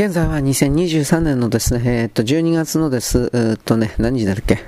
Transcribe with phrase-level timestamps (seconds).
[0.00, 4.60] 現在は2023年のですね、えー、っと、12月のです、えー、っとね、何時だっけ？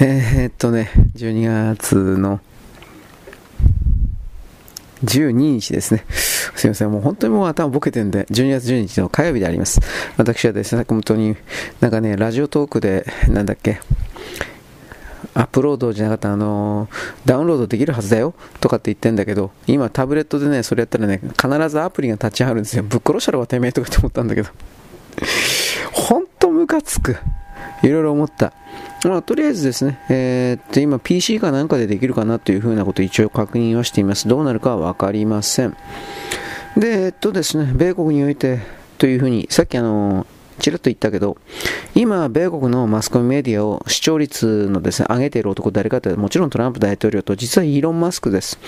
[0.00, 2.40] えー、っとね、12月の
[5.04, 6.04] 12日ですね。
[6.10, 9.80] すいません、もう本当にもう頭ボケてんで、12月12日の火曜日であります。
[10.16, 11.36] 私はですね、本当に
[11.78, 13.78] なんかね、ラジオトークで、なんだっけ、
[15.36, 16.88] アップロードじゃなかった、あの
[17.26, 22.82] ダウンロードできるはずだよとかって言ってんだけど、今タブレットでね、それやったらね、必ずアプリが立ち上がるんですよ。
[22.82, 24.48] ぶっ殺したろはてめえとかって思ったんだけど。
[25.92, 27.16] ほんとムカつく。
[27.82, 28.54] いろいろ思った。
[29.04, 34.28] まあ、とりあえずですね、えー、っと、今 PC かなんかでできるかなというふうなことを一応確認はしています。
[34.28, 35.76] どうなるかはわかりません。
[36.76, 38.60] で、えっとですね、米国において
[38.96, 40.26] というふうに、さっきあの、
[40.58, 41.36] ちらっと言ったけど、
[41.94, 48.58] 今、米国のマスコミメディアを視聴率のですね、上げている男誰かというと、もちろんトランプ大統領と、実はイーロン・マスクです。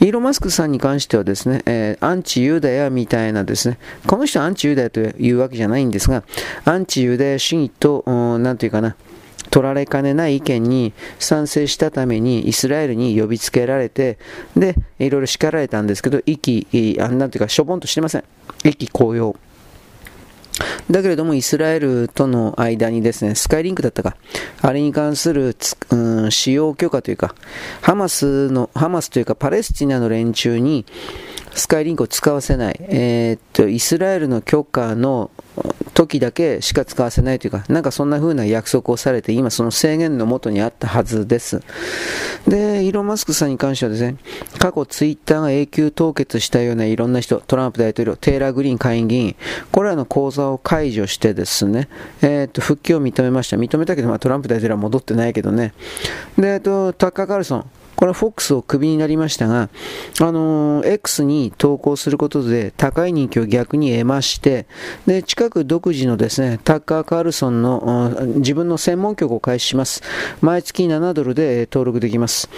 [0.00, 6.24] イーロン・マスクさんに関してはですね、えー、アンチユダヤみたいなですね、この人はアンチユダヤというわけじゃないんですが、
[6.64, 8.04] アンチユダヤ主義と、
[8.38, 8.96] なんていうかな、
[9.50, 14.18] 取られかねない意見に賛成したためにイスラエルに呼びつけられて、
[14.56, 16.66] で、いろいろ叱られたんですけど、意気、
[16.98, 18.24] なんていうか、しょぼんとしてません。
[18.64, 19.36] 意気高揚。
[20.90, 24.16] だけれども、イスラエルとの間にですね、スカイリンクだったか、
[24.60, 25.56] あれに関する、
[25.90, 27.34] うん、使用許可というか、
[27.80, 30.84] ハマスの、ハマスというかパレスチナの連中に、
[31.54, 35.30] スカイリンクを使わせない、えー、っと、イスラエルの許可の
[35.94, 41.60] 時だけしか使わせないというか、なんかそんな風な約束をされて、今その制限のもとにあったはずです。
[42.48, 44.16] で、イーロン・マスクさんに関してはですね、
[44.58, 49.36] 過去ツイッターが永久凍結したようないろんな人、トランプ大統領、テイラー・グリーン下院議員、
[49.70, 51.88] これらの口座を解除してですね、
[52.22, 53.56] えー、と、復帰を認めました。
[53.56, 55.74] 認めたけど、まあ、トランプ大統領は戻ってないけどね。
[56.36, 59.68] で、えっと、タッカー・カルソン、これは FOX をクビになりましたが、
[60.20, 64.66] あのー、X に投稿することで高い人気を逆に得まして、
[65.06, 70.02] で、近く独自のですね、タッカー・カールソンの自分の専門局を開始します。
[70.40, 72.48] 毎月7ドルで登録できます。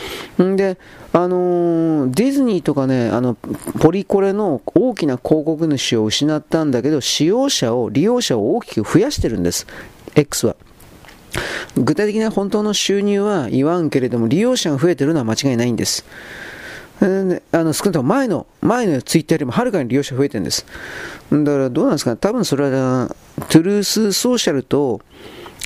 [0.43, 0.78] んで、
[1.12, 3.34] あのー、ディズニーとかね、あの、
[3.81, 9.66] ポリコレの大きな広告主を失ったんだけど、使用者を、利用者を大きく増やしてるんです。
[10.15, 10.56] X は。
[11.77, 16.05] 具体的な本当の収入は言わんけれども、利用者が増えてるのは間違いないんです。
[16.99, 20.65] あの少なくとも前の、前のツイッターよりもはるかに利用者増えてるんです。
[21.31, 22.13] だからどうなんですか？
[22.13, 23.15] ね、多分それは、
[23.51, 25.03] トゥルースソーシャルと、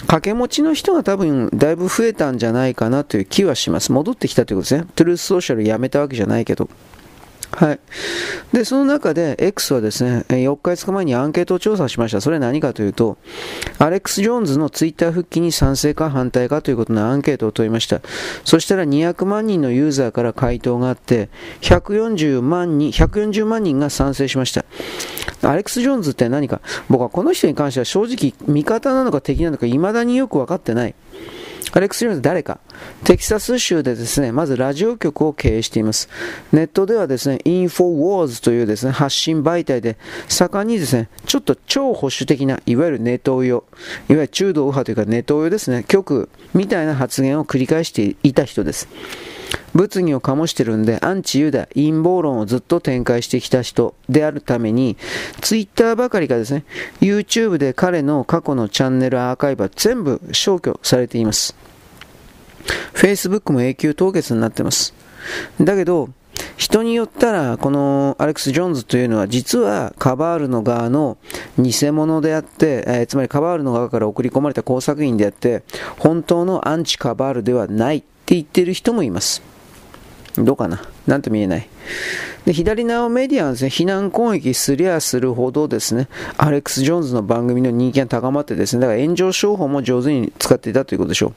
[0.00, 3.92] 掛け持ちの人が多分だいぶ増えたんじゃないかなという気はします。
[3.92, 4.86] 戻ってきたということですね。
[4.96, 6.68] トゥルースソーシャルやめたわけじゃないけど。
[7.52, 7.80] はい。
[8.52, 12.20] で、その中で X はですね、4日5日前にアンケートを調査しました。
[12.20, 13.18] それは何かというと、
[13.78, 18.00] アレックス・ジョーンズのツイッター復帰に賛成か反対かということのアンケートを問いました。
[18.44, 21.28] そしたら200万人のユーザーから回答があって、
[21.62, 24.64] 140万人、140万人が賛成しました。
[25.42, 30.94] アレックス・ジョーンズって何か、僕はこの人に関しては正直味方なのか敵なのか未だによく分かってない。
[31.72, 32.58] アレックス・ジョーンズ誰か
[33.04, 36.08] テキサス州でですね、まずラジオ局を経営しています。
[36.52, 39.96] ネットではですね、インフォウォーズというですね、発信媒体で
[40.28, 43.64] 盛んにですね、ちょっと超保守的な、いわゆるネトウヨ、
[44.08, 48.88] いわゆる中道右派というかネトウヨですね、局みたいな発言を繰り返していた人です。
[49.74, 54.96] 物議を醸してるんで、アンチユダ、陰謀論をずっと展開してきた人であるために、
[55.40, 56.64] ツイッターばかりがですね、
[57.00, 61.56] YouTube で彼の過去のチャンネルアーカイブは全部消去されています。
[62.94, 64.94] Facebook も永久凍結になってます。
[65.60, 66.08] だけど、
[66.56, 71.16] 人によったら、このアレックス・ジョーンズというのは、実はカバールの側の
[71.58, 75.62] 偽物であって、えー、つまりカバールの側から送り込まれた工作員であって、
[75.98, 79.42] 本当のアンチカバールではないって言ってる人もいます。
[80.36, 80.80] どうかな？
[81.06, 81.68] なんと見えない。
[82.44, 91.32] で、左側メディアはですね、非難攻撃すりゃするほどですね、アレックス・ジョーンズの番組の人気が高まってですね、だから炎上商法も上手に使っていたということでしょう。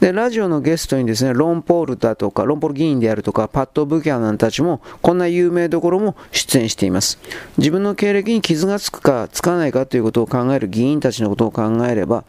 [0.00, 7.18] で、ラジオのゲストにですね、ロンポールだとか、ロンポール議員であるとか、パッド・ブキャナンたちも、こんな有名どころも出演しています。
[7.56, 12.24] 自分の経歴に傷がつくか、つかないかということを考える議員たちのことを考えれば、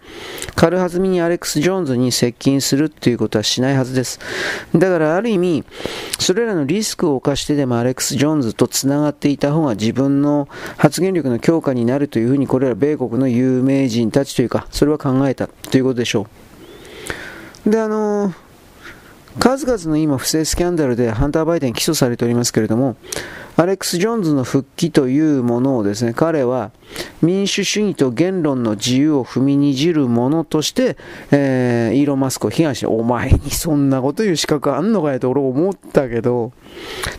[0.56, 4.20] 軽はずみにアレックス・ジョーンズに接近するということはしないはずです。
[4.74, 5.64] だからある意味、
[6.18, 10.48] それららのリスクを冒してでもアレックス・ジョーンズとつながっていた方が自分の
[10.78, 16.28] 発言力の強化になるというふうにこれら米国の有名人たちというかそれは考えたということでしょ
[17.66, 17.70] う。
[17.70, 18.34] であの
[19.40, 22.98] 数々の今不正スキャンダルでハンター・バイデン起訴されておりますけれども、
[23.56, 26.72] アレックス・ジョーンズの復帰というものをですね、彼は
[27.22, 30.98] 民主主義と言論の自由を踏みにじるものとして、
[31.32, 36.52] えー、イーロン・マスクを批判して、お前にそんなこと言う資格あんのかよと俺思ったけど、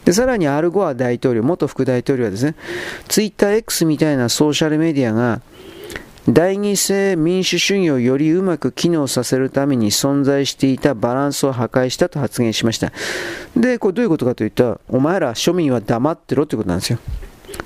[0.05, 2.55] で、さらにアルゴア大統領、元副大統領はですね、
[3.09, 5.41] ツイッター X みたいなソーシャルメディアが、
[6.29, 12.93] 第二性民主主義をよりうまく機能させるために存在していたバランスを破壊したと発言しました。
[13.57, 16.99] で、これどういうことかといったら、お前ら庶民は黙ってろってことなんですよ。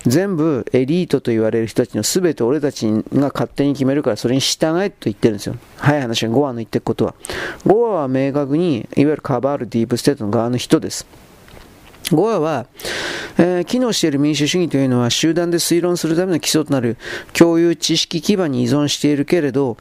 [0.07, 5.57] 全部エリートと言われる人たちの全て俺たちが勝手に決めるからそれに従えと言ってるんですよ。
[5.77, 7.15] 早い話がゴアの言ってることは。
[7.67, 11.07] ゴアは明確にいわゆるカバールディープステートの側の人です。
[12.13, 12.67] ゴアは、
[13.39, 16.97] えー、機能している民主主義というのは集団で推論するための基礎となる
[17.33, 19.77] 共有知識基盤に依存しているけれど、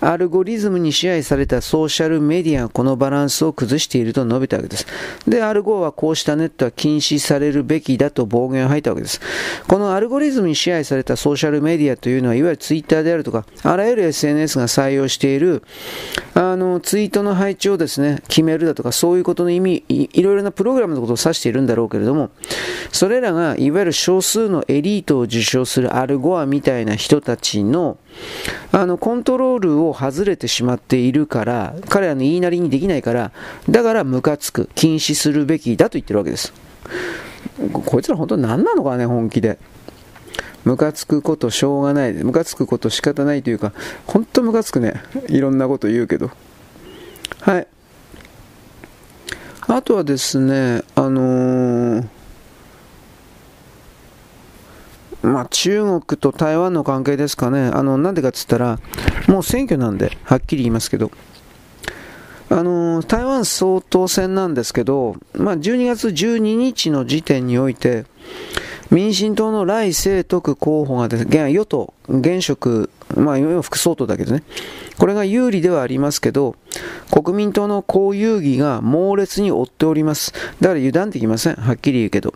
[0.00, 4.86] アルゴリズムに支配されたソーシャルメディアがこのバランスを崩していると述べたわけです。
[5.26, 9.20] で、アルゴはこうしたネットは禁止されるべきだと暴言を吐いたわけです。
[9.68, 15.62] このアルゴリズムに支配されたソーシャルメディアというのは、いわゆるツイッターであるとか、あらゆる SNS が採用している、
[16.34, 22.30] あの、ツイートの配置をですね、決めるだとか、そういうことの意味、いいろいろなプログラムのことを指しているいるんだろうけれども、
[22.92, 27.98] それらがいわゆる少数のエリートを受賞するアルゴアみたいな人たちの
[28.72, 33.32] あのコントロールを外れてしまっているから、彼らの言いなりにできないから、
[33.68, 36.52] だからムカつく、禁止するべきだと言ってるわけです。
[37.72, 39.58] こいつら本当に何なのかね、本気で。
[40.64, 42.12] ムカつくことしょうがない。
[42.12, 43.72] ムカつくこと仕方ないというか、
[44.06, 45.02] 本当ムカつくね。
[45.28, 46.30] いろんなこと言うけど。
[47.40, 47.66] はい。
[49.72, 52.08] あとはですね、あのー、
[55.22, 58.80] まあ、中国と台湾の関係ですかね、あのなんでかっつったら、
[59.28, 61.12] もう選挙なんで、はっきり言いますけど、
[62.48, 68.06] あの台湾総統選なんですけど、まあ、12月12日の時点において、
[68.90, 74.42] 民進党の来清徳候補がです、ね、与党、現職、まあ、副総統だけどね、
[74.98, 76.56] これが有利ではありますけど、
[77.10, 80.32] 国民党の公有義が猛烈に追っております。
[80.60, 81.54] だから油断できません。
[81.54, 82.34] はっきり言うけど。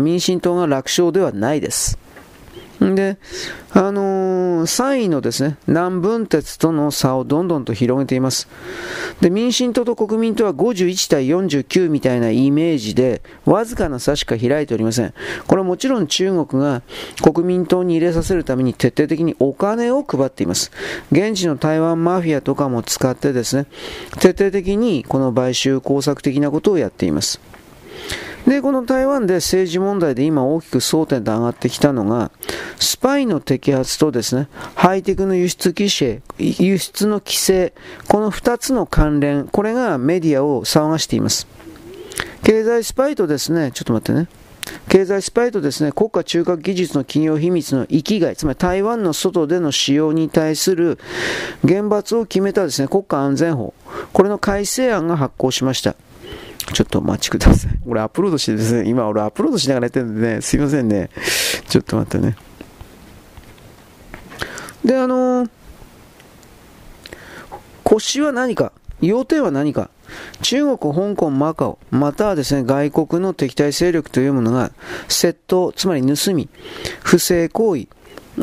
[0.00, 1.98] 民進党が楽勝ではないです。
[2.80, 3.18] で、
[3.72, 8.48] あのー、3位のですね、南分鉄との差をどんどんと広げています。
[9.20, 15.12] で、民進党と国民党は51対49みたいなイメージで、わずかな差しか開いておりません。
[15.46, 16.80] これはもちろん中国が
[17.22, 20.72] 国民党に入れさせるために徹底的にお金を配っています。
[21.12, 23.66] 現地の台湾マフィアとかも使ってですね、
[24.20, 27.40] 徹底的にこの買収工作的なことをやっています。
[28.46, 32.30] で、この台湾で政治問題で今大きく争点で上がってきたのが、
[32.78, 37.72] スパイの摘発とですね、ハイテクの輸出規制、輸出の規制、
[38.08, 41.46] この2つの関連、これがメディアを騒がしています。
[42.42, 44.28] 経済スパイとですね、ちょっと待ってね。
[44.88, 50.98] 経済スパイとですね、国家中核技術の企業秘密の域外、つまり台湾の外での使用に対する
[51.64, 53.74] 厳罰を決めたですね、国家安全法、
[54.12, 55.94] これの改正案が発行しました。
[56.64, 57.72] ちょっとお待ちください。
[57.86, 61.10] 俺アップロードしてですね、今俺アップロードしながらやってるんでね、すいませんね。
[61.68, 62.36] ちょっと待ってね。
[64.84, 65.50] で、あのー、
[67.84, 68.72] 腰は何か？
[69.00, 69.90] 要点は何か？
[70.42, 74.72] 中国、香港、マカオ、またはですね、外国の敵対勢力というものが、
[75.08, 76.48] 窃盗、つまり盗み、
[77.02, 77.86] 不正行為、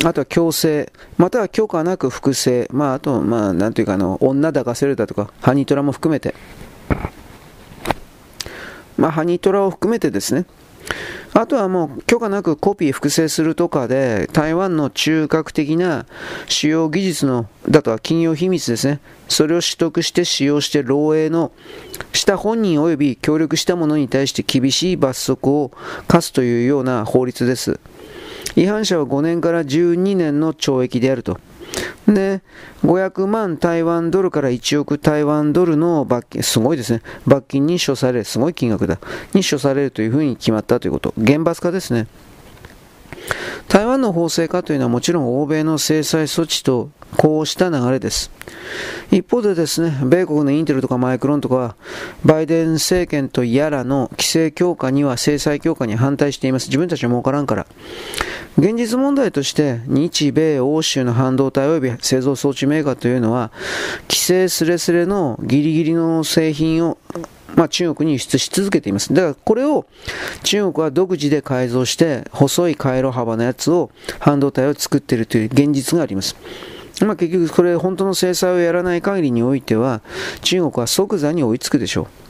[0.06, 6.36] あとは強制、または許可なく複製、まあ、あと、まあ、なんというか、あの、女抱かせるだとか、ハニトラも含めて、
[8.98, 10.46] まあ、ハニートラを含めてですね、
[11.34, 16.06] あとはもう許可なくコピー複製するとかで台湾の中核的な
[16.48, 19.00] 主要技術のだとは企業秘密ですね。
[19.27, 21.51] それを取得して使用して漏洩の
[22.13, 25.72] した本人及び協力した者に対して厳しい罰則を
[26.08, 27.80] 課すというような法律です。
[28.56, 31.39] 違反者は5年から12年の懲役であると。
[32.07, 32.41] で、
[32.83, 37.01] 500万台湾ドルから1億台湾ドルの罰金、すごいですね。
[37.25, 39.00] 罰金に処される、すごい金額だ。
[39.33, 41.13] に処されるというふうに決まったということ。
[41.17, 42.07] 厳罰化ですね。
[43.67, 48.32] 台湾の法制化というのはもちろん欧米の制裁措置とこうした流れです。
[49.12, 51.76] 一方でですね、米国のインテルとかマイクロンとかは、
[52.26, 56.68] バイデン政権とやらの規制強化には制裁強化に反対しています。
[56.68, 57.66] 自分たちは儲からんから。
[58.58, 63.52] 現実問題として、日米欧州の半導体及び製造装置メーカーというのは、
[64.10, 66.98] 規制すれすれのギリギリの製品を
[67.56, 69.14] まあ、中国に輸出し続けています。
[69.14, 69.86] だからこれを
[70.44, 76.36] 中国は独自で改造して細い回路幅のやつを半導体を作っているという現実があります。
[77.06, 80.01] まあ、結局これ本当の制裁をやらない限りにおいては
[80.42, 82.26] 中国は即座に追いつくでしょう。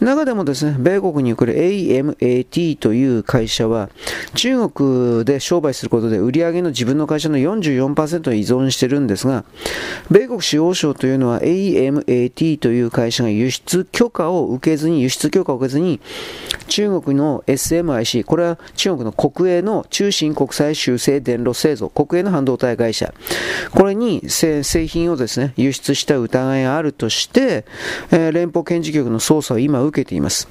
[0.00, 3.88] 中でもですね、米国に送る AMAT という会社は、
[4.34, 9.44] 中国で商売することで売り上げの自分の会社の44%に依存してるんですが、
[10.10, 16.00] 米国司法省というのは AMAT という会社が輸出許可を受けずに、輸出許可を受けずに、
[16.68, 23.14] 中国の SMIC、これは中国の国営の中心国際修正電路製造、国営の半導体会社、
[23.72, 27.64] これに製品をですね、輸出した疑いがあるとして、
[28.10, 30.48] えー、連邦検事局の捜査を今受けています。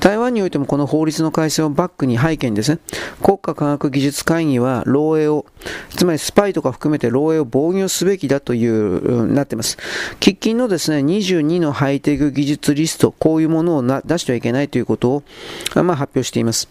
[0.00, 2.78] 台湾においてもこの法律の改正をバックに背景にですね、
[3.22, 5.46] 国家科学技術会議は漏洩を、
[5.90, 9.78] つまりスパイとか含めて漏洩を防御すべきだという、なってます。
[10.18, 15.22] 喫緊のですね、22のハイテク技術リスト、こういうものを出してはいけないということを、
[15.76, 16.68] まあ、発表しています。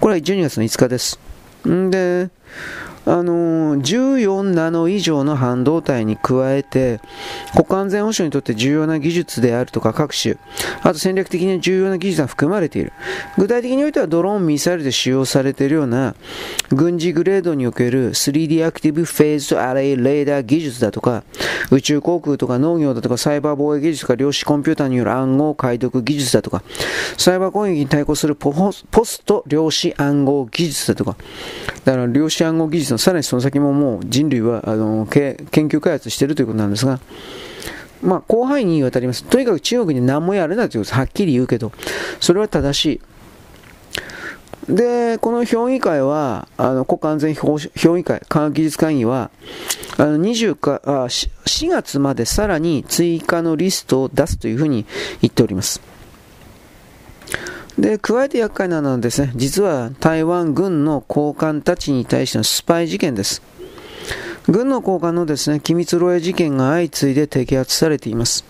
[0.00, 1.20] これは12月の5日です。
[1.68, 2.30] んで、
[3.06, 7.00] あの14ナノ以上の半導体に加えて、
[7.52, 10.36] 国家安全保障にとって重要な技術であるとか各種、
[10.82, 12.92] あと戦略的に重要な技術が含まれている。
[13.38, 16.14] 具体的においてはドローン、ミサイルで使用されているような
[16.68, 21.24] 軍事グレードにおける 3D アクティブフェーズアレイレーダー技術だとか、
[21.70, 26.62] 宇宙航空とか農業だとかサイバー防衛技術とか量子コンピューターによる暗号解読技術だとか、
[27.16, 28.84] サイバー攻撃に対抗するポス
[29.24, 31.16] ト量子暗号技術だとか、
[31.84, 37.00] だから量子暗号技術のさらにその先ももう人類はあの研究開発しているということなんですが、
[38.02, 39.24] まあ、広範囲にわたります。
[39.24, 41.72] とにかく中国に何もやるなということはっきり言うけど、
[42.20, 43.00] それは正し
[44.68, 44.74] い。
[44.74, 47.56] で、この評議会は、あの国家安全評
[47.96, 49.30] 議会、科学技術会議は、
[49.96, 54.84] あの20かあ4月までさらに追加のリストを出すというふうに
[55.22, 55.89] 言っております。
[57.80, 63.42] で、加えて厄介なのはですね、実は台湾軍の高官たちに対してのスパイ事件です。
[64.46, 68.44] 軍の高官のですね、機密漏洩事件が相次いで摘発されています。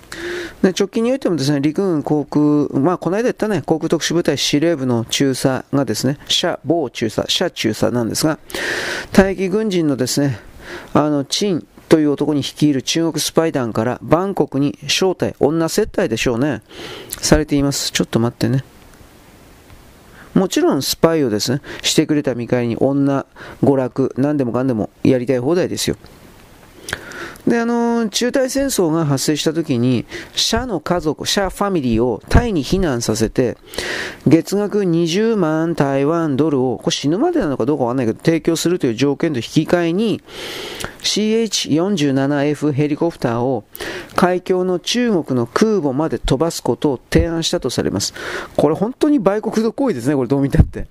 [0.62, 8.38] で直近においてもですね、陸軍航空、まあ、この間言ったね、航空特殊部隊司令部の中佐がですね、社某中佐、社中佐なんですが、
[9.12, 10.40] 退役軍人のですね、
[10.92, 16.62] あの、陳という男に率いる中国スパイ団からバンコクに招待、女接待でしょうね、
[17.10, 17.92] されています。
[17.92, 18.64] ちょっと待ってね。
[20.34, 23.26] もちろんスパイをですね、してくれた見返りに女、
[23.62, 25.96] 娯楽、何でもかんでもやりたい放題ですよ。
[27.46, 30.04] で、あの、中台戦争が発生した時に、
[30.34, 33.56] 社の家族、社ファミリーをタイに避難させて、
[34.26, 40.22] 月額20万台湾ドルを、これ死ぬまでなのかどうかわかんないけど、提供するという条件と引き換えに、
[41.02, 43.64] CH47F ヘリコプターを
[44.16, 48.12] 海峡の中国の空母まで飛ばすことを提案したとされます。
[48.56, 50.86] これ本当に売国の行為ですね、これどう見たって。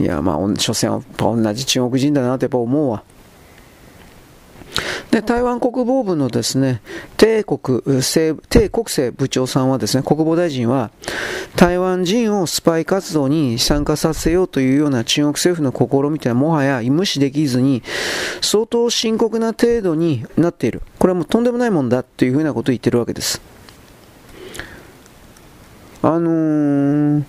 [0.00, 3.02] いや、まあ、所詮は同じ中国人だなってやっぱ思うわ。
[5.10, 6.80] で台湾国防部のですね
[7.16, 7.82] 帝国
[8.48, 10.90] 帝国政部長さんはですね国防大臣は
[11.56, 17.82] 台湾人をスパイ活動に参加させようというような中国政府の試みというのはもはや無視できずに
[18.40, 20.82] 相当深刻な程度になっている。
[20.98, 23.40] これはもうとんでもないもんだというふうなことを言ってるわけです。
[26.02, 27.24] あのー、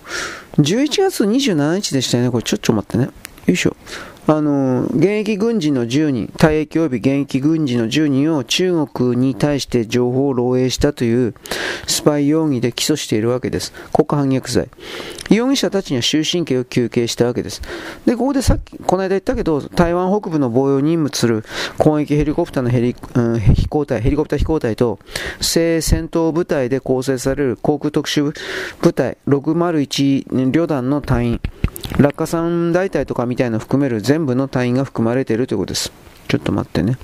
[0.58, 2.30] 11月27日でしたよね。
[2.30, 3.04] これちょっと待ってね。
[3.04, 3.12] よ
[3.54, 3.76] いしょ。
[4.28, 11.34] あの、現役軍人の10人、退役及び現役軍人の10人を中国に対して情報を漏洩したという
[11.88, 13.72] スパイ容疑で起訴しているわけです。
[13.92, 14.68] 国家反逆罪。
[15.28, 17.62] 容疑者たちには終身刑を求刑したわけです。
[18.06, 21.44] で、ここでさっき、この間言ったけど、台湾北部の防衛を任務する
[21.78, 25.00] 攻撃ヘリコプターのヘリ、うん、飛行隊、ヘリコプター飛行隊と、
[25.40, 28.32] 正戦闘部隊で構成される航空特殊
[28.80, 31.40] 部隊601旅団の隊員、
[31.98, 35.90] 落下傘大隊とかみたいなのを含める全部の隊員が含まれているということです。
[36.28, 36.98] ちょっと待ってね。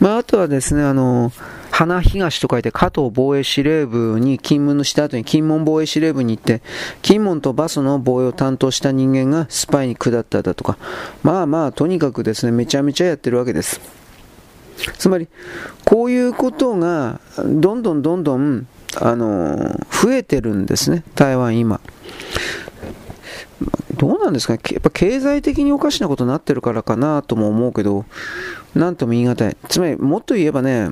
[0.00, 1.30] まあ、あとはですね、あの、
[1.70, 6.62] 花東と書いて加藤防衛司令部に勤務のした後に金門防衛司令部に行って、
[7.00, 10.76] 金門とバスの防衛を担当した人間がスパイに下っただとか、
[11.22, 13.80] まあまあ、とにかくですね、めちゃめちゃやってるわけです。
[14.98, 15.28] つまり、
[15.84, 18.66] こういうことが、どんどんどんどん、
[19.00, 21.80] あの、増えてるんですね、台湾今。
[24.04, 28.04] どうなんですかね、やっぱ経済的におかしなことになってるからかなとも思うけど、
[28.74, 29.56] なんとも言い難い。
[29.70, 30.90] つまり、もっと言えばね、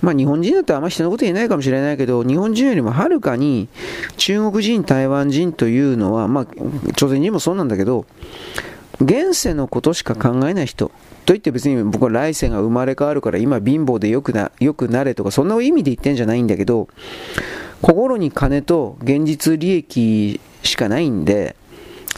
[0.00, 3.66] まあ、日本人だったらあんま人のこと言えないかもしれないけど、日本人よりもはるかに
[4.16, 6.46] 中国人、台湾人というのは、まあ、
[6.94, 8.06] 朝鮮人もそうなんだけど、
[9.00, 10.92] 現世のことしか考えない人。
[11.26, 16.88] といって別に僕は来世が生まれ変わるから今貧乏でよくなよくなれとかそんな意味で言ってんじゃないんだけど
[17.82, 21.54] 心に金と現実利益しかないんで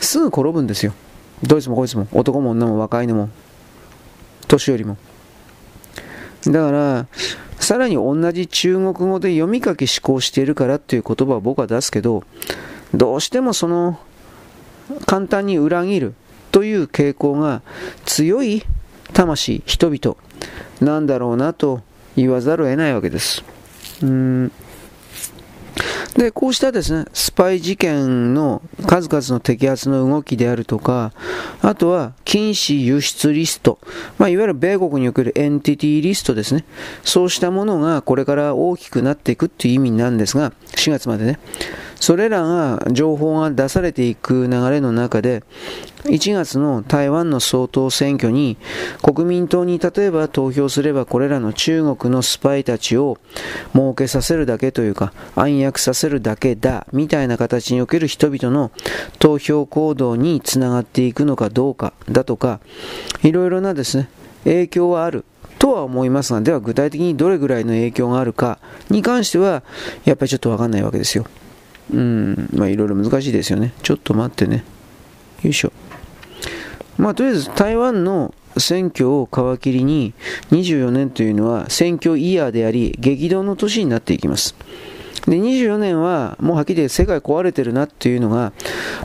[0.00, 0.92] すぐ転ぶんですよ。
[1.42, 2.06] どいつもこいつも。
[2.12, 3.30] 男も女も若いのも。
[4.49, 4.97] 年寄りも。
[6.47, 7.06] だから、
[7.59, 12.25] さらに同じ中国語で読み書き思考しているからっていう言葉を僕は出すけど、
[12.94, 13.99] どうしてもその、
[15.06, 16.14] 簡単に裏切る
[16.50, 17.62] という傾向が
[18.06, 18.64] 強い
[19.12, 20.16] 魂、人々
[20.80, 21.82] なんだろうなと
[22.16, 23.44] 言わざるを得ないわけです。
[24.02, 24.52] うん。
[26.17, 31.12] で、こうしたですね、スパイ事件の数々の摘発の動きであるとか、
[31.62, 33.79] あとは禁止輸出リスト、
[34.19, 36.65] まあ、いわゆる米国におけるエンティティリストですね、
[37.05, 41.39] そうしたものがこれから大きくなっていくという意味なんですが、4月までね。
[42.00, 45.45] それらが情報が出されていく流れの中で、
[46.04, 48.57] 1月の台湾の総統選挙に
[49.02, 53.19] 国民党に例えば投票すればこれらの中国のスパイたちを
[53.75, 58.71] 儲けさせるだけというか暗躍させるだけだみたいな形における人々の
[59.19, 62.61] 投票行動につながっていくのかどうかだとか
[63.23, 64.09] いろいろなですね
[64.45, 65.26] 影響はある
[65.59, 69.62] とは思いますがでは具体的にどれぐらいの影響があるかに関しては
[70.07, 71.26] やっぱりちょっとわかんないわけですよ。
[71.92, 73.73] うん、まあいろいろ難しいですよね。
[73.82, 74.64] ちょっと待ってね。
[75.42, 75.73] よいしょ。
[76.99, 80.12] まあとりあえず台湾の選挙を皮切りに
[80.50, 84.54] 24年というのは選挙イヤーであり激動の年になっていきます。
[85.26, 88.52] で24年はもうはっきり言って世界壊れてるなっていうのが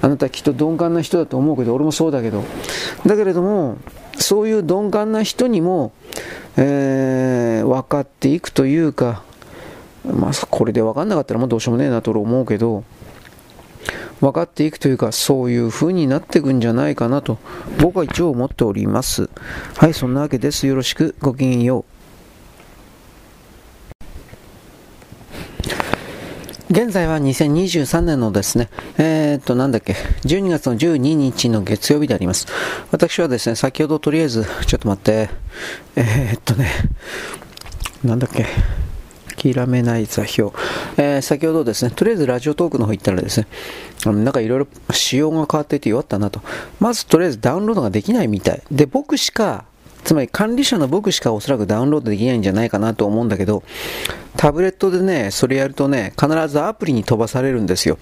[0.01, 2.43] あなたきっと鈍感な人だと思うけど俺もそうだけど
[3.05, 3.77] だけれども
[4.17, 5.91] そういう鈍感な人にも、
[6.55, 9.23] えー、分かっていくというか
[10.13, 12.83] まあ、これで分かんなかったらもうどうしようもねえなと思うけど、
[14.21, 17.37] 分かっていくというか、そういう風になっていくんじゃないかなと、
[17.79, 19.29] 僕は一応思っております。
[19.77, 20.67] はい、そんなわけです。
[20.67, 21.95] よろしく、ごきげんよう。
[26.71, 29.93] 現在は2023年のですね、えー、っと、なんだっけ、
[30.23, 32.47] 12月の12日の月曜日であります。
[32.91, 35.29] 私はですね、先ほどとりあえず、ちょっと待って、
[35.95, 36.71] えー、っとね、
[38.03, 38.47] なんだっけ、
[39.53, 40.51] 諦めない座標。
[40.97, 43.47] えー、先ほどですね、とりあえずラジオトークの方行ったらですね、
[44.05, 46.41] なんかいろいろ仕様が変わっていて弱ったなと。
[46.79, 48.61] まずとりあえずダウンロードができないみたい。
[48.71, 49.65] で、僕しか、
[50.03, 53.63] つまり管理者の僕しかおそらくダウンロードできないんじゃないかなと思うんだけど、
[54.37, 57.97] タブレットでね、それやるとね、必ずアプリに飛ばされるんですよ。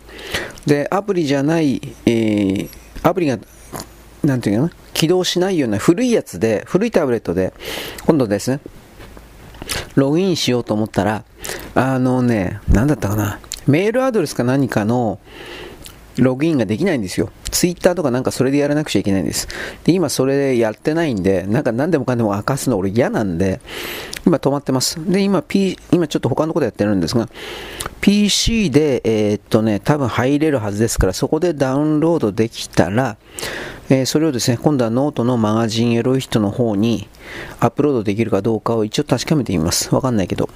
[0.65, 2.69] で、アプリじゃない、えー、
[3.03, 3.39] アプリが、
[4.23, 7.53] なんていうの起動しないような古いやつで、古いタブレットで、
[8.05, 8.59] 今度ですね、
[9.95, 11.23] ログインしようと思ったら、
[11.75, 15.19] あのね、なんだったかな、メールアドレスか何かの
[16.17, 17.29] ログインができないんですよ。
[17.51, 19.47] ツイッターとかなんかそれでやらなくちゃいけないんです。
[19.83, 23.61] で、今それでやってないんで、なんか何でもかんでも明かすの俺嫌なんで、
[24.25, 24.97] 今止まってます。
[25.09, 27.27] で、今 P、今ちょっと他のことやってるんですが、
[28.01, 33.17] PC で、えー、っとね、多分入れるはずですから、そこでダウンロードできたら、
[33.89, 37.07] えー、それをですね、今度はノートのマガジンエロいヒトの方に
[37.59, 39.93] アップロードできるかどうかを一応確かめてみます。
[39.93, 40.49] わかんないけど。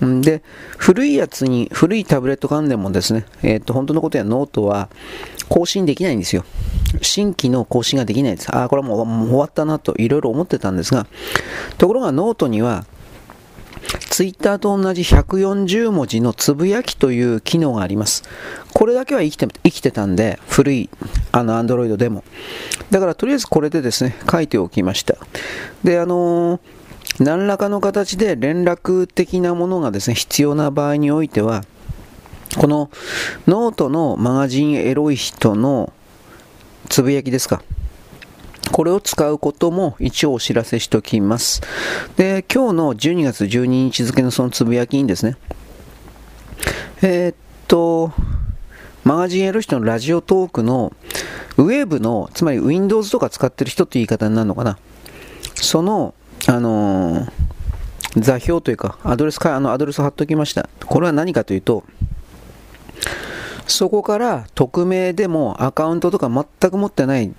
[0.00, 0.42] で、
[0.76, 4.88] 古いやつに、古いタブレット関連もですね、えっ、ー、と、本当のことやノートは
[5.48, 6.44] 更新できないんですよ。
[7.02, 8.54] 新規の更新ができないです。
[8.54, 11.06] ああ、これはもうもう終わったなといろいろ思ってたんですが、
[11.78, 12.84] ところがノートには、
[14.10, 18.24] ツイッターと同じ140文字のつぶやきという機能があります。
[18.72, 20.90] これだけは生きて生きてたんで、古い
[21.32, 22.24] あの Android でも。
[22.90, 25.16] だからとりあえずこれでですね、書いておきました。
[25.84, 26.75] で、あのー
[27.18, 31.64] 何らかの形で連絡的なものがですね、必要な場合においては、
[32.58, 32.90] この
[33.46, 35.92] ノートのマガジンエロい人の
[36.88, 37.62] つぶやきですか。
[38.72, 41.62] これを使うことも一応お知らせしておきます。
[42.16, 45.36] で、今日の12月12日付のそのつぶやきにですね、
[47.02, 47.34] えー、っ
[47.68, 48.12] と、
[49.04, 50.92] マガジンエロい人のラジオトークの
[51.56, 54.78] ウェーブの、つまり Windows とか使ってる人って言い方になるのかな。
[55.54, 56.14] その
[56.48, 57.30] あのー、
[58.16, 60.68] 座標というか、アドレスか、あのアドレスを貼っておきました。
[60.86, 61.84] これは何かというと、
[63.66, 67.32] そこから匿名でもアカウントとか全く持ってない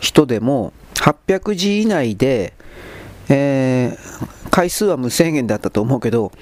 [0.00, 2.52] 人でも800字以内で、
[3.28, 6.32] えー、回数は無制限だったと思うけど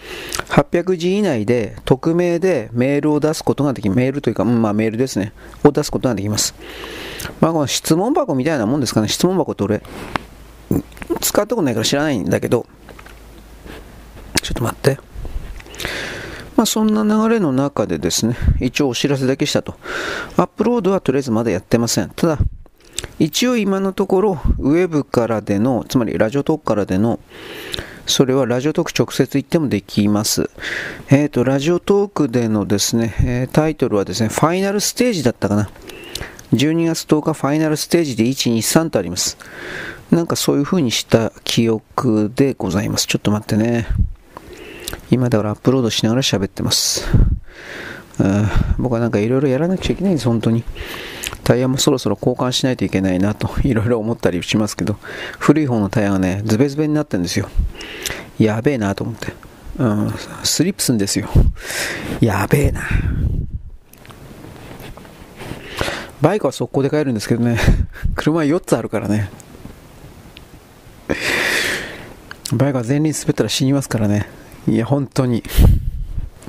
[0.48, 5.32] 800字以内で匿名でメールを出すことができメールというか、うん、まあメールですね。
[5.62, 6.54] を出すことができます。
[7.40, 9.08] まあこの質問箱みたいなもんですかね。
[9.08, 9.82] 質問箱って俺
[11.20, 12.66] 使ったことないから知らないんだけど、
[14.42, 14.98] ちょっと待って。
[16.56, 19.76] まあ、そんな流れの中でですね、一応お知らせだけしたと。
[20.36, 22.10] アップロードはとりあえずまだやってません。
[22.10, 22.38] ただ、
[23.18, 27.18] 一応今のところ、ウェブからでの、つまりラジオトークからでの、
[28.06, 30.50] それはラジオトーク直接行ってもできます。
[31.08, 35.70] えっ、ー、と、ラジオトークでのですね、えタイトルはですね、ファイナルステージだったかな。
[36.52, 39.38] 12月10日ファイナルステージで1、2、3とあります。
[40.10, 43.06] なんかそういう風にした記憶でございます。
[43.06, 43.86] ちょっと待ってね。
[45.10, 47.06] 今だからアップロードしながら喋ってます。
[48.78, 50.64] 僕はなんかいろいろやらなくちゃいけないんです、本当に。
[51.44, 54.96] タイヤもそろそろ交換しないといけないなといろいろ思ったりしますけど、
[55.38, 57.48] 古い方のタイヤがね、ズベズベになってるんですよ。
[58.38, 59.32] やべえなと思って。
[59.78, 61.28] うん、スリップすんですよ。
[62.20, 62.82] やべえな。
[66.20, 67.58] バイクは速攻で帰るんですけどね、
[68.14, 69.30] 車4つあるからね。
[72.52, 74.28] バイクは前輪滑ったら死にますからね。
[74.68, 75.42] いや、本当に。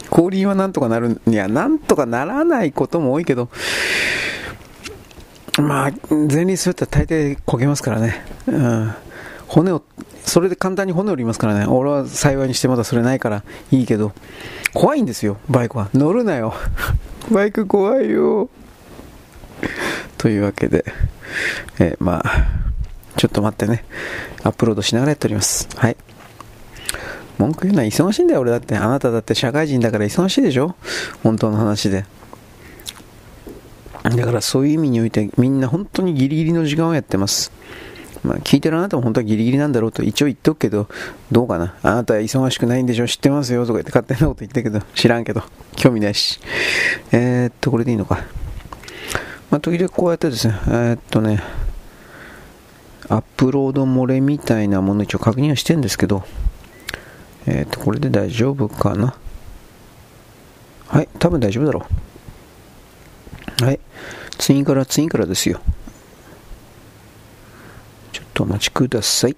[0.09, 3.49] 後輪はなんとかなる、いや、なんとかならないことも多いけど、
[5.59, 8.23] まあ、前輪滑ったら大抵焦げますからね。
[8.47, 8.93] うん。
[9.47, 9.83] 骨を、
[10.23, 11.65] それで簡単に骨折りますからね。
[11.65, 14.13] 俺は幸いにしてまだそれないからいいけど、
[14.73, 15.89] 怖いんですよ、バイクは。
[15.93, 16.53] 乗るなよ。
[17.31, 18.49] バイク怖いよ。
[20.17, 20.85] というわけで、
[21.79, 22.70] え、まあ、
[23.17, 23.83] ちょっと待ってね。
[24.43, 25.67] アップロードしながらやっております。
[25.75, 25.97] はい。
[27.37, 28.75] 文句言うのは忙しいんだよ、俺だって。
[28.77, 30.75] あなただって社会人だから忙しいでしょ？
[31.23, 32.05] 本当の話で。
[34.03, 37.51] だからそういう意味においてみんな本当にギリギリの時間をやってます。
[38.23, 40.87] まあ、聞いてるあなたも本当はギリギリなんだろうと一応言っとくけど、
[41.31, 41.75] どうかな？
[41.81, 43.07] あなたは忙しくないんでしょ？
[43.07, 43.65] 知ってますよ？
[43.65, 45.43] とか言って勝手なこと言ったけど、知らんけど、
[45.75, 46.39] 興味ないし。
[47.11, 48.23] えー、っと、これでいいのか。
[49.49, 51.41] まあ、時々こうやってですね、えー、っとね、
[53.11, 56.23] アップロード漏れみたいなもの一応確認はしてんですけど、
[57.45, 59.13] えっ、ー、と、これで大丈夫かな？
[60.87, 61.85] はい、多分大丈夫だろ
[63.61, 63.65] う。
[63.65, 63.79] はい、
[64.37, 65.59] 次から次からですよ。
[68.13, 69.35] ちょっとお待ちください。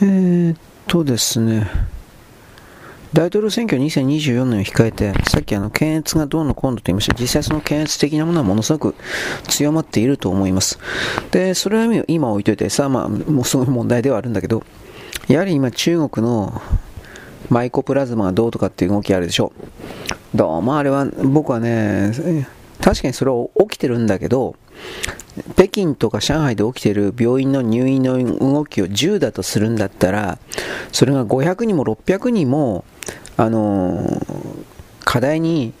[0.00, 1.70] えー、っとですね。
[3.12, 8.94] 大統領選挙2024年を控えて、さっきあの検閲がどうのこうのと言いました実際その検閲的なものはものすごく
[9.48, 10.78] 強まっていると思います。
[11.30, 14.64] で、それは今置いといて、さあまあ、もうすごい問題ではあるんだけど、
[15.28, 16.60] やはり今中国の
[17.48, 19.52] マイコプラズマがどうとかっていう動きあるでしょ
[20.34, 20.36] う。
[20.36, 22.12] どうもあれは、僕はね、
[22.80, 24.56] 確かにそれは起きてるんだけど、
[25.54, 30.38] 北京とか上海で起きている病院の入院の動きを10だとするんだったら、
[30.92, 32.84] それが500人も600人も、
[33.36, 35.74] あのー、課題に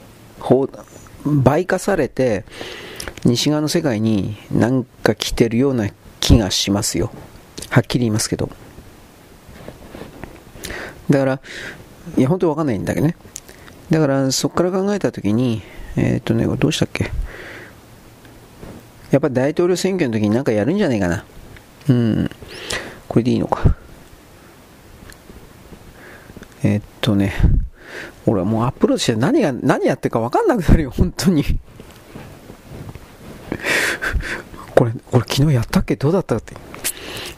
[1.24, 2.44] 倍化されて、
[3.24, 5.88] 西側の世界になんか来てるような
[6.20, 7.10] 気がしますよ。
[7.70, 8.50] はっきり言いますけど。
[11.10, 11.40] だから、
[12.16, 13.16] いや、本当わかんないんだけどね。
[13.90, 15.62] だから、そこから考えたときに、
[15.96, 17.10] えっ、ー、とね、どうしたっけ？
[19.16, 21.24] やっぱ大統領選挙の時になんかやるんじゃないかな。
[21.88, 22.30] うん。
[23.08, 23.74] これでいいのか。
[26.62, 27.32] えー、っとね、
[28.26, 31.44] 俺はもうアップロードして何が、何やってるか分かんなくなるよ、本当に。
[34.74, 35.96] これ、これ昨日やったっけ？
[35.96, 36.54] どうだったって。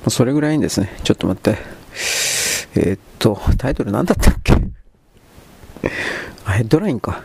[0.09, 1.59] それぐらいにですね、ちょっと待って。
[2.75, 4.55] えー、っと、タイトル何だったっけ？
[6.45, 7.23] あ、ヘッドラインか。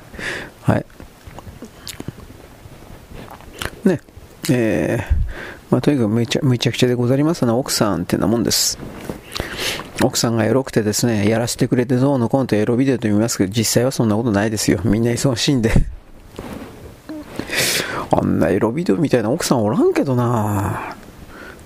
[0.61, 0.85] はい。
[3.83, 3.99] ね。
[4.49, 5.03] えー、
[5.71, 8.77] まあ、とにかくめちゃめちゃくちゃでございますな奥さんってなもんです。
[10.03, 14.81] 奥さんがエロくてですね、やらせてくれてどうのこうのとエロビデオと見ますけど、実際はそんなことないですよ。
[14.83, 15.71] みんな忙しいんで。
[18.11, 20.95] あんなエロビデオみたいな奥さんおらんけどな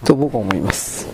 [0.05, 1.07] と僕は思います。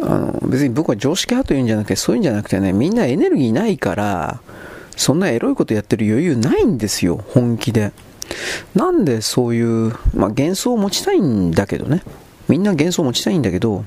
[0.00, 4.40] あの別に僕は常識派というんじゃなくて、そういうんじゃなくてね、みんなエネルギーないから、
[4.96, 7.92] そんなエロいことやってる余裕ないんですよ、本気で。
[8.74, 12.02] なんでそういう、まあ、幻想を持ちたいんだけどね。
[12.48, 13.84] みんな幻想を持ちたいんだけど、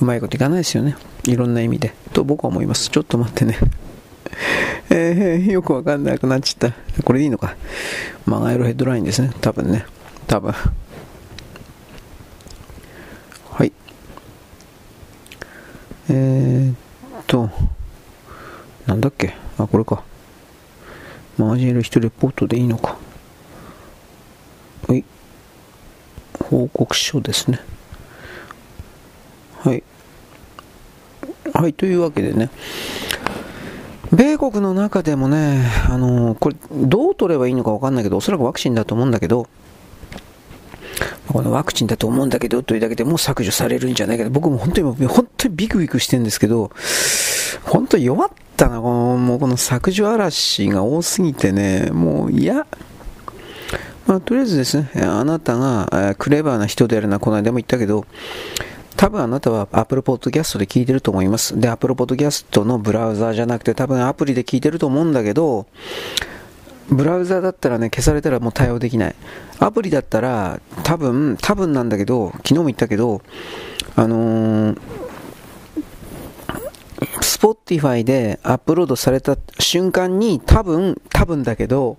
[0.00, 0.96] うまいこといかないですよね。
[1.24, 1.92] いろんな意味で。
[2.12, 2.88] と僕は思います。
[2.88, 3.58] ちょっと待ってね。
[4.90, 7.02] えー、よくわかんなくなっちゃった。
[7.02, 7.56] これでいいのか。
[8.24, 9.32] マガエロヘッドラインですね。
[9.40, 9.84] 多分ね。
[10.26, 10.54] 多分。
[13.50, 13.72] はい。
[16.10, 16.74] えー、っ
[17.26, 17.50] と、
[18.86, 19.34] なんだっけ？
[19.58, 20.04] あ、これか。
[21.38, 22.96] マージェル1レポートでいいのか。
[24.88, 25.04] はい。
[26.42, 27.60] 報告書ですね。
[29.60, 29.82] はい。
[31.52, 32.50] はい、というわけでね。
[34.12, 39.46] 米国の中でもね、あのこれ、どう取ればいいのか分かんないけど、おそらくワクチンだと思うんだけど、
[41.28, 46.70] このワクチンだと思うんだけどというだけでもう削除されるんじゃないかと、僕も本当に、本当にビクビクしてるんですけど、
[47.64, 52.66] 本当弱ったな、この、もうこの削除嵐が多すぎてね、もう嫌。
[54.06, 58.04] まあ、とりあえずですね、あなたがクレバーな人であるのはこの間も言ったけど、
[58.96, 61.58] 多分あなたは Apple Podcast で聞いてると思います。
[61.58, 65.66] で、Apple Podcast のブラウザーじゃなくて多分アプリで聞いてると思うんだけど、
[66.90, 69.14] ブラウザだったらね、消されたらもう対応できない。
[69.60, 73.20] アプリだったら、多分、多分なんだけど、昨日も言ったけど、
[73.94, 74.80] あのー、
[77.20, 81.96] Spotify でアップロードされた瞬間に、多分、多分だけど、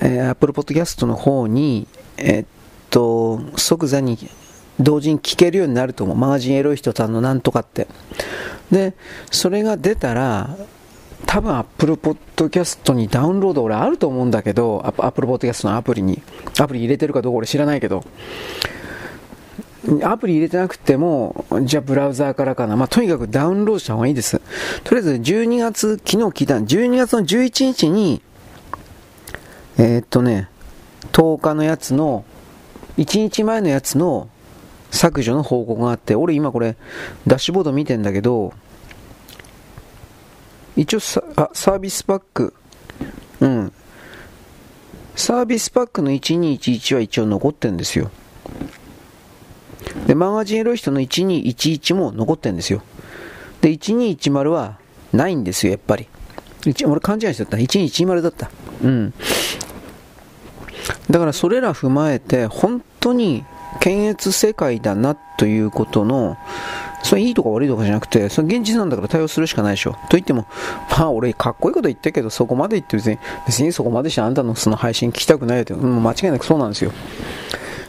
[0.00, 2.46] えー、Apple Podcast の方に、えー、っ
[2.90, 4.18] と、即座に
[4.80, 6.16] 同時に聞けるようになると思う。
[6.16, 7.86] マガジンエロい人さんのなんとかって。
[8.70, 8.94] で、
[9.30, 10.56] それが出たら、
[11.26, 16.22] 多分 Apple Podcast にダウンロード俺あると思うんだけど、Apple Podcast のアプリに。
[16.60, 18.04] アプリ入れてるかどうか俺知らないけど。
[20.02, 22.76] アプリ入れてなくても、じゃあブラウザーからかな。
[22.76, 24.40] まあ、とにかくダウンロードした方がいいです。
[24.82, 28.22] とりあえず12月、昨日聞いた12月の11日に、
[29.76, 30.48] えー、っとね、
[31.12, 32.24] 10日のやつの、
[32.96, 34.28] 1日前のやつの
[34.90, 36.76] 削除の報告があって、俺今これ、
[37.26, 38.54] ダッシュボード見てんだけど、
[40.76, 42.54] 一応サあサービスパック、
[43.40, 43.72] うん。
[45.14, 48.10] サービスパックの1211は一応残ってるんですよ。
[50.06, 52.82] で、マガジンエロい人の1211も残ってるんですよ。
[53.60, 54.78] で、1210は
[55.12, 56.08] ないんですよ、やっぱり。
[56.86, 57.56] 俺勘違いしてた。
[57.56, 58.50] 1210だった。
[58.82, 59.12] うん。
[61.10, 63.44] だからそれら踏まえて、本当に
[63.80, 66.36] 検閲世界だなということの、
[67.02, 69.92] それいいとか悪いとかじゃなくて、それ現実なんだから対応するしかないでしょ。
[69.92, 70.46] と言っても、
[70.90, 76.92] まあ俺かっこいいこと言ってるけど、そこまで言って別に、別にそこまでしてあんたのその配信聞きたくないよって、うん、間違いなくそうなんですよ。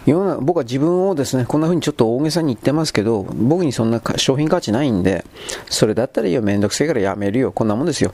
[0.06, 5.26] 世の僕は自分をですね、こんな風にちょっと大げさに言ってますけど、僕にそんな商品価値ないんで、
[5.70, 8.14] それだったらいいよ、めんどくせえからやめるよ、こんなもんですよ。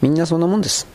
[0.00, 0.86] みんなそんなもんです。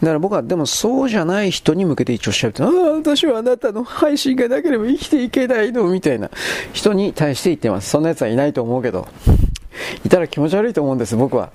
[0.00, 6.30] だから僕は、でもそうじゃない人に向けて一応調べて、ああ、私はあなたの配信がなければ生きていけないの、みたいな
[6.72, 7.90] 人に対して言ってます。
[7.90, 9.08] そんな奴はいないと思うけど。
[10.04, 11.50] いたら気持ち悪いと思うんです、僕は。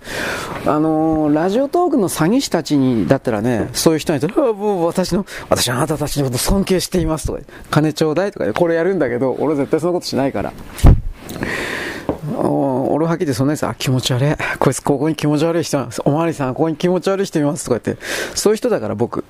[0.66, 10.54] あのー、ラジオトークの詐欺師たちに、だったらね、そういう人に言ったら、もう私の、私はあなたたちのこと尊敬していますとか、金ちょうだいとか、これやるんだけど、俺絶対そんなことしないから。
[12.38, 14.36] 俺はっきりそんなやつ、あ、気持ち悪い。
[14.60, 18.04] こいつここに気持ち悪い人おまわりさん、ここに気持ち悪い人いますとか言って、
[18.36, 19.24] そういう人だから僕。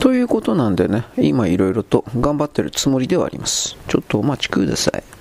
[0.00, 3.76] ということなんでね、今いろいろと頑張ってるつもりではあります。
[3.88, 5.15] ちょっとお待ちください。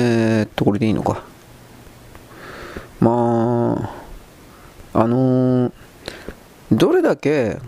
[0.00, 1.24] えー、っと、これでいいのか。
[3.00, 3.90] ま
[4.94, 5.72] あ、あのー、
[6.70, 7.58] どれだけ、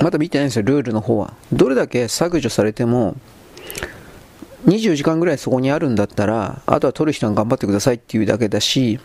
[0.00, 1.34] まだ見てないんですよ、ルールの方は。
[1.52, 3.16] どれだけ削除されても、
[4.66, 8.98] 24時間ぐらいそこにあるんだったら、あとは取る人は頑張ってくださいっていうだけだし、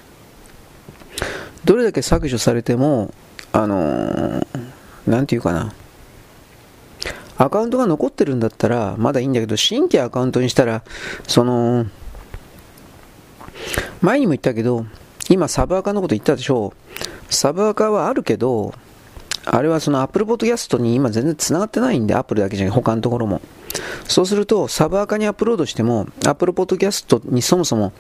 [1.65, 3.13] どれだけ削除されても、
[3.51, 4.45] あのー、
[5.07, 5.73] なんていうかな、
[7.38, 10.83] アカウントが残ってるんだったらまだいいんだけど、新規アカウントにしたら、
[11.27, 11.86] その、
[14.01, 14.85] 前にも言ったけど、
[15.29, 16.73] 今サブアカのこと言ったでしょ
[17.29, 17.33] う。
[17.33, 18.73] サブアカはあるけど、
[19.45, 23.41] あれはその Apple Podcast に今全然繋がってないんで、Apple だけじゃない、他のところも。
[24.07, 27.91] そうすると、サブアカにアップロードしても、Apple Podcast にそもそも、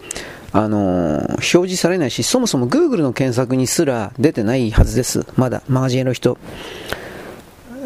[0.51, 5.25] あのー、表示されないし、そもそも Google の検索にすら出てないはずです。
[5.35, 6.37] まだ、マガジンの人。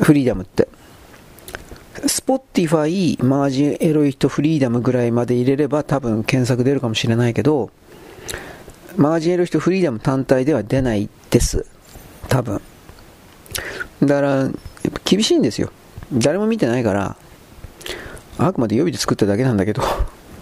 [0.02, 0.68] フリーダムって。
[2.04, 7.72] Spotify、マージンエロい人フリーダムぐらいまで入れれば多分検索出るかもしれないけど、
[8.96, 11.66] マージンエロい人フリーダム単体では出ないです。
[12.28, 12.62] 多分。
[14.02, 14.50] だから、
[15.06, 15.72] 厳しいんですよ。
[16.14, 17.18] 誰も見てないから、
[18.38, 19.82] あくまで予備で作っただけなんだけど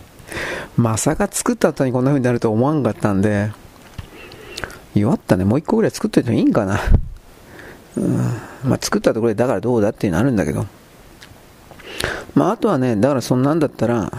[0.76, 3.52] まさか作った後にこんな風になると思わんかったんで、
[4.94, 5.46] 弱ったね。
[5.46, 6.80] もう一個ぐらい作っといてもいいんかな。
[7.98, 8.18] うん。
[8.66, 10.66] まあ、作ったところでだからどうだっていうのあるんだけど。
[12.34, 14.12] まあ、あとはね、だからそんなんだったら、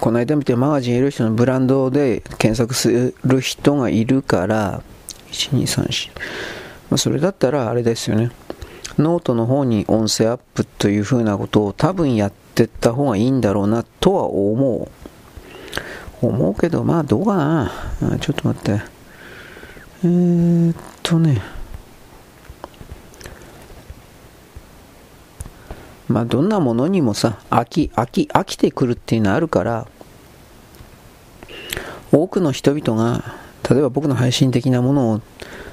[0.00, 4.82] この間見てマガジンエロい人のブランドで検索する人がいるから、
[5.30, 6.10] 1、2、3、4。
[6.90, 8.30] まあ、それだったらあれですよね。
[8.98, 14.88] ノートの方に音声アップという風なことを多分やってった方がいいんだろうなとは思う。
[16.20, 18.18] 思うけど、まあどうかな。
[18.18, 18.82] ちょっと待って。
[20.04, 21.40] えー、っとね。
[26.08, 29.86] まあどんなものにもさ、飽き、飽き、飽きてくるっていうのはあるから、
[32.10, 33.34] 多くの人々が、
[33.68, 35.20] 例えば僕の配信的なものを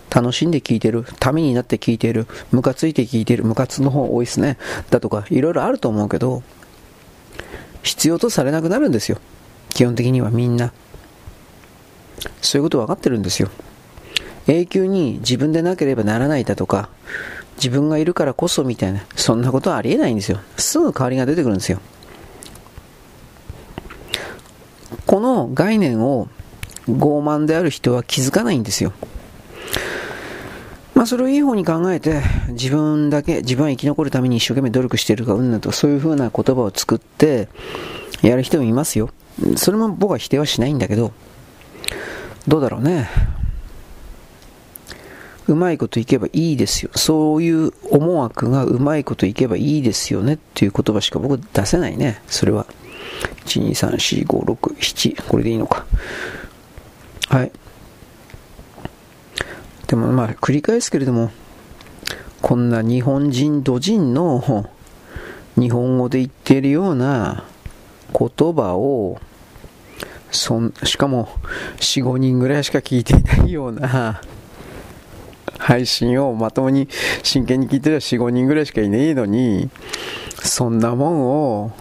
[0.10, 4.58] 楽しんで聞いてる、ためになって聞いてる、ムカついて聞いてる、ムカつの方多いっすね。
[4.90, 6.44] だとか、いろいろあると思うけど、
[7.84, 9.20] 必要とされなくなるんですよ。
[9.70, 10.74] 基本的にはみんな。
[12.42, 13.50] そういうこと分かってるんですよ。
[14.48, 16.90] 永久に自分でなければならないだとか、
[17.58, 20.40] 自分がいるからこそみたいな、そんなことはありえないんですよ。
[20.58, 21.80] すぐ代わりが出てくるんですよ。
[25.06, 26.28] この概念を
[26.88, 28.94] 傲慢である人は気づかないんですよ。
[30.94, 37.50] まあ、それをいい方に考えて、自分だけ、自分は生き残るために一生懸命努力しているか、うんぬんとか、そういう風な言葉を作って、
[38.22, 39.10] やる人もいますよ。
[39.58, 41.12] それも僕は否定はしないんだけど、
[42.48, 43.10] どうだろうね。
[45.48, 46.92] うまいこといけばいいですよ。
[46.96, 52.22] そういう思惑がうまいこといけばいいですよねっていう言葉しか僕出せないね。
[52.28, 52.66] それは。
[53.46, 55.24] 1、2、3、4、5、6、7。
[55.28, 55.86] これでいいのか。
[57.30, 57.52] はい。
[59.88, 61.32] でもまあ繰り返すけれども、
[62.42, 64.68] こんな日本人、土人の
[65.58, 67.46] 日本語で言っているような
[68.12, 69.20] 言葉を
[70.32, 71.30] そんしかも
[71.78, 74.22] 4、5人ぐらいしか聞いていないような
[75.58, 76.88] 配信をまともに
[77.24, 79.70] 真剣に聞いてる4、5人ぐらいしかいねえのに、
[80.44, 81.72] そんなもんを、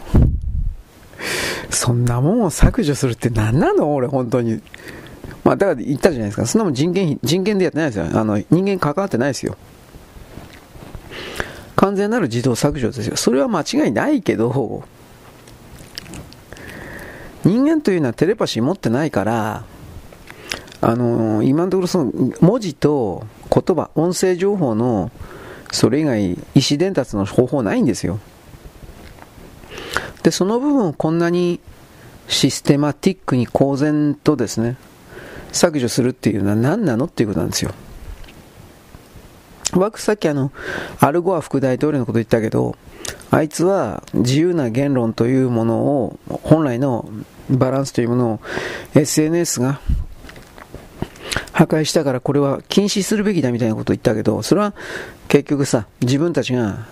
[1.71, 3.95] そんなもんを削除するって何なの？
[3.95, 4.63] 俺本当に。
[5.43, 6.47] まあだから言ったじゃないですか。
[6.47, 8.07] そんなもん人権、人権でやってないですよ。
[8.19, 9.57] あの、人間関わってないですよ。
[11.77, 13.17] 完全なる自動削除ですよ。
[13.17, 14.85] それは間違いないけど、
[17.45, 19.65] 人間というのはテレパシー持ってないから、
[20.81, 25.11] あのー、今のところその文字と言葉、音声情報の
[25.73, 26.37] それ以外意
[26.71, 28.21] 思伝達の方法ないんですよ。
[30.23, 31.61] で、その部分をこんなに
[32.29, 34.77] システマティックに公然とですね、
[35.53, 37.73] 削除するっていうのは何なのっていうことなんですよ。
[39.73, 40.53] 僕さっきあの、
[41.01, 42.77] アルゴア副大統領のこと言ったけど、
[43.31, 47.09] あいつは自由な言論というものを、本来の
[47.51, 48.41] バランスというものを
[48.95, 49.81] SNS が
[51.53, 54.75] 破壊したからこれは禁止するべきだみたいなことを言ったけど、それは
[55.29, 56.87] 結局さ、自分たちが、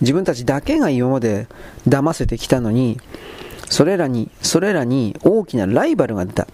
[0.00, 1.48] 自分たちだけが今まで
[1.86, 2.98] 騙せてきたのに、
[3.68, 6.46] それらに、それらに大きなライバルが出た。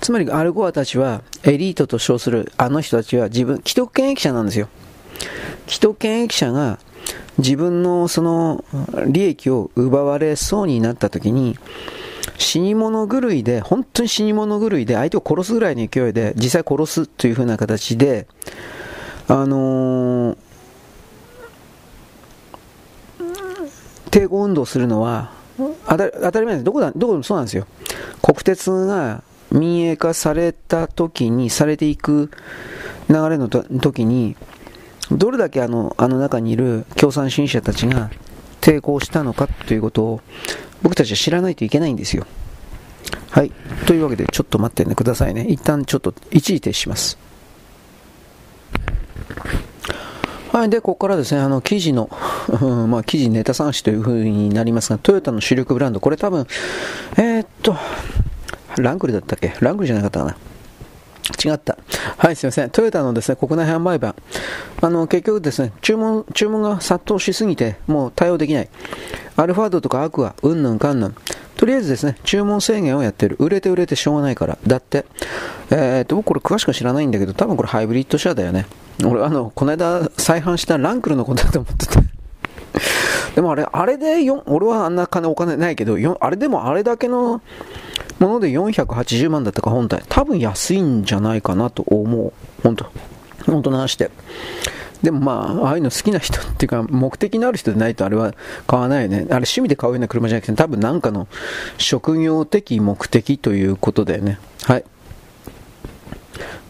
[0.00, 4.68] つまりアルゴアたちはエリートと称するあの人たちは自分、既得権益者なんですよ。
[5.66, 6.78] 既得権益者が
[7.38, 8.64] 自分のその
[9.06, 11.56] 利益を奪われそうになった時に
[12.38, 18.26] 死に物狂いで本当に死に物狂いで相手を殺すぐらいの勢いで実際殺すというふうな形で
[19.28, 20.36] あのー、
[24.10, 25.32] 抵抗運動するのは
[25.88, 26.64] 当た当たり前です。
[26.64, 27.66] どこだどこでもそうなんですよ。
[28.20, 32.30] 国鉄が民営化された時にされていく
[33.08, 34.36] 流れのと時に
[35.10, 38.10] どれだけあのあの中にいる共産主義者たちが
[38.60, 40.20] 抵抗したのかということを
[40.82, 42.26] 僕たちは知らないといけないんですよ。
[43.30, 43.50] はい。
[43.86, 45.46] というわけで、ちょっと待ってねくださいね。
[45.48, 47.18] 一旦ちょっと一時停止します。
[50.52, 50.70] はい。
[50.70, 52.10] で、ここからですね、あの、記事の、
[52.88, 56.46] まあ、記事ネタ探しという風になりますが、トヨタの主力ブランド、これ多分、
[57.16, 57.74] えー、っと、
[58.76, 59.54] ラングルだったっけ？
[59.60, 60.36] ラングルじゃなかったかな。
[61.44, 61.78] 違った。
[62.16, 62.70] はい、すいません。
[62.70, 64.14] トヨタのですね、国内販売版。
[64.80, 68.68] あの、結局ですね、注文、注文が殺到しすぎて、もう対応できない。
[69.36, 71.14] アルファードとかアクア、うんぬんかんぬん。
[71.56, 73.36] とりあえずですね、注文制限をやってる。
[73.38, 74.58] 売れて売れてしょうがないから。
[74.66, 75.06] だって、
[75.70, 78.66] えー、っと、僕これ詳しく知らないんだけど、多分これハイブリッド車だよね。
[79.04, 82.00] 俺、あの、この間再販したランクルのことだと思ってた。
[83.34, 87.40] でもあれ、あれで4、俺はあんな金お金ないけど、あれでもあれだけの
[88.18, 90.02] もので480万だったか本体。
[90.08, 92.32] 多分安いんじゃないかなと思う。
[92.62, 92.86] 本当
[93.46, 94.10] 本当の話で。
[95.02, 98.34] でもまあ、ああいうの好きな人っていうか、目的のある人でないとあれは
[98.68, 99.16] 買わないよね。
[99.16, 101.26] あれ趣味で買うような車じゃなくて、多分なんかの
[101.76, 104.38] 職業的目的ということだよね。
[104.62, 104.84] はい。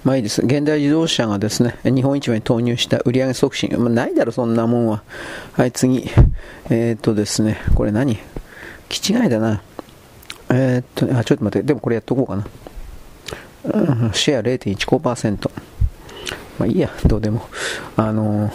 [0.04, 0.40] まあいいです。
[0.42, 3.70] 現代自動車がですね、日本市場に投入した売上促進。
[3.78, 5.02] まあ、ないだろ、そんなもんは。
[5.52, 6.10] はい、次。
[6.70, 8.18] えー、っとですね、これ何？
[8.88, 9.62] 気違いだな。
[10.54, 12.44] えー、っと、あ、ちょっと待って、でもこれやっとこうかな。
[14.12, 15.50] シェア0.15%。
[16.58, 17.46] まあいいや、どうでも。
[17.96, 18.52] あのー、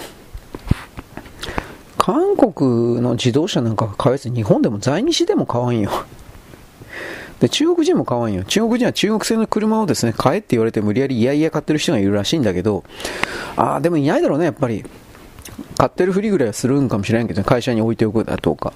[1.98, 5.92] 韓国の自動車なんか買わず日本でも在日でも買わんよ。
[7.40, 8.44] で、中国人も買わんよ。
[8.44, 12.84] 中国人は中国製の車をですね、買えって言われて無理やりいやいや買ってる人がいるらしいんだけど、
[13.56, 14.86] ああ、でもいないだろうね、やっぱり。
[15.78, 18.74] 買ってるふりぐらいはするんかもしれんけど、会社に置いておくだとか。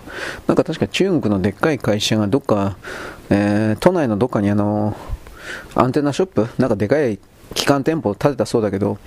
[0.47, 2.77] なんか確か中国のでっかい会社がどっか、
[3.29, 4.95] えー、都内のどっかにあの、
[5.75, 7.19] アンテナショップなんかでかい
[7.53, 8.97] 機関店舗を建てたそうだけど、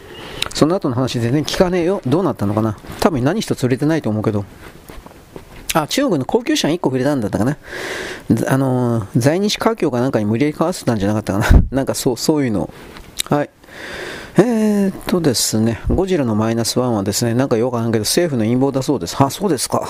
[0.54, 2.00] その後の話全然聞かねえよ。
[2.06, 4.44] どうなったのかな多分何一つ売れてないと思うけど。
[5.74, 7.58] あ、中国の高級車に1個売れたんだったかな。
[8.48, 11.64] あのー、在日華僑かなんかに無理やり買わせたんじゃなかったかな。
[11.70, 12.72] なんかそう、そういうの。
[13.28, 13.50] はい。
[14.36, 19.16] えー、っとですね、ゴジラのマイナスワンはですね、なんかよくわかんけど、政府の陰謀だそうです。
[19.22, 19.88] あ、そうですか。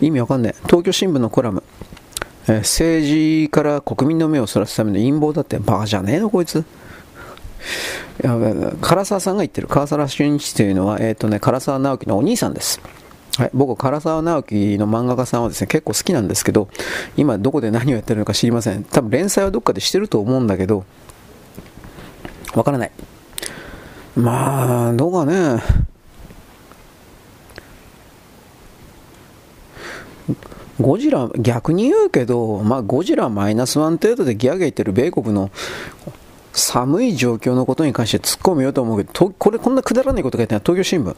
[0.00, 0.54] 意味わかんない。
[0.66, 1.62] 東京新聞のコラム。
[2.48, 3.06] えー、政
[3.46, 6.64] 治から国民の目をそらすための陰謀だって、バカじゃねえの、こいつ。
[8.22, 12.80] 唐沢さんが言ってる、唐沢俊一というのは、え、ー、とね、唐沢直樹のお兄さんです。
[13.38, 16.68] はい、僕、唐沢直樹の漫画家さんはですね、結構好きなんですけど、
[17.16, 18.82] 今どこで何をやってるのか知りません。
[18.82, 20.84] 多分連載はどっかでしてると思うんだけど、
[22.54, 22.90] わからない。
[24.16, 25.62] まあ、どうかね。
[30.80, 35.50] ゴジラ、逆に言うけど、まあ、ゴジラマイナスワン程度でギャーギャー言ってる米国の
[36.52, 41.14] 寒い状況のことに関して突っ込みようと思うけど、これこんなくだらないこと書いてない東京新聞。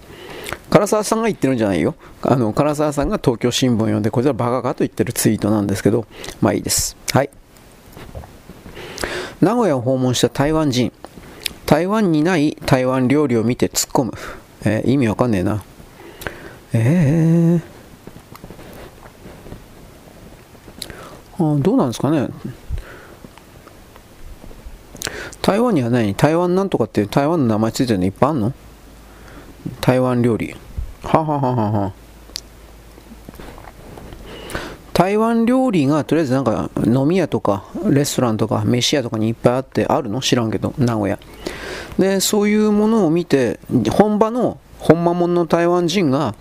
[0.71, 1.95] 唐沢さんが言ってるんじゃないよ。
[2.23, 6.07] あの、唐沢さんが東京新聞読んで、これはバカかと言ってるツイートなんですけど、
[6.41, 6.97] まあいいです。
[7.13, 7.31] はい。
[9.41, 10.93] 名古屋を訪問した台湾人。
[11.67, 14.13] 台湾にない台湾料理を見て突っ込む。
[14.65, 15.65] えー、意味わかんねえな。
[16.75, 22.29] えー、あどうなんですかね。
[25.41, 28.53] 台湾には何台湾なんとかっていう台湾の名前ついてるのいっぱいあんの？
[29.81, 30.55] 台湾料理。
[31.03, 31.93] ははははは。
[34.93, 40.21] 台湾料理がとりあえずなんか飲み屋とかレストランとか飯屋とかにいっぱいあってあるの？
[40.21, 41.19] 知らんけど名古屋
[41.99, 43.59] でそういうものを見て
[43.91, 46.35] 本場の本間もんの台湾人が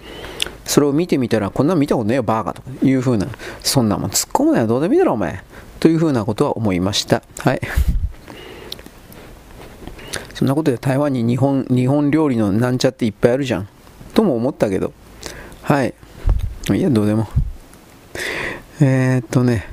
[0.66, 3.28] それを見てみたらこんなの見たことねえよバーカとかいうふうな
[3.62, 5.44] そんなもん突っ込むなよどうでもいいだろお前
[5.80, 7.62] というふうなことは思いましたはい
[10.34, 13.68] そんなことで台湾に日本日本料理のなんちゃっていっぱいあるじゃん。
[14.16, 14.92] とも思ったけど。
[15.62, 15.94] はい。
[16.74, 17.28] いや、どうでも。
[18.80, 19.68] えー、っとね。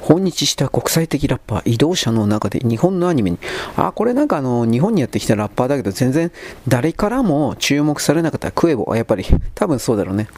[0.00, 3.38] 訪日した国際的ラッパー、移動車の中で日本のアニメに、
[3.76, 6.30] あ、これなんかあの、日本にやってきたラッパーだけど、全然
[6.68, 9.24] 誰からも注目されなかったクエボ、やっぱり、
[9.56, 10.28] 多分そうだろうね。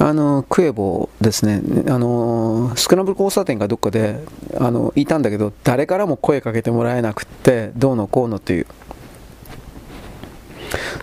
[0.00, 4.18] あのクエボですねあのスクランブル交差点かどっかで
[4.58, 8.66] あのいたんだけど誰からも声かけてもらえなくってどうのこうのという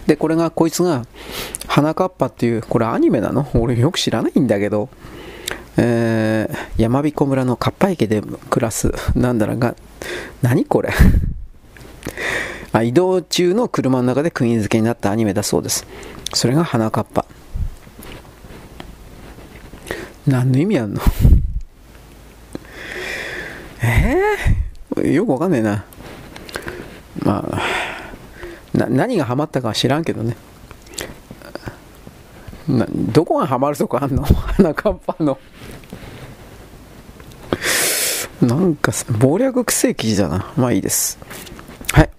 [0.06, 1.04] でこれがこいつが
[1.68, 3.48] 花かっぱっていうこれアニメなの？
[3.54, 4.90] 俺よく知らないんだけど。
[5.80, 9.76] えー、山彦村のかっぱ池で暮らすなんだろうが
[10.42, 10.90] 何これ？
[12.74, 15.86] あ移動中の車の中で釘付けになったアニメだそうです。
[16.34, 17.26] それが花かっぱ。
[20.26, 21.02] 何の意味あんの？
[23.84, 25.86] えー、よくわかんねえな。
[27.24, 27.62] まあ、
[28.86, 30.38] 何がハマったかは知らんけどね。
[32.68, 34.24] などこがハマるとこあんの？
[34.58, 35.38] 花かっぱの。
[38.42, 40.54] なんか謀略くせえ記事だな。
[40.56, 41.18] まあいいです。
[41.94, 42.10] はい。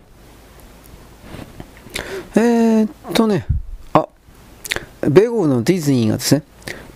[2.35, 3.47] えー、っとね、
[3.93, 4.09] あ、
[5.03, 6.43] 米国のディズニーがですね、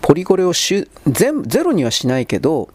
[0.01, 2.69] ポリコレをし全ゼロにはしないけど、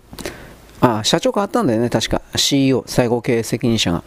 [0.80, 2.22] あ、社長変わったんだよね、確か。
[2.36, 4.02] CEO、最高経営責任者が。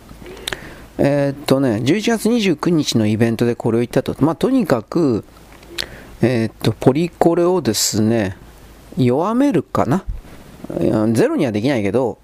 [1.04, 4.16] えー、っとね、11月29日のイベントでこれを言ったと。
[4.24, 5.26] まあ、とにかく、
[6.22, 8.38] えー、っと、ポリコレをですね、
[8.98, 10.06] 弱めるかな。
[11.14, 12.20] ゼロにはできないけど、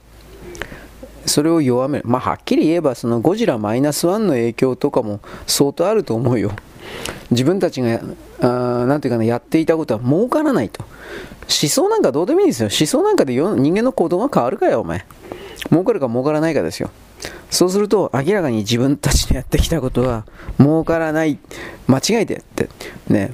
[1.26, 2.06] それを弱める。
[2.08, 6.52] まあ、はっきり言えば、そのゴジラマイナスワンの影響とかも相当あると思うよ。
[7.32, 8.00] 自分たちが、
[8.42, 10.84] あなんていうかな、やっていたことは儲からないと。
[10.84, 12.70] 思想なんかどうでもいいですよ。
[12.70, 15.04] 思想なんかで人間の行動が変わるかよ、お前。
[15.72, 16.92] 儲かるか儲からないかですよ。
[17.50, 20.26] そうすると、明らかに自分たちのやってきたことは
[20.60, 21.40] 儲からない、
[21.88, 22.70] 間違いでって、
[23.08, 23.34] ね、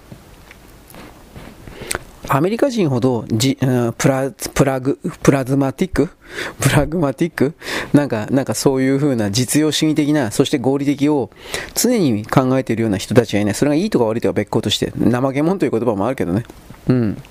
[2.29, 3.57] アメリカ人ほどじ、
[3.97, 6.09] プラプラグプラズマティック？
[6.59, 7.53] プラグマティック？
[7.91, 11.29] なんか、なんかそういう風な実用主義的な、そして合理的を
[11.75, 13.53] 常に考えているような人たちがいない。
[13.55, 16.43] それがいいとか悪いとか別個として、怠け者という言葉もあるけどね。
[16.87, 17.21] うん。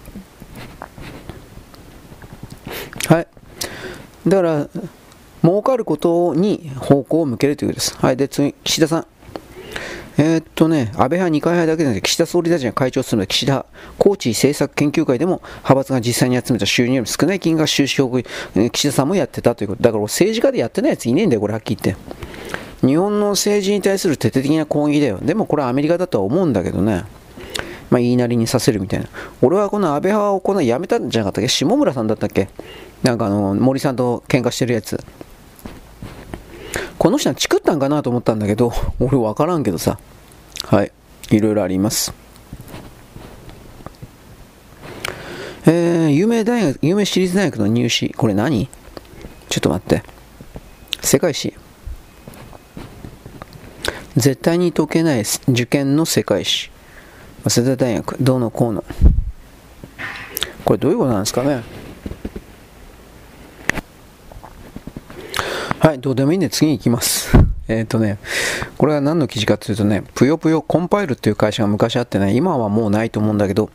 [3.08, 3.26] はい。
[4.28, 4.68] だから、
[5.42, 7.96] 儲かることに方向を向けるということです。
[7.96, 8.16] はい。
[8.16, 9.06] で、次、岸田さん。
[10.18, 13.64] えー、っとね、安倍派二階派だけでなくて、岸田総理大臣が会長するので、岸田
[13.98, 18.22] 高知政策研究会でも派閥が実際に集めた収入より少ない金額収支報告、
[18.70, 19.82] 岸田さんもやってたということ。
[19.82, 22.86] だから政治家でやってないやついねえんだよ、これはっきり言って。
[22.86, 25.18] 日本の政治に対する徹底的な抗議だよ。
[25.22, 27.04] でもこれはアメリカだとは思うんだけどね。
[27.88, 29.06] まあ、言いなりにさせるみたいな。
[29.40, 31.48] 俺はこの安倍派をこのやめたんじゃなかったっけ？
[31.48, 32.48] 下村さんだったっけ？
[33.02, 35.02] なんかあの、森さんと喧嘩してるやつ。
[36.98, 39.98] この人はチクったんかなと思ったんだけど、 俺分からんけどさ。
[40.64, 40.92] はい。
[41.30, 42.12] いろいろあります。
[45.66, 48.10] えー、有名大学、有名私立大学の入試。
[48.10, 48.68] これ何？
[49.48, 50.02] ちょっと待って。
[51.00, 51.54] 世界史。
[54.16, 56.70] 絶対に解けない受験の世界史。
[57.48, 58.84] 早稲田大学、どうのこうの。
[60.64, 61.62] これどういうことなんですかね？
[65.82, 67.36] はい、どうでもいいんで次に行きます。
[67.66, 68.18] えっ、とね、
[68.78, 73.68] これは何の記事かというとね、ぷよぷよコンパイルっていう会社が昔あってね、今はもうないと思うんだけど、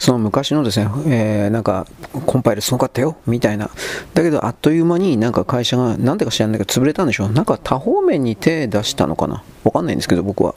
[0.00, 1.86] その昔のですね、えー、なんか、
[2.26, 3.70] コンパイルすごかったよ、みたいな。
[4.12, 7.30] だけど、あっという間になんか会社が、なんでか知らないけど、潰れたんでしょう。
[7.30, 10.56] なんか多方面に手出したのかなわかんないんですけど、僕は。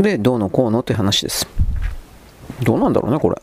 [0.00, 1.46] で、どうのこうのって話です。
[2.64, 3.40] どうなんだろうね、これ。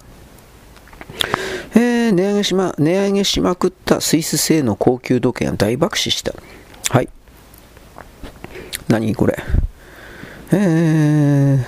[1.73, 6.33] えー、値上げしま、値上げしまくったスイス製の高級時計が大爆死した。
[6.91, 7.07] はい。
[8.89, 9.37] 何これ。
[10.51, 11.65] えー、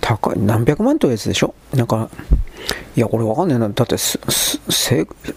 [0.00, 1.54] 高い、何百万というやつでしょ？
[1.72, 2.10] なんか、
[2.96, 3.68] いや、これわかんないな。
[3.68, 4.60] だってす、す、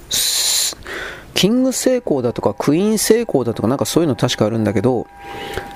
[0.10, 0.76] す、
[1.36, 5.06] キング成功だとかクイーン成功だとかなんかそういうの確かあるんだけど、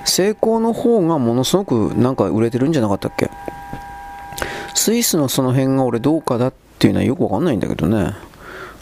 [0.06, 3.30] 成功の方がものすごくなんか売れてるんじゃなかったっけ？
[4.74, 8.16] スイスのその辺が俺どうかだっていうのはよくわかんないんだけどね。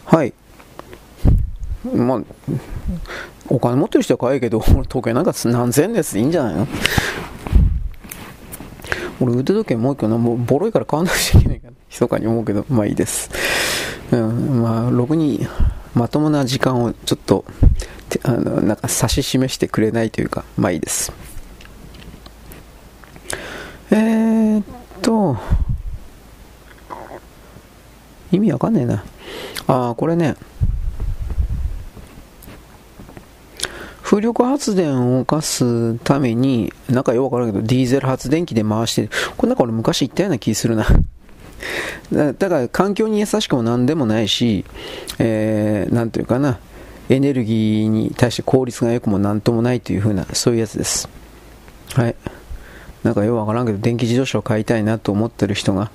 [0.05, 0.34] はい。
[1.84, 2.21] まあ、
[3.49, 6.67] お金持ってる人は買えけど、 時計なんか何千円ですいいんじゃないの？
[9.19, 13.29] 俺腕時計もう一個なもうボロいから買わなくちゃいけないかな、 密かに思うけど、まあいいです。
[14.11, 15.47] うん、まあ、ろくに
[15.93, 17.45] まともな時間をちょっと、
[18.23, 21.11] あの、なんか指し示してくれないというか、まあいいです。
[23.91, 24.63] えー、っ
[25.01, 25.38] と、
[28.32, 29.03] 意味わかんねえな。
[29.67, 30.36] ああ、これね、
[34.12, 39.07] 風力発電を動かすために、なんかよくわからんけど、ディーゼル発電機で回して。
[39.38, 40.86] これなんか俺昔言ったような気するな。
[42.12, 44.66] だから環境に優しくも何でもないし、
[45.18, 46.59] えー、なんというかな、
[47.07, 51.07] エネルギーに対して効率が良くも何ともないという風な、そういうやつです。
[51.93, 52.16] はい。
[53.03, 55.89] なんかよくわからんけど、電気自動車を買いたいなと思ってる人が、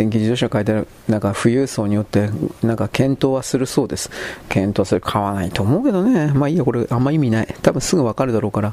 [0.00, 2.30] 電気自動車買いたい、なんか富裕層によって、
[2.62, 4.10] なんか検討はするそうです。
[4.48, 6.28] 検討する、買わないと思うけどね。
[6.28, 7.54] まあいいや、これあんま意味ない。
[7.60, 8.72] 多分すぐわかるだろうから。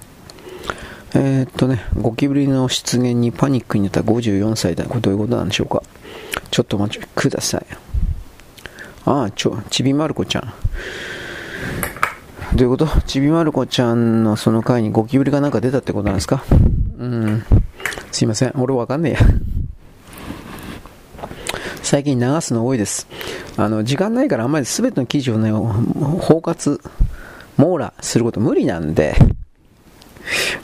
[1.15, 4.85] えー、っとね、ゴキブリの出現にパニックになった54歳だ。
[4.85, 5.83] これどういうことなんでしょうか。
[6.49, 7.65] ちょっと待ってください。
[9.03, 10.53] ああ、ちょ、ちびまる子ちゃん。
[12.55, 12.87] どういうこと？
[13.01, 16.45] ちびまる子ちゃんのその回にゴキブリがなんか出たってことなんですか？
[16.97, 17.43] うん。
[18.13, 18.53] すいません。
[18.55, 19.19] 俺わかんねえや。
[21.89, 23.07] 最近流すの多いです。
[23.55, 26.81] あの、時間ないからあんまり全ての記事をね、包括、
[27.55, 29.15] 網羅すること無理なんで、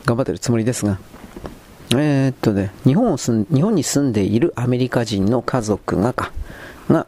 [0.04, 1.00] 頑張ってるつもりですが。
[1.92, 6.34] えー、っとね、日本を住日本に住んでいるアメリカ人の家族がか、
[6.90, 7.08] が、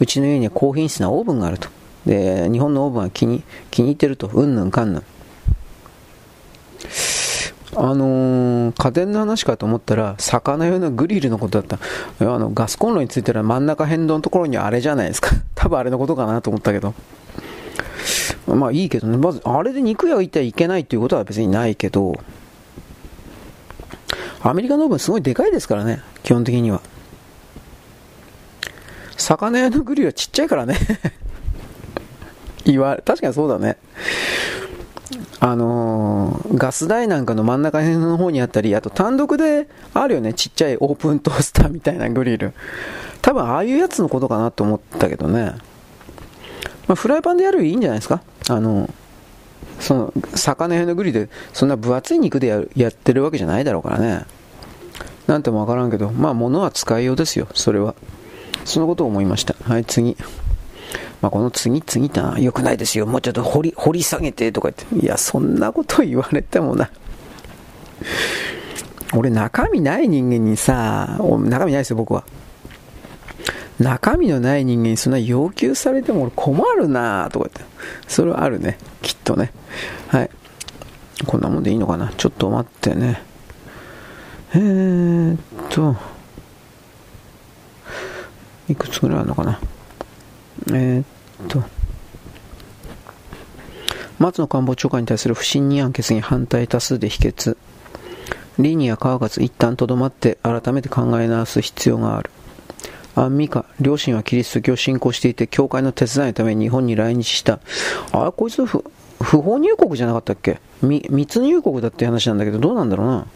[0.00, 1.68] うちの家には高品質なオーブンがあると。
[2.04, 4.26] で、日本のオーブンは気に気に入ってると。
[4.26, 5.02] うんぬんかんぬん。
[7.74, 11.78] あのー、家電の話かと思ったら、魚用のグリルのことだった。
[12.20, 15.30] あの、ガスコンロについてる真ん中辺のところにあれじゃないですか。
[15.54, 16.94] 多分あれのことかなと思ったけど。
[18.46, 19.16] まあいいけどね。
[19.16, 22.12] まず、あれで肉焼いてはいけないっていうことは別にないけど、
[24.42, 26.02] アメリカのオーブンすごいでかいですからね。
[26.22, 26.82] 基本的には。
[29.16, 30.76] 魚用のグリルはちっちゃいからね。
[32.66, 33.78] 言わ、確かにそうだね。
[35.40, 42.52] あのー、ガス台なんかの真ん中辺の方にあったり、あと単独であるよね、ちっちゃいオープントースターみたいなグリル。
[43.22, 45.52] 多分ああいうやつのことかなと思ったけどね。
[46.88, 48.20] まあ、フライパンでやるよりいいんじゃないですか？
[48.48, 48.90] あの、
[49.78, 54.24] その、魚辺のグリルで、そんな分厚い肉でややってるわけじゃないだろうからね。
[55.26, 57.94] なんともわからんけど、まあ物は使いようですよ、それは。
[58.64, 59.54] そのことを思いました。
[59.62, 60.16] はい、次。
[61.22, 63.06] まあ、この次々ってのは良くないですよ。
[63.06, 65.06] もうちょっと掘り、掘り下げてとか言って。
[65.06, 66.90] いや、そんなこと言われてもな。
[69.14, 72.24] 俺中身ない人間にさ、中身ないですよ、僕は。
[73.78, 77.74] 中身のない人間にそんな要求されても俺困るなとか言って。
[78.08, 78.78] それはあるね。
[79.00, 79.52] きっとね。
[80.08, 80.30] はい。
[81.26, 82.12] こんなもんでいいのかな？
[82.16, 83.22] ちょっと待ってね。
[84.54, 85.38] えーっ
[85.70, 85.96] と。
[88.68, 89.60] いくつぐらいあるのかな？
[90.68, 91.04] えー、っ
[91.48, 91.62] と、
[94.18, 97.56] 松野官房長官に対する不信任案決議反対多数で否決。
[98.58, 102.30] リニア川勝一旦とどまって改めて考え直す必要がある。
[103.14, 107.60] アンミカ、両親はキリスト教を信仰していて、教会の手伝いのために日本に来日した。
[108.12, 108.84] あれ、こいつ不
[109.20, 110.60] 不法入国じゃなかったっけ？
[110.82, 113.26] 密入国だって話なんだけど、どうなんだろうな？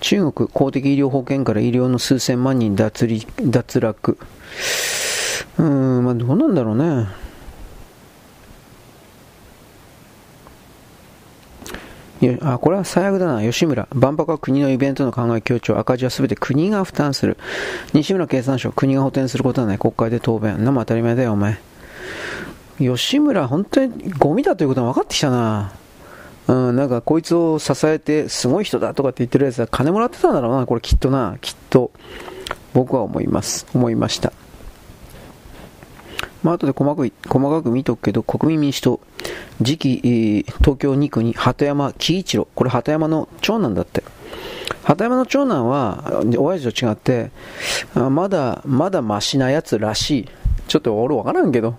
[0.00, 3.08] 中国公的医療保険から医療の数千万人脱
[3.42, 4.18] 脱落。
[5.58, 7.06] うーん、まあどうなんだろうね。
[12.42, 13.42] あ、これは最悪だな。
[13.42, 13.86] 吉村。
[13.94, 15.78] 万博は国のイベントの考え強調。
[15.78, 17.36] 赤字は全て国が負担する。
[17.92, 18.72] 西村経産省。
[18.72, 19.78] 国が補填することはない。
[19.78, 20.64] 国会で答弁。
[20.64, 21.58] なも当たり前だよ、お前。
[22.78, 25.72] 吉村、本当にゴミだということが分かってきたな。
[26.48, 31.90] うん、なんかこいつを支えてすごい人だとかって言ってるやつは金もらってたんだろうな、これきっとな、きっと。
[32.74, 33.66] 僕は思います。
[33.74, 34.32] 思いました。
[36.42, 39.00] まあ後で細かく細かく見とくけど、国民民主党、
[39.58, 44.02] 次期、えー、東京2区に鳩山喜一郎、これ鳩山の長男だって。
[44.84, 47.30] 鳩山の長男は、親父と違って、
[47.94, 50.28] まだ、まだマシなやつらしい。
[50.66, 51.76] ちょっと俺わからんけど。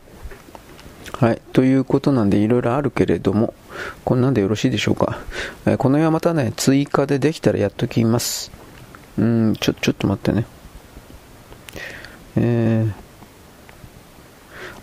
[1.14, 1.42] はい。
[1.54, 3.54] ということなんで、いろいろあるけれども、
[4.06, 5.20] こんなんでよろしいでしょうか。
[5.66, 8.52] えー、この辺はまたね、追加でできたらやっときます。
[9.18, 10.46] うん、ちょ、ちょっと待ってね。
[12.42, 12.86] え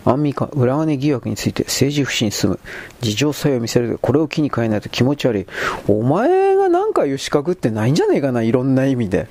[0.05, 2.59] ー、アンミカ、裏金疑惑について政治不信に進む。
[3.01, 5.47] 事情さえを見せるこれを機に変えないと気持ち悪い。
[5.87, 9.27] お前が何か言う資格ってないんじゃねえかな、いろんな意味で。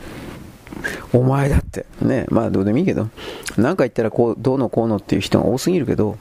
[1.13, 1.87] お前だって。
[2.03, 3.09] ね、まあどうでもいいけど。
[3.57, 6.19] 何か言ったらこう、どうのこうのっていう人が多すぎるけど。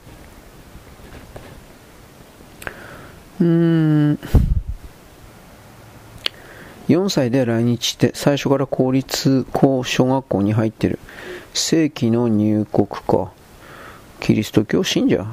[3.40, 3.46] うー
[4.12, 4.18] ん。
[6.88, 10.98] 4歳で来日して最初から公立高小学校に入ってる
[11.58, 13.32] 正規の入国か。
[14.20, 15.26] キリスト教信者？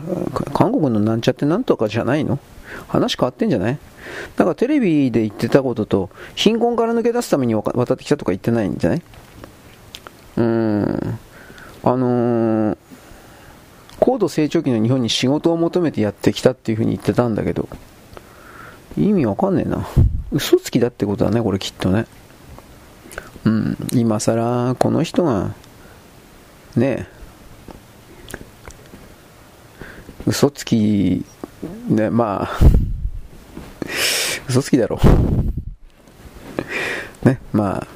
[0.53, 2.39] 韓国のなんちゃってなんとかじゃないの？
[2.87, 3.77] 話変わってんじゃない？
[4.37, 9.01] なんかテレビで言ってたことと貧困から抜け出すために渡ってきたとか言ってないんじゃない？
[10.37, 11.19] うーん。
[11.85, 12.77] あのー、
[13.99, 17.67] 高度成長期の日本に仕事を求めてやってきたっていうふうに言ってたんだけど
[18.97, 19.87] 意味わかんねえな。
[20.31, 22.05] 嘘つきだってことだねこれきっとね。
[23.45, 23.77] うん。
[23.93, 25.53] 今さらこの人が
[26.75, 27.07] ね
[30.25, 31.25] 嘘つき
[31.89, 32.49] ねまあ
[34.49, 34.99] 嘘つきだろ。
[37.23, 37.87] ねまあ。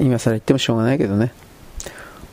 [0.00, 1.32] 今更言ってもしょうがないけどね。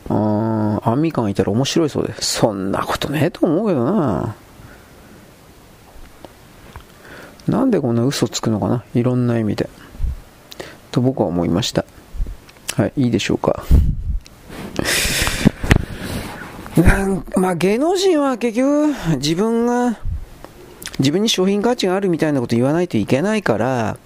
[0.08, 2.14] あアンミカがいたら面白いそうで。
[2.20, 4.36] そんなことねえと思うけどな。
[7.48, 8.84] なんでこんな嘘つくのかな。
[8.94, 9.68] いろんな意味で。
[10.90, 11.84] と僕は思いました。
[12.76, 13.64] はい、いいでしょうか。
[17.36, 19.98] まあ、芸能人は結局自分が
[20.98, 23.96] 自分に商品価値があるみたいなこと言わないといけないから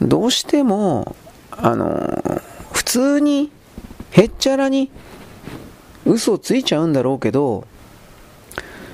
[0.00, 1.16] どうしても
[1.50, 2.40] あの
[2.72, 3.50] 普通に
[4.10, 4.90] へっちゃらに
[6.06, 7.66] 嘘をついちゃうんだろうけど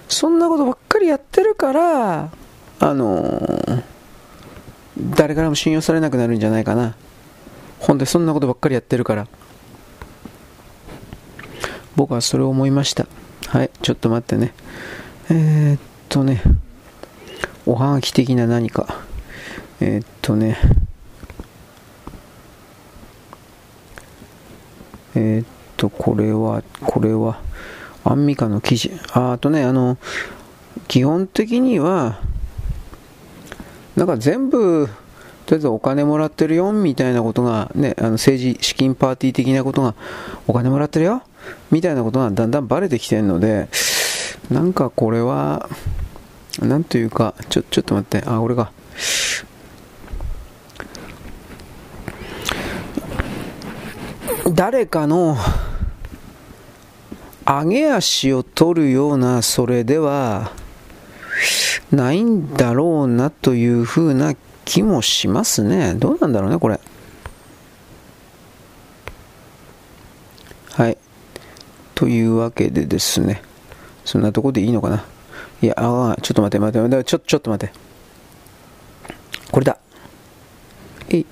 [0.09, 2.31] そんなことばっかりやってるから
[2.81, 3.85] あの
[4.99, 6.97] 誰からも信用されなくなるんじゃないかな
[7.79, 9.27] ほんでそんなことばっかりやってるから。
[11.97, 13.07] 僕はそれを思いました。
[13.49, 14.53] はいちょっと待ってね。
[15.31, 16.43] えー、っとね。
[17.67, 19.03] おはがき的な何か。
[19.81, 20.59] えー、っとね。
[25.15, 27.41] えー、っとこれはこれは
[28.05, 28.93] アンミカの記事。
[29.13, 29.99] ああとねあの
[30.87, 32.21] 基本的には
[33.97, 34.89] なんか全部
[35.49, 39.95] とりあえずお金もらってるよみたいなことが、ね、あの政治資金パーティー的なことが、
[40.47, 41.23] お金もらってるよ
[41.71, 43.71] みたいなことがだんだんバレてきてるので、
[44.51, 45.71] なんかこれは、
[46.61, 48.71] なんというか、ちょ、ちょっと待って、あ、俺が。
[54.53, 55.39] 誰かの
[57.47, 60.53] 上げ足を取るようなそれでは
[61.91, 64.35] ないんだろうなというふうな
[64.69, 65.95] 気もしますね。
[65.95, 66.79] どうなんだろうね、これ。
[70.73, 70.99] はい。
[71.95, 73.41] というわけでですね。
[74.05, 75.07] そんなとこでいいのかな。
[75.63, 77.75] いや、ああ、ちょっと待って待って待って、ちょ、っと待って。
[79.51, 79.79] これだ。
[81.09, 81.27] えい。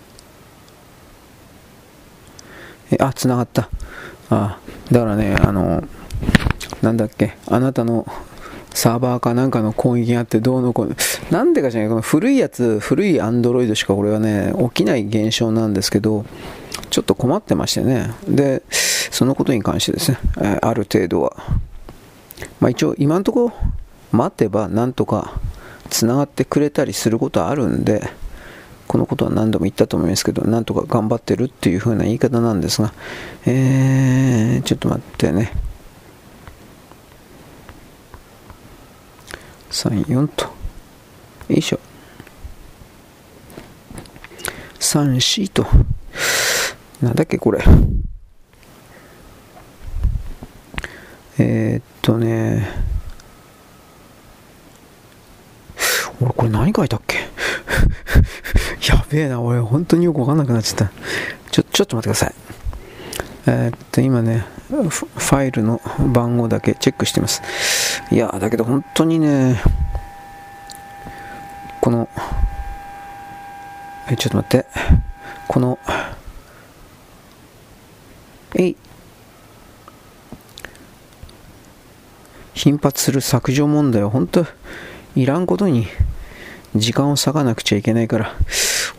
[2.90, 3.62] え、あ、繋がった。
[3.62, 3.68] あ
[4.30, 4.58] あ、
[4.90, 5.84] だからね、あの、
[6.80, 8.06] なんだっけ、あなたの
[8.76, 10.96] サーバーかなんかの攻撃があってどうのこうの。
[11.30, 16.26] なんでかじゃない、この古いやつ、古いアンドロイドしかこれはね、起きない現象なんですけど、
[16.90, 18.10] ちょっと困ってましてね。
[18.28, 21.34] で、そのことに関してですね、えある程度は。
[22.60, 23.52] まあ一応今のところ
[24.12, 25.40] 待てばなんとか
[25.88, 28.06] 繋がってくれたりすることはあるんで、
[28.88, 32.92] このことは何度も言ったと思いますけど、なんとか頑張ってるっていう風な言い方なんですが、
[33.46, 35.50] えー、ちょっと待ってね。
[39.76, 40.44] 34と。
[40.44, 40.52] よ
[41.50, 41.78] いしょ。
[44.80, 45.66] 34と。
[47.02, 47.62] なんだっけこれ。
[51.38, 52.66] えー、っとね。
[56.22, 57.18] 俺これ何書いたっけ？
[58.88, 60.90] やべえな、俺本当によくわかんなくなっちゃった。
[61.50, 62.34] ちょ、ちょっと待ってください。
[63.48, 65.80] え、っと、今ね、ファイルの
[66.12, 67.42] 番号だけチェックしてます。
[68.10, 69.62] いやだけど本当にね、
[71.80, 72.08] この、
[74.10, 74.66] え、ちょっと待って、
[75.46, 75.78] この、
[78.56, 78.76] えい、
[82.54, 84.44] 頻発する削除問題は本当
[85.14, 85.86] いらんことに
[86.74, 88.34] 時間を割かなくちゃいけないから、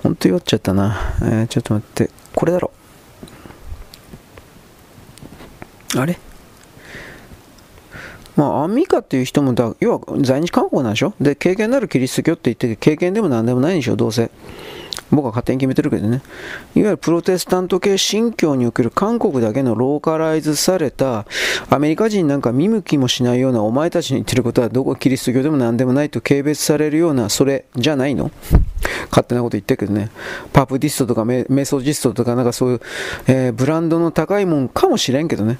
[0.04, 0.98] 本当酔っちゃったな。
[1.22, 2.72] えー、ちょっと待って、これだろ。
[5.96, 6.20] あれ？
[8.36, 11.14] まあ、アンミカっていう人もだ、要は在日韓国なんでしょ？
[11.20, 14.30] で、経験なるキリスト教って言って経験でも何でもないんでしょ、どうせ。
[15.12, 16.22] 僕は勝手に決めてるけどね。
[16.76, 21.26] いわゆるプロテスタント系信教における韓国だけのローカライズされた、
[21.70, 28.32] アメリカ人なんか見向きもしないようなお前たちに言ってることはどこキリスト教でも何でもないと軽蔑されるような、それじゃないの？
[29.10, 30.10] 勝手なこと言ってるけどね。
[30.54, 32.82] パプディストとかメソジストとかなんかそういう、
[33.28, 35.60] えー、ブランドの高いもんかもしれんけどね。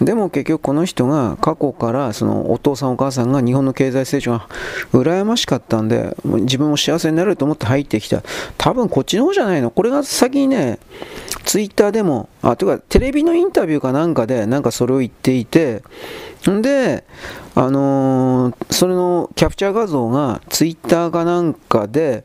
[0.00, 4.48] でも結局この人が過去からそのお父さんお母さんが日本の経済成長が
[4.92, 8.22] 羨ましかったんで、自分も幸せになれると思って入ってきた。
[8.58, 9.70] 多分分こっちの方じゃないの？
[9.70, 10.78] これが先にね、
[11.44, 15.82] ツイッターでも、あ、というかテレビのインタビューかなんかでなんかそれを言っていて、
[16.48, 17.04] んで、
[17.54, 22.24] あのー、それのキャプチャー画像がツイッターかなんかで、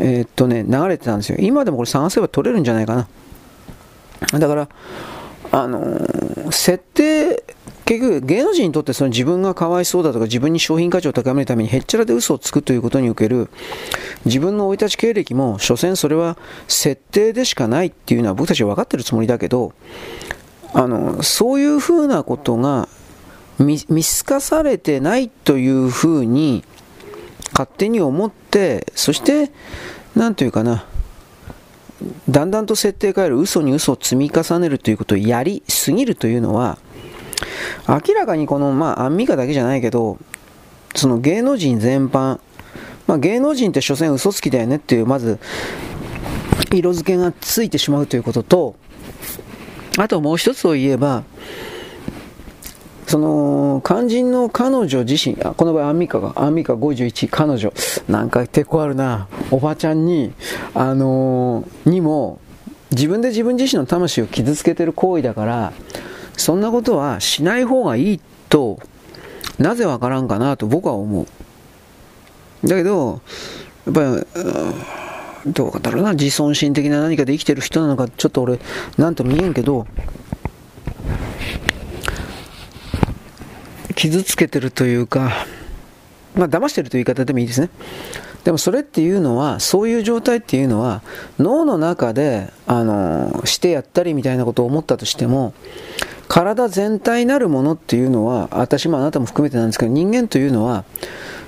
[0.00, 1.38] えー、っとね、流れてたんですよ。
[1.40, 2.94] 今でもこれ探せば撮れるんじゃないか
[4.32, 4.38] な。
[4.38, 4.68] だから、
[5.50, 7.42] あのー、設定、
[7.84, 13.48] 結局芸能人にとってその自分がかわいそうだとか自分に商品価値を高めるためにへっちゃらで嘘をつくということにおける
[14.26, 16.36] 自分の生い立ち経歴も所詮それは
[16.66, 19.72] 設定でしかないっていうのは僕たちは分かってるつもりだけど
[20.74, 22.90] あのそういうふうなことが
[23.58, 26.64] 見透かされてないというふうに
[27.52, 29.50] 勝手に思って、そして、
[30.14, 30.84] なんというかな、
[32.28, 36.78] だんだんと設定変える嘘に嘘を積み重ねるということをやりすぎるというのは、
[37.88, 40.18] 明らかにこの、まあ、アンミカだけじゃないけど、
[40.94, 42.40] その芸能人全般、
[43.06, 45.38] まあ、芸能人って所詮嘘つきだよねっていう、まず、
[46.72, 48.76] 色付けがついてしまうということと、
[49.96, 51.24] あともう一つを言えば、
[53.08, 57.72] その、肝心の彼女自身、あこの場合アンミカが、アンミカ51、彼女、
[58.06, 60.34] なんか抵抗あるな、おばちゃんに、
[60.74, 62.38] あのー、にも、
[62.90, 65.72] 自分で自分自身の魂を傷つけてる行為だから、
[66.36, 68.78] そんなことはしない方がいいと、
[69.58, 72.68] なぜわからんかなと僕は思う。
[72.68, 73.22] だけど、
[73.86, 74.00] やっぱ
[75.46, 78.58] り、どうだろうな、自尊心的な何かで生きてる人なのか、ちょっと俺、
[78.98, 79.86] なんとも言えんけど、
[83.98, 85.32] 傷つけてるというか、
[86.36, 87.68] まあ、騙してるという言い方でもいいですね。
[88.44, 91.02] でもそれっていうのは、そういう状態っていうのは、
[91.40, 95.52] 脳の中で、あの、してやったりみたいなことを思ったとしても、
[96.28, 100.84] 体全体なるものっていうのは、私もあなたも含めてなんですけど、人間というのは、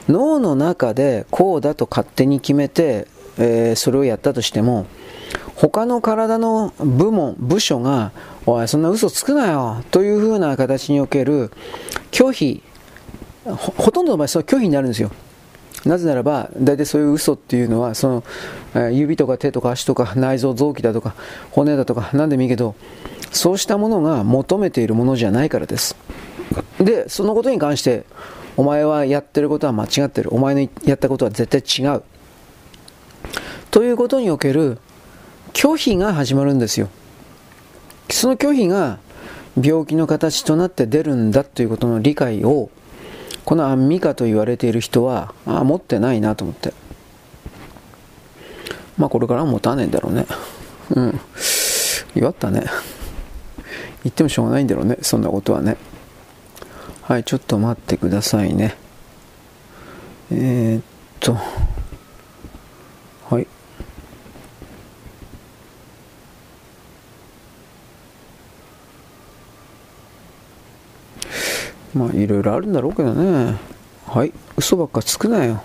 [0.09, 3.07] 脳の中でこうだと勝手に決めて、
[3.39, 4.87] えー、それをやったとしても、
[5.55, 8.11] 他の体の部門、部署が、
[8.45, 11.53] おい、そんな嘘つくなよ、というふうな形における
[12.11, 12.63] 拒否、
[13.45, 15.11] ほとんどの場合、その拒否になるんですよ。
[15.85, 18.25] なぜならば、大体そういう嘘っていうのは、その、
[18.75, 21.15] え指とか手とか足とか内臓臓器だとか
[21.51, 22.75] 骨だとか何でもいいけど、
[23.33, 25.97] そうしたものが求めているものじゃないからです。
[26.79, 28.05] で、そのことに関して、
[28.57, 30.35] お前はやってることは間違ってる。
[30.35, 32.03] お前のやったことは絶対違う。
[33.71, 34.79] ということにおける
[35.53, 36.89] 拒否が始まるんですよ。
[38.11, 38.99] その拒否が
[39.63, 42.71] 病気の形となって出るんだということの理解を
[43.45, 46.73] このアンミカと言われている人はあ持ってないなと思って。
[48.97, 50.27] まあこれからは持たねえんだろうね。
[50.91, 51.21] うん。
[52.15, 52.65] 弱ったね。
[54.05, 54.99] 言ってもしょうがないんだろうね。
[55.03, 55.77] そんなことはね。
[57.03, 58.77] はいちょっと待ってくださいね。
[60.31, 60.83] えー、っ
[61.19, 61.37] と。
[71.95, 73.57] まあいろいろあるんだろうけどね。
[74.07, 74.33] はい。
[74.57, 75.63] 嘘ばっかつくなよ。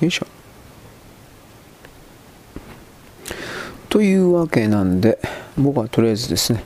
[0.00, 0.26] よいしょ。
[3.88, 5.18] というわけなんで
[5.56, 6.64] 僕はとりあえずですね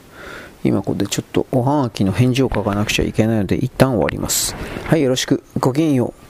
[0.62, 4.54] 今ここでちょっとおはがきの返事を書かなくちゃいけないので一旦終わります。
[4.84, 5.42] はいよろしく。
[5.58, 6.25] ごきげんよう。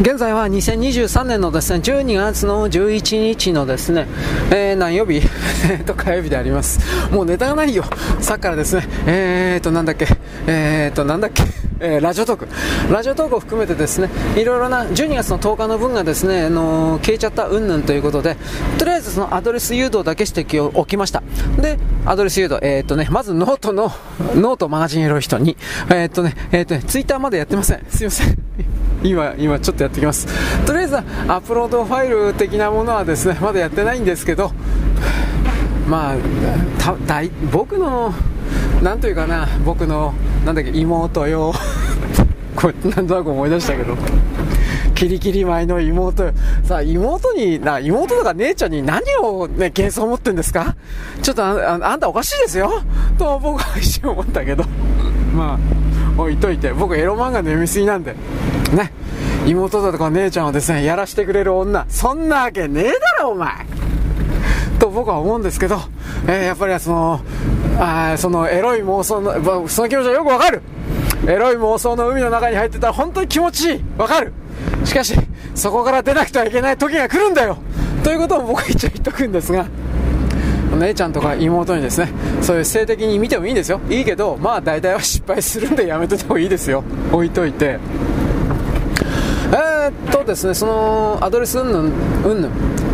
[0.00, 4.06] 現在は2023年のですね12月の11日のですね、
[4.52, 5.20] えー、何曜日？
[5.86, 6.78] と火曜日であります。
[7.10, 7.84] もうネタがないよ。
[8.20, 10.06] さっきからですね、えーと、なんだっけ、
[10.46, 11.42] えーと、なんだっけ？
[11.80, 12.48] えー、ラジオトーク。
[12.92, 18.36] ラジオトークを含めてですね、いろいろな12月の10日の分がですね、あのー、消えちゃった云々ということで、
[18.78, 21.22] とりあえずそのアドレス誘導だけしておきました。
[21.60, 23.92] で、アドレス誘導、えー、っとね、まずノートの、
[24.34, 25.56] ノートマガジンエロい人に、
[25.88, 27.84] えー、っとね、えっとね、ツイッターまでやってません。
[27.88, 28.36] すいません。
[29.04, 30.26] 今、今ちょっとやってきます。
[30.64, 34.50] とりあえずアップロードファイル的なものはですね、まだやってないんですけど、
[35.88, 36.14] まあ、
[37.06, 37.22] た
[37.52, 38.12] 僕の、
[38.82, 41.52] なんというかな、僕の、なんだっけ、妹よ。
[42.56, 43.96] これ、なんとなく思い出したけど。
[44.94, 46.32] キリキリ前の妹。
[46.64, 50.74] さあ、妹に、な、妹とか姉ちゃんに何をね、幻想を持ってんですか？
[51.22, 52.82] ちょっとああんたおかしいですよ
[53.16, 54.64] と僕は一瞬思ったけど。
[55.36, 55.56] ま
[56.18, 56.72] あ、置いといて。
[56.72, 58.16] 僕エロ漫画の読みすぎなんで。
[58.72, 58.92] ね。
[59.46, 61.86] 妹だとか姉ちゃんをですね、やらしてくれる女。
[61.88, 63.50] そんなわけねえだろ、お前
[64.78, 65.80] と僕は思うんですけど、
[66.26, 67.20] えー、やっぱりその、
[67.78, 70.62] あそのエロい妄想の、その気持ちはよくわかる。
[71.26, 73.84] エロい妄想の海の中に入ってたら本当に気持ちいい。
[73.96, 74.32] わかる。
[74.84, 75.14] しかし、
[75.54, 77.58] そこから出なくてはいけない時が来るんだよ。
[78.04, 79.66] ということを僕は一応言っとくんですが、
[80.78, 82.08] 姉ちゃんとか妹にですね、
[82.40, 83.80] そういう性的に見てもいいんですよ。
[83.90, 86.84] いいけど、まあ大体は失敗するんでやめといた方がいいですよ。
[87.12, 87.78] 置いといて。
[89.50, 92.50] えー、っとですね、そのアドレスうんぬん、うんぬん、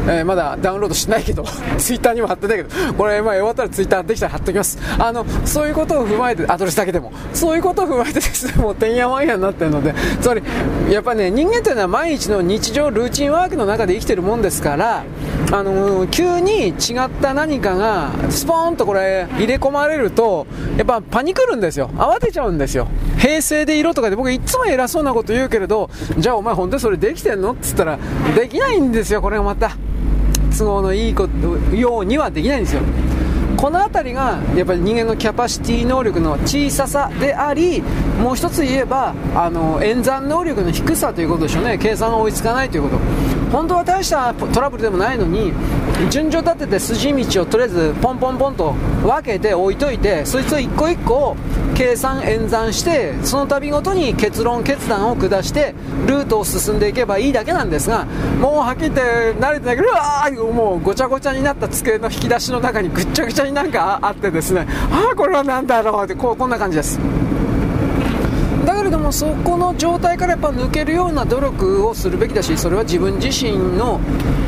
[0.06, 1.44] えー、まだダウンロードしないけど、
[1.78, 4.78] ツイッターにも貼ってないけど、これ、まあ、終わったらツイッターできたら貼っておきます。
[4.98, 10.42] あの、そういうことを踏まえて、アドレスだけでも、そういうことを踏まえてですね、 もうてんやわんやになってるので、つまり、
[10.90, 15.04] やっぱね、人間というのは毎日の日常、ルーチンワークの中で生きてるもんですから、
[15.52, 16.72] あのー、急に違
[17.06, 20.46] った何かが、スポーンとこれ、入れ込まれると、
[20.76, 21.90] やっぱパニクるんですよ。
[21.96, 22.88] 慌てちゃうんですよ。
[23.18, 25.88] 平成で色とかで僕いつも偉そうなこと言うけれど、
[26.18, 27.52] じゃあお前本当にそれできてんの？
[27.52, 27.98] っつったら、
[28.34, 29.76] できないんですよ、これがまた。
[30.56, 32.82] 都合のいいことようにはできないんですよ。
[33.56, 37.82] この辺りがやっぱり人間のキャパシティ能力の小ささであり
[38.20, 42.98] もう一つ言えばあの演算能力の低さということでしょうね計算が追いつかないということ
[43.54, 45.52] 本当は大したトラブルでもないのに
[46.10, 48.72] 順序立てて筋道をとりあえずポンポンポンと
[49.04, 51.36] 分けて置いといてそいつを一個一個
[51.76, 55.72] 計算演算してその度ごとに結論決断を下して
[56.08, 58.06] ルートを進んでいけばいいだけなんですが
[58.40, 59.00] もうはっきり言って
[59.38, 64.66] 慣れてないけどうわーもうごちゃごちゃになった机の引き出しの中にぐっちゃぐちゃになんかあってですね。
[64.90, 66.98] ああこれは何だろうってこうこんな感じです。
[68.84, 74.00] れどもそこの状態からやっぱ抜けるような努力をするべきだしそれは自分自身の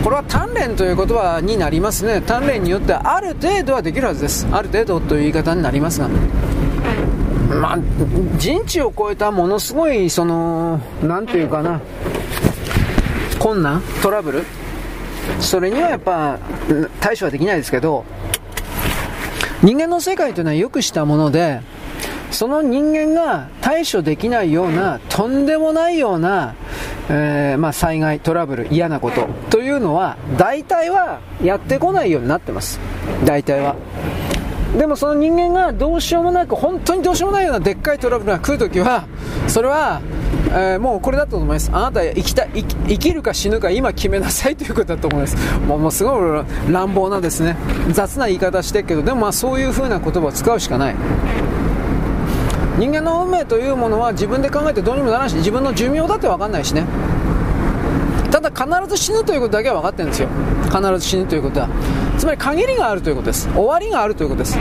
[0.05, 2.23] これは鍛錬という言葉になりますね。
[2.25, 4.47] 鍛錬によってある程度はできるはずです。
[4.53, 6.09] ある程度という言い方になりますが。
[7.61, 7.79] まあ、
[8.39, 11.81] 人知を超えたものすごい、その、なんていうかな、
[13.39, 14.45] 困難トラブル。
[15.41, 16.39] それにはやっぱ、
[17.01, 18.05] 対処はできないですけど、
[19.63, 21.61] 人間の世界というのはよくしたもので、
[22.31, 26.55] その人間が対処できないような、とんでもないような、
[27.09, 32.81] えー、まあ、災害、トラブル、嫌なことというのは、大体はやってこないようになってます。
[33.25, 33.77] 大体は。
[34.77, 39.05] でもその人間がどうしようもなく、本当にどうしようもないようなでっかいトラブルが来るときは、
[39.47, 40.03] それは、
[40.51, 41.71] えー、もうこれだと思います。
[41.73, 45.37] あなた生きた生き生きるか死ぬか今決めなさいということだと思います。
[45.67, 47.57] もうもうすごい乱暴なですね、
[47.91, 50.97] 雑な言い方してるけど、でもまあそういう風な言葉を使うしかない。
[52.79, 56.85] 人間の運命というものは自分で考えてどうにもならないし、自分の寿命だって分かんないしね。
[58.31, 60.29] ただ必ず死ぬということだけは分かってるんですよ。
[60.65, 61.69] 必ず死ぬということは。
[62.19, 63.49] つまり限りがあるということです。
[63.55, 64.59] 終わりがあるということです。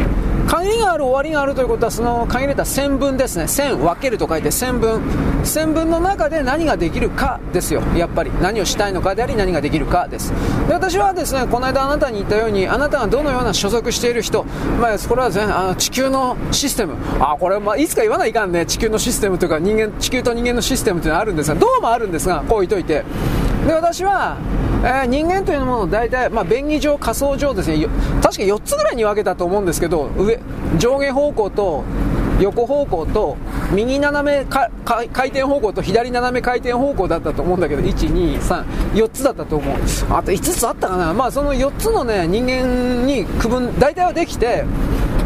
[0.47, 3.47] 限りがある終わりがあるということはその限られた線分ですね。
[3.47, 5.01] 線分けると書いて線分。
[5.43, 7.81] 線分の中で何ができるかですよ。
[7.95, 8.31] やっぱり。
[8.41, 10.33] 何をしたいのかであり何ができるかです。
[10.67, 14.43] で私はですねこの間あなたに言ったようにあなたがどのような所属している人、
[14.79, 16.95] まあ、これはですねあの地球のシステム。
[17.19, 18.65] あこれ、まあ、いつか言わないかんね。
[18.65, 23.03] 地球のシステムというか人間地球と人間のシステムというのはあるんですがどうもあるんですがこう言っといて。
[23.65, 24.37] で私は
[24.85, 27.87] えー、人間というものを大体、まあ、便宜上、仮想上ですね、
[28.21, 30.39] 確か4つぐらいに分けたと思うんですけど、上、
[30.77, 31.83] 上下方向と
[32.39, 33.37] 横方向と
[33.71, 34.69] 右斜め回
[35.29, 39.75] 転方向と左斜め回転方向だったと思うんだけど、1、2、3、4つだったと思う。
[40.11, 41.13] あと5つあったかな。
[41.13, 44.65] まあその4つのね、人間に区分、大体はできて、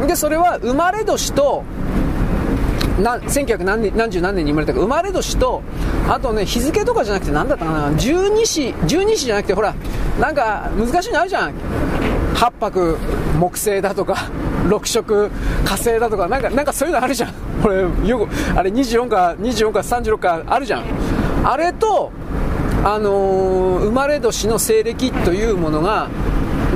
[0.08, 1.64] で、それは生まれ年と、
[3.02, 4.80] な1900何年何十何年に生まれたか。
[4.80, 5.62] 生まれ年と
[6.10, 7.96] あとね日付とかじゃなくて何だったかな。
[7.98, 9.74] 十二支十二支じゃなくてほら
[10.20, 11.54] なんか難しいのあるじゃん。
[12.36, 12.98] 8泊
[13.38, 14.16] 木星だとか
[14.70, 15.30] 6色
[15.66, 16.28] 火星だとか。
[16.28, 17.34] なんかなんかそういうのあるじゃん。
[17.62, 20.84] これよくあれ24か24か36かあるじゃん。
[21.44, 22.12] あれと
[22.84, 26.08] あのー、生まれ年の西暦というものが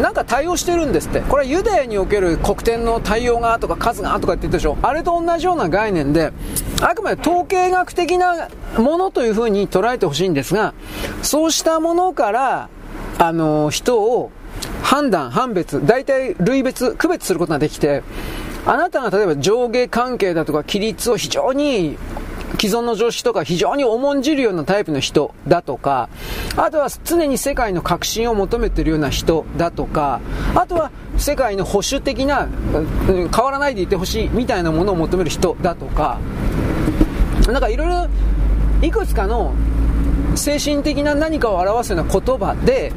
[0.02, 1.22] なんか対応してるんですって。
[1.22, 4.78] これはユダヤにおける黒点の対応がとか数がとかって言ってるでしょ。
[4.82, 6.32] あれと同じような概念で、
[6.82, 10.74] あくまで統計学的なものというふうに捉えてほしいんですが、
[11.22, 12.70] そうしたものから、
[13.20, 14.32] あの、人を
[14.82, 18.04] 判断、判別、大体類別、区別することができて、
[18.66, 21.98] あなたが例えば上下関係だとか規律を非常に
[22.60, 26.10] 既存の常識とか非常に重んじるようなタイプの人だとか、
[26.56, 30.22] あとは常に世界の革新を求めているような人だとか、
[30.56, 32.48] あとは世界の保守的な、
[33.06, 36.20] 変わらないでいてほしいみたいなものを求める人だとか、
[37.48, 38.08] なんかいろいろ、
[38.82, 39.54] いくつかの
[40.36, 42.92] 精神的な何かを表すような言葉で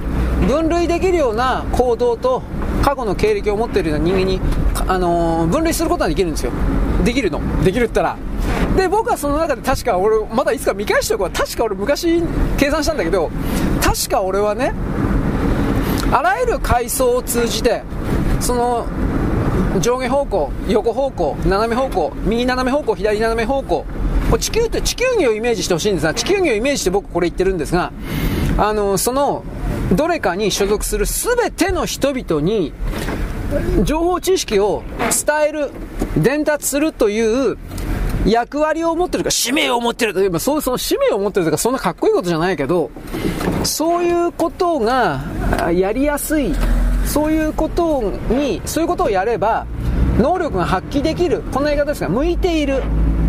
[0.48, 2.42] 分類できるような行動と
[2.82, 4.40] 過去の経歴を持っているような人間に、
[4.86, 6.52] あのー、分類することができるんですよ。
[7.04, 7.40] できるの。
[7.64, 8.16] できるったら。
[8.76, 11.30] で僕はその中で確か俺まだいつか見返しておくわ。
[11.30, 12.22] 確か俺昔
[12.58, 13.30] 計算したんだけど
[13.82, 14.72] 確か俺はね
[16.12, 17.82] あらゆる階層を通じて
[18.40, 18.86] その
[19.80, 23.84] 上下方向横方向斜め方向右斜め方向左斜め方向
[24.38, 27.92] 地球って地球儀をイメージしてほしいんですが地球儀をイメージして僕これ言ってるんですが
[28.58, 29.44] あのその
[29.92, 32.72] どれかに所属する全ての人々に
[33.84, 34.82] 情報知識を
[35.26, 35.70] 伝える
[36.16, 37.58] 伝達するという
[38.26, 42.90] 役割を持ってるか、使命を持ってるといえば、そう、その使命を持ってるとか、そんなかっこいいことじゃないけど、
[43.62, 45.20] そういうことが
[45.72, 46.54] やりやすい、
[47.04, 49.66] そういうことに、そういうことをやれば、
[50.18, 52.82] 能力が発揮できる、こんな言い方ですが、向いている、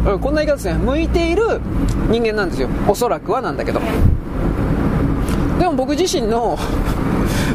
[0.04, 1.62] こんな言い方ですね、向いている
[2.10, 2.70] 人間なんですよ。
[2.88, 3.80] おそらくはなんだけど。
[5.60, 6.58] でも僕自身の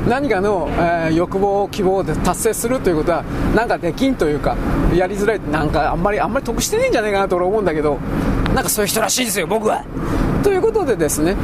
[0.08, 3.22] 何かの、えー、欲望、希望で達成するということは、
[3.54, 4.56] なんかできんというか、
[4.94, 7.98] やりづらい、なんかあんまり、あんまり得してねえんじゃないかなと俺思うんだけど、
[8.54, 9.84] なんかそういう人らしいですよ、僕は。
[10.42, 11.36] ということでですね、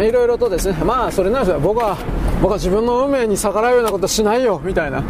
[0.00, 1.96] いろいろとですね、まあそれなんですよ、僕は、
[2.42, 5.02] 僕は自分の運命に逆らうようなことしないよ、みたいな。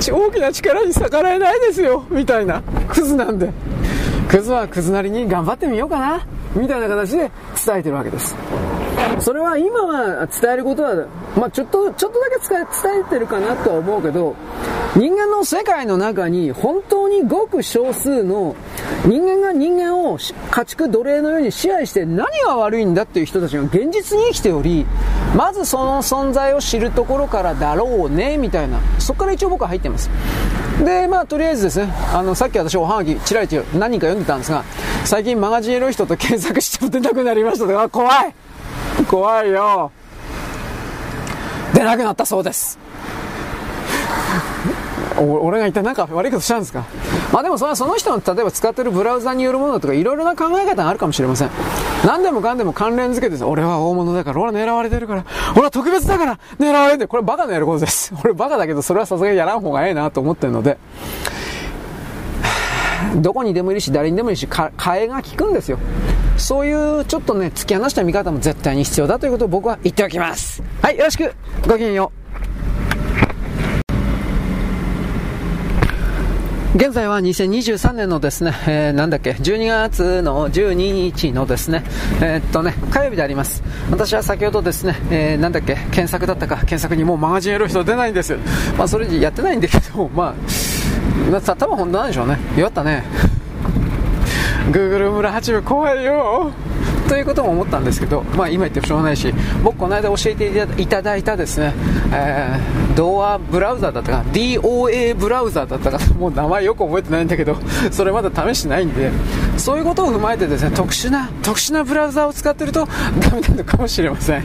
[0.00, 2.62] 大きな力に逆らえないですよ、みたいな。
[2.88, 3.50] クズなんで。
[4.28, 7.30] クズはクズなりに頑張ってみようかな、みたいな形で
[7.66, 8.36] 伝えてるわけです。
[9.20, 14.34] それは今は伝えることは、まあ、ちょっと、ちょっとだけ伝えてるかなとは思うけど、
[14.96, 18.56] 人間の世界の中に本当にごく少数の
[19.06, 20.18] 人間が人間を
[20.50, 24.86] 家畜奴隷のように支配して何が悪いんだっていう人たちが現実に生きており、
[25.36, 28.80] まずその存在を知るところからだろうね、みたいな。
[28.98, 30.10] そこから一応僕は入ってます。
[30.84, 34.64] で、まあ、とりあえずですね、あの、さっき私おはがき、ちらりと何人か読んでたんですが、
[35.04, 38.34] 最近マガジンエロい人と検索しても出なくなりましたとか、怖い
[39.08, 39.90] 怖いよ。
[41.74, 42.78] 出なくなったそうです。
[45.18, 46.84] 俺が一体何か悪いことしたんですか？
[47.32, 51.50] まあでもそれはその人の例えば使ってるブラウザによるものとかいろいろな考え方があるかもしれません。
[52.06, 55.24] 何でもかんでも関連付けて俺は大物だから俺は狙われてるから
[55.54, 57.08] 俺は特別だから狙われてる。
[57.08, 58.12] これバカのやることです。
[58.24, 60.78] 俺バカだけどそれはさすがにやらん方がええなと思ってるので。
[63.16, 64.70] どこにでもいるし誰にでもいるし替
[65.00, 65.78] えが効くんですよ
[66.40, 71.32] そういうちょっとね突き放した見方も絶対に必要だということを僕は言っておきますはいよろしく
[71.66, 72.20] ごきげんよう
[76.72, 81.82] 現在は2023年のですね、えー、なんだっけ、12月の12日のですね、
[82.22, 83.64] えー、っとね、火曜日であります。
[83.90, 88.38] 私は先ほどですね、えー、なんだっけ、検索だったか、検索にもうマガジンエロ人出ないんですよ。
[88.78, 90.34] まあそれやってないんだけど、まあ、
[91.30, 92.38] まあ、多分本当なんでしょうね。
[92.56, 93.02] よかったね。
[94.70, 96.52] Google 村八部怖いよ。
[97.08, 101.74] ということも思ったんですけど、まあ、今言ってもしょうがないし僕この間教えていただいたですね、
[102.12, 107.56] えー、ドアブラウザーだったか DOA ブラウザーだったかもう名前よく覚えてないんだけど
[107.90, 109.10] それまだ試してないんで
[109.56, 114.44] そういうことを踏まえてですね特殊な特殊なブラウザーを使ってるとダメなのかもしれません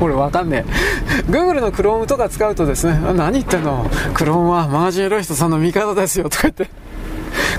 [0.00, 1.20] これわかんねえ。
[1.30, 3.84] Google の Chrome とか使うとですね、何言ってんの
[4.14, 6.68] ?Chrome はマージンエロい人さんの味方ですよとか言って。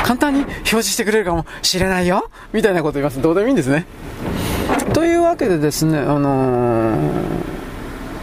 [0.03, 3.21] 簡単に表示してくれるかもしれないよみたいなこと言います。
[3.21, 3.85] どうでもいいんですね。
[4.93, 6.97] というわけでですね、あのー、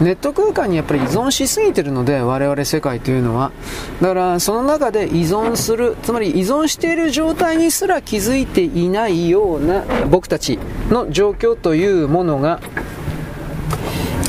[0.01, 3.51] ネット空間にやっぱり依存しすぎてるので、我々世界というのは。
[4.01, 12.59] だから、その中で依存する、つまり依存している状態にすら気づいていないような僕たちの状況というものが、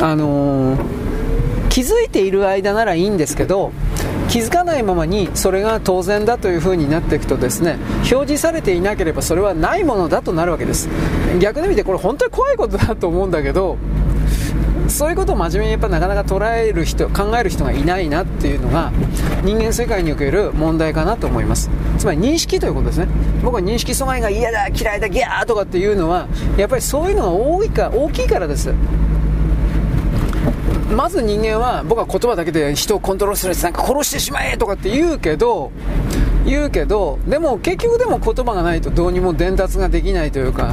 [0.00, 3.72] あのー、気づいている間ならいいんですけど、
[4.28, 7.78] 気づかないままにそれが当然だという風になっていくとですね
[8.10, 10.88] 表示されていなければそれはないものだとなるわけです。
[11.40, 13.76] 逆に見てこれ本当に怖いことだと思うんだけど
[14.88, 18.92] そういうことを真面目にやっぱなかなか捉える人考える人がいないなっていうのが
[19.42, 21.70] 人間世界における問題かなと思います。
[21.98, 23.08] つまり認識ということですね。
[23.42, 28.72] 僕は認識阻害が嫌だ嫌いだギャーとかっていうのはやっぱりそういうのが多いか大きいからです。
[30.96, 35.70] まず人間は僕は言葉だけで人をコントロールするやつなんか殺してしまえとかって言うけど
[36.46, 40.72] 言うけどでも結局でも言葉がないとどうにも伝達ができないというか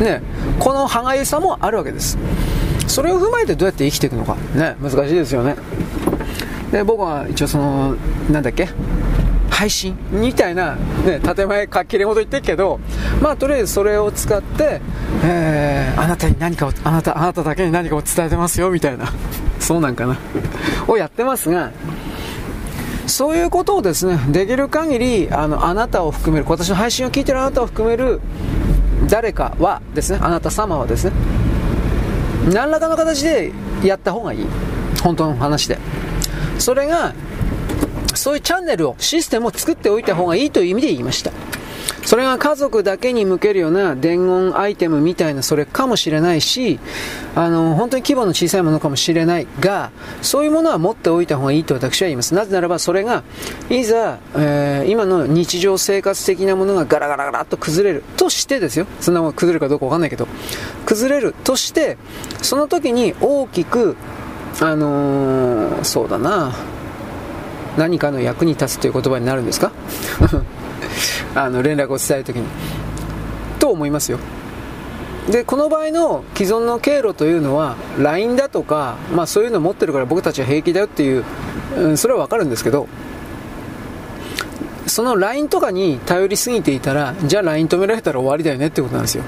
[0.00, 0.22] ね
[0.58, 2.16] この歯がゆさもあるわけです。
[2.86, 4.34] それを踏まえてどうやって生きていくのか。
[4.54, 5.56] ね難しいですよね。
[6.72, 7.94] で僕は一応その
[8.30, 8.68] なんだっけ？
[9.60, 9.94] 配信？
[10.10, 12.80] みたいな、ね、建前かっきれほど言ってるけど、
[13.20, 14.80] まあ、とりあえずそれを使って、
[15.22, 19.12] えー、あなたに何かを、あなた、あなただけに何かを伝えてますよ、みたいな、
[19.58, 20.16] そうなんかな、
[20.88, 21.72] をやってますが、
[23.06, 28.22] そういうことをですね、できる限り、あの、あなたを含める、私の配信を聞いてるあなたを含める
[29.10, 31.12] 誰かはですね、あなた様はですね、
[32.50, 33.52] 何らかの形で
[33.84, 34.46] やった方がいい。
[35.02, 35.78] 本当の話で。
[36.58, 37.12] それが、
[38.16, 41.32] そういうチャンネルを、システムを作っておいた方がいいという意味で言いました。
[42.04, 46.80] それが家族だけに向けるような伝言アイテムみたいなそれかもしれないし、
[47.34, 49.90] あの、本当に規模の小さいものかもしれないが、
[50.22, 52.34] そういうものは持っておいた方がいいと私は言います。
[52.34, 53.22] なぜならばそれが、
[53.68, 58.86] いざ、えー、今の日常生活的なものがガラガラガラっと崩れるとしてですよ。
[59.00, 60.26] そんなもの崩れるかどうかわかんないけど、
[60.86, 61.98] 崩れるとして、
[62.42, 63.96] その時に大きく、
[64.60, 66.52] あのー、そうだな、
[67.76, 69.72] 何かの役に立つという言葉になるんですか？
[71.34, 72.46] あの連絡を伝えるときに。
[73.58, 74.18] と思いますよ。
[75.30, 81.24] で、この場合の既存の経路というのは、LINE だとか、まあそういうの持ってるから僕たちは平気だよっていう、
[81.76, 82.88] うん、それはわかるんですけど、
[84.86, 89.22] その LINE とかに頼りすぎていたら、じゃあ LINE 止められたら終わりだよねってことなんですよ。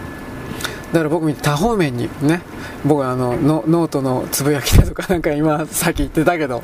[0.93, 2.43] だから僕多方面にね、
[2.85, 6.63] 僕はあのノートのつぶやきだとかなんか今さっき言ってたけど、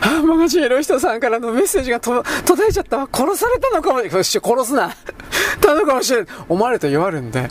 [0.00, 4.90] あ、マガジンエロ人さんからのメッセージがと途絶えちゃった殺されたのかもよし、殺すな。
[5.60, 6.26] たのかもしれない。
[6.48, 7.48] 思われると弱るんで、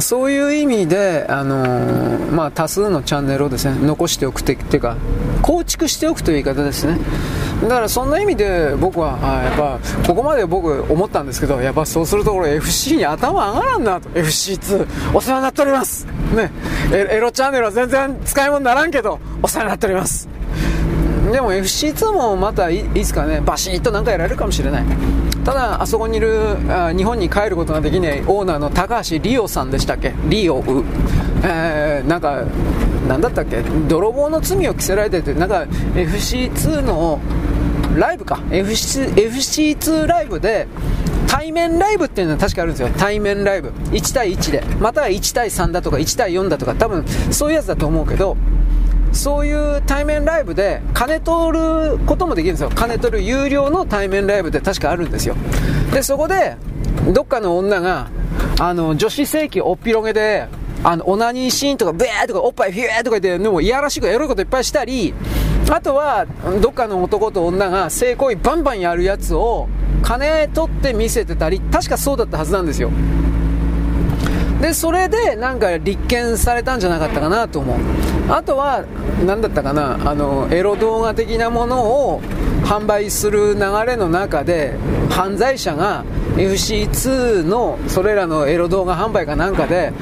[0.00, 4.96] そういう意味で、あのー、まあ、多数のチャンネルをですね、残しておくっていうか、
[5.42, 6.98] 構築しておくという言い方ですね。
[7.62, 14.08] だからそんな意味で僕は、あやっぱ、ここまで僕思ったんですけど、やっぱそうするとこれ FC に頭上がらんなと。
[14.10, 16.06] FC2、お世話になっております。
[16.34, 16.52] ね。
[16.92, 20.28] エロチャンネルは全然使い物にならんけど、お世話になっております。
[21.32, 24.84] でも FC2 もまたいいつかね、バシッとなんかやられるかもしれない。
[25.44, 30.14] ただ、あそこにいる、あ日本に帰ることができないオーナーの高橋リオさんでしたっけ？
[30.28, 30.84] リオウ。
[31.44, 32.42] えー、なんか、
[33.08, 33.62] なんだったっけ？
[33.88, 37.20] 泥棒の罪を着せられてて、なんか FC2 の
[37.96, 38.40] ライブか。
[38.50, 40.66] FC FC2 ライブで
[41.26, 42.88] 対面ライブっていうのは確かあるんですよ。
[42.96, 43.68] 対面ライブ。
[43.90, 44.62] 1対1で。
[44.80, 46.74] または1対3だとか1対4だとか。
[46.74, 48.36] 多分そういうやつだと思うけど
[49.12, 52.70] そういう対面ライブで金取ることもできるんですよ。
[52.74, 55.34] 金取る有料の対面ライブって確かあるんですよ。
[55.92, 56.56] でそこで
[57.12, 58.08] どっかの女が
[58.60, 60.46] あの女子正規おっぴろげで
[60.84, 65.12] あのオナニーシーンとかブエーとかおっぱいフィューとか言ってでもいやらしくエロいこといっぱいしたり
[65.70, 66.26] あとは
[66.62, 69.68] どっかの男と女が性行為バンバンやるやつを
[70.02, 72.90] 金取って見せてたり確かそうだったはずなんですよ。
[74.60, 77.76] でそれでなんか立件されたんじゃなかったかなと思う。
[78.28, 78.84] あとは
[79.26, 82.20] 何だったかなあのエロ動画的なものを
[82.64, 84.76] 販売する流れの中で
[85.10, 86.04] 犯罪者が
[86.36, 89.92] FC2 のそれらのエロ動画販売かなんかで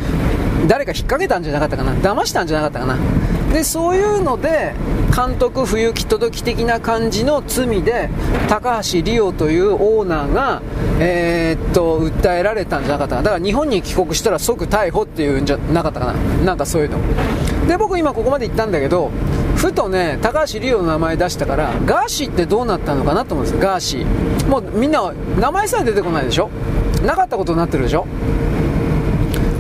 [0.67, 2.99] 誰か引っ掛けたんじゃなかったかな騙したんじゃなかったかな。
[3.53, 4.75] でそういうので
[5.15, 8.11] 監督不行き届き的な感じの罪で
[8.49, 10.63] 高橋理央というオーナーが、
[10.99, 13.23] えー、っと訴えられたんじゃなかったかな。
[13.23, 16.45] だから日本に帰国したら即逮捕っていうんじゃなかったかな。
[16.45, 16.99] なんかそういうの。
[17.67, 19.11] で僕今ここまで言ったんだけど
[19.57, 24.49] ふとね高橋理央の名前出したからガーシーってどうなったのかなと思うんですガーシー。
[24.49, 26.51] もうみんな名前さえ出てこないでしょ。
[27.05, 28.07] なかったことになってるでしょ。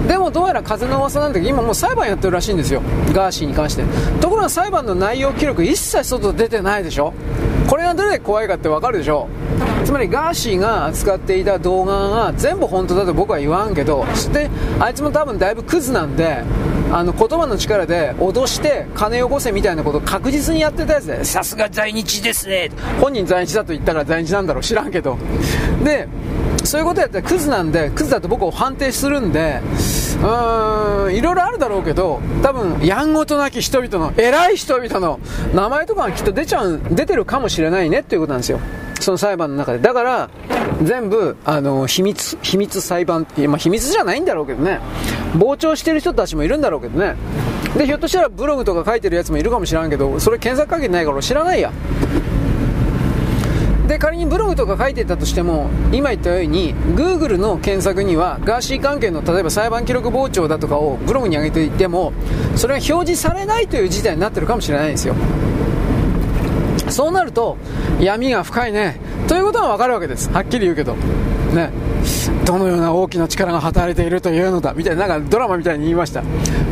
[0.06, 2.82] でもどうやら風の噂なんだけど今もう裁判やってるらしいんですよ。
[3.12, 3.84] ガーシーに関して。
[4.20, 7.12] ところが裁判の内容記録一切外出てないでしょ。
[7.66, 9.26] これがどれだけ怖いかってわかるでしょ。
[9.84, 14.50] つまりガーシーが扱っていた動画が全部本当だと僕は言わんけどそして
[14.80, 16.42] あいつも多分だいぶクズなんで
[16.92, 22.70] あの言葉の力で脅して金よこせみたいなことを確実にやってたやつでさすが在日ですね。
[23.00, 25.18] 本人在日だと言ったら在日なんだろう知らんけど。
[25.84, 26.08] で
[26.64, 29.60] そういうことやったらクズなんでクズだと僕を判定するんで
[30.20, 35.20] うーんいろいろあるだろうけど多分やんごとなき人々の偉い人々の
[35.54, 38.58] 名前とかがきっと出ちゃう出てるかもしれないねっていうことなんですよ。
[39.00, 39.78] その裁判の中で。
[39.78, 40.30] だから
[40.82, 44.80] 全部あの秘密秘密裁判まあ、秘密じゃないんだろうけどね。
[45.38, 47.16] 傍聴してる人たちもいるんだろうけどね。
[47.76, 51.72] でひょっとしたらブログとか書いてるやつもいるかもしれんけどそれ検索かけてないから知らないや。
[53.86, 62.12] で仮にブログとか書いてたとしても今言ったように Google の検索にはガーシー関係の例えば裁判記録傍聴だとかをブログに上げていても
[62.56, 65.14] それが表示されないという事態になってるかもしれないんですよ。
[66.88, 67.56] そうなると
[68.00, 68.98] 闇が深いね。
[69.28, 70.30] ということは分かるわけです。
[70.30, 70.94] はっきり言うけど。
[71.54, 71.70] ね。
[72.44, 74.72] どのような大きな力が働いているというのだ。
[74.74, 76.22] みたいななんかドラマみたいに言いました。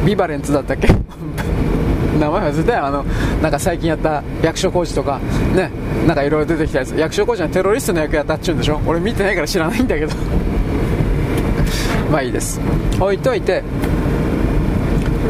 [0.07, 0.89] ビバレンツだったっけ？
[2.21, 2.87] 名前忘れたよ。
[2.87, 3.05] あの
[3.43, 5.19] なんか最近やった役所工事とか。
[5.55, 5.71] ね。
[6.07, 6.95] なんかいろいろ出てきたやつ。
[6.97, 8.81] 役所工事はテロリストの役やったっちゅうんでしょ？
[8.87, 10.13] 俺見てないから知らないんだけど。
[12.13, 12.61] まあいいです。
[13.01, 13.63] 置いといて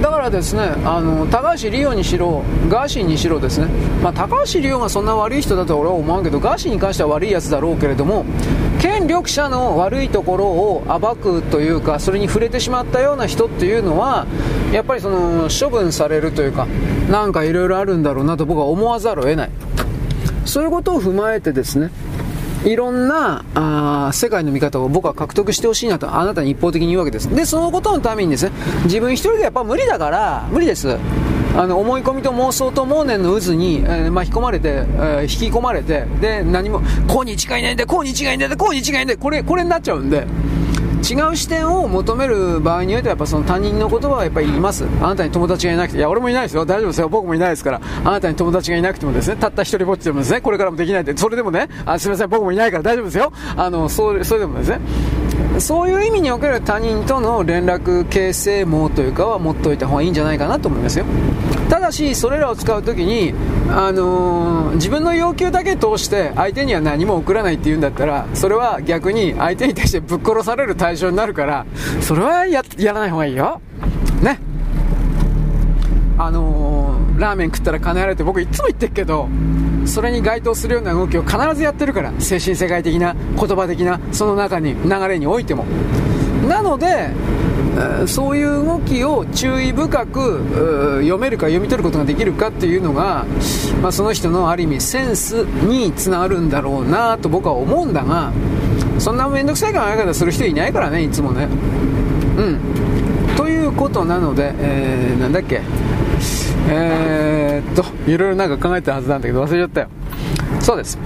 [0.05, 3.68] だからですねあの高橋理央にしろガーシーにしろですね、
[4.02, 8.26] まあ、高橋理央がそんな悪い人だと俺は思わんけどガーシーに関しては悪いやつだろうけれども
[8.82, 14.26] 権力者の悪いところを暴くというかそれに触れてしまったような人っていうのは
[14.74, 16.66] やっぱりその処分されるというか
[17.10, 19.51] なんかいろいろあるんだろうなと僕は思わざるを得ない。
[20.44, 21.90] そういうことを踏まえてですね
[22.64, 27.34] いろんなあ世界の見方を僕は獲得してほしいなとあなたに一方的に言うわけです。
[27.34, 28.52] でそのことのためにですね
[28.84, 30.96] 自分一人でやっぱ無理だから無理です。
[31.56, 40.26] あの思い込みと妄想と妄念の渦に、えー、巻き込まれて、えー、引き込まれてで何もこうに違いないんだこうに違いないんだこうに違いないんだこれこれになっちゃうんで。
[41.05, 44.86] 違う視点を求める場合においてはやっぱその他人の言葉はやっぱりいます。
[45.02, 46.64] あなたに友達がいなくていや俺もいないですよ。
[46.64, 47.10] 大丈夫ですよ。
[47.10, 47.81] 僕もいないですから。
[48.05, 53.32] あなたに友達がいなくてもですねたった一人ぼっちでもですねこれからもできないってそれでもねあすみません僕もいないから大丈夫ですよ。
[53.55, 54.81] あのそそれでもですね。
[55.59, 61.05] そういう意味における他人との連絡形成網というかは持っておいた方がいいんじゃないかなと思いますよ。
[61.68, 63.35] ただしそれらを使う時に、
[63.70, 71.66] あのー、自分の要求だけ通して相手には何も送らないっていうんだったらそれは逆に相手に対してぶっ殺される対象になるから
[72.01, 73.60] それはやらない方がいいよ。
[76.24, 79.28] あのー、ラーメン食ったら金払えって僕いつも言ってるけど
[79.86, 85.64] それに該当するような動きを必ずやってるから精神世界的な言葉的なその中に流れにおいても。
[86.48, 87.10] なので
[88.06, 93.24] そういう動きを注意深く読めるか読み取ることができるかっていうのが、
[93.82, 98.32] まあ、その人のある意味センスにつながるんだろうなと僕は思うんだが
[98.98, 101.48] そんな面倒くさい考え方する人いないからねいつもね。
[102.36, 103.36] うん。
[103.36, 105.60] ということなので、えー、なんだっけ。
[106.68, 109.88] え、っといろいろなんか考えてたはずなんだけど忘れちゃったよ。
[110.60, 110.98] そうです。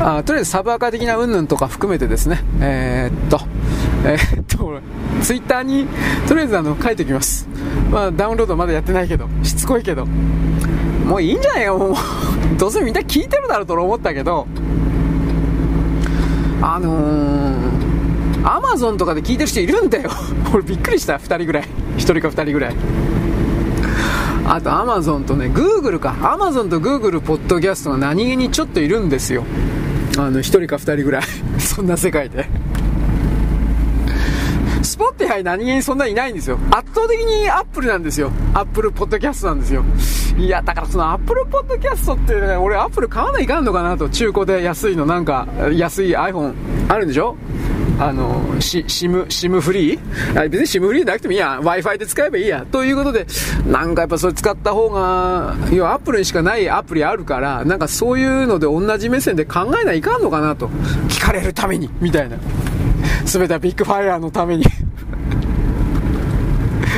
[0.00, 2.42] あとりあえずサブアカ的な云々とか含めてですね。
[2.60, 3.40] えー、っと
[4.04, 4.80] えー、っと
[5.22, 5.86] ツイッターに
[6.26, 7.48] とりあえずあの書いておきます。
[7.90, 10.06] まあダウンロードまだやってないけどしつこいけど。
[11.06, 11.94] もういいんじゃないかもう。
[12.58, 14.46] どうせみんな聞いてるだろうと思ったけど。
[16.64, 20.10] あのー、アマゾンとかで聞いてる人いるんだよ。
[20.54, 21.64] 俺びっくりした2人ぐらい。
[21.96, 22.74] 1人か2人ぐらい。
[24.54, 26.14] あとアマゾンとね、グーグルか。
[26.30, 29.44] アマゾンとグーグルポッドキャストが何気にちょっといるんですよ。
[30.18, 31.22] あの、1人か2人ぐらい。
[31.58, 32.46] そんな世界で。
[34.82, 36.58] スポッティファイ何気にそんなにいないんですよ。
[36.70, 38.30] 圧倒的にアップルなんですよ。
[38.52, 39.84] アップルポッドキャストなんですよ。
[40.36, 44.10] いや、だからそのアップルポッドキャストって、ね、俺アップル買わないかんのかなと。
[44.10, 46.52] 中古で安いのなんか、安い iPhone
[46.90, 47.38] あるんでしょ？
[47.98, 51.60] あの、シム、シムフリーあ別にシムフリーなくてもいいや。
[51.60, 52.66] Wi-Fi で使えばいいや。
[52.70, 53.26] ということで、
[53.66, 60.68] なんかやっぱそれ使った方が、要はアップルにしかないアプリあるから、なんかそういうので同じ目線で考えないかんのかなと。
[61.08, 62.38] 聞かれるために、みたいな。
[63.26, 64.64] すべてはビッグファイアのために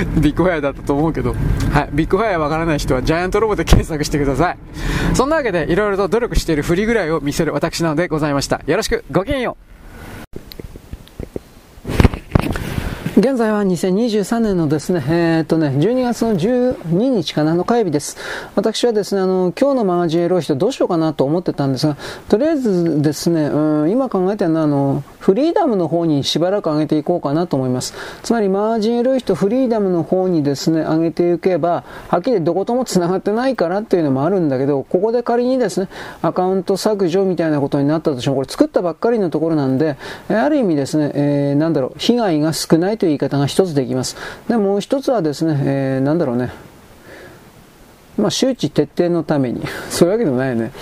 [0.21, 1.35] ビッグファイアだったと思うけど、
[1.73, 4.59] はい、ビッグファイアわからない人はジャイアントロボで検索してください。
[5.15, 8.61] そんなわけで、いろいろと努力している振りぐらいを見せる私なのでございました。
[8.67, 9.74] よろしく、ごきげんよう。
[13.17, 18.17] 現在は2023年のですね、えー、っとね、12月の12日かなの火曜日です。
[18.57, 21.97] 私はですね、あの、今日のマガジンエロい人どうしようかなと思ってたんですが、
[22.29, 27.95] とりあえずですね、うん、今考えてるのは、あの、フリーダムの方にしばらく上げていこうかなと思います。
[28.23, 35.89] つまりマージンエロい人フリーダムの方にですね、上げていけば、はっきりどことも繋がってないからっていうのもあるんだけど、ここで仮にですね、
[36.21, 39.97] アカウント削除みたいなことになったとしても、これ作ったばっかりのところなんで、
[40.29, 44.19] ある意味ですね、えー、なんだろう、被害が少ないという言い方が一つできます。
[44.47, 46.53] で、もう一つはですね、えー、なんだろうね、
[48.19, 50.73] まあ、周知徹底のために、 そういうわけでもないよね。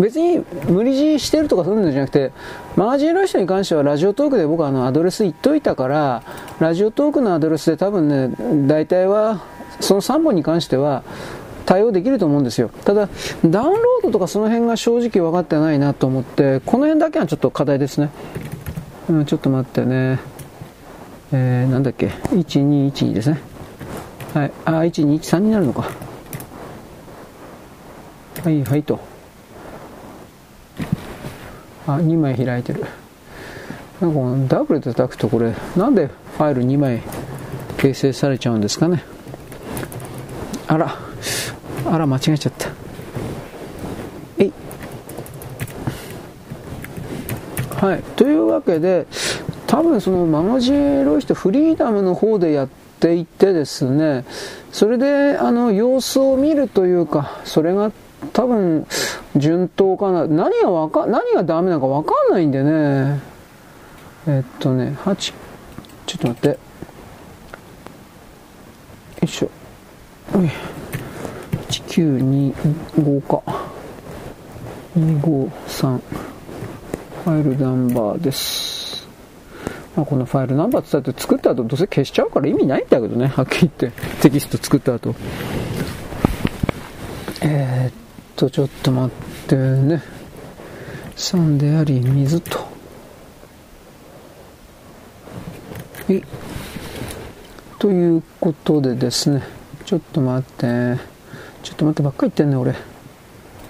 [0.00, 2.32] 別に無理強いしてるとかそういうんじゃなくて、
[2.76, 6.22] マガジンの人に関してはラジオトークで僕はあのアドレス言っといたから、
[6.58, 8.34] ラジオトークのアドレスで多分ね、
[8.66, 9.42] 大体は、
[9.80, 11.02] その3本に関しては、
[11.66, 12.70] 対応できると思うんですよ。
[12.84, 13.08] ただ、
[13.44, 18.10] ダウンロードとかその辺が正直分かってないなと思って、この辺だけはちょっと課題ですね。
[19.08, 20.18] うん、ちょっと待ってね。
[21.32, 23.40] えー、なんだっけ、1212ですね。
[24.34, 25.88] はい、あ、1213になるのか。
[28.42, 29.13] はい、はいと。
[31.86, 32.84] あ、2枚開いてる。
[34.00, 37.02] なんかこのダブルで叩くとこれ、なんでファイル2枚
[37.76, 39.04] 形成されちゃうんですかね。
[40.66, 40.96] あら、
[41.86, 42.68] あら、間違えちゃった。
[44.38, 44.52] えい。
[47.76, 48.02] はい。
[48.16, 49.06] というわけで、
[49.66, 52.68] 多分そのマガジンロイストフリーダムの方でやっ
[53.00, 54.24] ていてですね、
[54.72, 57.92] それであの様子を見るというか、それが
[58.32, 58.86] 多分
[59.36, 60.26] 順当かな？
[60.26, 63.20] 何がわか、何がダメなのかわかんないんでね。
[64.26, 66.48] えっとね、8、ちょっと待って。
[66.48, 66.56] よ
[69.22, 69.50] いしょ。
[71.68, 73.42] 1925か。
[74.96, 76.00] 253。
[77.24, 79.08] ファイルナンバーです。
[79.96, 83.28] まあ、このファイルナンバーって言って作った後どうせ消しちゃうから意味ないんだけどね。
[83.28, 84.00] はっきり言って。
[84.22, 85.14] テキスト作った後。
[87.42, 87.92] えー、っ
[88.36, 90.02] と、ちょっと待ってね。
[91.16, 92.58] 酸であり、水と。
[92.58, 92.66] は
[96.12, 96.22] い。
[97.78, 99.42] ということでですね。
[99.86, 100.98] ちょっと待って。
[101.62, 102.72] ちょっと待ってばっか言ってんね、俺。
[102.72, 102.78] は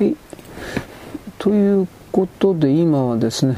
[0.01, 0.16] い。
[1.39, 3.57] ということで、今はですね。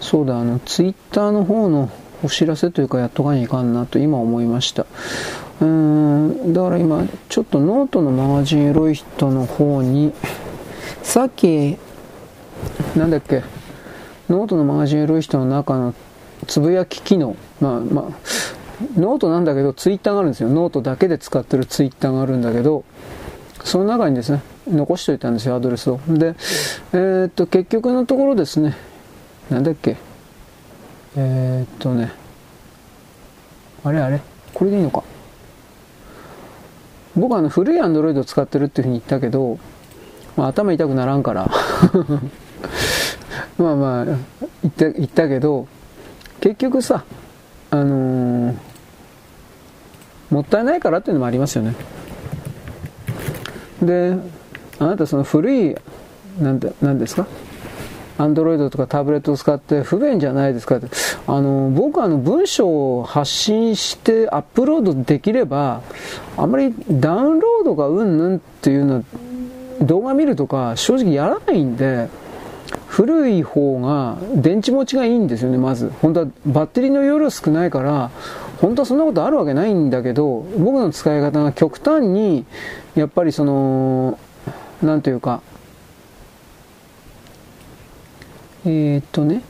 [0.00, 1.90] そうだ、あの、ツイッターの方の
[2.22, 4.86] お知らせというかやっとかにいかんなと今思いました。
[5.60, 10.12] うーん、だから今、ちょっとノートのマガジンエロい人の方に、
[11.02, 11.76] さっき、
[12.96, 13.42] なんだっけ、
[14.28, 15.94] ノートのマガジンエロい人の中の
[16.46, 18.04] つぶやき機能、まあまあ、
[18.96, 20.50] ノートなんだけど、ツイッターがあるんですよ。
[20.50, 22.84] ノートだけで使ってるツイッターがあるんだけど、
[23.64, 26.00] その中にですね、残しといたんですよ、アドレスを。
[26.08, 26.34] で、
[26.92, 28.76] えー、っと、結局のところですね、
[29.50, 29.96] なんだっけ、
[31.16, 32.12] えー、っとね、
[33.84, 34.20] あれあれ
[34.52, 35.02] これでいいのか
[37.16, 39.58] 僕はあの古いアンドロイドを使ってるっていうふうに言ったけど、
[40.36, 41.48] まあ、頭痛くならんから。
[43.58, 44.14] まあまあ言
[44.68, 45.66] った言ったけど
[46.40, 47.04] 結局さ
[47.70, 48.54] あのー、
[50.30, 51.74] もったいないからっていうのもありますよね。
[53.82, 54.16] で
[54.78, 55.76] あなたその古い
[56.40, 57.26] なんでなんですか？
[58.18, 60.88] アンドロイドとかタブレットを使って不便じゃないですかって。
[61.26, 65.82] あの、僕はあの文章を発信してアップロードできれば、
[66.36, 69.02] あまりダウンロードがうんぬんっていうのは、
[69.82, 72.08] 動画見るとか正直やらないんで、
[72.86, 75.92] 古い方が電池持ちがいいんですよね、まず。
[76.00, 78.10] 本当はバッテリーの容量少ないから、
[78.60, 82.46] 本当はそんなことあるわけないんだけど、僕の使い方が極端に、
[82.94, 84.18] やっぱりその、
[84.82, 85.42] なんというか、
[88.66, 89.42] えー、っとね、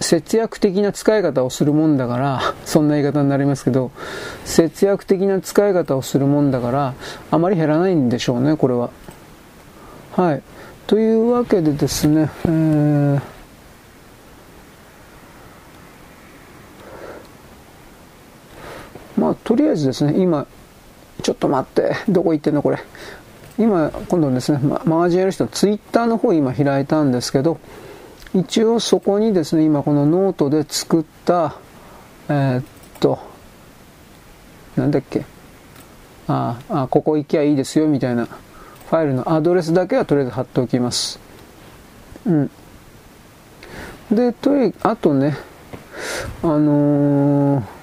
[0.00, 3.92] 節約的な使い方をするもんだから、 そんな言い方になりますけど、
[4.44, 6.94] 節約的な使い方をするもんだから、
[7.30, 8.90] あまり減らないんでしょうね、これは。
[10.16, 10.42] はい。
[10.88, 13.20] というわけでですね、えー、
[19.16, 20.46] まあ、とりあえずですね、今、
[21.22, 22.78] ちょっと待って、どこ行ってんのこれ。
[23.58, 27.58] 今、今度ですね、マガジンやる人、ツイッターの方今開いたんですけど、
[28.34, 31.56] 一応そこにですね、今このノートで作った、
[32.28, 32.64] えー、っ
[33.00, 33.18] と、
[34.76, 35.24] なんだっけ、
[36.28, 41.18] ああ、ここ行きゃいいですよみたいなファイルのアドレスだけはとりあえず貼っておきます。
[42.26, 42.50] うん。
[44.10, 45.36] で、とりあとね、
[46.42, 47.76] あのー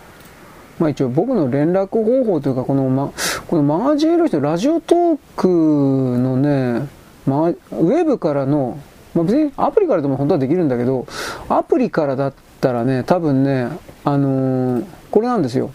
[0.80, 3.12] まあ、一応僕の連絡方法というか、この,、ま、
[3.48, 6.88] このマガジンの人、ラジオトークのね、
[7.26, 8.80] ま、ウェブからの、
[9.14, 11.06] まあ、別にアプリからでも本当はできるんだけど、
[11.50, 13.70] アプリからだったらね、多分ね、
[14.06, 15.72] あのー、これなんですよ。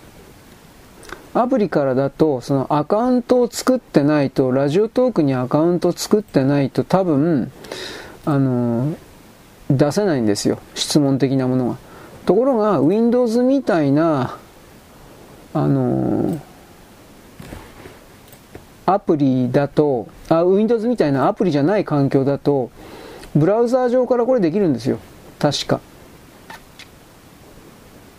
[1.34, 7.52] アプリからだと、そのアカウントを作ってないと、ラジオトークにアカウント作ってないと多分、
[8.24, 8.96] あのー、
[9.70, 10.58] 出せないんですよ。
[10.74, 11.76] 質問的なものが。
[12.24, 14.36] ところが、Windows みたいな、
[15.54, 16.40] あの
[18.90, 22.70] アプリだとあ Windows みたいなアプリじゃない環境だと
[23.36, 24.98] ブラウザー上からこれできるんですよ。
[25.38, 25.80] 確か。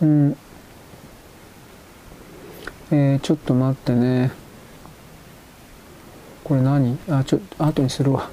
[0.00, 0.36] うん。
[2.92, 4.30] えー、ちょっと待ってね。
[6.44, 6.96] これ何？
[7.08, 8.30] あちょっと後にするわ。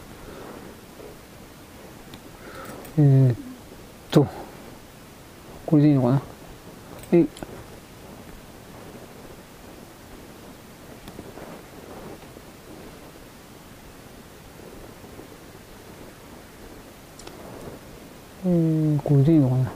[3.00, 3.36] えー、っ
[4.12, 4.28] と
[5.66, 6.22] これでいいのかな？
[7.14, 7.28] えい
[18.46, 19.72] うんこれでいいのかな？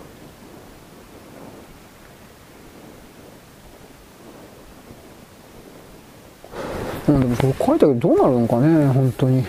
[7.09, 9.43] うん、でもこれ書いたけどどうなるのかね本当に。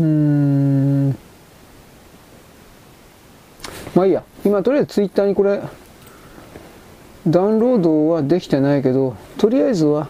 [0.00, 1.10] うん。
[3.94, 4.24] まあいいや。
[4.44, 5.62] 今とりあえずツイッターにこれ
[7.26, 10.08] ダウンロードはできてないけどとりあえずは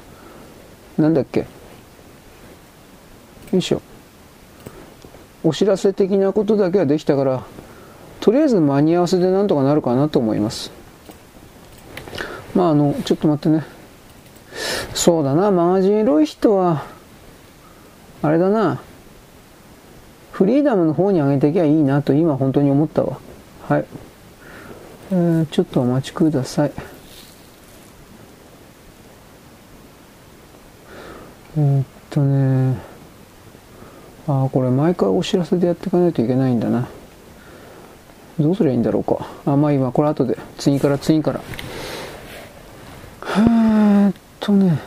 [0.97, 1.47] なんだっけ？
[3.55, 3.81] よいしょ。
[5.45, 7.45] お知らせ的なことだけはできたから、
[8.21, 10.73] とりあえず間に合わせでなんとかなるかなと思います。
[12.55, 13.65] まああの、ちょっと待ってね。
[14.95, 16.85] そうだな、マガジンロイヒトは、
[18.23, 18.81] あれだな、
[20.33, 23.19] フリーダムの方に上げていけばいいなと今本当に思ったわ。
[23.69, 23.87] はい。
[25.13, 26.73] えー、ちょっとお待ちください。
[31.57, 32.94] えー、っとね、
[34.27, 36.89] ああ、これ毎回お知らせでやっていかないといけないんだな。
[38.39, 39.29] どうすりゃいいんだろうか。
[39.45, 41.41] あ、まあ今、これ後で、次から次から。
[43.37, 44.79] えっとね、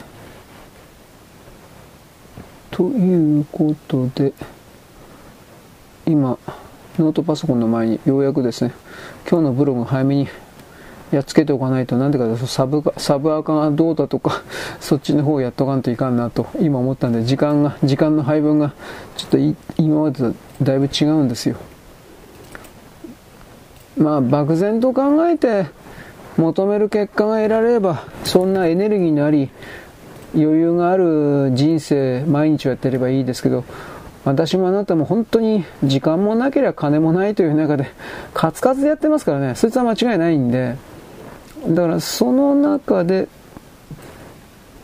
[2.71, 4.33] ということで、
[6.05, 6.37] 今、
[6.97, 8.73] ノートパソコンの前にようやくですね、
[9.29, 10.27] 今日のブログ早めに
[11.11, 14.41] やっつけておかないと、なんでかサブ、サブアカがどうだとか、
[14.79, 18.73] そっちの方をやっとかんといかんなと、今思ったんで、時間が、時間の配分が、
[19.15, 19.37] ちょっと
[19.77, 21.55] 今までとだいぶ違うんですよ。
[23.97, 25.65] まあ、漠然と考えて、
[26.37, 29.49] 求める結果が得られれば、そんなエネルギーのあり、
[30.35, 33.63] 余裕がある人生、毎日をやってればいいですけど、
[34.23, 37.87] 私もあなたも本当に時間もなければ金もないという中で、
[38.33, 40.75] カツカツでやってますからね、そいつは間違いないんで、
[41.67, 43.27] だからその中で、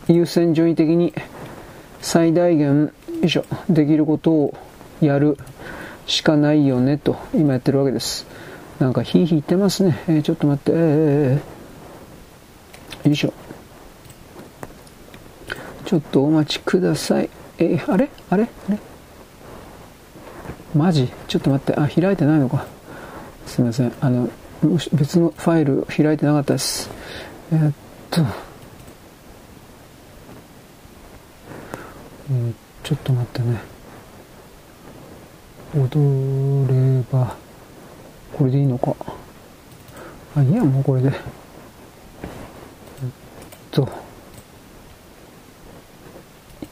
[0.06, 1.14] 優先順位的に
[2.00, 2.92] 最大限、よ
[3.22, 4.54] いしょ、できることを
[5.00, 5.38] やる
[6.06, 8.26] しかないよねと、今やってるわけです。
[8.78, 10.02] なんかヒーヒー言ってますね。
[10.08, 13.32] えー、ちょっと待って、えー、よいしょ。
[15.86, 17.30] ちょっとお待ちください。
[17.58, 18.10] えー、あれ？
[18.30, 18.48] あれ？
[18.68, 18.78] あれ
[20.74, 21.08] マジ？
[21.28, 22.66] ちょっと待って、あ、開いてないのか。
[23.46, 23.92] すみません。
[24.00, 24.28] あの、
[24.92, 26.90] 別のファイル開いてなかったです。
[27.52, 27.74] えー、っ
[28.10, 28.22] と、
[32.30, 33.60] うん、ちょっと待ってね。
[35.74, 37.36] 踊れば、
[38.32, 38.94] これでいいのか。
[40.36, 41.08] あ、いいや、もうこれで。
[41.08, 41.14] えっ
[43.70, 43.88] と、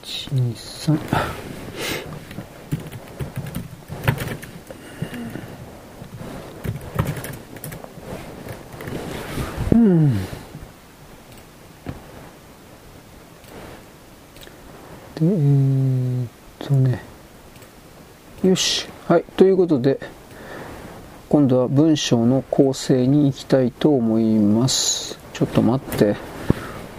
[0.03, 0.99] 1、2、3。
[9.83, 10.15] うん。
[10.15, 10.19] で
[15.21, 16.29] えー、っ
[16.61, 17.03] とね。
[18.45, 18.87] よし。
[19.09, 19.25] はい。
[19.37, 19.99] ということで
[21.29, 25.19] 今度は文章の構成に行きたいと思います。
[25.33, 26.15] ちょっと待って。
[26.15, 26.19] こ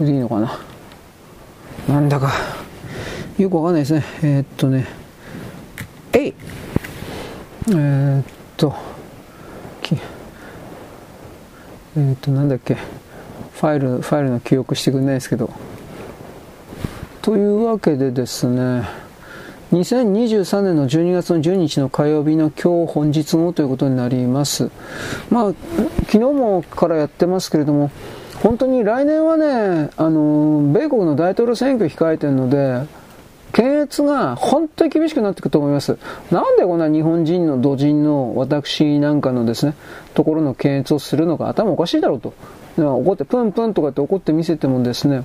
[0.02, 0.60] れでいいのかな？
[1.88, 2.34] なんだか。
[3.38, 4.04] よくわかんないですね。
[4.24, 4.86] えー、っとね。
[6.12, 6.34] えい
[7.70, 8.26] えー、っ
[8.58, 8.93] と。
[11.96, 15.52] えっ、ー、と、なんだっけ、ファイル、ファイルの記憶してくれないですけど。
[17.22, 18.84] というわけでですね、
[19.72, 24.72] 2023年の12月の12日の火曜日の今日本日後ということになります。
[25.30, 25.54] まあ、
[26.08, 27.92] 昨日もからやってますけれども、
[28.42, 32.82] 本当に来年はね、あの、米国の大統領選挙控えてるので、
[33.54, 35.98] 検閲が本当に厳しくなっていくと思います。
[36.32, 39.76] なんでこんな日本人の土人の私なんかのですね、
[40.16, 42.34] ところの検閲をするのか頭おかしいだろうと。
[42.76, 45.24] 怒ってプンプンとかって怒って見せてもですね、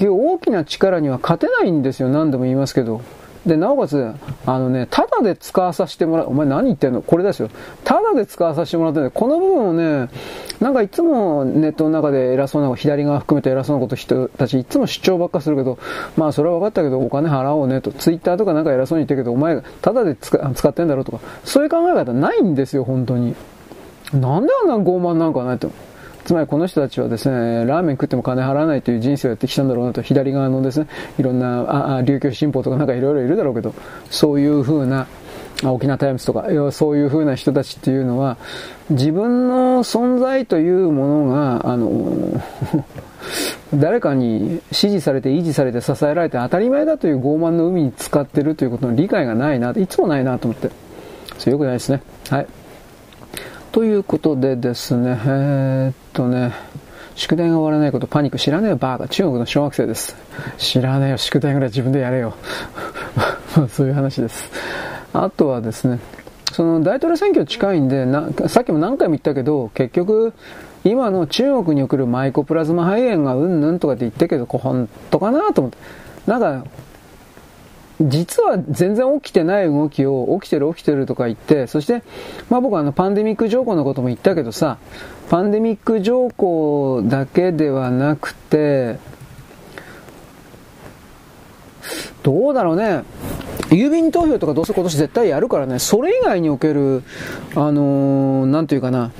[0.00, 2.08] 大きな力には勝てないんですよ。
[2.08, 3.02] 何度も言いますけど。
[3.48, 4.14] で、なおかつ、
[4.46, 6.28] あのね、ただで使わさせてもらう。
[6.28, 7.02] お前何言ってんの？
[7.02, 7.48] これですよ。
[7.82, 10.10] ただで使わさせてもらってね、この部分をね、
[10.60, 15.78] なんかいつもネットの中で偉そうな、左側含めて偉そうなこと人たちいつも主張ばっかするけど、
[16.16, 17.90] まあそれは分かったけどお金払おうねと。
[17.90, 23.34] ツイッターとかなんか偉そうに言ってるけど、お前ただで使ってんだろうとか、そういう考え方ないんですよ、本当に。
[24.12, 25.70] なんであんな傲慢なんかないと。
[26.28, 30.86] つまりこの人たちはですね、ラーメン食っても金払わないという人生をやってきたんだろうなと、左側のですね、
[31.18, 33.74] いろんな、あ、琉球新報とかなんかいろいろいるだろうけど、
[34.10, 35.06] そういう風な、
[35.64, 38.36] 沖縄タイムズとか、そういう風な人たちっていうのは、
[38.90, 42.42] 自分の存在というものが、あの、
[43.72, 50.68] 誰かに支持されて維持されて支えられて当たり前だという傲慢の海に使ってるということの理解がないな、いつもないなと思って。
[51.38, 52.02] それよくないですね。
[52.28, 52.46] はい。
[53.72, 56.52] ということでですね、えー、っとね、
[57.14, 60.16] 宿題が終わらないことパニック知らねえよバーが中国の小学生です。
[60.56, 62.34] 知らねえよ宿題ぐらい自分でやれよ。
[63.70, 64.50] そういう話です。
[65.12, 66.00] あとはですね、
[66.52, 70.32] その大統領選挙近いんでな、さっきも何回も言ったけど、結局、
[70.82, 75.78] 今の中国に送るマイコプラズマ肺炎がうんぬんとかって言ってるけど、本当かなと思って。
[76.26, 76.64] なんか、
[78.00, 82.02] 実は全然起きてない動きを起きてる起きてるとか言って、そして、
[82.48, 84.78] まあ僕はあのパンデミック条項のことも言ったけどさ、
[85.28, 88.98] パンデミック条項だけではなくて、
[92.22, 93.04] どうだろうね。
[93.70, 97.02] 郵便投票とかどうせ今年絶対やるからね、それ以外における、
[97.54, 99.12] あのー、なんていうかな、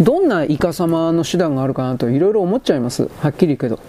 [0.00, 3.08] どんなイカ様の手段があるかなといろいろ思っちゃいます。
[3.20, 3.80] はっきり言うけど。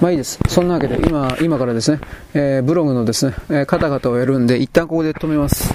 [0.00, 0.38] まあいいです。
[0.48, 2.00] そんなわけで、今、今からですね、
[2.34, 5.72] えー、ブログのですね、えー、方々をやるんで、一旦ここで止めます。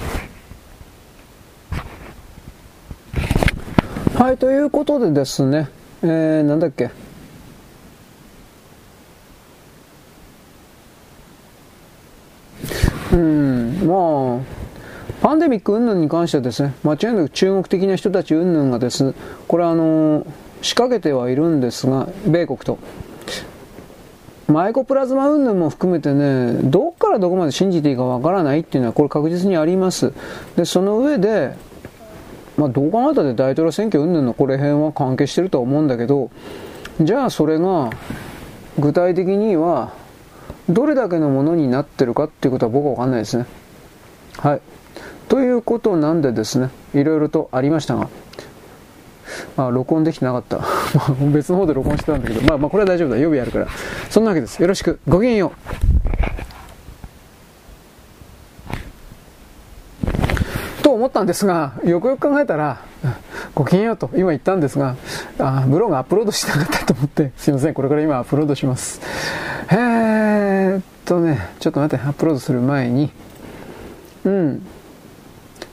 [4.20, 5.70] はい、ということでですね、
[6.02, 6.90] えー、なんだっけ？
[13.14, 19.14] うん、まあ、パンデミック云々に関してはですね、間違いなく中国的な人たち云々がですね、
[19.48, 20.26] これあの、
[20.60, 22.78] 仕掛けてはいるんですが、米国と。
[24.48, 30.12] マイコプラズマ云々も含めてね、どっからどこまで信じていいかわからないっていうのはこれ確実にあります。
[30.56, 31.54] で、その上で、
[32.56, 36.30] まあ、どう考えたって大統領選挙云々のこれ辺は関係してるとは思うんだけど、
[37.00, 37.90] じゃあそれが
[38.78, 39.92] 具体的には
[40.68, 43.46] どれだけのものになってるかっていうことは僕はわかんないですね。
[44.38, 44.60] はい。
[45.28, 48.08] ということなんでですね、いろいろとありましたが、
[49.56, 50.60] まあ、録音できてなかった。
[51.32, 53.16] 別の方で録音してたんだけど、まあ、まあ、これは大丈夫だ。
[53.16, 53.66] 予備あるから。
[54.08, 54.60] そんなわけです。
[54.60, 54.98] よろしく。
[55.08, 55.52] ごきげんよ
[55.99, 55.99] う。
[61.00, 62.82] 思ったんですが、よくよく考えたら、
[63.54, 64.96] ごきげんようと今言ったんですが、
[65.38, 69.00] あブログアップロードしてなかったと思って、すいません、これから今アップロードします。
[69.70, 73.10] えーっとね、ちょっと待って、アップロードする前に、
[74.24, 74.62] うん。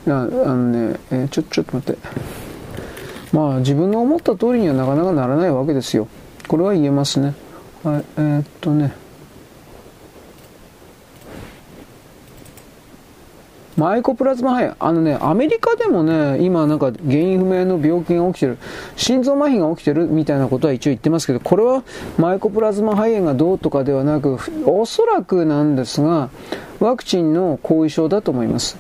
[0.08, 2.00] ああのね、えー、ちょ、ちょっと待って。
[3.34, 6.08] まあ自分の思った通りにはなかなかならないわけですよ。
[6.48, 7.34] これは言えますね。
[7.84, 8.94] はい、えー、っとね。
[13.78, 14.76] マイコプラズマ肺炎。
[14.80, 18.58] あのね、アメリカでもね、今なんか原因不明の病気が起きてる、
[18.96, 21.84] 心臓麻痺が起きてるみたいなことは一応言ってますけど、これは
[22.18, 26.30] マイコプラズマ肺炎がどうとかではなく、おそらくなんですが、
[26.80, 28.78] ワクチンの後遺症だと思います。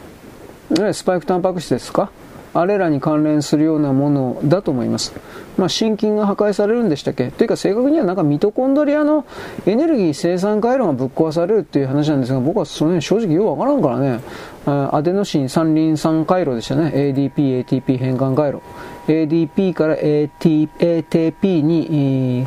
[0.94, 2.10] スパイクタンパク質ですか？
[2.54, 5.14] あれらに関連するようなものだと思います。
[5.58, 7.30] まあ、心筋が破壊されるんでしたっけ？
[7.30, 9.28] というか正確にはなんかミトコンドリアの
[9.68, 14.22] エネルギー生産回路がぶっ壊されるっていう話なんですが、僕はその辺正直ようわからんからね、
[14.70, 16.92] アデノシン三輪酸回路でしたね。
[16.94, 18.62] ADP、ATP 変換回路。
[19.08, 22.46] ADP から AT ATP に、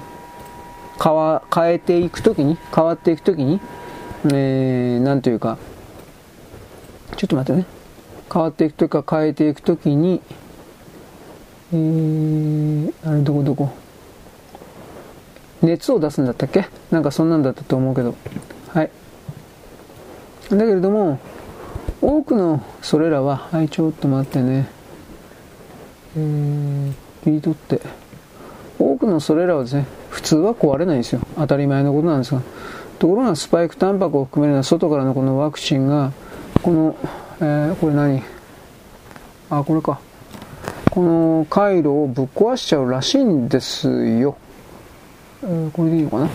[1.02, 3.58] 変わ変えていくときに、変わっていくときに、
[4.26, 5.56] えー、なんというか、
[7.16, 7.66] ちょっと待ってね。
[8.30, 10.20] 変わっていくとか変えていくときに、
[11.72, 13.70] えー、あれどこどこ？
[15.62, 16.66] 熱を出すんだったっけ？
[16.90, 18.14] なんかそんなんだったと思うけど
[18.68, 18.90] はい
[20.50, 21.18] だけれども
[22.02, 24.68] 多くのそれらははいちょっと待ってね。
[26.16, 26.92] えー、
[27.24, 27.80] 切り取って。
[28.78, 31.20] 多くのそれらはですね普通は壊れないんですよ。
[31.36, 32.42] 当たり前のことなんですが。
[32.98, 36.12] ところがスパイクタンパクを含めるような外からのこのワクチンが
[36.62, 36.96] この
[37.40, 38.22] えー、これ何？
[39.48, 39.98] あ、これか。
[40.90, 44.36] この回路をぶっ壊しちゃうらしいんですよ。
[45.42, 46.28] えー、これでいいのかな？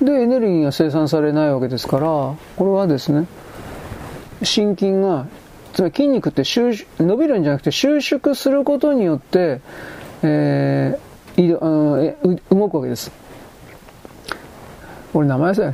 [0.00, 3.26] で、エネルギーが生産されないわけですから、これはですね、
[4.42, 5.26] 心筋が、
[5.74, 9.60] つまり筋肉って伸びるんじゃなくて収縮することによって、
[10.22, 13.12] えー、動くわけです。
[15.12, 15.72] これ名前さ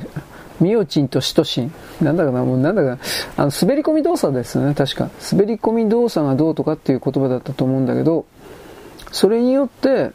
[0.60, 1.72] ミオチンとシトシン。
[2.00, 2.98] なんだかな、もうなんだか
[3.36, 5.10] あの、滑り込み動作ですよね、確か。
[5.32, 8.24] 滑り込み動作がどうとかっていう言葉だったと思うんだけど、
[9.12, 10.12] それによって、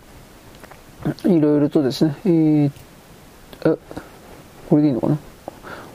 [1.25, 2.71] いろいろとですね、えー、
[3.65, 3.77] え、
[4.69, 5.17] これでいいのかな？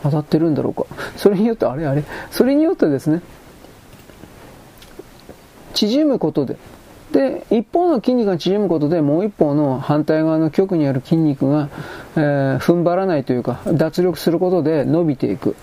[0.02, 0.84] 当たってるんだろうか。
[1.16, 3.22] それによって、あれあれ、それによってですね、
[5.74, 6.56] 縮むことで、
[7.12, 11.68] で、一方の筋肉が縮むことで、もう一方の反対側の極にある筋肉が、
[12.16, 15.56] えー、踏ん張らないというか、脱力することで伸びていく。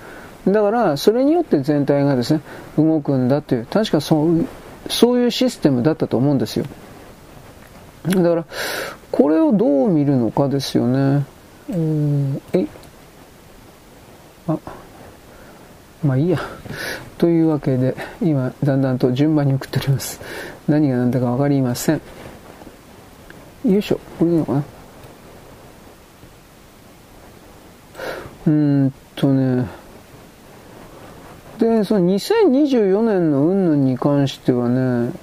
[0.48, 2.42] だから、それによって全体がですね、
[2.78, 4.46] 動くんだという、確かそう、
[4.90, 6.66] そういうシステムだったと思うんですよ。
[8.08, 8.46] だから、
[9.12, 11.26] これをどう見るのかですよね。
[11.70, 12.68] うん、え？
[14.48, 14.58] あ、
[16.04, 16.40] まあいいや。
[17.18, 20.20] というわけで、今、だんだんと順番に送っております。
[20.68, 22.02] 何が何だか分かりません。
[23.66, 24.00] よいしょ。
[24.20, 24.64] これでいいのかな？
[28.46, 28.52] うー
[28.88, 29.66] んとね。
[31.60, 35.14] で、その2024年の云々に関してはね、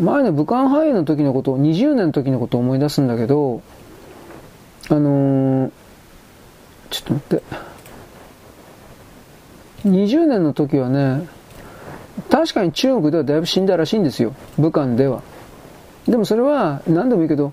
[0.00, 3.62] 前の武漢肺炎の時のことを、20年の時のことを思い出すんだけど、
[4.88, 5.70] あのー、
[6.90, 7.42] ちょっと待って。
[9.88, 11.28] 20年の時はね、
[12.30, 14.34] 確かに中国ではだいぶ死んだらしいんですよ。
[14.58, 15.22] 武漢では。
[16.06, 17.52] でもそれは何でもいいけど、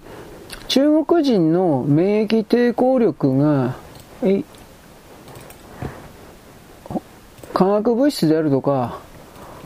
[0.67, 3.75] 中国人の免疫抵抗力が、
[7.53, 8.99] 化学物質であるとか、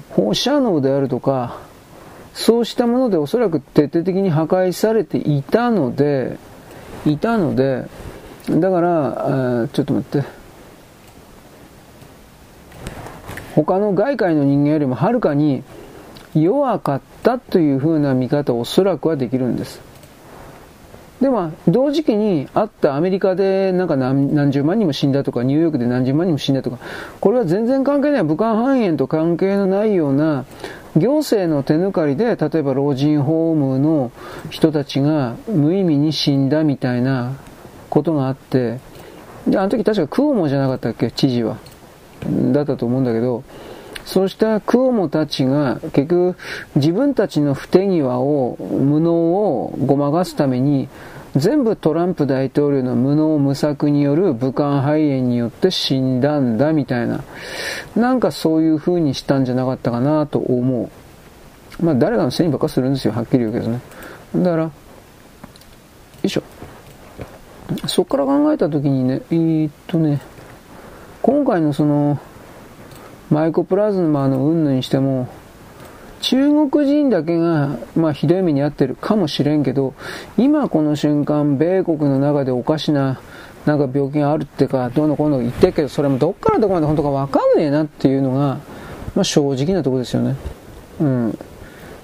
[0.10, 1.60] 放射能であるとか、
[2.34, 6.38] そうしたものでおそらく徹底的に破壊されていたので、
[7.06, 7.86] いたので、
[8.50, 10.28] だから、ちょっと待って。
[13.56, 15.64] 他の外界の人間よりもはるかに
[16.36, 19.82] 弱かったというふうな見方をおそらくはできるんです。
[21.20, 26.78] でも、同時期にあったアメリカでなんか何十万人も死んだとか、ニューヨークで何十万人も死んだとか、
[27.20, 30.46] これは全然関係ない、武漢肺炎と関係のないような、
[31.00, 34.12] 行政の手抜かりで、例えば老人ホームの
[34.50, 37.36] 人たちが無意味に死んだみたいな
[37.90, 38.80] ことがあって、
[39.48, 41.58] で、あの時確かクオモじゃなかったっけ、知事は。
[42.52, 43.44] だったと思うんだけど、
[44.06, 46.36] そうしたクオモたちが結局
[46.76, 50.88] 自分たちの不手際を、無能をごまかすために
[51.38, 57.24] 全部トランプ大統領の無能無策による武漢肺炎によって死んだんだみたいな、
[57.96, 61.86] なんかそういう風にしたんじゃなかったかなと思う。
[61.86, 63.80] まあ誰かのせいにばっかするんですよ、はっきり言うけどね。
[64.36, 64.72] だから、よ
[66.24, 66.44] いしょ。
[67.86, 70.22] そっから考えた時にね、えー、っとね、
[71.22, 72.20] 今回のその、
[73.30, 75.28] マイコプラズマの云々にしても、
[76.22, 79.94] 中国人だけが、まあ、ひどい目に遭ってるかもしれんけど、
[80.38, 83.20] 今この瞬間、米国の中でおかしな、
[83.66, 88.60] なんか病気があるってか、どうのこうの言ってるけど、それもどっからどこまで本当かわかんねえなっていうのが、
[89.16, 90.36] まあ、正直なとこですよね。
[91.00, 91.40] うん。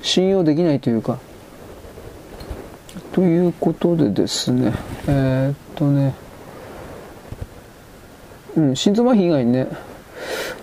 [0.01, 1.17] 信用できないというか。
[3.13, 4.73] ということでですね、
[5.07, 6.15] えー、っとね、
[8.55, 9.67] うん、心臓麻痺以外にね、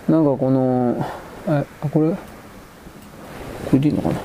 [0.07, 1.05] なんかこの、
[1.47, 2.15] え、あ、これ、
[3.71, 4.15] これでいいのかな。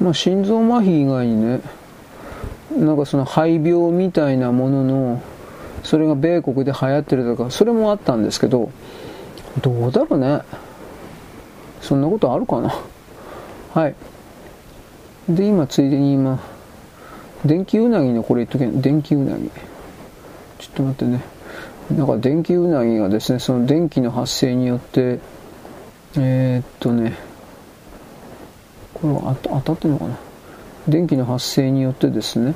[0.00, 1.60] まあ、心臓麻痺以外にね、
[2.76, 5.22] なんかその肺病みたいなものの、
[5.84, 8.72] それが米国で流行ってるとか、それもあったんですけど、
[9.62, 10.40] どうだろうね。
[11.80, 12.74] そんなことあるかな。
[13.72, 13.94] はい。
[15.28, 16.40] で、今、ついでに今、
[17.44, 19.48] 電気うなぎのこれ言っとけん、電気うなぎ。
[20.58, 21.20] ちょっと待ってね。
[21.96, 25.18] なんか電気うなぎがですね、その電気の発生によって、
[26.16, 27.16] えー、っとね、
[28.94, 30.18] これは当たってるのかな？
[30.88, 32.54] 電気の発生によってですね、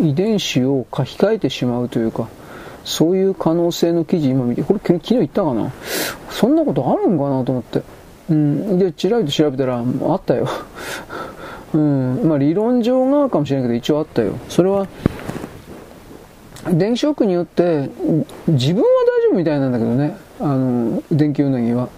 [0.00, 2.28] 遺伝子を書き換えてしまうというか、
[2.84, 5.70] そういう可能性の記事今見て、これ昨日言ったかな？
[6.30, 7.82] そんなことあるんかなと思って。
[8.30, 8.78] うん。
[8.78, 10.48] で、ちらりと調べたら、あったよ。
[11.74, 12.22] うん。
[12.24, 14.32] まあ理論上がかもしれないけど、一応あったよ。
[14.48, 14.86] それは、
[16.72, 17.90] 電気ショックによって
[18.46, 18.88] 自分は
[19.22, 21.88] 大丈夫みたいなんだけどねあの電気うなぎは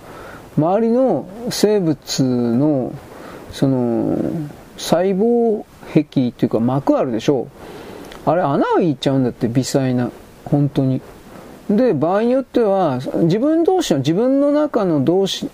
[0.59, 2.93] 周りの生物の
[3.53, 4.17] その
[4.77, 7.49] 細胞壁っていうか膜あるでしょ
[8.27, 8.31] う。
[8.31, 10.11] あれ穴がいっちゃうんだって微細な。
[10.45, 11.01] 本当に。
[11.71, 15.49] で場合によっては自分同士の自分の中の同士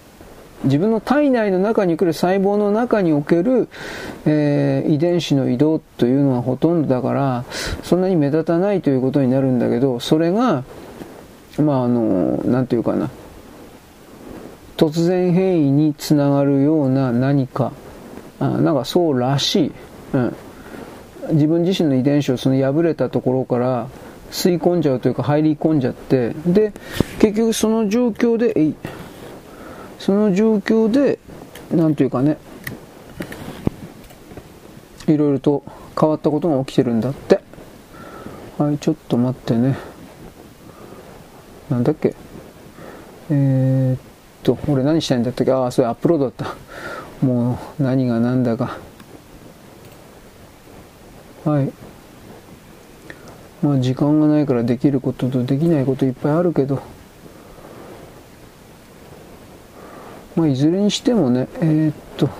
[0.65, 3.69] 自分の体内の中に来る細胞の中における、
[4.27, 7.45] えー、遺伝子の移動というのはほとんどだから、
[7.85, 10.65] そんなに目立たないということになるんだけど、それが、
[11.59, 13.11] まああの、なんていうかな、
[14.77, 17.73] 突然変異につながるような何か、
[18.41, 19.73] あなんかそうらしい。
[20.15, 20.37] うん。
[21.33, 23.89] 自分自身の遺伝子をその破れたところから
[24.31, 26.73] 吸い込んじゃうというか入り込んじゃって、で、
[27.19, 28.73] 結局その状況で、
[29.99, 31.19] その状況で、
[31.71, 32.39] なんというかね、
[35.07, 35.63] いろいろと
[35.99, 37.41] 変わったことが起きてるんだって。
[38.59, 39.77] はい、ちょっと待ってね。
[41.71, 42.15] なんだっけ？
[43.31, 44.01] えー、っ
[44.43, 45.53] と、俺何したいんだったっけ？
[45.53, 47.27] ああ、それアップロードだった。
[47.27, 48.79] もう何が何だか。
[51.45, 51.73] はい。
[53.63, 56.81] まあ時間がないからできることとできないこといっぱいあるけど、
[60.37, 62.33] まあ、いずれにしてもね、えー、っと、よ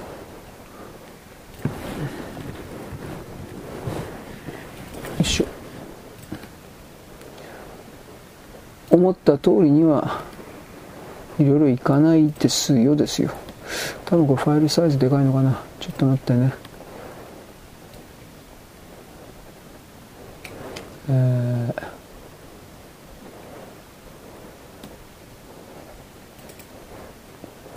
[5.21, 5.47] いしょ。
[8.91, 10.23] 思った通りには
[11.39, 13.31] いろいろいかないですよですよ。
[14.07, 15.61] 多分これファイルサイズでかいのかな。
[15.81, 16.53] ちょっと待ってね。
[21.11, 21.99] えー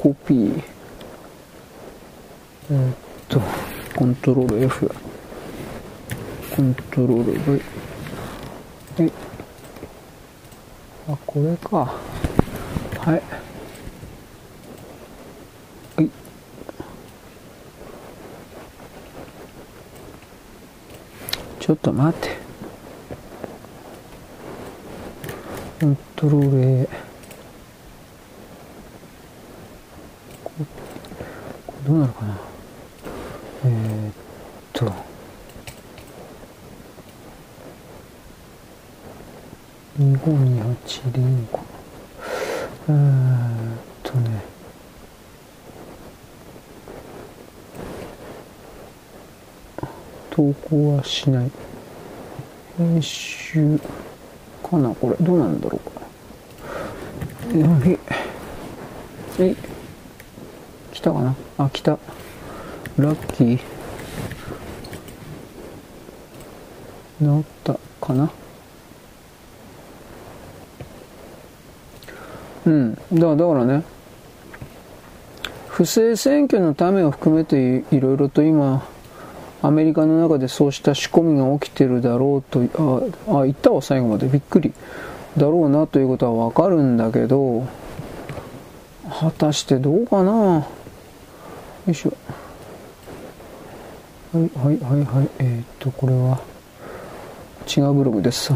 [0.01, 0.63] コピー。
[2.71, 2.93] え、っ
[3.29, 3.39] と、
[3.95, 4.91] コントロール F。
[6.55, 7.61] コントロール V
[8.97, 9.11] え
[11.13, 11.77] あこれか。
[11.77, 13.21] はい。
[15.95, 16.09] はい。
[21.59, 22.41] ちょっと待って。
[25.81, 26.87] コントロール A
[31.87, 32.37] どうなるかな
[33.65, 34.13] えー、っ
[34.73, 34.93] と
[39.99, 41.59] 2528でいいのか
[42.89, 44.51] えー、っとね
[50.71, 51.51] 投稿はしない。
[52.77, 53.77] 編集
[54.63, 54.95] かな？
[54.95, 55.89] これどうなんだろう？
[55.89, 56.01] か
[59.39, 59.55] ええ
[60.93, 61.35] 来たかな？
[61.57, 61.99] あ来た。
[62.97, 63.57] ラッキー。
[67.19, 68.31] 治ったかな？
[72.65, 72.95] うん。
[72.95, 73.83] だだからね。
[75.67, 78.87] 不正選挙のためを含めていろいろと今
[79.63, 82.61] アメリカの中でそうした仕込みが起きてるだろうと
[83.29, 84.73] ああ言ったわ最後までびっくり
[85.37, 87.67] だろうなということはわかるんだけど
[89.07, 90.31] 果たしてどうかな？
[90.31, 90.65] よ
[91.87, 92.13] いしょ。
[94.33, 95.29] はいはいはいはい。
[95.39, 96.39] えー、っとこれは
[97.67, 98.53] 違うブログです。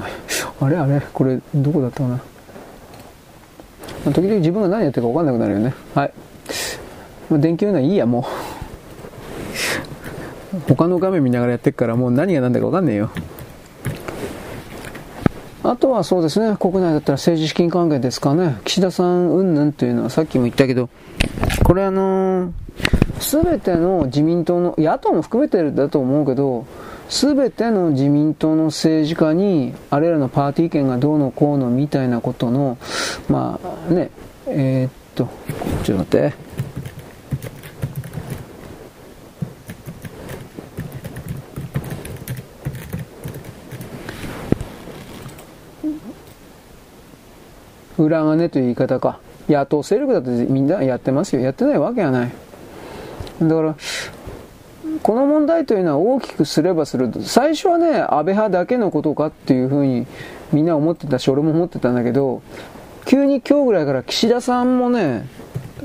[0.59, 2.19] あれあれこれどこだったかな？
[4.13, 5.73] 時々自分が何やってるか分かんなくなるよね。
[5.93, 6.13] はい。
[7.31, 8.23] 電気運動はいいやもう。
[10.75, 13.09] 他の画面見ながらやってるからもう何が何だか分かんねえよ。
[15.63, 20.89] あとはそうですね、国内だったら政治資金関係ですかね、岸田さん云々というのはさっきも言ったけど、
[21.63, 22.53] これあの
[23.19, 26.67] す、べての自民党の、野党も含めてだと思うけど、
[27.09, 32.77] すべての自民党の政治家に、あれらのパーティー券がどうのこうのみたいなことの、
[33.27, 34.11] まあね、
[34.47, 35.29] えー、っと、
[35.83, 36.44] ちょっと待って、
[48.05, 49.19] 裏金という言い方か。
[49.47, 51.41] 野党勢力だってみんなやってますよ。
[51.41, 52.31] やってないわけはない。
[53.41, 53.75] だから、
[55.03, 60.07] この問題というのは大きくすればすると、最初はね、安倍派だけのことかっていうふうに
[60.51, 62.41] みんな思ってたし、俺も思ってたんだけど、
[63.05, 65.27] 急に今日ぐらいから岸田さんもね、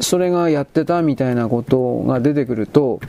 [0.01, 3.01] それがやってたみたいなことが出てくると、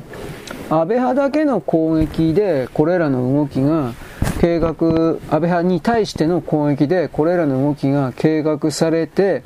[0.69, 3.93] 安倍派だけの攻撃でこれらの動きが
[4.41, 9.43] 計画、安倍派に対しての攻撃で、これらの動きが計画されて、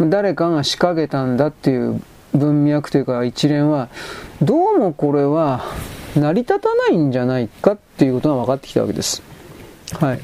[0.00, 2.02] 誰かが仕掛けたんだっていう
[2.34, 3.88] 文脈というか一連は、
[4.42, 5.62] どうもこれは
[6.16, 9.22] 成り立たないんじゃないかっていうことが分かってきたわけです。
[9.92, 10.20] はい。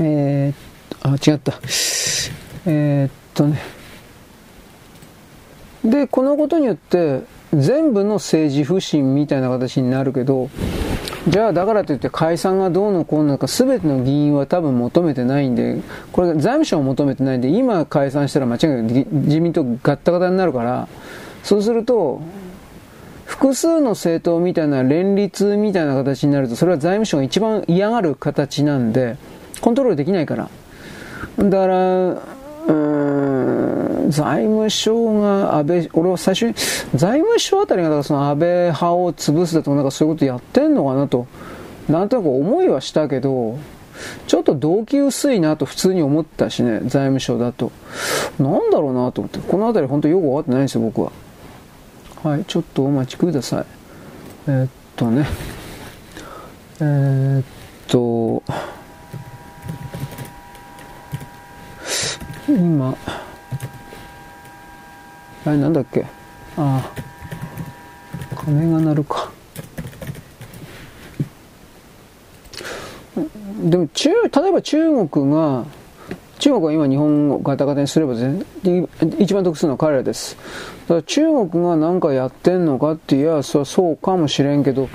[0.00, 1.54] えー、あ、違った。
[2.66, 3.58] えー、っとね。
[5.84, 7.22] で、このことによって、
[7.52, 10.50] 全部の政治不信みたいな形になるけど、
[11.28, 15.80] じゃあだからといって解散がどうのこうのか全ての議員は多分求めてないんで、
[16.10, 20.88] これ財務省も求めてないんで、今解散したら間違いなく自民党ガッタガタになるから、
[21.44, 22.22] そうすると、
[23.24, 29.16] 複数の政党みたいな連立みたいな形になると、それは財務省が一番嫌がる形なんで、
[29.60, 30.48] コントロールできないから。
[31.38, 32.22] だから、
[32.66, 36.54] 財務省が安倍、俺は最初に、
[36.94, 41.26] 財務省あたりがだからその安倍派を潰すだとかなんかそういうことやってんのかなと、
[41.88, 43.58] なんとなく思いはしたけど、
[44.26, 47.72] ちょっと動機薄いなと普通に思ったしね、財務省だと。
[48.38, 51.12] なんだろうなと思って、このあたり本当よくわかってないんですよ、僕は。
[52.22, 53.66] はい、ちょっとお待ちください。
[54.48, 55.26] えー、っとね、
[56.80, 57.44] えー、っ
[57.88, 58.42] と、
[62.48, 62.96] 今、
[65.46, 66.04] あれなんだっけ？
[66.56, 66.90] あ
[68.36, 69.30] あ、鐘が鳴るか。
[73.62, 75.64] でも中、例えば中国が、
[76.40, 78.44] 中国は今日本をガタガタにすれば全
[79.18, 80.36] 一番得するのは彼らです。
[80.88, 84.88] だから中国が何かやってんのかって言えばそれはそうかもしれんけど、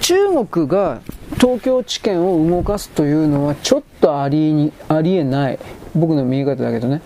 [0.00, 1.00] 中国が
[1.40, 5.58] 東京地検を動かすというのはちょっとありありえない。
[5.96, 7.00] 僕の見え方だけどね。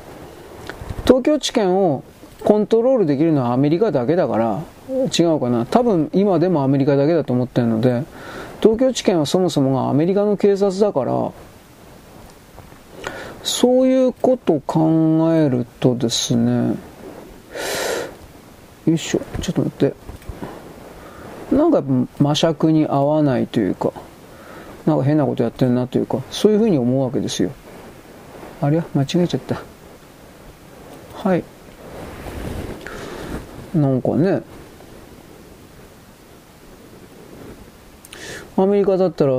[1.06, 2.04] 東京地検を
[2.44, 8.04] コントロールできるのはアメリカだけだから違うかな多分今でもアメリカだけだと思ってるので
[8.60, 11.32] 東京地検はそもそもがアメリカの警察だから
[13.42, 16.76] そういうこと考えるとですね
[18.86, 19.94] よいしょちょっと待って
[21.54, 21.82] なんか
[22.18, 23.92] 魔尺に合わないというか
[24.86, 27.52] なんか変なことやってるなというか、そういうふうに思うわけですよ。
[28.60, 28.82] あれ？
[28.94, 29.62] 間違えちゃった。
[31.14, 31.44] はい。
[33.74, 34.42] なんかね、
[38.56, 39.32] アメリカだったら、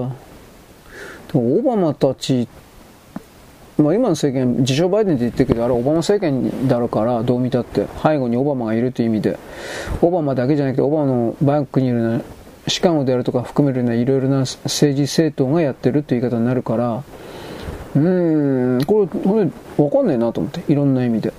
[1.33, 2.47] オバマたち、
[3.77, 9.37] まあ、今の政権、自称バイデンって言ってるけど、あれオバマ政権だろうから、どう見たって、背後にオバマがいるという意味で、
[10.01, 12.21] オバマだけじゃなくて、オバマのバックにいるの、
[12.67, 17.03] シカゴであるとか含めるようないろいろな政治政党がやってるという言い方になるから、
[17.93, 21.33] うん、これ、これ、わかんないなと思って、いろんな意味で。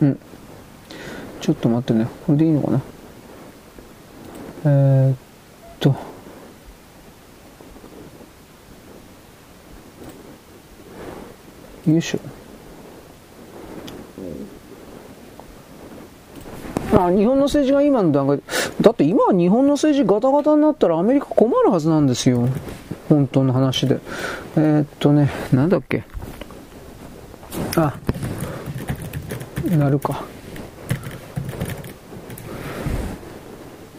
[0.00, 0.18] うん。
[1.40, 2.80] ちょっと待ってね、これでいいのかな？
[4.64, 5.16] えー、っ
[5.80, 5.94] と、
[11.90, 12.18] よいしょ。
[16.96, 18.40] あ、日本の政治が今の段階
[18.80, 22.48] だって今は日本の政治ガタガタになったらアメリカ困るはずなんですよ。
[23.12, 24.00] 本当の話で。
[24.56, 26.02] えー、っとね、なんだっけ？
[27.76, 27.94] あ、
[29.76, 30.24] なるか。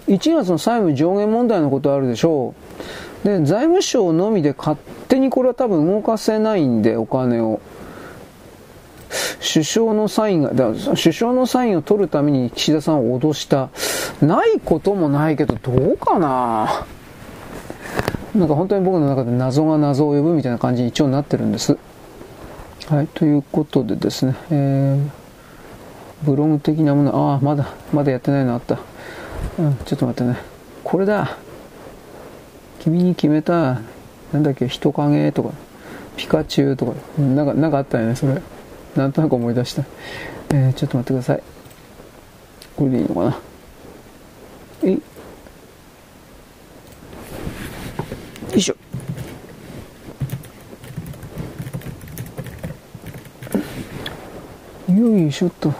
[0.07, 2.55] 1月の債務上限問題のことあるでしょ
[3.23, 3.27] う。
[3.27, 4.77] で、財務省のみで勝
[5.07, 7.61] 手にこれは多分動かせないんで、お金を。
[9.53, 13.69] 首相のサインが、だ首相のサインを取るために岸田さんを脅した。
[14.25, 16.87] ないこともないけど、どうかな？
[18.35, 21.77] なんか本当に僕の中で謎が謎を呼ぶみたいな感じに一応なってるんです。
[22.87, 28.79] はい、ということでですね、えー、ブログ的なもの、ああ、まだ、まだやってないのあった。
[29.59, 30.37] うん、ちょっと待ってね。
[30.83, 31.37] これだ。
[32.79, 33.81] 君に決めた、
[34.33, 35.51] なんだっけ、人影とか、
[36.17, 38.41] ピカチュウとか、なんか、なんかあったよね、それ。
[38.95, 39.83] なんとなく思い出した。
[40.49, 41.43] えー、ちょっと待ってください。
[42.75, 43.37] これでいいのかな。
[44.83, 45.01] えい。
[48.53, 48.75] よいしょ。
[54.93, 55.73] よいしょっと。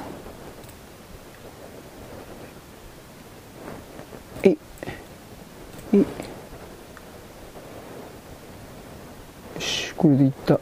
[4.42, 4.58] えい。
[5.94, 6.00] えい。
[6.00, 6.06] よ
[9.60, 10.60] し、これでいった。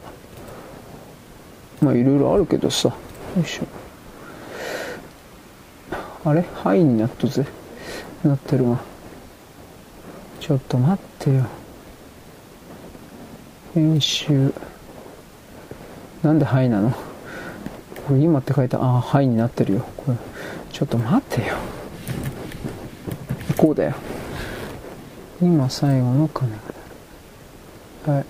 [1.80, 2.94] まあいろいろあるけどさよ
[3.42, 3.64] いしょ
[6.24, 6.42] あれ？
[6.62, 7.44] 範囲になっとぜ
[8.22, 8.78] なってるが
[10.38, 11.46] ちょっと待ってよ
[13.74, 14.52] 編集。
[16.22, 16.90] なんで範囲なの？
[18.06, 18.78] これ今って書いた。
[18.82, 19.86] ああ範囲になってるよ。
[19.96, 20.18] これ
[20.70, 21.56] ちょっと待ってよ。
[23.56, 23.94] こうだよ。
[25.40, 26.50] 今最後の金
[28.06, 28.24] がはい。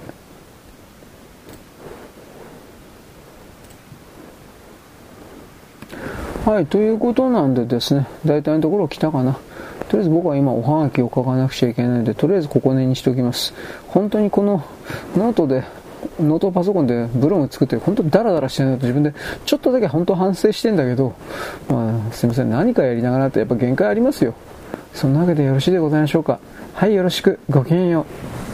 [6.44, 9.38] はい、ということなんでですね、大体のところ来たかな。
[9.92, 13.52] とりあえず僕は今おはがきを書かなくちゃいけないので、とりあえずここねにしておきます。
[13.88, 14.64] 本当にこの
[15.14, 15.64] ノートで、
[16.18, 19.12] ノートパソコンでブログ作って、本当にダラダラしてないと自分で
[19.44, 21.12] ちょっとだけ本当反省してんだけど、
[21.68, 24.32] まあすいません、何かやりながらってやっぱ限界ありますよ。
[24.94, 26.38] そんなわけでよろしいでございましょうか。
[26.72, 27.38] はい、よろしく。
[27.50, 28.06] ごきげんよ
[28.48, 28.51] う。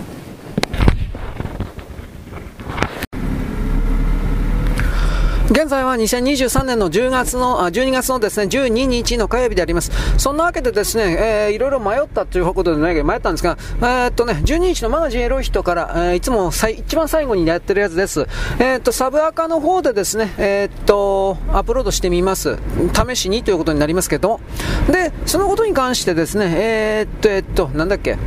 [5.51, 9.91] 現在は2023年の10月の、あ12月のですね、12日の火曜日であります。
[10.19, 18.27] そんなわけでですね、えー、いろいろ迷ったということでないけど迷ったんですが、えー、っとね、12日のマガジンエロい人から、えー、いつもさい一番最後にやってるやつです。
[18.59, 22.59] えー、っと、サブアカの方でですね、えー、っと、アップロードしてみます。
[23.09, 24.41] 試しにということになりますけど。
[24.93, 28.19] で、そのことに関してですね、えー、っと、えっと、なんだっけ、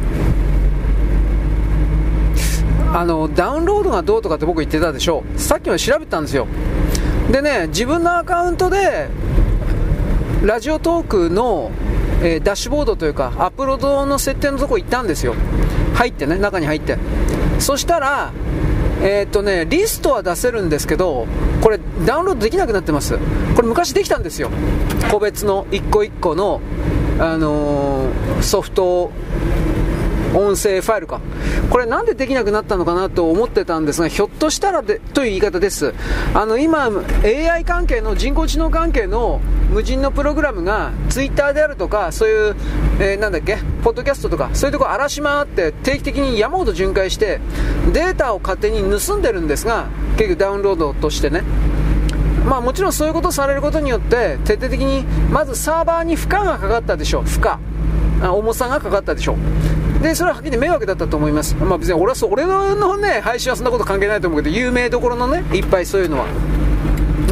[2.94, 5.40] あの、ダウンロードがどうとかって僕言ってたでしょう。
[5.40, 6.48] さっきまで調べたんですよ。
[7.32, 9.08] でね、自分のアカウントで、
[10.44, 11.72] ラジオトークの、
[12.22, 15.34] えー、ダッシュボードというか、アップロードの設定のとこ行ったんですよ。
[15.94, 16.98] 入ってね、中に入って。
[17.60, 18.34] そしたら、
[19.02, 21.26] えー、っとね、リストは出せるんですけど、
[21.62, 23.18] これダウンロードできなくなってます。
[23.56, 24.50] これ昔できたんですよ。
[25.10, 26.60] 個別の一個一個の、
[27.18, 29.10] あのー、ソフト
[30.34, 31.20] 音声ファイルか。
[31.70, 35.94] これなんでできなくなったのかなと思ってたんですが、ひょっとしたらで、という言い方です。
[36.34, 36.90] あの、今、
[37.24, 39.40] AI 関係の人工知能関係の
[39.72, 42.56] 無人のプログラムが Twitter であるとか、そういう、
[43.00, 47.40] えー、なんだっけ、ポッドキャストとか、そういうとこ荒らし回って定期的に山ほど巡回して、
[47.94, 49.88] データを勝手に盗んでるんですが、
[50.18, 51.44] 結局ダウンロードとしてね。
[52.46, 57.24] まあもちろんそういうことされることによって、徹底的に、まずサーバーに負荷がかかったでしょう。
[57.24, 57.72] 負荷。
[58.30, 59.91] 重さがかかったでしょう。
[60.02, 61.56] で、それははっきり迷惑だったと思います。
[61.56, 66.26] まあ別に俺はそう、俺のね、配信はそんなこと関係ないと思うけど、有名どころのね、いっぱいそういうのは。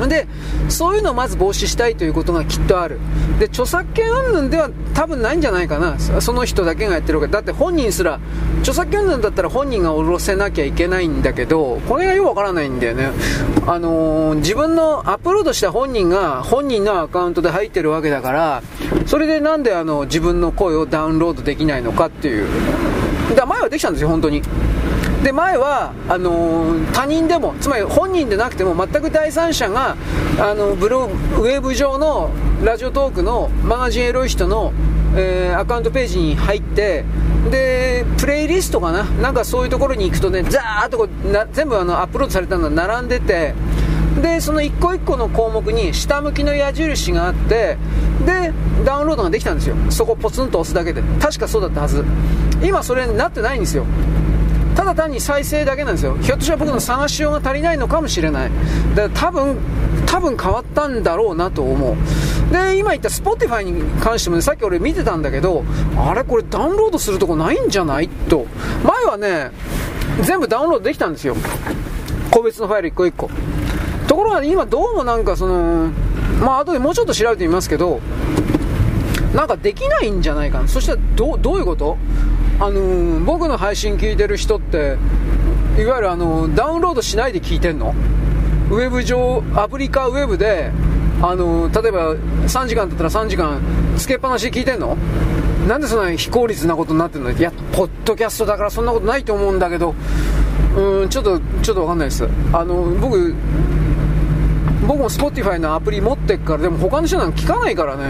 [0.08, 0.28] で
[0.70, 3.00] そういうのをまず防止したいということがきっとある。
[3.40, 6.00] で著作権云々では多分ないんじゃないかな。
[6.00, 7.32] その人だけがやってるわけ。
[7.32, 8.20] だって本人すら
[8.60, 13.12] 著作権云々だったら本人が下ろせなきゃいけないんだけどこれがよくわからないんだよね。
[13.68, 18.64] あのー、自分のアップロードした本人が本人のアカウントで入ってるわけだから
[19.06, 22.48] それでなんであの自分の声をダウンロードできないのかっていう。
[23.36, 24.42] だ前はできたんですよ本当に。
[25.24, 29.98] で前はあのー、他人でもつまり本人でなくても全く第三者が
[30.40, 32.30] あのブロウェブ上の
[32.64, 34.72] ラジオトークのマガジンエロい人の、
[35.16, 37.04] えー、アカウントページに入って
[37.52, 39.04] でプレイリストかな？
[39.04, 43.54] なんかそういうところに行くとねザーッとこうな全部あのアップロードされたのが並んでて
[44.22, 47.78] でその一個一個の項目に下向きの矢印があって
[48.26, 48.54] で
[48.86, 49.76] ダウンロードができたんですよ。
[49.90, 51.02] そこポツンと押すだけで。
[51.20, 52.06] 確かそうだったはず。
[52.62, 53.86] 今それになってないんですよ。
[54.76, 56.16] ただ単に再生だけなんですよ。
[56.22, 58.52] ひょっとしたら僕の探しようが足りないのかもしれない。
[58.96, 59.58] だから多分
[60.06, 61.96] 多分変わったんだろうなと思う。
[62.54, 65.64] で今言った Spotify に関しても、ね、さっき俺見てたんだけど
[65.98, 68.08] あれこれダウンロードするとこないんじゃない？
[68.08, 68.48] と。
[68.84, 69.52] 前はね
[70.22, 71.36] 全部ダウンロードできたんですよ。
[72.32, 73.30] 個別のファイル1個1個。
[74.08, 75.92] ところが今どうもなんかその
[76.42, 78.00] まあ後でもうちょっと調べてみますけど
[79.36, 80.68] なんかできないんじゃないかな。
[80.68, 81.98] そしたらどういうこと？
[82.62, 84.98] あのー、僕の配信聞いてる人って
[85.78, 87.96] いわゆるあのダウンロードしないで聞いてんの？
[88.70, 90.72] ウェブ上アプリかウェブで
[91.22, 93.62] あの例えば3時間だったら3時間
[93.98, 94.98] つけっぱなしで聞いてんの？
[95.68, 97.32] なんでそんな非効率なことになってんの？
[97.32, 99.96] いやポッドキャストだからそんなことないと思うんだけど。
[100.76, 102.28] うんちょっとちょっと分かんないです。
[102.54, 103.34] あの僕
[104.88, 108.06] 僕も Spotify のアプリ持ってっからでも他の人なんか聞かないからね。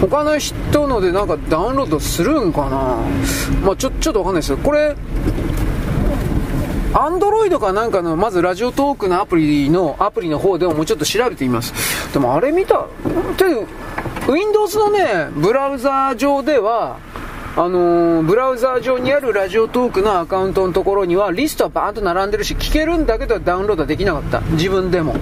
[0.00, 2.98] 他の人のでなんかダウンロードするんかな。
[3.64, 4.58] まあちょちょっとわかんないですよ。
[4.58, 4.94] これ
[6.92, 11.72] アンドロイドかなんかのまずラジオトークのアプリのアプリの方でももうちょっと調べてみます。
[12.12, 12.86] でもあれ見た
[13.36, 13.66] という
[14.28, 16.98] Windows のねブラウザー上では
[17.56, 24.40] あのー、ブラウザー上にあるラジオトークのアカウントのところにはリストはバーンと並んでるし聞けるんだけどダウンロードはできなかった。
[24.40, 25.14] 自分でも、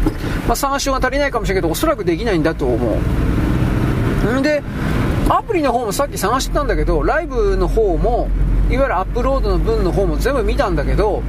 [0.48, 2.98] まあ、探しようが足りないかもしれないけどおそらくできないんだと思
[4.34, 4.40] う。
[4.40, 4.62] んで
[5.28, 8.28] アプリの方もさっき探してたんだけどライブの方も
[8.70, 11.22] いわゆるアップロードの分の方も全部見たんだけど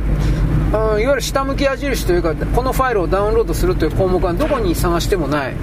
[0.74, 5.54] いわゆる下向き矢印というかこのファイルをダウンロードするという項目はどこに探してもない。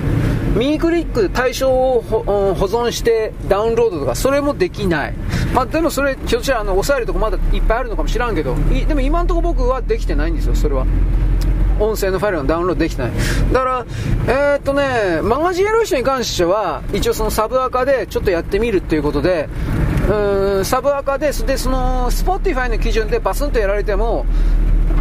[0.57, 5.15] 右クリックで対象を保存してダウンロードとかそれもできない、
[5.55, 8.57] まあ、でもそれひょっとしたらあの押さえるとこまだいっぱいあるのかもしらんけど
[8.89, 10.87] でも今のところ僕はできてないんですよそれは。
[11.79, 13.13] 音声のファイルがダウンロードできてない。
[13.53, 13.87] だから
[14.27, 19.49] えー、っとねマガジンエロイシに関しては一応そのサブアカでちょっとやってみるっていうことで
[20.11, 24.27] うんサブアカででその Spotify の基準でバスンとやられても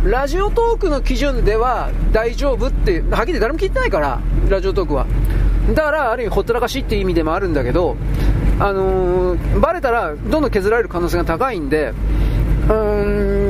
[0.04, 5.06] ラジオトークの基準では大丈夫って、はっきり誰も聞いてないから、ラジオトークは。
[5.74, 7.98] だから、ある意味ほったらかしっていう意味でもあるんだけど、
[8.60, 11.94] あのー、バレたらどんどん削られる可能性が高いんで、
[12.70, 13.49] うーん、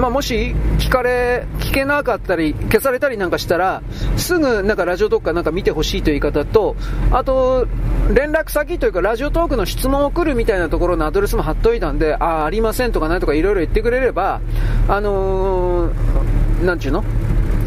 [0.00, 3.82] まあ、もし聞かれ、聞けなかったり、消されたりなんかしたら、
[4.16, 6.74] すぐなんかラジオトークかなんか見てほしいという言い方と、
[7.12, 7.66] あと、
[8.14, 14.40] 連絡先というかラジオトークの質問を送るみたいなところのアドレスも貼っといたんで、ああ、ありませんとかなんとかいろいろ言ってくれれば、
[14.88, 17.04] あのー、なんちゅうの？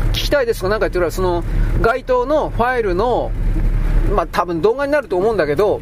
[0.09, 1.43] 聞きたいですとかなんか言ってくれば、その
[1.81, 3.31] 該当のファイルの、
[4.15, 5.81] まあ多分動画になると思うんだけど、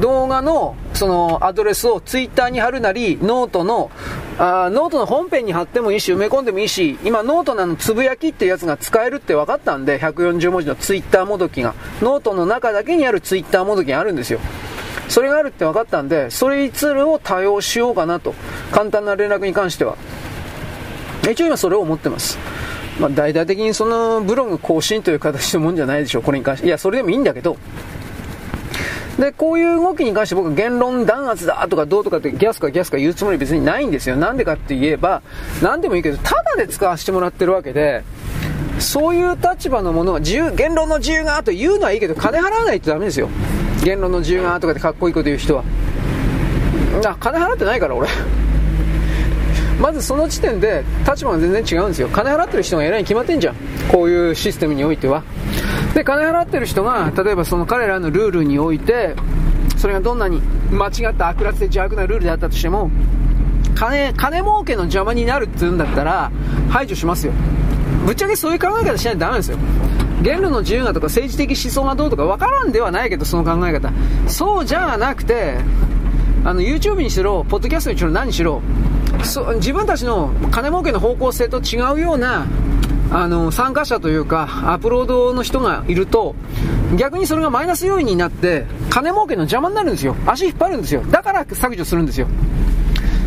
[0.00, 3.90] 動画のそのアドレスをツイッターに貼るなり、ノートの、
[4.38, 14.38] あノートの本編に貼ってもいいし、埋め込んでもいいし、今ノートののつぶやきっていうやつが使えるって分かったんで、140文字のツイッターもどきが、ノートの中だけにあるツイッターもどきがあるんですよ。
[15.08, 18.34] それがあるって分かったんで、それツールを多用しようかなと。
[18.70, 19.96] 簡単な連絡に関しては。
[21.30, 22.38] 一応今それを思ってます。
[22.98, 26.66] まあ、大々的にそのブログ更新という形のもんじゃないでしょう、これに関して。
[26.66, 27.56] いや、それでもいいんだけど、
[29.18, 34.16] で、こういう動きに関して僕は言論弾圧だとかどうとかってギャスかギャスか言うつもり別にないんですよ。
[34.16, 35.22] なんでかって言えば、
[35.62, 38.04] なんでもいいけど、ただで使わせてもらってるわけで、
[38.78, 43.28] そういう立場のものが自由、言論の自由がと言うのはいいけど、金払わないとダメですよ。
[43.84, 45.64] 言論の自由がとかってかっこいいこと言う人は。
[47.04, 48.08] あ、金払ってないから俺。
[49.82, 52.08] まずその時点で立場が全然違うんですよ。
[52.08, 53.56] 金払ってる人が偉いに決まってんじゃん。
[53.90, 55.24] こういうシステムにおいては。
[55.92, 59.16] で、金払ってる人が、例えばその彼らのルールにおいて、
[59.76, 60.40] それがどんなに
[60.70, 62.92] 間違った悪辣で邪悪なルールであったとしても、
[63.74, 66.30] 金、金儲けの邪魔になるって言うんだったら、
[66.70, 67.32] 排除しますよ。
[68.06, 69.58] ぶっちゃけそういう考え方しないとダメですよ。
[70.22, 73.90] 言論の自由がとか政治的思想がどうとか分からんではないけど、その考え方。
[74.28, 75.58] そうじゃなくて、
[76.44, 78.62] あの、YouTube にしろ、ポッドキャストにしろ、何にしろ、
[79.22, 82.46] そ自分たちの金儲けの方向性と違うような
[83.14, 86.34] あの、参加者というか、アップロードの人がいると、
[86.96, 90.16] 逆にそれがマイナス要因になって、金儲けの邪魔になるんですよ。
[90.26, 91.02] 足引っ張るんですよ。
[91.10, 92.26] だから削除するんですよ。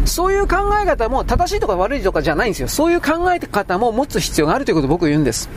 [0.06, 2.68] そういう考え方も正しいとか悪いとかじゃないんですよ。
[2.68, 5.49] そういう考え方も持つ必要があるということを僕は言うんです。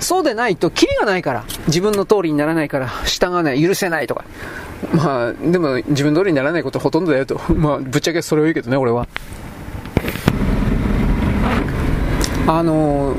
[0.00, 1.44] そうでないと、キリがないから。
[1.66, 4.24] 自分の通りにならないから、従わない、許せないとか。
[4.94, 7.40] まあ、でも自分通りにならないことほとんどだよと。
[7.54, 9.06] まあ、ぶっちゃけそれを言うけどね、俺は。
[12.46, 13.14] あの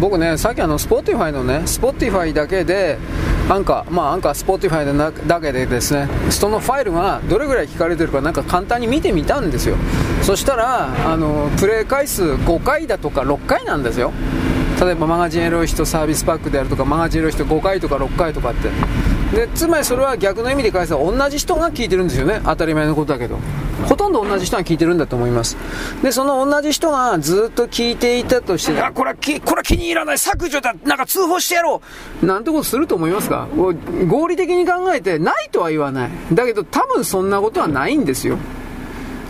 [0.00, 2.98] 僕ね、さっきあの、 Spotify のね、 Spotify だけで、
[3.48, 9.76] Anchor、まあ Anchor、Spotify だけでですね、そのファイルがどれぐらい聞かれてるかなんか簡単に見てみたんですよ。
[10.22, 14.12] そしたら、あの、プレイ回数5回だとか6回なんですよ。
[14.80, 18.70] 例えばマガジンエロい人サービスパックであるとか、マガジンエロい人5回とか6回とかって。
[19.34, 22.40] で、つまりそれは逆の意味で返すと同じ人が聞いてるんですよね。
[22.44, 23.38] 当たり前のことだけど。
[23.86, 25.56] ほとんど同じ人が聞いてるんだと思います。
[26.02, 31.82] で、その同じ人がずっと聞いていたとして、あ、これは、これ気に入らない、削除だ、なんか通報してやろ
[32.22, 33.48] うなんてことすると思いますか？
[34.06, 36.10] 合理的に考えて、ないとは言わない。
[36.32, 38.38] だけど多分そんなことはないんですよ。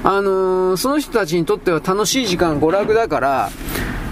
[0.05, 3.51] あのー、その人たちにとっては楽しい時間、娯楽だから、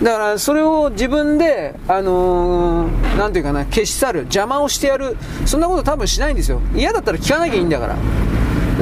[0.00, 5.16] だからそれを自分で、あのー、なんていうかな、消し去る、邪魔をしてやる、
[5.46, 6.60] そんなこと多分しないんですよ。
[6.74, 7.96] 嫌だったら聞かなきゃいいんだから。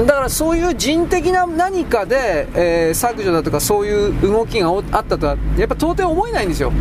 [0.04, 6.72] だからそういう人的な何かで、えー、削除だとかそういう動きがあったとはやっぱ到底思えないんですよ。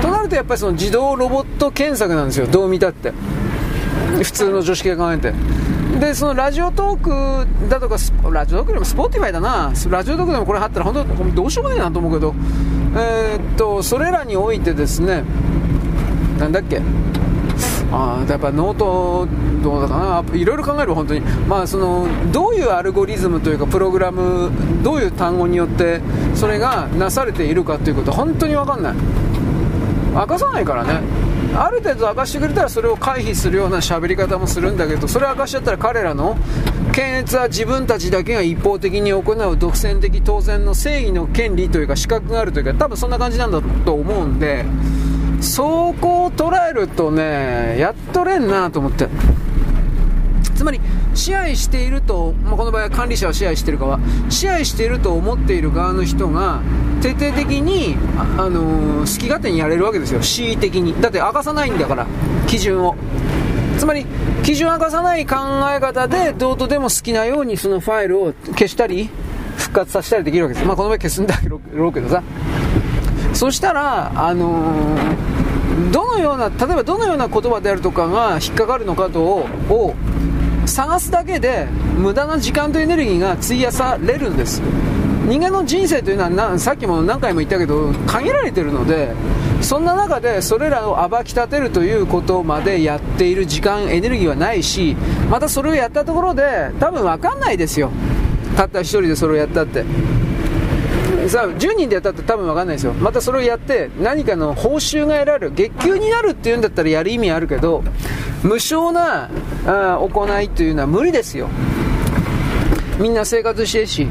[0.00, 2.46] となるとやっぱりその自動ロボット検索なんですよ。
[2.46, 3.12] どう見たって。
[4.22, 5.32] 普通の常識が考えて。
[6.00, 7.96] でそのラジオトークだとか
[8.30, 9.72] ラジオトークでも Spotify だな。
[9.90, 12.34] ラジオトークでもこれ貼ったら本当どうしようもないなと思うけど。
[12.96, 15.22] えー、っとそれらにおいてですね
[16.38, 16.80] なんだっけ？
[17.92, 19.26] あやっぱノート
[19.62, 20.36] どうだかな。
[20.36, 21.20] いろいろ考える本当に。
[21.20, 24.50] まあそのどういうアルゴリズムというかプログラム
[24.82, 26.00] どういう単語によって
[26.34, 28.94] それがなされているかということ本当に分かんない。
[30.14, 31.00] 明かさないからね。
[31.54, 36.36] ある程度明かしてくれたらそれを回避するような喋り方もするんだけどそれを明かしちゃったら彼らの
[36.92, 44.64] 検閲は自分たちだけが一方的に行う独占的当然の正義の権利というか資格があるというか多分そんな感じなんだと思うんで
[45.40, 49.08] そこを捉えるとねやっとれんなと思って。
[50.60, 50.80] つまり
[51.14, 56.60] 支配していると、まあ、この場合は管理者は支配しているかは支配していると思っている側の人が
[57.02, 60.20] 徹底的に、あ、のー、好き勝手にやれるわけですよ。
[60.20, 61.00] 恣意的に。
[61.00, 62.06] だって明かさないんだから。
[62.46, 62.94] 基準を。
[63.78, 64.04] つまり
[64.42, 65.36] 基準を明かさない考
[65.74, 69.08] え方でどうとでも好きなようにそのファイルを消したり
[69.56, 71.40] 復活させたりできるわけですまあこの場合消すんだ
[71.72, 72.22] ろうけどさ。
[73.32, 79.94] そしたらあのー、どのような例えばどのような言葉であるとかが引っかかるのかとを
[80.70, 81.66] 探すだけで
[81.98, 84.62] 無駄な時間とエネルギーが費やされるんです。
[85.28, 89.14] 人間の人生というのはなさっきも何回も言ったけど限られてるので
[89.60, 94.96] そんな中でそれらを暴き立てるということまでやっている時間エネルギーはないし
[95.30, 97.90] またそれをやったところで多分分かんないですよ。
[98.56, 99.84] たった1人でそれをやったって。
[101.28, 102.92] さあ10人でやったって多分分かんないですよ。
[102.94, 107.84] またそれをやって何かの報酬が得られる月給になるっていうんだったらやる意味あるけど
[108.42, 109.28] 無償な
[109.98, 111.48] 行いというのは無理ですよ。
[112.98, 114.06] みんな生活してるし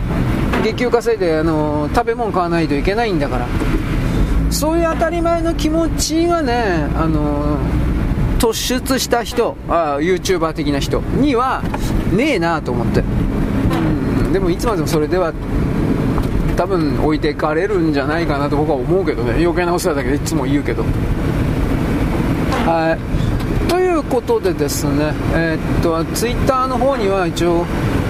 [0.63, 3.47] 月給稼いで、あの食べ物買わないといけないんだから。
[4.51, 7.59] そういう当たり前の気持ちがね、あの
[8.39, 11.61] 突出した人あ YouTuber 的な人には
[12.11, 13.03] ねえなと思って、う
[14.29, 15.33] ん、でもいつまでもそれでは
[16.57, 19.33] 多分置いていかれるんじゃないかなと僕は思うけどね。
[19.33, 20.83] 余計なお世話だけどいつも言うけど。
[22.65, 23.18] はい。
[23.69, 27.65] ということでですねえー、っとツイッターの方には一応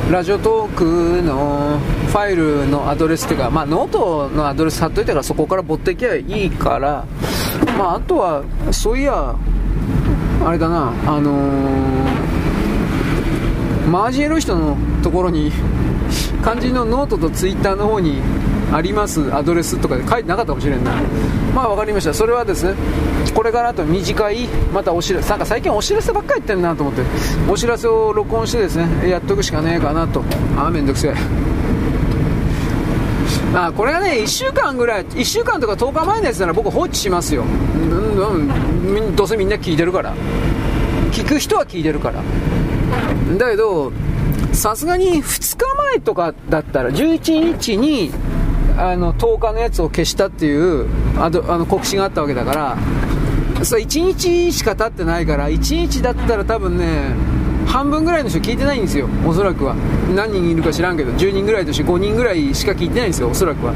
[0.10, 1.78] ラジオトークの
[2.08, 7.06] ファイルのアドレスっていうか、まあ、ノートのアドレス貼っといたからそこから持っていけばいいから、
[7.78, 9.36] まあ、あとはそういや
[10.44, 15.52] あれだなあのー、マージエロ人のところに
[16.42, 18.22] 肝心のノートとツイッターの方に
[18.72, 20.92] ありますアドレスとかで書いてなかったかもしれんな。
[21.54, 22.14] まあ分かりました。
[22.14, 22.76] それはですね
[23.34, 27.02] これからと短いまたお知らせなんか最近お知らせばっかり言ってんなと思って
[27.50, 30.24] お知らせを録音してですねやっとくしかねえかなと。
[30.58, 31.14] ああめんどくせえ。
[33.54, 38.48] あこれがね1週間ぐらい1週間とか10日前のやつなら僕放置しますよ、うん
[38.96, 40.14] うん、どうせみんな聞いてるから。
[41.12, 42.22] 聞く人は聞いてるから。
[43.38, 43.92] だけど
[44.54, 48.12] さすがに2日前とかだったら、11日に、
[48.78, 50.88] あの、10日のやつを消したっていう、
[51.18, 52.78] あの、あの告知があったわけだから、
[53.64, 57.16] そ1日しか経ってないから、1日だったら多分ね、
[57.66, 59.76] 半分ぐらいの人聞いてないんですよ、おそらくは。
[60.16, 63.74] 何人いるか知らんけど、10人ぐらいとして5人ぐらいしか聞いてないんですよ、おそらくは。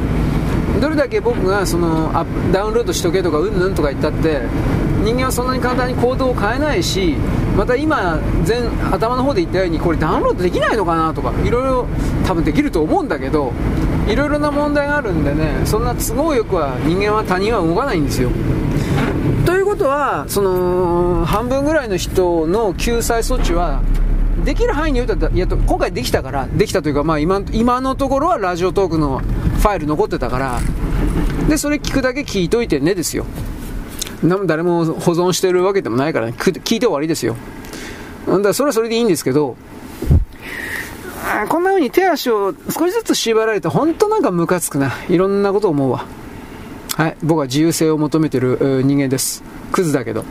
[0.82, 4.42] どれだけ僕がそのアダウンロードしとけとかうんぬんとか言ったって
[5.04, 7.16] 人間はそんなに簡単に行動を変えないし
[7.56, 11.88] また今前頭の方で言ったようにこれダウンロードできないのかなとかいろいろ
[12.26, 13.54] 多分できると思うんだけど
[14.08, 18.30] いろいろな問題があるんでねそんな都合よくは人間は他人は動かないんですよ
[19.74, 23.82] ことはその半分ぐらいの人の救済措置は
[24.45, 30.60] できる範囲においてはや今回できたからできたというか、まあ今、今のところはラジオトークのファイル残ってたから
[31.48, 33.26] でそれ聞くだけ聞いといてねですよ。
[34.45, 37.36] 誰も保存してるわけでもないからね聞いて終わりですよ。
[38.28, 39.58] だからそれはそれでいいんですけど
[41.50, 44.91] こんな風に手足を少しずつ縛られて本当なんかムカつくな。
[45.10, 46.06] いろんなこと思うわ。
[46.95, 49.44] はい僕は自由性を求めてる人間です。
[49.74, 50.24] クズだけど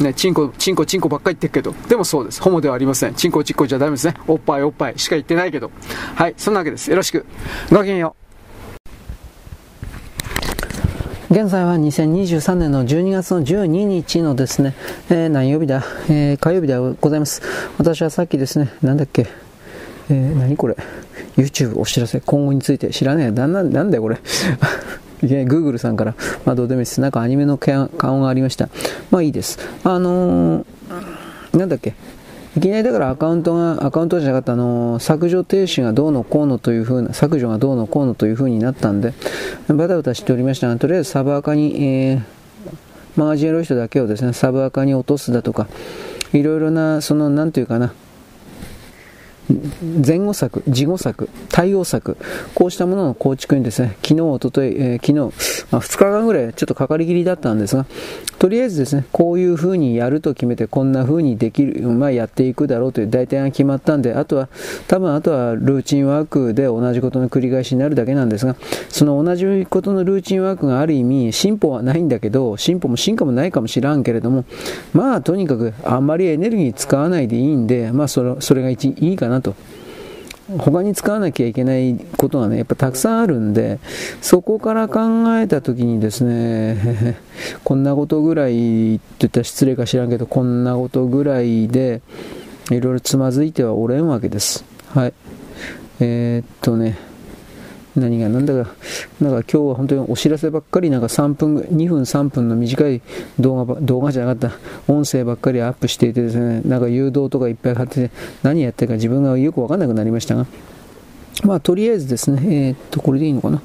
[0.00, 2.42] ね、チンコ、チンコ、チンコばっかり言ってるけど、でもそうです。
[2.42, 3.14] ホモではありません。
[3.14, 4.14] チンコ、チンコじゃダメですね。
[4.26, 5.70] おっぱい、おっぱいしか言ってないけど。
[6.14, 6.90] はい、そんなわけです。
[6.90, 7.24] よろしく。
[7.70, 8.26] ごきげんよう。
[11.34, 14.74] 現在は2023年の12月の12日のですね、
[15.08, 17.42] えー、何曜日だ、えー、火曜日ではございます。
[17.78, 19.26] 私はさっきですね、なんだっけ、
[20.10, 20.76] えー、何これ、
[21.36, 23.30] YouTube お知らせ、今後について知らねえ。
[23.30, 24.18] なんなんなんだよこれ。
[25.26, 27.00] いきなり Google さんから、まあどうでもいいです。
[27.00, 27.88] なんかアニメの顔
[28.20, 28.68] がありました。
[29.10, 29.58] まあいいです。
[29.84, 31.94] あのー、なんだっけ。
[32.56, 39.12] いきなりだからアカウントが、アカウントじゃなかった、あのー、削除停止がどうのこうのというふうな、削除がどうのこうのというふうになったんで、
[39.68, 42.22] バタバタしておりましたが、とりあえずサブアカに、えー、
[43.16, 45.68] マガジンやる人だけをですね、サブアカに落とすだとか、
[46.32, 47.92] いろいろな、その、なんていうかな、
[50.04, 52.16] 前後策、事後策、対応策、
[52.54, 55.14] こうしたものの構築にですね、昨日、おととい、えー、昨日、
[55.70, 57.86] まあ、2日間ぐらいちょっとかかりきりだったんですが、
[58.38, 64.48] とりあえずですね、こういうふうにやると決めて、こんなふうにできる、まあ、やっていくだろうという大体が決まったんで、あとは、
[64.88, 68.56] 多分あとはルーチンワークで同じことの繰り返しになるだけなんですが、
[68.88, 74.44] その同じことのルーチンワークがある意味、進歩はないんだけど、進歩も進化もないかもしらんけれども、
[74.92, 79.54] まあ、とにかくあんまりエネルギー使わないでいいんで、まあ、それそれが一いいかなと。
[80.58, 83.80] 他に使わなきゃいけないことがね、やっぱたくさんあるんで、
[84.20, 85.00] そこから考
[85.38, 87.18] えた時にですね、
[87.64, 92.00] こんなことぐらいって言ったら失礼か知らんけど、こんなことぐらいで、
[92.70, 94.64] いろいろつまずいてはおれんわけです。
[94.94, 95.14] はい。
[95.98, 96.96] えー、っとね、
[97.96, 98.70] 何が何だか、
[99.20, 103.00] なんか今日は本当にお知らせばっかり、なんか3分、2分3分の短い
[103.40, 104.58] 動画、動画じゃなかった、
[104.92, 108.10] 音声ばっかりアップしていてですね、なんか誘導とかいっぱい貼ってて、
[108.42, 110.46] 何やってるか自分がよくわかんなくなりましたが、
[111.44, 113.62] まあとりあえずですね、えー、っと、これでいいのかな。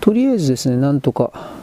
[0.00, 1.58] とりあえずですね、なんとか、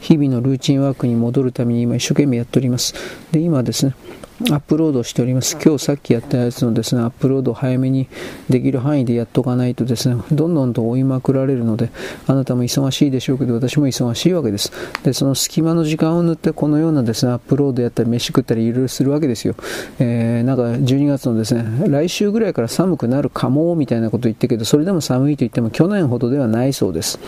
[0.00, 2.94] 日々のルーチンワークに戻るために今一生懸命やっております。
[3.32, 3.94] で、今ですね、
[4.38, 5.56] アップロードしております。
[5.56, 8.06] 今日さっきやったやつのですね、アップロードを早めに
[8.50, 11.90] できる範囲でやっとかないとですね、どんどんと追いまくられるので、
[12.26, 14.70] あなたも忙しいでしょうけど、私も忙しいわけです。
[15.04, 19.54] で、その隙間の時間を塗ってこのようなですね、アップロードやったり、飯食ったりいろいろするわけですよ。
[20.00, 27.18] えー、なんか12月のですね、来週ぐらいから寒くなるかも、みたいなこと言ってけど、それでも寒いと言っても去年ほどではないそうです。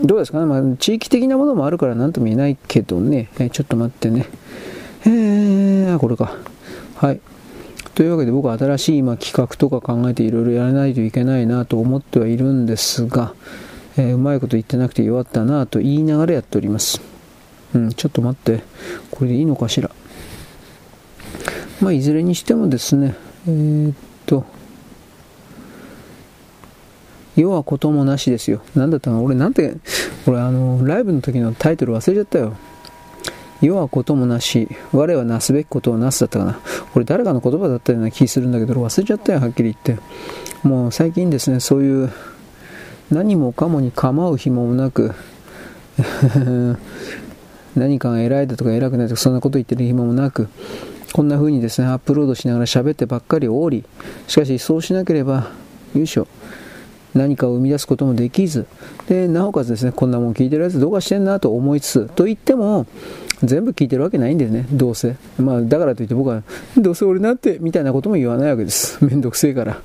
[0.00, 4.26] どうですかね、まあ、地域的なものもあるから何とも言えないけどね、えー、ちょっと待ってね。
[5.06, 6.36] えー、これか。
[6.96, 7.20] はい。
[7.94, 13.34] というわけで僕は新しい今企画とか考えていろいろやらないといけないなと思ってはいるんですが、
[13.96, 17.00] えー、うまいこと言ってなくて弱ったなと言いながらやっております。
[17.74, 18.62] うん、ちょっと待って。
[19.10, 19.90] これでいいのかしら。
[21.80, 23.14] まあ、いずれにしてもですね、
[23.46, 23.94] えー、っ
[24.26, 24.44] と、
[27.36, 28.60] 要はこともなしですよ。
[28.74, 29.76] なんだったの俺なんて、
[30.26, 32.56] 俺あの、ライブの時のタイトル忘れちゃったよ。
[33.60, 36.60] 世はこともなし、我はなすべきことをなすだったかな。
[36.92, 40.02] これ誰かの言葉だったような気するんだけど、忘れちゃったよ、はっきり言って。
[40.62, 42.10] もう最近ですね、そういう
[43.10, 45.12] 何もかもに構う暇もなく、
[47.74, 50.48] 何かが偉いだとか偉くないとかそんなこと言ってる暇もなく、
[51.12, 53.84] こんな風にですね、アップロードしながら喋ってばっかりおり、
[54.28, 55.50] しかしそうしなければ、
[55.94, 56.28] よいしょ、
[57.14, 58.66] 何かを生み出すこともできず、
[59.08, 62.86] で、なおかつですね、こんなもん聞いてるやつどうかしてんなと思いつつ、と言っても、
[63.42, 65.16] 全部聞いてるわけないんだよね、どうせ。
[65.38, 66.42] まあ、だからといって僕は、
[66.76, 69.04] どうせ俺なんて、みたいなことも言わないわけです。
[69.04, 69.80] めんどくせえから。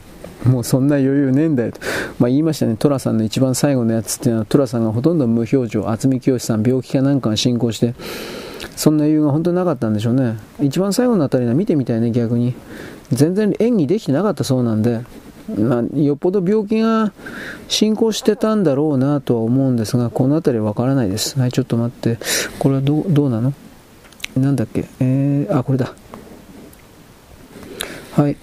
[0.46, 1.80] もうそんな余裕ねえんだよと。
[2.20, 7.96] まあ言いましたね、寅さんの一番最後のやつっていうのは、寅さんがほとんど無表情、渥美清さん、病気かなんかが進行して、
[8.76, 10.38] そんな余裕が本当になかったんでしょうね。
[10.62, 12.54] 一番最後のあたりは見てみたいね、逆に。
[13.12, 15.02] 全然演技できてなかったそうなんで、
[15.48, 17.14] まあ、よっぽど病気が
[17.68, 21.40] 進行してたんだろうなとは思うんですが、この辺りわからないです。
[21.40, 22.18] はい、ちょっと待って。
[22.58, 23.54] これはどどうなの？
[24.36, 24.86] なんだっけ？
[25.00, 25.94] えー、あ、これだ。
[28.14, 28.38] はい。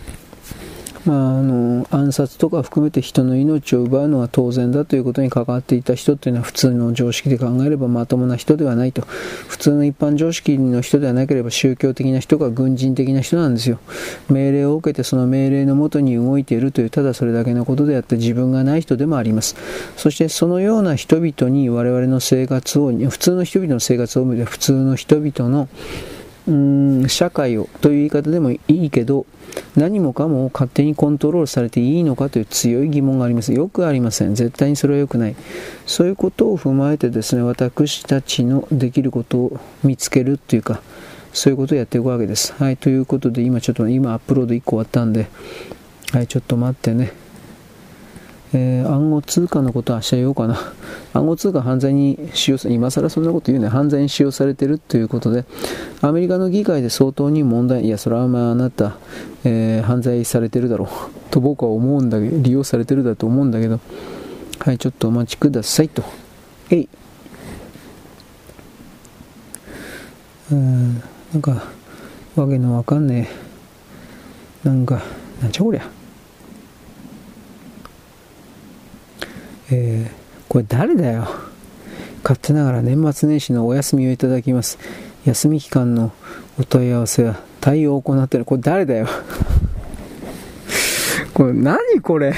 [1.05, 9.03] まあ、あの暗殺とか含めて人の命を奪うのは当然だということに関わっていた人というのは普通の常識で考えればまともな人ではないと。
[9.49, 13.79] 普通の一般常識の人ではなければ宗教的な人か軍人的な人なんですよ。
[14.29, 19.57] 命令を受けてその命令のもとに動いているというただそれだけのことであって自分がない人でもあります。
[19.97, 25.69] そしてそのような人々に我々の生活を普通の人々の生活を見て普通の人々の
[26.49, 29.27] うん社会をという言い方でもいいけど
[29.77, 33.53] 何もかも勝手にコントロールされていいのかという強い疑問があります。
[33.53, 34.35] よくありません。
[34.35, 35.37] 絶対にそれは良くない。
[35.87, 40.81] そういうことを踏まえてですね、私たちのできることを見つけるっていうか、
[41.33, 42.55] そういうことをやっていくわけです。
[42.59, 45.29] はい、ということで今ちょっと今アップロード1個終わったんで、
[46.13, 47.22] はい、ちょっと待ってね。
[48.55, 50.59] えー、暗号通貨のことは明日言おうかな。
[51.15, 53.69] 暗号通貨犯罪に使用さ今更そんなこと言うね。
[53.69, 55.45] 犯罪に使用されてるということで、
[56.01, 58.97] アメリカの議会で相当に問題、いや、それはまああなた、
[59.45, 60.89] えー、犯罪されてるだろう
[61.31, 63.81] と僕は思うんだけど、利用されてるだと思うんだけど、
[64.59, 66.03] はい、ちょっとお待ちくださいと。
[66.71, 66.89] えい。
[70.51, 70.95] うん、
[71.33, 71.63] なんか、
[72.37, 73.29] わけのわかんね
[74.65, 74.69] え。
[74.69, 75.03] なんか、
[75.41, 76.02] なんちゃこりゃ。
[79.75, 80.11] えー、
[80.51, 81.27] これ誰だよ。
[82.23, 84.79] 勝手ながら年末年始のお休みをいただきます。
[85.25, 86.13] 休み期間の
[86.61, 88.45] お問い合わせは対応を行ってる。
[88.45, 89.07] これ誰だよ。
[91.33, 92.35] これ何これ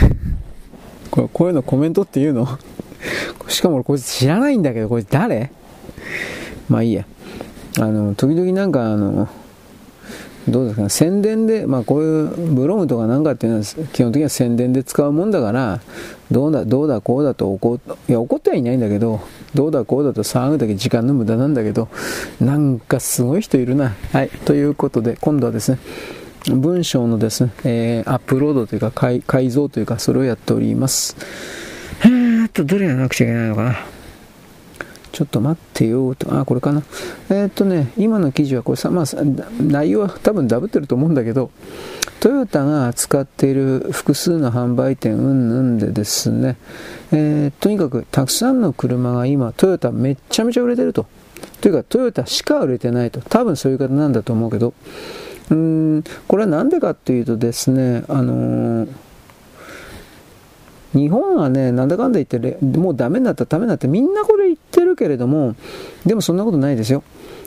[1.11, 1.29] これ。
[1.33, 2.47] こういうのコメントって言うの？
[3.49, 5.51] しかも俺こいつ知らないんだけど、これ誰？
[6.69, 7.05] まあいいや。
[7.81, 9.29] あの、時々なんかあの、
[10.49, 15.81] どうですかね、宣伝で、まあこういうブログとかなんかっていうのは基本的には宣伝で使うもんだから、
[16.31, 19.21] どうだ、どうだ、こうだと怒いや怒ってはいないんだけど、
[19.55, 21.89] どうだ、こうだと騒ぐだけ時間の無駄なんだけど、
[22.41, 23.95] なんかすごい人いるな。
[24.13, 25.79] はい、ということで、今度はですね、
[26.53, 31.17] 文章のですね、えー、アップロードというか改改造というか、それをやっております。
[32.03, 33.94] えーっと、どれやらなくちゃいけないのかな。
[35.15, 36.83] ちょっと待ってよと、あ、これかな。
[37.31, 39.05] えー、っとね、今の記事はこれさ、まあ、
[39.63, 41.53] 内容は多分ダブってると思うんだけど、
[42.19, 46.57] トヨタが使っている複数の販売店うんぬんでですね、
[47.13, 51.07] えー、とにかくたくさんの車が今、トヨタめっちゃめちゃ売れてると。
[51.61, 53.21] というか、トヨタしか売れてないと。
[53.21, 54.75] 多分そういう方なんだと思うけど、
[55.51, 55.57] うー
[55.99, 58.89] ん、これは何でかっていうとですね、あのー
[60.95, 65.57] 日本はね、なんだかんだ言って、もうダメになった、ダメになって、みんなこれ言ってるけれども、
[66.07, 67.03] でもそんなことないですよ。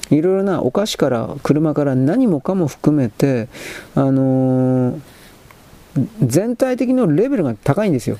[0.10, 3.48] いろいろなお菓子から車から何もかも含めて、
[3.96, 5.02] あのー、
[6.22, 8.18] 全体的のレベルが高いんですよ。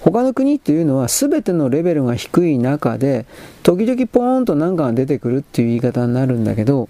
[0.00, 3.26] 他の国っていうのは全てのレベルが低い中で、
[3.62, 6.88] 時々ポーンと何かが出てくるっていう言い方になるんだけど、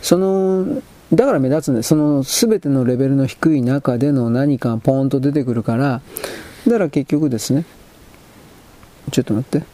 [0.00, 0.80] その
[1.12, 1.88] だから目立つんです。
[1.88, 6.00] その全てのレベルの低い中での何かポーンと出てくるから、
[6.66, 7.64] だから結局ですね、
[9.12, 9.64] ちょっと待って。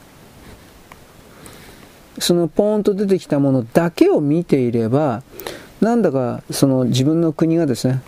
[2.19, 5.23] そのポーンと出てきたものだけを見ていれば、
[5.81, 8.03] なんだかその自分の国がですね、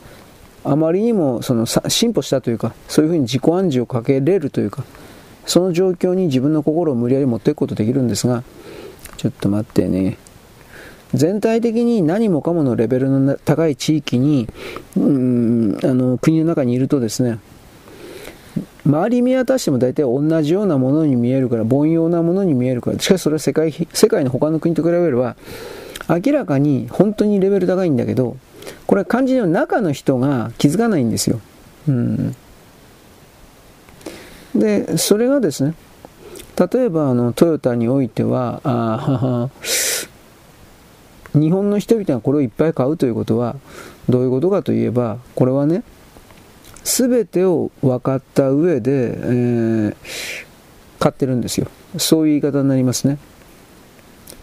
[0.63, 4.85] あまりにもその進歩したというか、そういうふうに自己暗示をかけれるというか、
[5.47, 8.45] その状況に自分の心を無理やり持っていくことできるんですが、
[9.17, 10.19] ちょっと待ってね。
[11.15, 14.49] 全体的に何もかものレベルの高い地域に、
[14.97, 17.39] うん、あの国の中にいるとですね、
[18.85, 25.37] 周り見渡しても大体同じようなものに見えるから、凡庸なものに見えるから、しかしそれは世界世界の他の国と比べれば、
[26.09, 28.37] 明らかに本当にレベル高いんだけど、
[28.87, 31.41] これ漢字の中の人が気づかないんですよ。
[31.89, 32.37] うん、
[34.55, 35.75] で、それがですね、
[36.73, 39.51] 例えばあのトヨタにおいては、あはは
[41.35, 43.57] 日本の人々がこれをいっぱい買うということは
[44.09, 45.83] どういうことかといえばこれはね
[46.85, 49.97] 全てを分かった上で、えー、
[50.99, 51.67] 買ってるんですよ。
[51.97, 53.19] そういう言い方になりますね。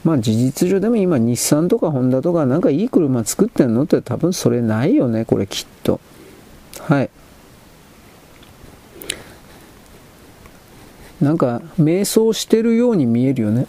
[0.03, 5.99] まあ事実上でも今日産とかホンダとかなんかいい車作ってんのって多分それないよねこれきっと。
[6.79, 7.09] はい。
[11.21, 13.67] なんか迷走してるように見えるよね。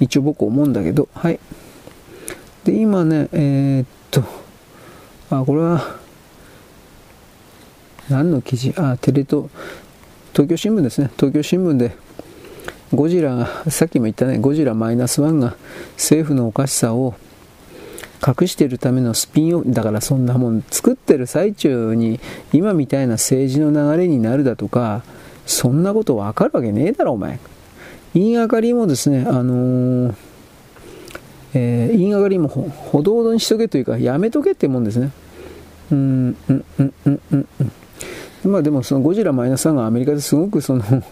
[0.00, 1.08] 一応僕思うんだけど。
[1.14, 1.38] はい。
[2.66, 4.24] で、今ね、えー、っと、
[5.30, 5.98] あ、これは、
[8.08, 8.74] 何の記事？
[8.76, 9.46] あ、テレ東、
[10.32, 11.10] 東京新聞ですね。
[11.16, 11.92] 東京新聞で、
[12.92, 15.54] ゴジラが、さっきも言ったね、ゴジラマイナスワンが
[15.92, 17.14] 政府のおかしさを
[18.26, 22.18] 隠してるためのスピンオフ、だからそんなもん作ってる最中に
[22.52, 25.04] 今みたいな政治の流れになるだとか、
[25.46, 27.38] そんなことわかるわけねえだろ、お前。
[28.14, 30.14] 言いがかりもですね、あのー
[31.58, 35.10] えー、言いがりもほどほどにしとけというか、やめとけってもんですね。
[35.90, 37.46] うんうんうんうんうん
[38.44, 41.02] まあでもそのゴジラマイナス3がアメリカですごくその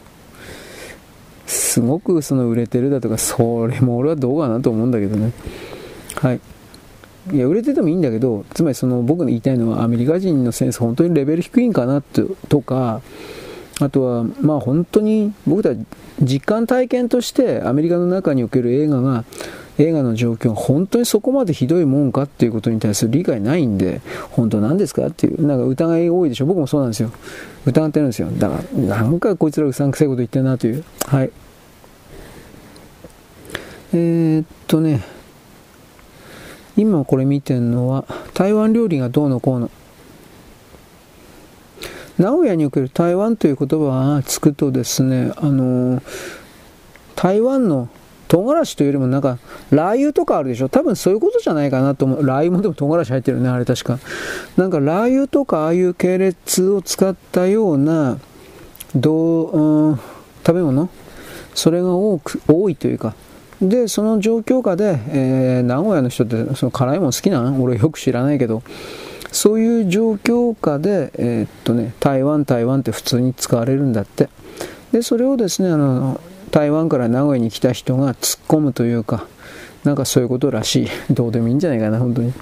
[1.46, 5.32] すごくその売れてるだとかそれも俺はどうかなと思うんだけどね。
[6.16, 6.40] はい。
[7.32, 13.00] いや売れててもいいんだけどつまりその僕の言いたいのはアメリカ人のセンス本当にレベル低いんかなととか
[13.80, 15.80] あとはまあ本当に僕たち
[16.20, 19.24] 実感体験としてアメリカの中における映画が
[19.78, 26.46] 映画の状況が本当にそこまでひどいもんかっていうことに対する理解ないんで、本当なんですかっていう、なんか疑い多いでしょ。
[26.46, 27.10] 僕もそうなんですよ。
[27.66, 28.28] 疑ってるんですよ。
[28.38, 30.84] だから、なんかこいつらうさんくせいこと言ってるなという。
[31.06, 31.30] はい。
[33.92, 35.02] えー、っとね、
[36.76, 39.70] 今これ見てるのは、台湾料理がどうのこうの。
[42.18, 46.00] 名古屋における台湾という言葉がつくとですね、あの
[47.16, 47.88] 台湾の
[48.34, 49.38] 唐辛子というよりもなんか、
[49.70, 50.68] ラー油とかあるでしょ？
[50.68, 52.26] 多分そういうことじゃないかなと思う。
[52.26, 54.00] ラー油もでも唐辛子入ってるね、あれ確か。
[54.56, 58.18] なんかラー油とかああいう系列を使ったような、
[58.96, 59.58] どう、
[59.90, 60.00] うん、
[60.44, 60.88] 食べ物？
[61.54, 63.14] それが多く、多いというか。
[63.62, 68.64] で、その状況下で、えー、名古屋の人ってその辛いもの好きなの俺よく知らないけど、
[69.30, 74.28] そういう状況下で、えー、っとね、台湾、台湾って普通に使われるんだって。
[74.90, 76.20] で、それをですね、あの、
[76.54, 79.26] 台湾から名古屋に来た人が突っ込むというか、
[79.82, 80.88] なんかそういうことらしい。
[81.12, 82.32] どうでもいいんじゃないかな、本当に。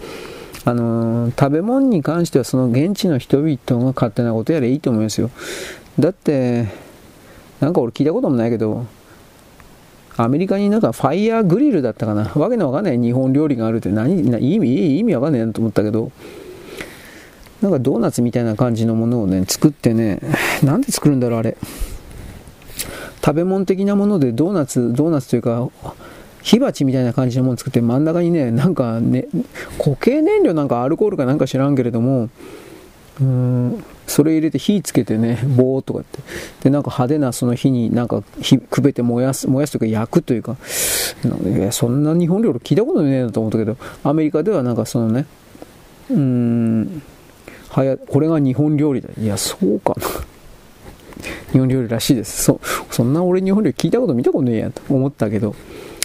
[0.66, 5.30] あのー、食べ物に関してはその現地の人々が勝手なことやれいいと思いますよ。
[5.98, 6.66] だって、
[7.60, 8.84] なんか俺聞いたこともないけど、
[10.18, 12.30] アメリカになんかファイヤーグリルだったかな。
[12.34, 16.12] わけのわかんない日本料理があるって何、意味、意味わかんないなと思ったけど、
[17.62, 20.20] なんかドーナツみたいな感じのものをね、作ってね、
[20.62, 21.56] なんで作るんだろう、あれ。
[23.24, 25.68] 食べ物的なものでドーナツ、ドーナツというか、
[26.42, 29.28] 火鉢みたいな感じのもの作って真ん中にね、なんかね、
[29.78, 32.28] 固形燃料なんかアルコールかなんか知らんけれども、
[33.20, 36.18] うーん、それ入れて火つけてね、ボーとかって。
[36.64, 40.56] で、なんか派手なその火になんか火くべて燃やす、燃やすというか焼くというか、
[41.44, 45.26] いや、そんな日本料理聞いたことねえなと思ったけど、アメリカではなんかそのね、
[46.10, 47.02] うーん、
[47.68, 49.08] はや、これが日本料理だ。
[49.16, 50.06] いや、そうかな。
[51.52, 52.44] 日本料理らしいです。
[52.44, 55.54] そう、そんな俺日本料理聞いたこと見たことねえやと思ったけど、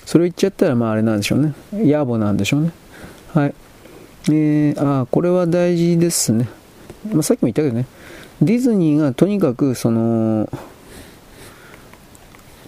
[0.06, 1.54] それ言っちゃったらまああれなんでしょうね。
[1.74, 2.72] 野暮なんでしょうね。
[3.34, 3.54] はい。
[4.30, 6.48] えー、あこれは大事ですね。
[7.12, 7.86] まあ、さっきも言ったけどね、
[8.42, 10.50] ディズニーがとにかくその、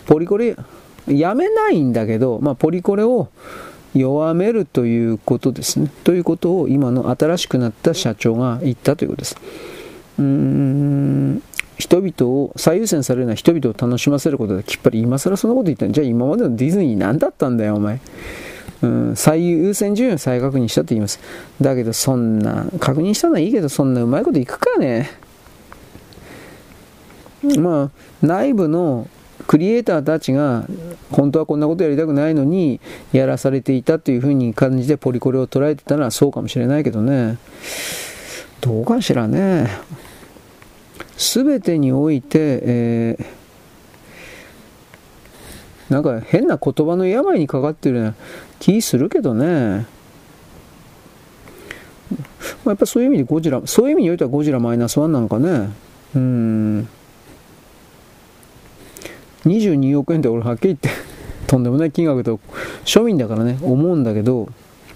[0.05, 0.55] ポリコレ、
[1.07, 3.29] やめないんだけど、まあ、ポリコレを
[3.93, 5.91] 弱めるということですね。
[6.03, 9.35] ということを今の新しくなった社長が言ったということです。
[10.17, 11.43] うーん、
[11.79, 18.01] 人々を最優先されるのは人々を楽しませることできっぱり今更そんなこと言ったんじゃあ今までのディズニー何だったんだよお前、
[18.81, 21.19] うん、最優先順位を再確認したって言います。
[21.61, 25.09] だけどそんな確認したのはいいけどそんなうまいこといくかね。
[27.57, 27.89] まあ
[28.21, 29.07] 内部の
[29.47, 30.65] クリエイターたちが
[31.11, 32.81] 本当はこんなことやりたくないのに
[33.13, 37.37] やらされていたというふうに感じでポリコレを捉えてたのはそうかもしれないけどね。
[38.59, 39.69] どうかしらね。
[41.19, 48.15] 全てにおいて、えー、なんか変な言葉の病にかかってるような
[48.59, 49.85] 気するけどね。
[52.63, 55.69] まあ、やっぱそういう意味でゴジラ、そういう意味においてはゴジラマイナスワンなんかね。
[56.15, 56.87] うん。
[59.45, 60.89] 22億円って俺はっきり言って
[61.47, 62.39] とんでもない金額と
[62.85, 64.47] 庶民だからね、思うんだけど、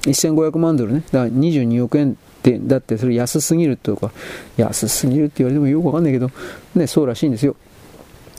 [0.03, 4.11] 1500万ドルね、だから22億円でだってそれ安すぎるとか
[4.57, 6.30] 安すぎるって言われてもよくわかんないけど
[6.76, 7.56] ねそうらしいんですよ。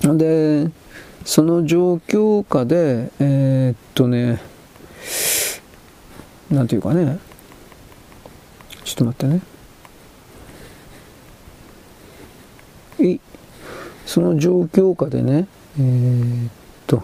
[0.02, 0.70] で
[1.24, 4.42] その状況下でえー、っとね
[6.50, 7.18] なんていうかね
[8.84, 9.42] ちょっと待ってね。
[13.00, 13.18] い
[14.06, 15.48] その状況下でね
[15.78, 16.50] えー、っ
[16.86, 17.02] とよ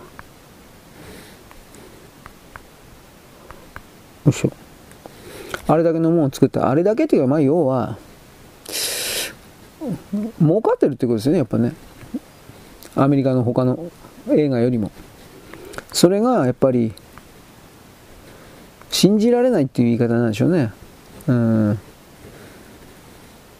[4.26, 4.59] いしょ。
[5.70, 6.68] あれだけのものを作った。
[6.68, 7.96] あれだけというか、まあ、要は、
[10.40, 11.74] 儲かってるってことですよね、やっぱね。
[12.96, 13.78] アメリカの他の
[14.30, 14.90] 映画よりも。
[15.92, 16.92] それが、やっぱり、
[18.90, 20.72] 信じられないっていう言い方なんでしょうね。
[21.28, 21.78] うん。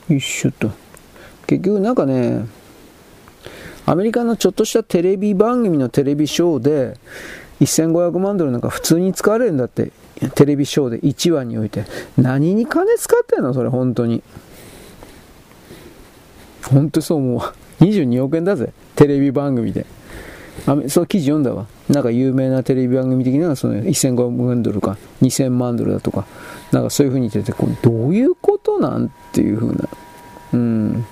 [0.09, 0.73] よいしょっと。
[1.47, 2.45] 結局なんかね、
[3.87, 6.99] アメリカのちょっとしたテレビ番組のテレビショーで、
[7.61, 9.93] 1500万ドルなんか普通に使われるんだって
[10.35, 11.85] テレビショーで1話において
[12.17, 13.55] 何に金使ってんの？
[13.55, 14.23] それ本当に
[16.69, 19.87] 本当そう思うわ22億円だぜテレビ番組で
[20.67, 21.67] あその記事読んだわ。
[21.89, 26.27] なんか有名なテレビ番組的なその1500万ドルか2000万ドルだとか、
[26.73, 29.89] なんかそういう風に言ってて、これどういうことなんっていう風な。
[30.53, 31.07] うん。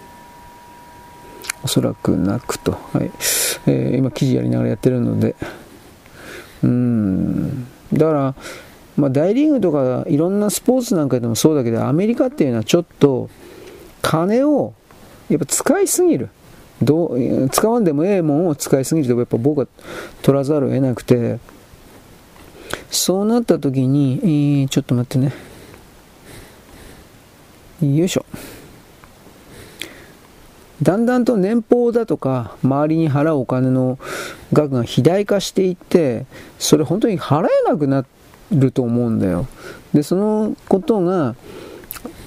[1.62, 2.72] おそらくなくと。
[2.72, 3.10] はい。
[3.66, 5.35] えー、今記事やりながらやってるので。
[6.62, 7.66] うん。
[7.93, 8.35] だから、
[8.99, 13.31] まあ、大リーグとかいろんなスポーツなんかでもそうだけど、アメリカっていうのはちょっと
[14.03, 14.75] 金を
[15.31, 16.31] やっぱ使いすぎる。
[16.83, 19.09] どう使わんでもええもんを使いすぎる。
[19.09, 19.69] とやっぱ僕は
[20.23, 21.39] 取らざるを得なくて。
[22.91, 25.33] そうなった時に、えー、ちょっと待ってね。
[27.81, 28.25] よいしょ。
[30.83, 33.99] だんだんと年俸だとか周りに払うお金の
[34.53, 36.27] 額が肥大化していって
[36.59, 38.18] それ本当に払えなくなって
[38.53, 39.47] ると思うんだよ。
[39.93, 41.35] でそのことが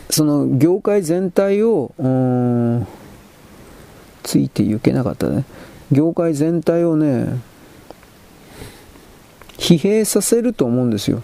[0.09, 1.93] その業界全体を
[4.23, 5.45] ついていけなかったね。
[5.91, 7.39] 業界全体をね
[9.57, 11.21] 疲弊させると思うんですよ。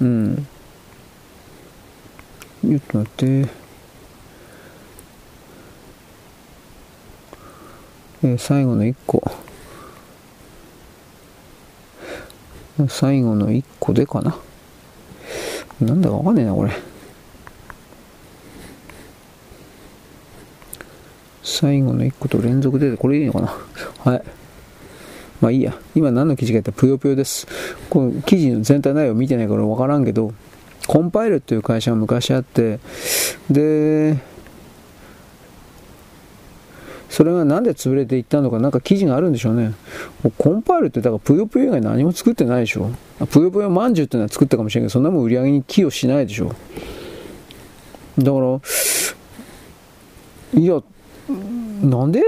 [0.00, 0.46] うん。
[2.62, 3.12] ちょっと待っ
[3.44, 3.48] て。
[8.24, 9.22] え、最後の1個。
[12.88, 14.36] 最後の1個でかな
[15.80, 16.70] なんだかわかんねえなこれ
[21.42, 23.56] 最後の1個と連続で、これいいのかな
[24.04, 24.22] はい。
[25.40, 25.76] まあいいや。
[25.94, 27.46] 今何の記事か言ったらぷよぷよです。
[27.88, 30.32] この記事の全体内容見てないから分からんけど、
[30.86, 32.78] コンパイルっていう会社が昔あって、
[33.50, 34.18] で、
[37.18, 39.72] それがなんで潰れていったのか、なんか記事があるんでしょうね。
[40.38, 42.92] コンパイルってだからぷよぷよ以外何も作ってないでしょ。
[43.28, 46.54] ぷよぷよまんじゅうっていうのは作ったかもしれないけど、そんなもん売り上げに寄与しないでしょ。
[48.20, 48.60] だから、
[50.60, 50.80] いや、
[51.82, 52.22] なんで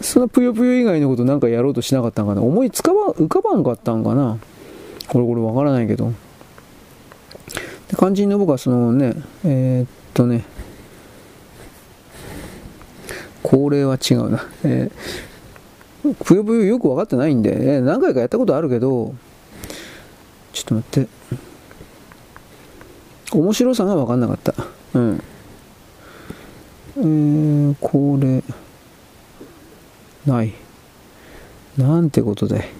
[0.00, 4.38] そのぷよぷよ以外のことなんかやろうとしなかったんかな思いつかば浮かばんかったんかな
[5.06, 6.14] これこれわからないけど。
[7.98, 9.12] 肝心の僕はそのね、
[9.44, 10.44] えー、っとね、
[13.44, 14.44] 恒例は違うな。
[14.64, 19.14] えー、ぷよぷよよく分かってないんで、えー、何回かやったことあるけど、
[20.54, 21.08] ちょっと待って。
[23.32, 24.54] 面白さが分かんなかった。
[24.94, 25.22] うん。
[26.96, 28.42] えー、これ、
[30.26, 30.54] ない。
[31.76, 32.70] なんてことで。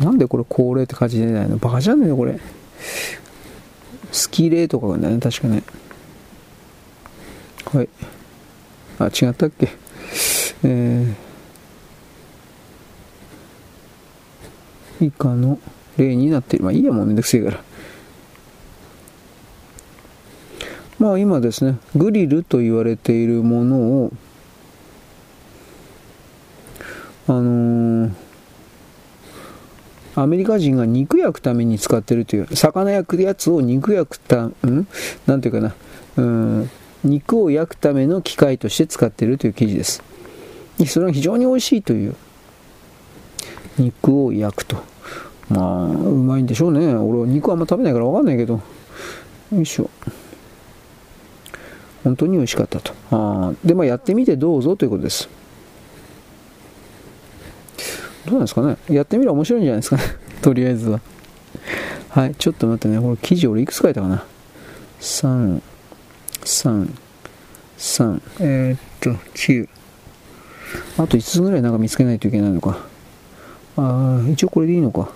[0.00, 1.58] なんでこれ恒例って感じ出ないの？
[1.58, 2.40] バカじゃねえのこれ。
[4.10, 5.62] スキーレーとかがね、確かね。
[7.72, 7.88] はい。
[8.98, 9.68] あ、違ったっけ？
[10.64, 15.58] えー、以下の
[15.96, 16.64] 例になっている。
[16.64, 17.62] まあいいや、もうめんどくせえから。
[20.98, 24.12] まあ今ですね、グリルと言われているものを、
[27.28, 28.12] あのー、
[30.14, 34.54] アメリカ人が肉焼くために使ってるという、魚焼くやつを肉焼くた、ん？
[35.26, 35.74] なんていうかな、
[36.16, 36.70] うん、
[37.06, 40.02] 肉を焼くための機械として使っているという記事です。
[40.86, 42.14] それは非常に美味しいという。
[43.78, 44.76] 肉を焼くと。
[45.48, 46.94] まあ、うまいんでしょうね。
[46.94, 48.60] 俺は肉あんま食べないからわかんないけど。
[49.52, 49.88] よいしょ。
[52.02, 52.92] 本当に美味しかったと。
[53.10, 55.28] あで、まあ、やってみてどうぞということです。
[58.26, 60.02] どうなんですかねやってみれば面白いんじゃないですかね
[60.42, 61.00] とりあえずは。
[62.08, 63.00] はい、ちょっと待ってね。
[63.00, 64.24] これ記事俺いくつ書いたかな
[65.00, 65.60] ?3、
[66.46, 66.88] 3、
[67.76, 69.68] 3、えー、っと、9。
[70.96, 72.78] あと5つぐらいなんか見つけないといけないのか。
[73.76, 75.10] あ、一応これでいいのか。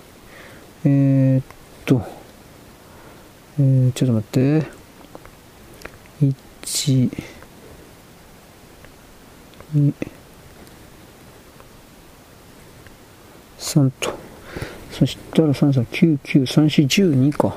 [0.83, 1.43] えー、っ
[1.85, 2.01] と、
[3.59, 4.81] えー、ちょっと待って。
[6.21, 7.09] 1、
[9.75, 9.93] 2、
[13.57, 14.13] 3と。
[14.91, 17.55] そしたら3、3、9、9、3、4、12か。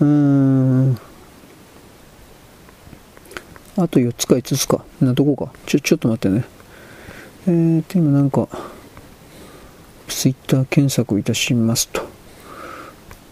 [0.00, 1.09] うーん。
[3.82, 4.84] あと4つか5つか。
[5.00, 5.52] なとこか。
[5.64, 6.44] ちょ、ちょっと待ってね。
[7.46, 8.46] えーと、今なんか、
[10.06, 12.02] ツイッター検索いたしますと。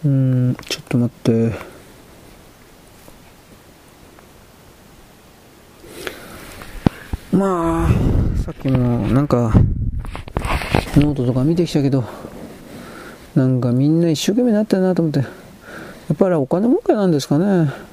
[0.05, 1.51] うん、ちょっと待って。
[7.31, 7.89] まあ、
[8.43, 9.53] さっきもなんか、
[10.95, 12.05] ノートとか見てきたけど、
[13.35, 15.25] なんかみんな一生懸命になったなと思って、や
[16.11, 17.88] っぱりお金儲けなんですかね。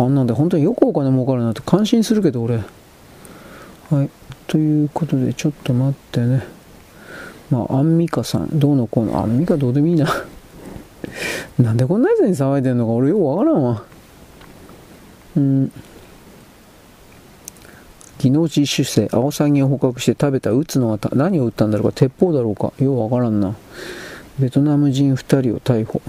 [0.00, 2.56] あんなんで本当によくお金儲かるなって感心するけど俺。
[3.90, 4.10] はい。
[4.46, 6.42] ということで、ちょっと待ってね。
[7.50, 10.08] まあ、アンミカさん、どうのこうの、アンミカどうでもいいな。
[11.58, 13.82] なんでこんなやつに騒いでんのか俺よくわからんわ。
[15.36, 15.72] うん。
[18.18, 23.54] 技能実習生、アオサギを捕獲して食べた撃つのは何を撃ったんだろうか、鉄砲だろうか、ようわからんな。
[24.38, 26.00] ベトナム人2人を逮捕。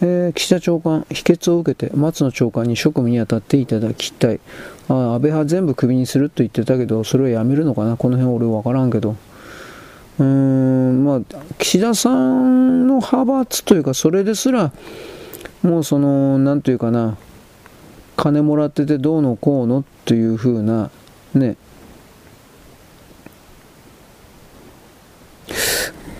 [0.00, 4.40] えー、岸田長官、秘訣を受けて松野長官に職務に当たっていただきたい。
[4.88, 7.96] あ安倍派全部クビにすると言ってたけど、それはやめるのかな？
[7.96, 9.16] この辺俺分からんけど。
[10.20, 11.20] うーん、まあ、
[11.58, 14.72] 岸田さんの派閥というか、それですら、
[15.62, 17.16] もうその、なんというかな、
[18.16, 20.90] 金もらっててどうのこうのっていうふうな、
[21.34, 21.56] ね、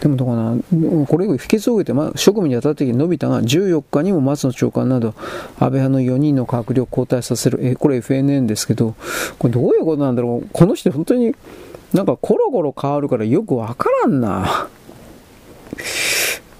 [0.00, 5.14] でもどうかな、これ以降、秘訣を受けて、まあ、職務に当たってき伸びたが、14日にも松野長官など、
[5.58, 8.94] 安倍派の4人の閣僚を交代させる、えこれ FNN ですけど、
[9.38, 11.34] これどういうことなんだろう、この人、本当に
[11.92, 14.68] なんかコロコロ変わるからよくわからんな。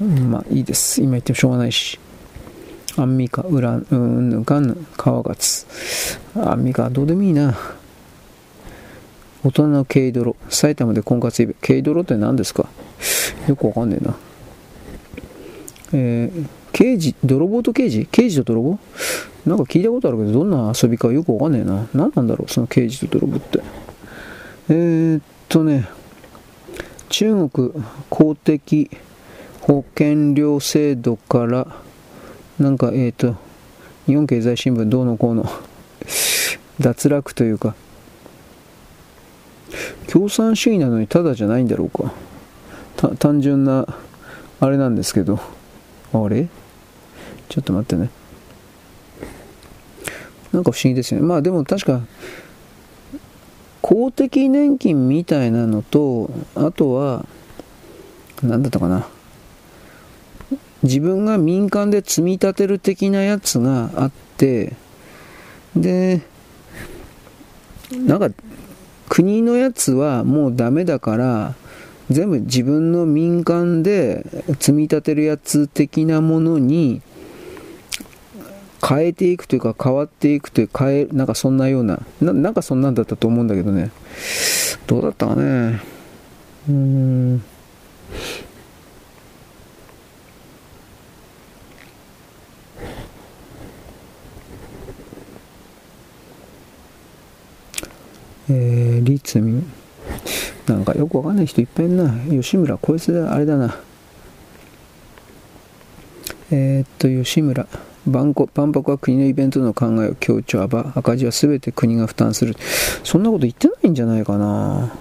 [0.01, 1.03] まあいいです。
[1.03, 1.99] 今言ってもしょうがないし。
[2.97, 5.69] アンミカ、ウラン、うん、ぬかぬ、川勝。
[6.35, 7.57] アンミカ、どうでもいいな。
[9.45, 10.37] 大人の軽泥。
[10.49, 11.67] 埼玉で婚活イベント。
[11.67, 12.69] 軽泥って何ですか？
[13.47, 14.17] よくわかんねえな。
[15.93, 18.07] えー、刑事、泥棒と刑事？
[18.11, 18.79] 刑事と泥棒？
[19.47, 21.87] なんか聞いたことあるけど、どんな遊びかよくわかんねえな。
[21.95, 23.61] 何なんだろう、その刑事と泥棒って。
[24.71, 25.89] えー、っとね、
[27.09, 27.73] 中国
[28.11, 28.91] 公的
[29.61, 31.67] 保険料制度から、
[32.59, 33.37] なんか、えー、と、
[34.07, 35.49] 日本経済新聞どうのこうの
[36.81, 37.75] 脱落というか、
[40.11, 42.13] 共産主義なのにただじゃないんだろうか。
[43.19, 43.87] 単純な、
[44.61, 45.39] あれなんですけど、
[46.13, 46.49] あれ？
[47.49, 48.11] ちょっと待ってね。
[50.53, 51.27] なんか不思議ですよね。
[51.27, 52.01] まあでも確か、
[53.83, 57.27] 公的年金みたいなのと、あとは、
[58.43, 59.07] 何だったかな。
[60.83, 64.75] 自分が民間で積み立てる的なやつがあって、
[65.77, 66.23] で、
[67.93, 68.31] なんか、
[69.09, 71.55] 国のやつはもうダメだから、
[72.11, 74.25] 全部自分の民間で
[74.59, 77.03] 積み立てるやつ的なものに
[78.87, 83.91] 変えていくというか変わっていくという変えなんかそんなようななんかそんなんだったと思うんだけどね。
[84.87, 85.43] どうだったかね。
[85.43, 87.43] うーん。
[98.51, 99.65] えー、立民
[100.67, 102.11] なんかよくわかんない人いっぱいいるな。
[102.31, 103.77] 吉村、こいつあれだな。
[106.51, 107.67] えー、っと、吉村。
[108.07, 112.57] 万万博は国のイベントの考えを強調、赤字は全て国が負担する。
[113.05, 114.93] そんなこと言ってないんじゃないかな。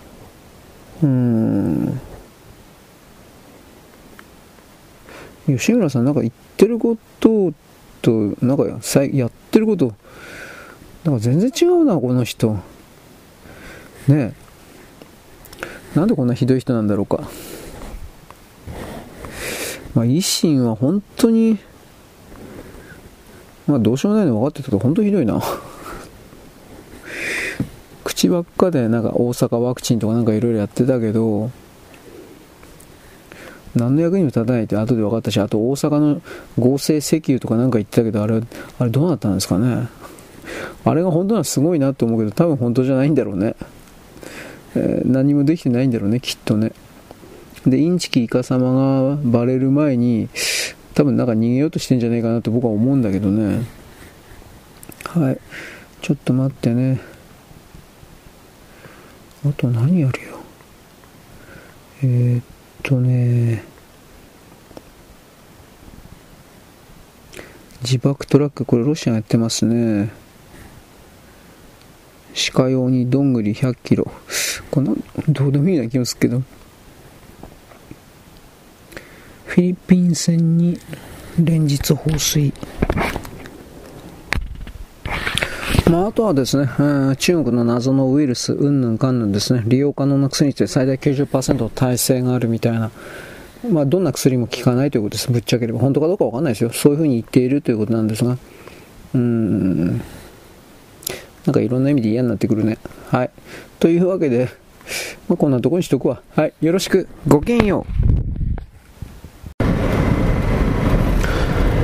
[1.02, 2.02] うーん。
[5.48, 7.54] 吉村さん、なんか言ってること
[8.02, 8.12] と、
[8.42, 9.94] なんかやってること、
[11.06, 12.58] なんか全然違うな、この人。
[14.08, 14.34] ね。
[15.96, 17.30] なんでこんなひどい人なんだろうか。
[19.94, 21.58] まあ、維新は本当に、
[23.66, 25.42] まあ、どうしようもないの分かってたけど、本当ひどいな。
[28.04, 31.50] 口ばっかで、なんか大阪ワクチンとかなんかいろいろやってたけど、
[33.76, 36.22] 何の役にも立たないって後で分かったし、あと大阪の
[36.60, 38.42] 合成石油とかなんか言ってたけど、あれ、
[38.80, 39.88] あれどうなったんですかね。
[40.86, 43.56] あれが本当はすごいなと思うけど、多分本当じゃないんだろうね。
[44.78, 46.72] え、何もできてないんだろうね、きっとね。
[47.66, 50.30] で、インチキイカ様がバレる前に、
[50.94, 53.66] 多分なんか逃げようとしてんじゃないかなと僕は思うんだけどね。
[55.06, 55.40] はい。
[56.02, 57.00] ちょっと待ってね。
[59.46, 60.38] あと何やるよ。
[62.04, 62.44] えー、っ
[62.84, 63.64] とね。
[67.82, 70.12] 自爆トラック、これロシアがやってますね。
[72.54, 74.12] 鹿用にどんぐり100キロ。
[74.70, 74.96] この、
[75.28, 76.44] どうでもいいな気もするけど。
[79.46, 80.80] フィリピン船に
[81.40, 82.54] 連日放水。
[85.90, 86.68] まあ、あとはですね、
[87.18, 92.92] 中国の謎のウイルス、うんぬんかんぬんですね、利用可能な薬にして最大90%の耐性があるみたいな、
[93.72, 95.80] まあ、どんな薬も効かないということです、ぶっちゃければ。
[95.80, 96.72] 本当かどうかわかんないですよ。
[96.72, 100.02] そういうふうに言っているということなんですが、うーん、
[101.48, 102.78] なんかいろんな意味で嫌になってくるね。
[103.10, 103.30] はい。
[103.80, 104.50] というわけで、
[105.30, 106.22] まあ、こんなとこにしとくわ。
[106.36, 106.54] はい。
[106.60, 107.08] よろしく。
[107.26, 107.86] ごきげんよ
[108.36, 108.37] う。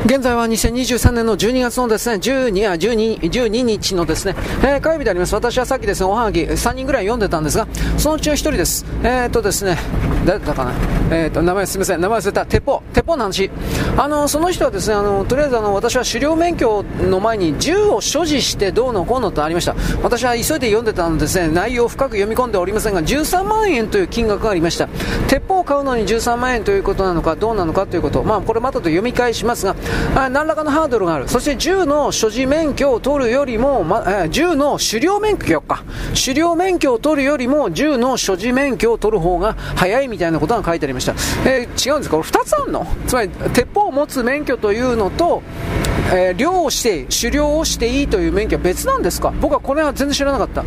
[0.06, 5.33] 現在は2023年の12月のですね、12や12、12日のですね、えー、火曜日であります。
[5.33, 7.65] 私はさっきですね、おはがき3人ぐらい読んでたんですが、
[7.98, 8.85] そのうちの1人です。
[9.01, 9.77] えー、っとですね、
[10.25, 10.73] 誰だったかな、
[11.09, 13.49] えー、と、名前すみません、名前忘れた、鉄砲、鉄砲の話。
[13.95, 19.73] あの、その人はですね、あの、とりあえずあの、私は狩猟免許の前に銃を所持してどうのこうのとありました。
[20.01, 24.90] 私は急いで読んでたのですね、内容を深く読み込んでおりませんが、13万円という金額がありました。
[25.27, 28.23] 鉄砲を買うのに13万円ということなのか、どうなのかということ。
[28.23, 29.75] まあ、これまたと読み返しますが、
[30.15, 31.27] 何らかのハードルがある。
[31.27, 35.83] そして銃の所持免許を取るよりも、ま、銃の狩猟免許か。
[36.13, 41.13] 狩猟免許を取るよりも、銃の所持免許を取る方が早いみたいなことが書いてありました。
[41.45, 42.17] えー、違うんですか？
[42.17, 42.88] これ2つあるの？
[43.07, 45.41] つまり、鉄砲を持つ免許というのと、
[46.11, 49.33] えー、漁をして狩猟をしていいという免許は別なんですか？
[49.41, 50.64] 僕はこれは全然知らなかった。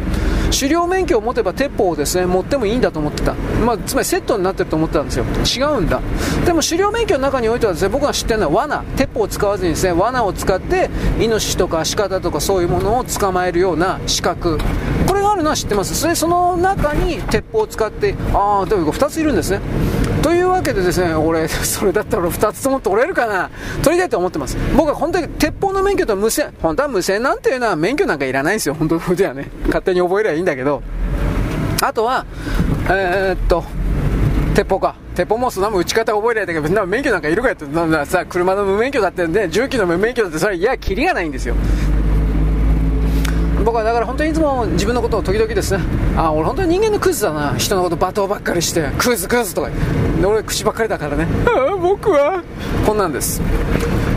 [0.52, 5.24] 狩猟免許を持てば鉄砲をですね持ってもいいんだと思ってた、まあ、つまりセットになってると思ってたんですよ。
[5.24, 6.00] 違うんだ。
[6.44, 8.84] でも狩猟免許の中においてはですね僕が知ってるのは罠。
[8.96, 10.90] 鉄砲を使わずにですね罠を使って
[11.20, 14.58] イノシシとかシカだとかそういうものを捕まえるような資格。
[15.06, 15.94] これがあるのは知ってます。
[15.94, 19.60] それその中に鉄砲を使ってああでも2ついるんですね。
[20.26, 23.48] というわけでですね俺 それだったら2つとも取れるかな？
[23.84, 24.56] 取りたいと思ってます。
[24.76, 28.74] 僕は本当に鉄砲の免許と無線本当は無線なんていうのは免許なんかいらないんですよ。
[28.74, 29.48] 本当じゃね。
[29.66, 30.82] 勝手に覚えればいいんだけど。
[31.80, 32.26] あとは
[32.90, 33.62] えー、っと
[34.56, 34.96] 鉄砲か。
[35.14, 37.64] 鉄砲もそんなも打ち方覚えないんだけど免許なんかいるかよって。
[37.66, 41.54] なんださ車の無免許だってね重機の無免許だってそれいやキリがないんですよ。
[43.66, 45.82] 僕はだから本当にいつも自分のことを時々ですね
[46.16, 47.56] あ俺本当に人間のクズだな。
[47.56, 49.70] 人のこと罵倒ばっかりしてクズクズとか
[50.24, 51.26] 俺口ばっかりだからね。
[51.46, 52.44] ああ僕は？
[52.86, 53.42] こんなんです。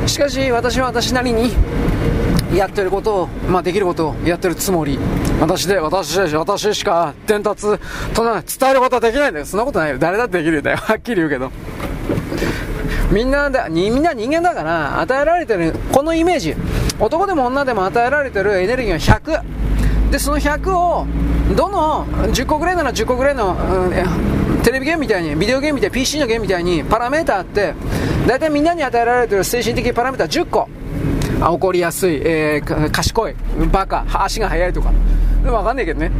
[0.06, 1.52] しかし私は私なりに
[2.56, 5.00] やってることを、まあ、できることをやってるつもり。
[5.42, 7.66] 私で私で私しか伝達
[8.14, 9.48] とな伝えることはできないんだよ。
[9.48, 9.98] そんなことないよ。
[9.98, 10.78] 誰だってできるんだよ。
[10.86, 11.52] はっきり言うけど。
[13.11, 16.56] みんなだみんな人間だから与えられてるこのイメージ
[17.00, 21.06] 男でも女でも与えられてるエネルギーは100でその100を
[21.56, 27.74] どの10個ぐらいなら10個ぐらいの、うん、テレビゲームみたいにビデオゲームみたいに PC のゲームみたいにパラメーターって
[28.28, 30.69] 大体みんなに与えられてる精神的パラメーター10個。
[31.42, 33.34] あ怒りやすい、えー、賢い
[33.72, 34.92] バカ足が速いとか。
[35.42, 36.11] でも分かんないけどね。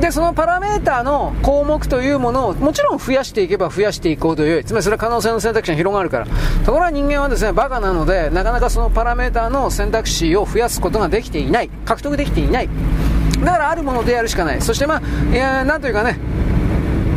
[0.00, 6.26] でそのパラメーターの項目というものをもちろん増やしていけば増やしていこうというつまりそれは可能性の選択肢が広がるから。
[6.64, 11.70] ところが人間はですねバカなのでなかなかそのパラメーターの選択肢を増やすことができていない。
[11.84, 12.68] 獲得できていない。
[13.40, 14.62] だからあるものでやるしかない。
[14.62, 16.18] そしてまあいやなんというかね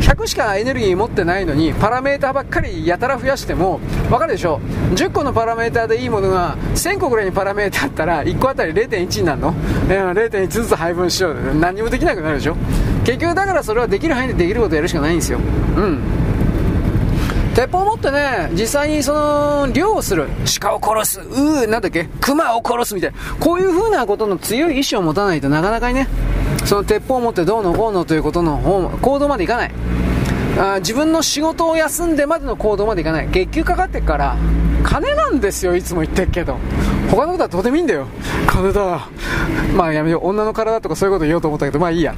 [0.00, 4.60] 100しかエネルギー持ってないのにパラメーターばっかりやたら増やしても分かるでしょ
[4.94, 9.54] ？10個のパラメーターでいいものが1000個ぐらいにパラメーターあったら1個あたり0.1になるの、
[9.88, 11.54] 0.1ずつ配分しよう。
[11.54, 12.56] 何もできなくなるでしょ？
[13.04, 15.38] 結局だからそれはできる範囲でできることやるしかないんですよ。
[15.38, 15.40] う
[15.80, 15.98] ん。
[17.54, 20.28] 鉄砲を持ってね、実際にその、猟をする。
[20.60, 21.20] 鹿を殺す。
[21.20, 22.08] うー、なんだっけ？
[22.20, 23.16] 熊を殺すみたいな。
[23.40, 26.06] こういう風なことの強い意志を持たないとなかなかにね、
[26.64, 29.72] その鉄砲を持ってどうのこうのということの行動までいかない。
[30.58, 33.28] あ自分の仕事を休んでまでの行動までいかない。
[33.30, 34.36] 月給かかってっから
[34.82, 36.56] 金なんですよいつも言ってるけど。
[37.10, 38.06] 他のことはどうでもいいんだよ。
[38.46, 39.08] 金だ。
[39.74, 40.28] まあやめよう。
[40.28, 42.14] 女の体とかそういうこと言おうと思ったけどまあいいや。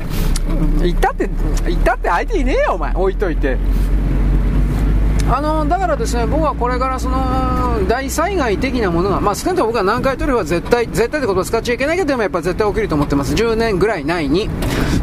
[0.80, 1.28] 言ったって
[1.66, 2.92] 言ったって相手いねえよお前。
[2.94, 3.56] 置いといて。
[5.30, 13.34] あのだからですね僕はこれからその大災害的なものが、まあ、少なくとも僕は南海トリオは絶対絶対ってことを使っちゃいけないけどでもやっぱ絶対起きると思ってます。
[13.34, 14.48] 10年ぐらい内に。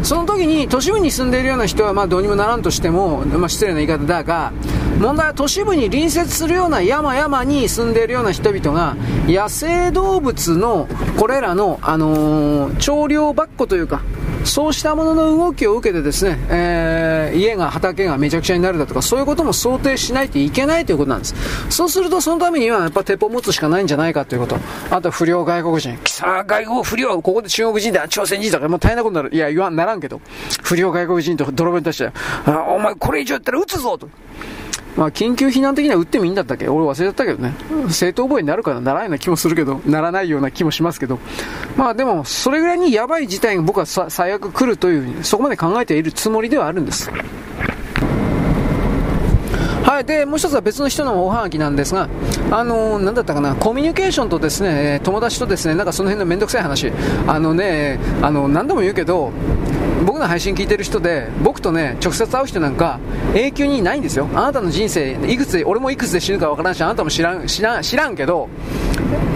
[0.04, 4.54] その時に都市部に住んでいるような人はまあどうにもならんとしても、まあ、失礼な言い方だが
[5.00, 8.96] 問題は都市部に隣接するような山々に住んでいるような人々が
[9.28, 14.02] 野生動物のこれらの、あのー、長領ばっこというか
[14.44, 21.36] そうしたものの動きを受けてですね、えー、家が、畑がめちゃくちゃになるだとか、そういうことも想定しないといけないということなんです。
[21.70, 24.58] そうすると、そのためには、やっぱ鉄砲を持つしかないんじゃないかということ。
[24.90, 25.98] あと、不良外国人。
[26.04, 29.36] 貴様外国不良、ここで中国人だ、朝鮮人だか、もう大変なことになる。
[29.36, 30.22] いや、言わんならんけど。
[30.64, 32.12] 不良外国人と泥棒に対して、
[32.68, 34.10] お前これ以上やったら撃つぞと。
[34.98, 36.68] まあ、緊急避難的には打ってもいいんだったっけ？
[36.68, 37.54] 俺忘れちゃったけどね。
[37.90, 38.82] 正当防衛になるかな？
[38.82, 41.20] ならないような気もするけど、ならないような気もしますけど。
[41.78, 47.10] まあでも、それぐらいにやばい事態が僕は最悪来るという、そこまで考えているつもりではあるんです。
[49.84, 52.08] はい、でもう一つは別の人のおはがきなんですが、
[52.52, 56.92] あのー、だったかな、コミュニケーションとですね友達とですねなんかその辺の面倒くさい話、
[57.28, 59.32] あのね、あの何度も言うけど、
[60.06, 63.00] 僕の配信聞いてる人で、僕とね、直接会う人なんか、
[63.36, 64.28] 永久にいないんですよ。
[64.34, 68.50] あなたの人生、いくつ、俺もいくつで死ぬかわからんし、あなたも知らん、知らん、知らんけど、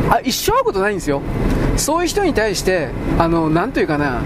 [0.10, 1.22] あ、一生会うことないんですよ。
[1.78, 4.22] そういう人に対して、あの、なんというかな、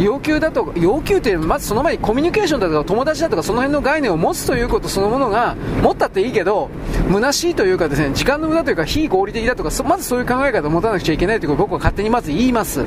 [0.00, 6.70] 要求だと、要求ってまずその前にコミュニケーションだとか友達だとかその辺の概念を持つということそのものが持ったっていいけど
[7.08, 12.84] 虚しいというかですね時間の無駄というか非合理的だとかまずそういう考え方を持たなくちゃいけないということを僕は勝手にまず言います。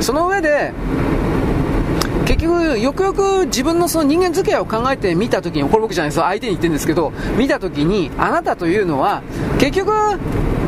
[0.00, 0.72] その上で
[2.30, 9.22] 結局、よくよく自分のその人間付き合いを考えてみたときに、これ僕じゃないです相手に言ってるんですけど、見たときに、あなたというのは、
[9.58, 9.90] 結局、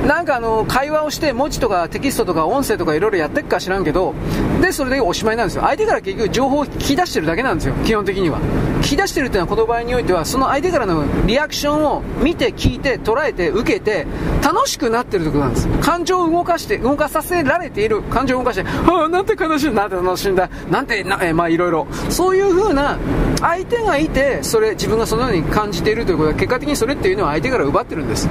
[0.06, 4.14] なんかあの、会話をして文字とかテキストとか音声とかいろいろやってっか知らんけど、
[4.60, 5.62] で、それでおしまいなんですよ。
[5.62, 8.40] 相手から結局情報を聞き出してるだけなんですよ、基本的には。
[8.80, 14.06] 聞き出してるっていうのはこの場合においては、その相手からのリアクションを見て、聞いて、捉えて、受けて、
[14.42, 15.68] 楽しくなってるところなんです。
[15.80, 18.02] 感情を動かして、動かさせられている。
[18.02, 21.86] 感情を動かして、ああ、なんて悲しい、なんて楽しいんだ、なんて、なえまあいろいろ。
[22.08, 22.98] そういう風な、
[23.40, 28.28] 相手がいて、それ、自分がそのように感じているということは、結果的にそれっていうのは相手から奪ってるんです。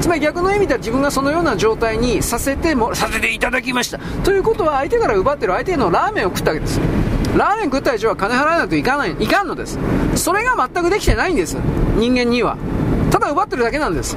[0.00, 3.98] つまり逆の意味では自分がそのような状態にさせても、させていただきました。
[4.24, 6.80] ということは相手から奪ってる相手のラーメンを食ったわけです。
[7.36, 9.78] ラーメン食った以上は金払わないといかない、いかんのです。
[10.16, 11.56] それが全くできてないんです。
[11.96, 12.56] 人間には。
[13.10, 14.16] ただ奪ってるだけなんです。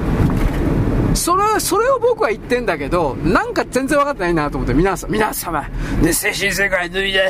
[1.14, 5.64] それ、それを僕は言ってんだけど、なんか全然分かってないなと思って、皆さん、皆様、
[6.02, 7.28] ね、精神世界脱いで、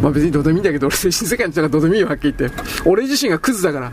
[0.00, 2.62] まあ別にどうでもいいんだけど、俺精神世界の人がどうでもいいよ、はっきり言って。
[2.86, 3.90] 俺自身がクズだから。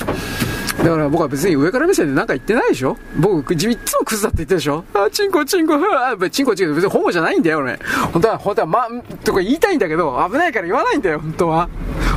[0.78, 2.98] だから僕は別に上から目線で何か言ってないでしょ？
[3.18, 4.84] 僕、いつもクズだって言ってるでしょ？
[4.94, 7.80] あ、チンコチンコ、あ、チンコチンコ、別にホモじゃないんだよ、俺。
[8.12, 8.88] 本当は、本当は、ま、
[9.24, 11.70] とか言いたいんだけど、危ないから言わないんだよ、本当は。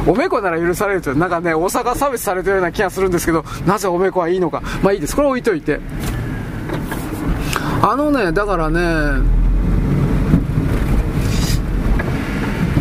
[0.07, 4.61] おめこなら許されるって、なんかね、大阪差別されてるような気がするんですけど、なぜおめこはいいのか。
[4.83, 5.15] まあいいです。
[5.17, 5.81] これ置いといて。
[7.81, 8.81] あのね、だからね、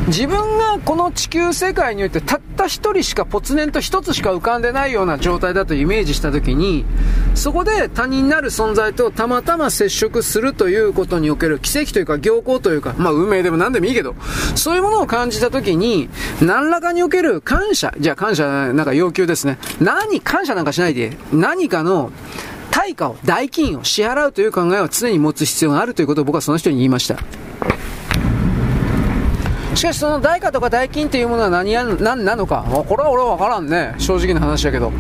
[0.08, 6.86] 自分がこの地球世界においてたった一人しかぽつねんと一つしか浮かんでないような状態だとイメージしたときに、
[7.36, 14.16] そこで他人なる存在とたまたま接触するということにおける奇跡というか行幸というか、まあ運命でも何でもいいけど、
[14.56, 16.10] そういうものを感じたときに、
[16.42, 19.58] 何らかにおける感謝、じゃあ感謝なんか要求ですね。
[19.82, 22.14] 何、感謝なんかしないで、何かの
[22.72, 27.18] 対価を、代金を支払うという考えを常に持つ必要があるということを僕はその人に言いました。
[29.78, 34.92] しかしその代価とか代金というものは何や何なのか、これは俺は分からんね、正直な話だけど。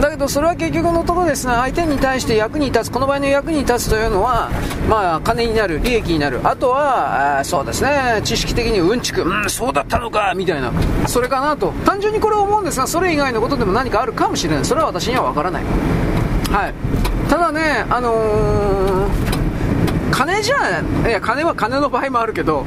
[0.00, 4.50] だけどそれは結局のところですね、相手に対して役に立つ、この場合の役に立つというのは、
[4.90, 10.72] まあ、金になる、利益になる、あとは、あそうですね、知識的にうんちく、うん、そうだったのか、みたいな、
[11.06, 15.62] それかなと、単純にこれを思うんですが、それ以外のことでも何かあるかもしれない、それは私には分からない。
[16.50, 16.74] はい。
[17.30, 19.08] ただね、あのー、
[20.10, 22.66] 金じゃ、いや、金は金の場合もあるけど、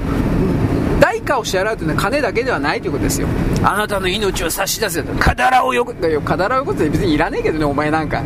[1.29, 3.27] 価を支払うというのは金だけではないということですよ。
[3.63, 5.13] あなたの命を差し出せと。
[5.15, 5.93] カダラをよこ
[6.25, 8.21] カダラをよこって別にいらねえけどねお前なんか。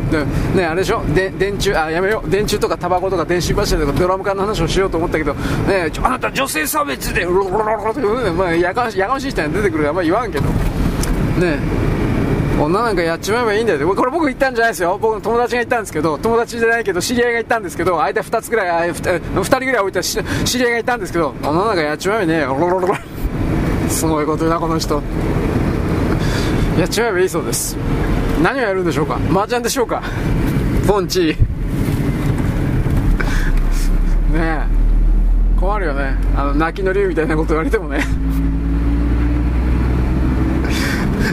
[0.54, 1.04] ねあれでしょ？
[1.14, 2.30] で電柱あやめよう。
[2.30, 7.24] 電柱とかタバコとか電信柱とかドラム缶の話をしようと思ったけどねあなた女性差別で。
[7.24, 7.94] ロロロロ
[8.26, 10.44] ロまあやかましやかましい人に出てくるからあんま言わんけど。
[11.40, 11.58] ね
[12.60, 13.94] 女なんかやっちまえばいいんだよ。
[13.94, 14.98] これ僕言ったんじゃないですよ。
[15.00, 22.94] 僕の友達が言ったんですけど友達じゃないけど知り合いが言ったんですけど間2つぐらい2人ぐらい置いた知り合いが言ったんですけど女なんかやっちまえばねえよロロロロ
[23.88, 25.02] すごいことなこの人。
[26.78, 27.76] やっちまえばいいそうです。
[28.42, 29.16] 何をやるんでしょうか。
[29.30, 30.02] 麻雀でしょうか。
[30.86, 31.20] ポンチ。
[31.28, 31.36] ね
[34.34, 34.66] え。
[35.60, 36.16] 困るよね。
[36.36, 38.00] あの泣きの竜みたいなこと言われてもね。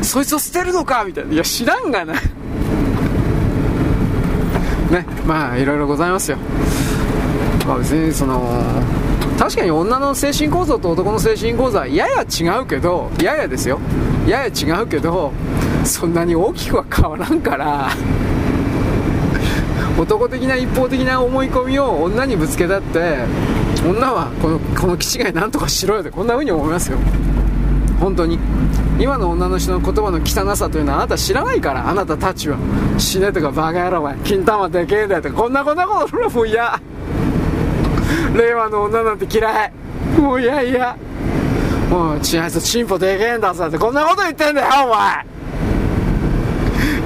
[0.01, 1.33] そいつを捨てるのかみたいな。
[1.33, 2.13] いや、知らんがな。
[2.13, 2.19] ね、
[5.25, 6.37] まあ、いろいろございますよ。
[7.65, 8.41] まあ別に、その、
[9.37, 13.79] 確かに女の精神構造と男の精神構造はやや違うけど、ややですよ。
[14.27, 15.31] やや違うけど、
[15.83, 17.89] そんなに大きくは変わらんから、
[19.97, 23.19] 男的な一方的な思い込みを女にぶつけたって、
[23.83, 26.97] 女はこのこの気違いなんとかしろよってこんな風に思いますよ。
[27.99, 28.37] 本当に。
[29.01, 32.57] 今の女の人の言葉の汚さというのはあなた知らないからあなたたちは
[32.99, 36.79] 死ねとかバカ野郎は金玉でけえんだよとかこんなこんなことするもう嫌
[38.35, 39.73] 令和の女なんて嫌い。
[40.19, 40.95] もう嫌嫌
[41.89, 45.25] もうちあいつチンポでけえんだぞってこんなこと言ってんだよお前。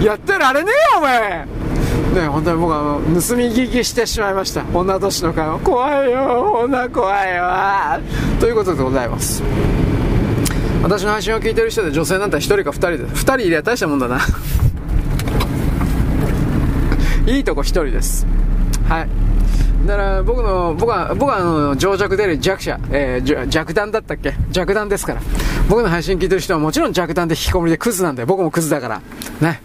[0.03, 1.45] やってられねえよお前。
[2.13, 4.65] ね本当に僕は盗み聞きしてしまいました。
[4.73, 5.59] 女同士の会話。
[5.59, 8.01] 怖いよ女怖いわ。
[8.41, 9.41] ということでございます。
[10.85, 14.19] 私の配信を聞いてる人で女性なんて1人か2人で2人いりゃ大したもんだな
[17.25, 18.27] いいとこ1人です
[18.87, 19.09] はい
[19.87, 24.33] だから僕の、僕は、僕はあの、情弱で弱者、えー、弱弾だったっけ？
[24.49, 25.21] 弱弾ですから。
[25.69, 29.01] 僕の配信聞いてる人はもちろん弱弾で引きこもりでクズなんで、僕もクズだから。
[29.41, 29.61] ね。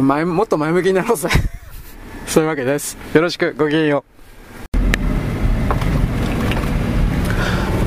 [0.00, 1.28] 前、もっと前向きになろうぜ。
[2.26, 2.96] そういうわけです。
[3.12, 4.13] よろしく、ごきげんよう。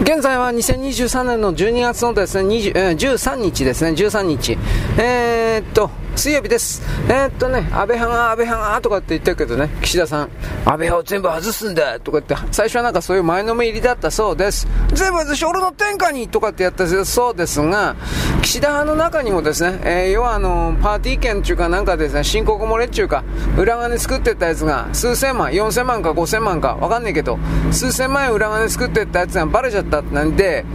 [0.08, 4.58] 現在は2023年の12月のですね、20えー、13日ですね、13日。
[4.98, 6.82] えー、っと、水曜日です。
[7.08, 10.30] えー、っとね、安倍派が安倍派がとかって言ってるけどね、岸田さん、
[10.66, 14.68] 安倍派を全部外すんだとか言って、最初はなんかそういう前のめりだったそうです。
[14.94, 17.96] 全部外し俺の天下にとかってやったそうですが、
[18.42, 23.24] 岸田派の中にもですね、えー、要はあの、パーティー券っていうかなんかですね、申告漏れっていうか、
[23.56, 27.38] 裏金作ってったやつが、数千万、4000万か5000万か、わかんないけど、
[27.72, 30.66] 数千万円裏金作ってったやつがバレちゃったなんで、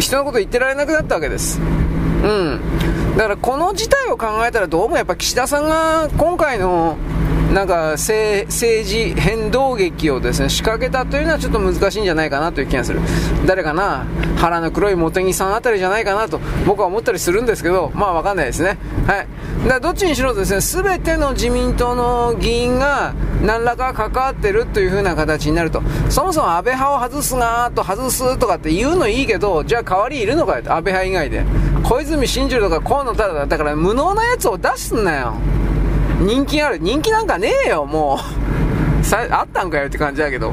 [0.00, 1.60] 人のこと言ってられなくなったわけです。
[1.60, 2.95] うん。
[3.16, 6.98] だからこの事態を考えたらどうもやっぱ岸田さんが今回の
[7.56, 13.00] なんか政治変動劇をですね仕掛けたというのはちょっと難しいんじゃないかなという気がする。
[13.46, 14.04] 誰かな
[14.36, 18.76] 腹の黒い茂木さんあたりじゃないかなと僕は思ったりするんですけどまあわかんないですね。
[19.06, 19.26] はい。
[19.62, 25.80] だからどっちにしろですね全ての自民党の議員が何らか関わってるという風な形になると。
[26.10, 30.74] そもそも安倍派を外すなと外すとかって言うのいいけどじゃあ代わりいるのかよと。
[30.74, 31.42] 安倍派以外で。
[31.82, 33.56] 小泉進次郎とか河野太郎だ。
[33.56, 35.32] から無能なやつを出すんなよ。
[36.20, 36.78] 人気ある。
[36.78, 38.18] 人気なんかねえよ、も
[39.00, 39.04] う。
[39.04, 40.52] さ、あったんかよって感じだけど。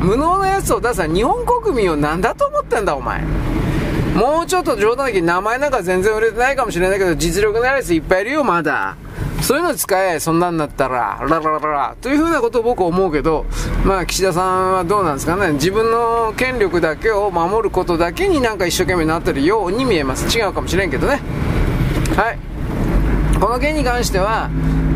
[0.00, 3.22] 無能なやつを出さ日本国民を何だと思ってんだ、お前。
[4.14, 8.96] もうちょっと冗談だけ名前なんか全然売れてないかもしれないけど、実力のあるやついっぱいいるよ、まだ。
[9.42, 13.44] そういうの使え、そんなんだったら、ララララというふうなことを僕は思うけど、
[13.84, 20.36] まあ、岸田さんはどうなんですかね、自分の権力だけを守ることだけになんか一生懸命なってるように見えます。
[20.36, 21.20] 違うかもしれんけどね。
[22.16, 22.55] はい。
[23.40, 24.50] この件に関しては、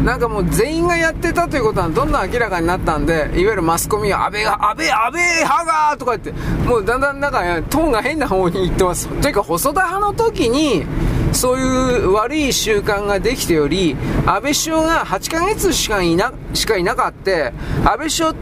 [0.05, 6.33] なんかもう全員がやってたということはどんどん明らかになったんで、いわゆるマスコミは安倍が、安倍、安倍派がとか言って、
[6.67, 9.09] もうだんだんなんかトーンが変な方に行ってます。
[9.09, 10.87] というか細田派の時に、
[11.33, 13.95] そういう悪い習慣ができており、
[14.25, 17.53] 安倍首相が8ヶ月しかいな、しかいなかった、安
[17.85, 18.35] 倍首相、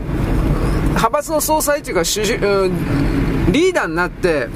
[0.91, 4.49] 派閥の総裁というか、リーダーになって、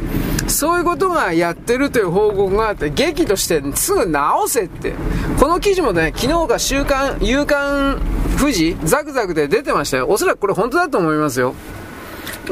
[0.52, 4.94] そういうことがやってるという報告があって、劇としてすぐ直せって。
[5.38, 8.00] この記事もね、昨日か週刊、夕刊
[8.38, 10.06] 富士、ザクザクで出てましたよ。
[10.08, 11.54] おそらくこれ本当だと思いますよ。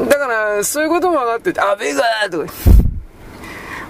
[0.08, 2.52] だから、そういうことも分かってて、あ、ベガーとか。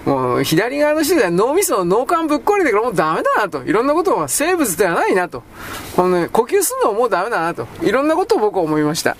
[0.05, 3.63] もう、左側の人で脳みその脳幹ぶっ壊れてからもうダメだなと。
[3.63, 5.43] いろんなことは生物ではないなと。
[5.95, 7.67] このね、呼吸するのももうダメだなと。
[7.83, 9.15] いろんなことを僕は思いました。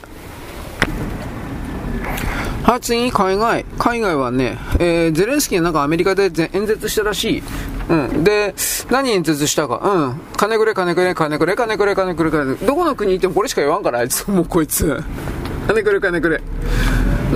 [2.64, 3.66] はい、次、海外。
[3.80, 7.44] 海外はね、えー、ゼレンスキーはなんかアメリカで演説したらしい。
[7.90, 8.24] うん。
[8.24, 8.54] で、
[8.92, 9.82] 何演説したか。
[9.84, 10.22] うん。
[10.38, 12.68] 金くれ、金くれ、金くれ、金くれ、金くれ、金くれ。
[12.68, 14.30] どこの国行ってもこれしか言わんから、あいつ。
[14.30, 15.02] もうこいつ。
[15.68, 16.42] 金くれ、金くれ。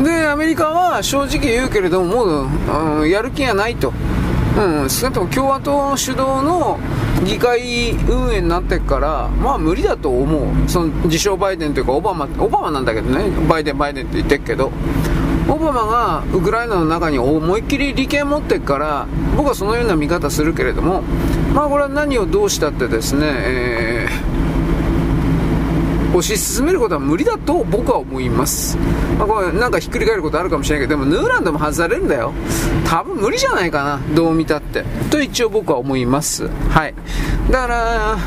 [0.03, 3.91] で、アメリカは正直言うけれども、もう、うん、やる気がないと。
[4.57, 6.79] うん、少なくとも共和党主導の
[7.25, 10.69] 議会運営になってから、まあ無理だと思う。
[10.69, 14.71] その自称バイデンというかオバマ、オバマなんだけどね、バイデン、バイデンって言ってるけど、
[15.47, 19.07] オバマがウクライナの中に思いっきり利権持ってるから
[19.37, 21.01] 僕はそのような見方するけれども
[21.53, 28.77] まあこれは何をどうしたってですね、えー、推し進めることは無理だと僕は思います、
[29.17, 32.33] まあ、これなんかひっくり返ることあるかもしれないけどでもヌーランドも外されるんだよ。
[32.87, 34.15] 多分無理じゃないかな。
[34.15, 34.83] どう見たって。
[35.09, 36.47] と一応僕は思います。
[36.69, 36.93] はい。
[37.49, 38.17] だから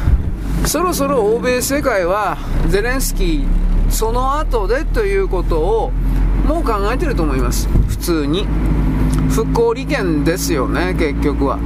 [0.66, 2.36] そろそろ欧米世界は
[2.68, 5.92] ゼレンスキーその後でということを
[6.46, 7.68] もう考えてると思います。
[7.88, 8.46] 普通に。
[9.30, 11.58] 復興利権ですよね結局は。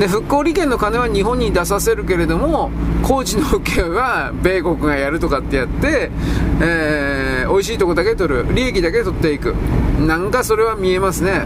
[0.00, 2.70] で復興利権の金は日本に出させるけれども
[3.02, 6.10] 高知の府県は米国がやるとかってやって、
[6.60, 8.46] えー、美味しいとこだけ取る。
[8.54, 9.52] 利益だけ取っていく。
[10.06, 11.44] なんかそれは見えますね。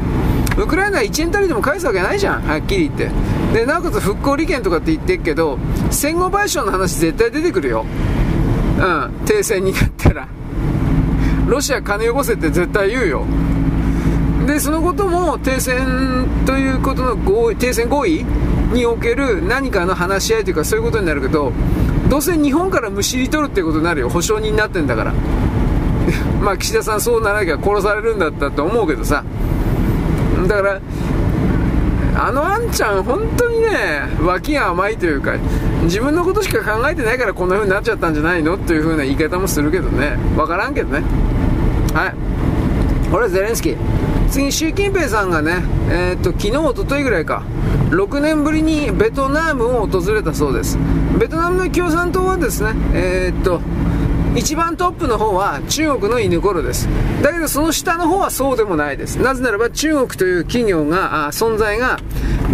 [0.57, 2.43] ウクライナは1円たりでも返すわけないじゃん。
[2.43, 3.11] はっきり言って。
[3.53, 5.59] でなおかつ復興利権とかって言ってるけど
[5.91, 7.85] 戦後賠償の話絶対出てくるよ。
[8.79, 9.13] うん。
[9.27, 10.29] 停戦になったら。
[11.47, 13.25] ロシア金よこせって絶対言うよ。
[14.47, 18.25] でそのことも停戦ということの合意停戦合意
[18.73, 21.53] における何かの話し合いというかそういうことになるけど
[22.09, 24.09] どうせ日本からむしり取るってことになるよ。
[24.09, 25.15] 保証人になってんだから。
[26.41, 29.25] まあ岸田さんそうならなきゃ殺されるんだったと思うけどさ。
[30.47, 30.81] だから
[32.19, 33.69] あのあんちゃん本当にね
[34.25, 35.35] 脇が甘いというか
[35.83, 40.17] 自分のことしか考えてないからこんな風になっちゃったんじゃないのという風な言い方もするけどね。
[40.37, 41.03] 分からんけどね。
[41.97, 43.11] はい。
[43.11, 43.77] これゼレンスキー。
[44.29, 47.43] 次習近平さんがねえー、っと昨日おとといぐらいか。
[47.89, 50.77] 6年ぶりにベトナムを訪れたそうです。
[51.19, 53.63] ベトナムの共産党はですねえー、っと
[54.37, 56.87] 一番トップの方は中国の犬頃です。
[57.23, 59.17] だけどその下の方はそうでもないです。
[59.17, 61.99] なぜならば中国という企業が存在が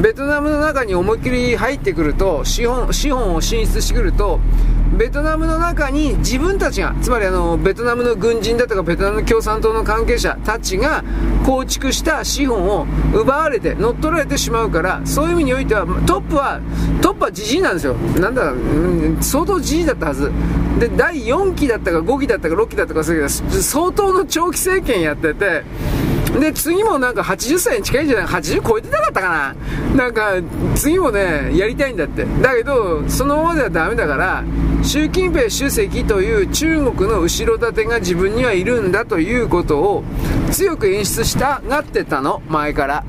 [0.00, 4.38] ベトナムの中に思いっきり入ってくると資本資本を進出してくると
[4.96, 11.02] ベトナムの中に自分たちが、つまりあの、ベトナムの軍人だとかベトナム共産党の関係者たちが
[11.46, 16.60] 構築した資本を奪われて、乗っ取られてしまうから、そういう意味においては、トップは、
[17.00, 17.94] トップはじじいなんですよ。
[17.94, 20.30] なんだ、うん、相当じじいだったはず。
[20.78, 25.64] で、第4期だったか5期だったか6期だったかそういうけど、相当の長期政権やってて、
[26.40, 29.54] で、次もなんか80歳に近いんじゃない ?80 超えてなかったか
[29.96, 30.34] ななんか、
[30.74, 32.26] 次もね、やりたいんだって。
[32.40, 34.44] だけど、そのままではダメだから、
[34.82, 40.04] 習近平主席という中国の後ろ盾が自分にはいるんだということを
[40.50, 43.04] 強く演出したがってたの、前から。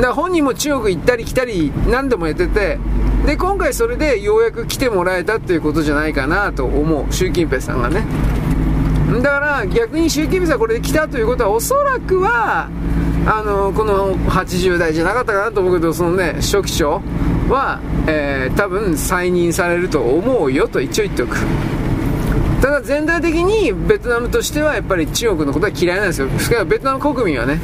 [0.00, 2.78] だ本人も中国行ったり来たり何度もやってて、
[3.26, 7.12] で、今回それでようやく来てもらえたっていうことじゃないかなと思う。
[7.12, 8.04] 習近平さんがね。
[9.16, 12.68] だから逆に習近平さんこれで来たということはおそらくは
[13.26, 17.02] あのこの80代じゃなかったかなと思うけどそのね書記長
[17.48, 21.36] は、えー、多分再任されると思うよと一応言っておく。
[22.60, 26.28] ただ全体的にベトナムとしてはやっぱり中国のことは嫌いなんですよ。
[26.38, 27.60] しかもベトナム国民はね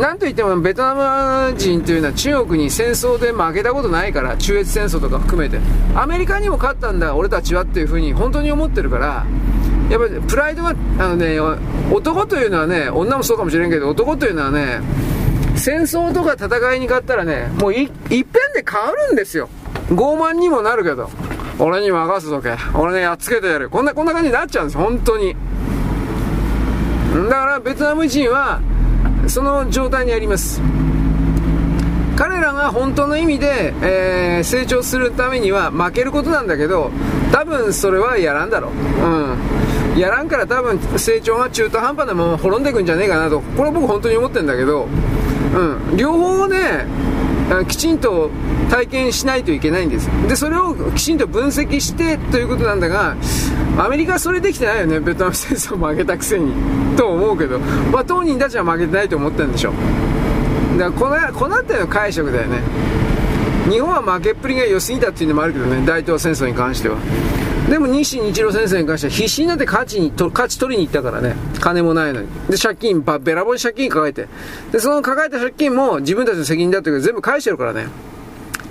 [0.00, 5.58] なんといってもベトナム人というのは中国に戦争で負けたことないから中越戦争とか含めて。
[5.94, 9.26] アメリカにも勝ったんだ俺たちはっていうふうに本当に思ってるから
[9.90, 11.38] やっぱりプライドが、あのね、
[11.90, 14.80] 男というのはね、女もそうかもしれんけど、男というのはね、
[15.56, 19.48] 戦争とか戦いに勝ったらね、もうい、っぺんで変わるんですよ。
[19.90, 21.10] 傲慢にもなるけど、
[21.58, 22.56] 俺に任すとけ。
[22.74, 23.68] 俺ね、やっつけてやる。
[23.68, 25.34] こんな、こんな感じになっちゃうんです本当に。
[27.28, 28.60] だから、ベトナム人は、
[29.26, 30.62] その状態にあります。
[32.16, 36.90] 彼らが本当の意味で、えー、成長するためには負けることなんだけど、
[37.32, 38.72] 多分それはやらんだろう。
[38.72, 39.36] うん。
[39.96, 43.40] やらんから多分成長が中途半端なまま滅んでいくんじゃねえかなと。
[43.40, 44.86] これは僕本当に思ってるんだけど、
[45.54, 46.86] うん、両方をね
[47.66, 48.30] きちんと
[48.70, 50.06] 体験しないといけないんです。
[50.28, 53.16] でそれをきちんと分析してということなんだが
[53.76, 55.00] アメリカはそれできてないよね。
[55.00, 56.52] ベトナム戦争負けたくせに。
[56.96, 57.58] と思うけど、
[57.92, 59.72] まあ、当人たちは負けてないと思ってるんでしょ。
[60.78, 62.58] だからこのこの辺りの解釈だよね。
[63.70, 65.82] 日本は負けっぷりが良すぎたっていうのもあるけどね。
[65.84, 66.96] 大東戦争に関しては。
[67.68, 71.36] でも西日露先生に関しては必死になって勝ちに勝ち取りに行ったからね。
[71.60, 72.28] 金もないのに。
[72.48, 74.28] で借金ばべらぼうに借金抱えて。
[74.72, 77.86] でその抱えた借金も自分たちの責任だというか全部返してるからね。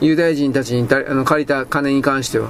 [0.01, 2.49] ユダヤ人たちにあの借りた金に関しては。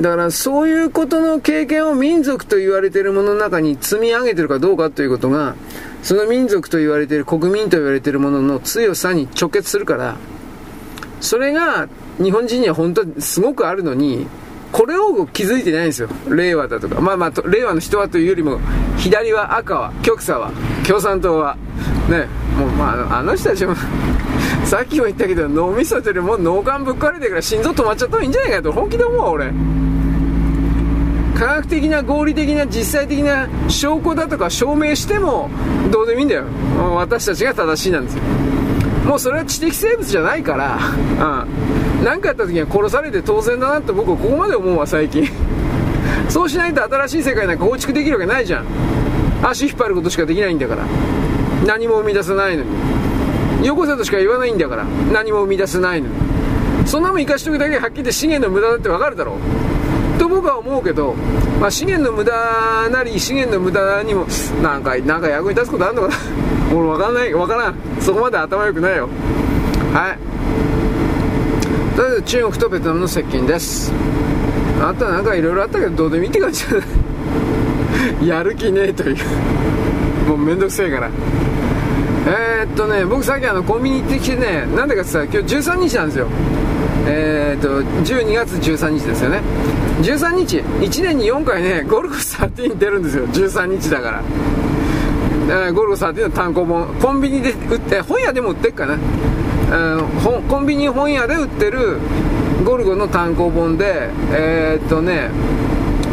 [0.00, 5.56] だからそういうことの経験を民族と言われているものの中に積み上げてるかどうかということが
[6.04, 10.16] その民族と言われている国民と言われているものの強さに直結するから
[11.20, 11.88] それが
[12.22, 14.26] 日本人には本当にすごくあるのに
[14.72, 16.08] これを気づいてないんですよ。
[16.28, 17.00] 令和だとか。
[17.00, 18.60] まあまあ令和の人はというよりも
[18.98, 20.52] 左は赤は極左は
[20.86, 21.56] 共産党は。
[22.10, 22.26] ね。
[22.58, 23.74] もうまああの人たちも
[24.64, 28.72] さっきも言ったけど脳みそというよりも脳幹ぶっ壊れてから心臓止まっちゃった方がいいんじゃないかと。
[28.72, 29.52] 本気で思うわ俺。
[31.38, 35.48] 科学的な合理的な実際的な証拠だとか証明しても
[35.90, 36.44] どうでもいいんだよ。
[36.96, 38.22] 私たちが正しいなんですよ。
[39.06, 40.78] もうそれは知的生物じゃないから、
[41.20, 41.87] うん。
[42.04, 45.28] 何かやった時には殺されて当然だなって僕はここまで思うわ、最近。
[46.28, 48.64] そうしないと新しい世界なんか構築できるわけないじゃん。
[49.42, 50.82] 足引っ張ることしかできないんだから。
[51.66, 52.64] 何も生み出さないの
[53.60, 53.66] に。
[53.66, 54.84] よこせとしか言わないんだから。
[55.12, 56.14] 何も生み出せないのに。
[56.86, 59.78] そんなもん生かしとくだけはっきり言資源の無駄だってわかるだろう。
[60.18, 61.14] と僕は思うけど、
[61.60, 64.26] まあ、資源の無駄なり資源の無駄にも
[64.62, 66.14] なんかか役に立つことあるのかな
[66.74, 69.08] 俺分かんない分からんそこまで頭良くないよ
[69.94, 70.18] はい
[71.98, 73.92] とりあえず中国とベトナムの接近です。
[74.80, 76.84] あとはなんかいろいろあったけどどうでもいいって感じじゃな
[78.22, 79.16] いやる気ねえという。
[80.28, 81.10] もうめんどくせえから。
[82.28, 86.28] えー、っとね僕さっきあのコンビニ行ってきてねなんでかってさ今日13日なんですよ。
[87.08, 89.40] えー、っと12月13日ですよね。
[90.02, 93.26] 13日1年に4回ねゴルフ13出るんですよ。
[93.26, 94.22] 13日だから。
[95.48, 96.86] えー、ゴルゴ13の単行本。
[97.02, 101.98] コンビニで売って本屋でも売ってっかな、ー、コンビニ本屋で売ってる
[102.64, 105.30] ゴルゴの単行本でえー、っとね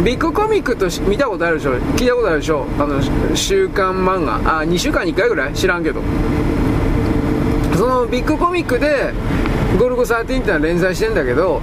[0.03, 1.75] ビッグコミックと見たことあるでしょ？
[1.95, 2.65] 聞いたことあるでしょ？
[2.77, 3.01] あの
[3.35, 4.59] 週刊漫画。
[4.59, 5.53] あ2週間に1回ぐらい？
[5.53, 6.01] 知らんけど。
[7.77, 9.13] そのビッグコミックで
[9.79, 11.61] ゴルゴ13っていうのは連載してんだけど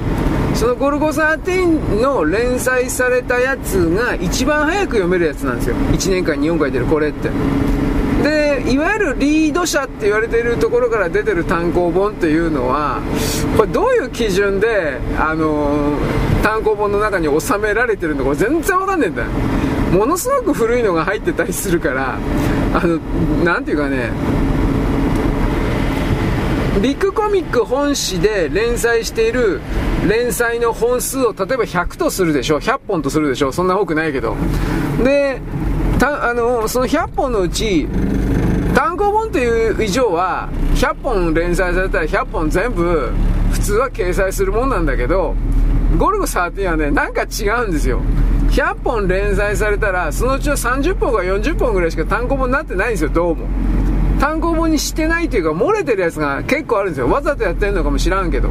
[0.54, 5.76] その「ゴルゴ13」の連載されたやつが一番早く読めるやつなんですよ。
[5.92, 6.86] 1年間に4回出る。
[6.86, 7.30] これって。
[8.22, 13.00] でいわゆるリード者って言われているところから出てる単行本っていうのは
[13.56, 19.28] これどういう基準で、あのー、単行本の中に収められてるのか全然わかんねえんだよ。
[19.92, 22.18] ものすごく古いのが入ってたりするから
[22.72, 22.96] あの
[23.44, 24.10] なんていうかね
[26.80, 29.60] ビッグコミック本誌で連載している
[30.08, 34.34] 連載の本数を例えば100とするでしょ100本とするでしょそんな多くないけど。
[35.04, 35.40] で
[36.02, 37.86] たあのその100本のうち
[38.74, 43.12] 単行本という以上は100本連載されたら100本全部
[43.52, 45.36] 普通は掲載するもんなんだけど
[45.96, 48.00] ゴルゴ13はねなんか違うんですよ。
[48.50, 53.46] 100本連載されたらそのうちの30本か40本ぐらいしか単行本になってないんですよどうも。
[54.18, 57.08] 単行本にしてないというか漏れてるやつが結構あるんですよ。
[57.08, 58.50] わざとやってるのかもしらんけど。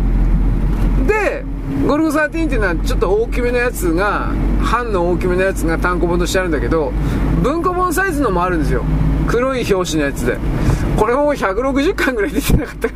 [1.07, 1.43] で
[1.87, 4.31] ゴルゴ13っていうのはちょっと大きめのやつが
[4.71, 6.91] 版の大きめのやつが単行本としてあるんだけど
[7.41, 8.83] 文庫本サイズのもあるんですよ。
[9.27, 10.37] 黒い表紙のやつで。
[10.97, 12.89] これも160巻ぐらい出てなかった。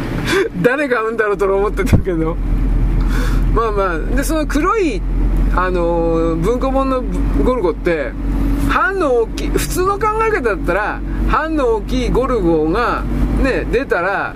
[0.62, 2.36] 誰が買うんだろうと思ってたけど。
[3.52, 3.98] まあまあ。
[3.98, 5.02] でその黒い
[5.56, 7.02] あのー、文庫本の
[7.44, 8.12] ゴルゴって
[8.74, 13.02] 版の大きい普通の考え方だったら版の大きいゴルゴが
[13.40, 14.34] ね出たら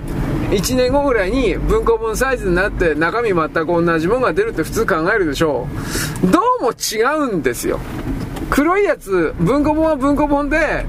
[0.49, 5.67] 1年後ぐらいに文庫本サイズになって中身全く同じものが出るって普通考えるでしょ
[6.23, 6.27] う。
[6.31, 7.79] どうも違うんですよ。
[8.49, 10.85] 黒いやつ文庫本は文庫本で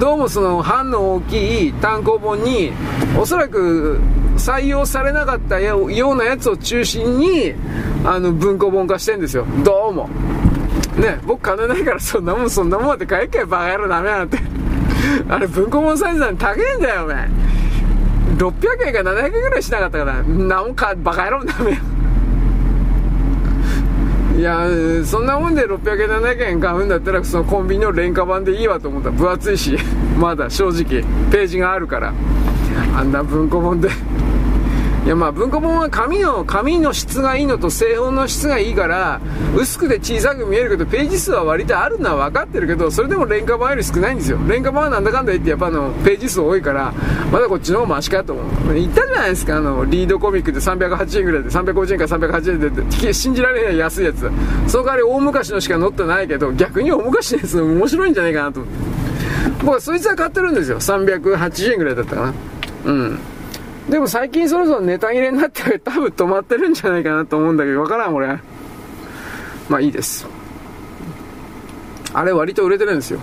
[0.00, 2.72] どうもその版の大きい単行本に
[3.16, 4.00] おそらく
[4.36, 7.54] 採用されなかったようなやつを中心に
[8.04, 9.46] あの文庫本化してんですよ。
[9.62, 10.08] どうも。
[10.96, 14.38] ね僕金ないからそんなもんそんなもんって買えっかよバカ野郎ダメなんて。
[15.28, 17.28] あれ文庫本サイズなんて高えんだよお前
[18.38, 21.76] 600円か700円ぐらいしなかったからなんかバカ野郎ダメよ
[24.36, 24.68] いや
[25.06, 29.10] そんなもんで600円700円買うんだったらそのコンビニの廉価版でいいわと思った。
[29.10, 29.78] 分厚いし
[30.18, 32.12] まだ正直ページがあるから。
[32.94, 33.88] あんな文庫本で。
[35.06, 39.20] いやまあ文庫本は紙の紙の質がいいのと製本の質がいいから
[39.56, 44.38] 薄くて小さく見えるけどページ数は割とあるのは分かってるけどそれでも廉価版より少ないんですよ。
[44.48, 46.92] 廉価版はなんだかんだ言ってやっぱあのページ数多いから
[47.30, 48.74] まだこっちの方がマシかと思う。
[48.74, 54.28] 言ったじゃないですかあのリードコミックで380円ぐらいで350円か380円で信じられない安いやつ。
[54.66, 58.80] その代わり大昔のしか載ってないけど逆に大昔のやつ面白いんじゃないかなと思って。
[59.60, 60.80] 僕はそいつは買ってるんですよ。
[60.80, 62.34] 380円ぐらいだったかな。
[62.86, 63.18] うん。
[63.88, 68.26] でも最近そろそろネタ切れになって多分止まってるんじゃないかなと思うんだけど、わからん、俺。
[69.68, 70.26] まあいいです。
[72.12, 73.20] あれ割と売れてるんですよ。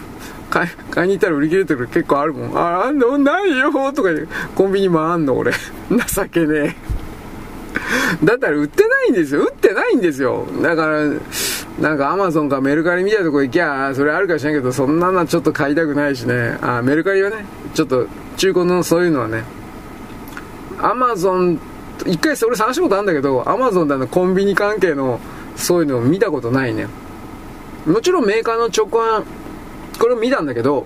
[0.50, 2.58] 買い買いに行ったら売り切れてる結構あるもん。
[2.58, 4.30] あ、あんのないよとか言う。
[4.56, 5.51] コンビニもあんの俺。
[5.90, 6.75] 情けね
[8.22, 8.25] え。
[8.25, 9.42] だったら売ってないんですよ。
[9.42, 10.45] 売ってないんですよ。
[10.61, 11.09] だから、
[11.80, 16.58] なんかアマゾンかメルカリみたいなとこ行きゃ、それあるかしらんけど、そんなのはちょっと買いたくないしね。
[16.61, 19.43] あ、メルカリはね、ちょっと中古のそういうのはね、
[20.83, 21.59] アマゾン、
[22.05, 25.19] 一回それ探したことあるんだけど、アマゾンでのコンビニ関係の
[25.55, 26.87] そういうのを見たことないね。
[27.85, 29.23] もちろんメーカーの直販、
[29.97, 30.85] これを見たんだけど、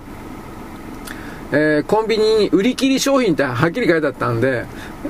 [1.51, 4.65] えー、コンビニに売り切り商品ってはっきり書いてあったんで、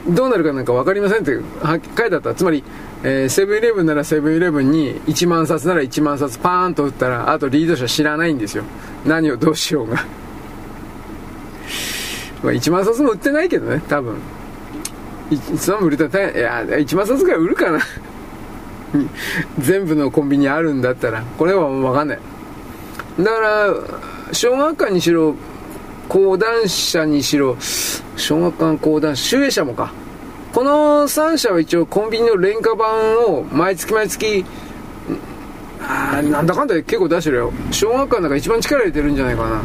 [0.08, 2.34] どうなるかなんか分かりませんって書いてあった。
[2.34, 2.64] つまり、
[3.28, 8.64] セブンイレブンならセブンイレブンに1万冊なら1万冊パーンと売ったら、あとリード者知らないんですよ。
[9.06, 9.96] 何をどうしようが。
[12.44, 14.16] まあ1万冊も売ってないけどね、多分。
[15.30, 17.80] 1万売れたらいや1万冊ぐらい売るかな。
[19.60, 21.22] 全部のコンビニあるんだったら。
[21.38, 22.20] これはもう分かんない。
[23.20, 23.74] だから
[24.32, 25.36] 小学館にしろ
[26.08, 27.58] 講談社にしろ
[28.16, 29.92] 小学館講談集英社もか。
[30.54, 34.46] この3社は一応コンビニの廉価版を毎月毎月
[35.82, 37.54] あなんだかんだで結構出してるよ。
[37.72, 39.62] 小学館なんか一番力入れてるんじゃないかな。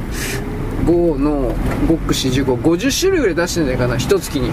[0.84, 1.54] 5の
[1.88, 4.50] ボックス15 50種類ぐらい出してんじゃないかな1月に。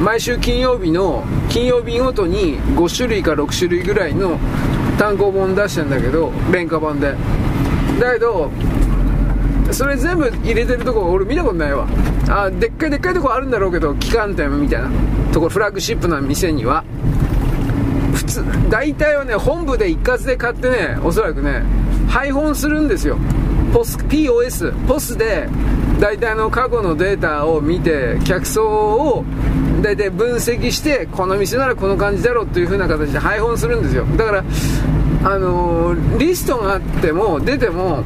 [0.00, 4.38] 毎週金曜日の金曜日ごとに5種類か6種類ぐらいの
[4.98, 7.14] 単行本出してんだけど廉価版で。
[7.98, 8.50] だけど
[9.70, 11.86] それ全部入れてるとこ俺見たことないわ。
[12.28, 14.90] あでっかいでっかいとこあるんだろうけど旗艦店みたいな。
[15.32, 16.84] ところフラッグシップな店には。
[18.14, 21.62] 普通大体はね本部で一括で買ってねおそらくね
[22.08, 23.16] 配本するんですよ。
[23.72, 25.48] ポス POS ポスで
[26.00, 29.24] 大体の過去のデータを見て客層を
[29.82, 34.04] 大体分析してこの店ならこの感じだろうという風な形で配本するんですよ。
[34.16, 34.44] だから
[35.22, 38.02] あのー、リストがあっても出ても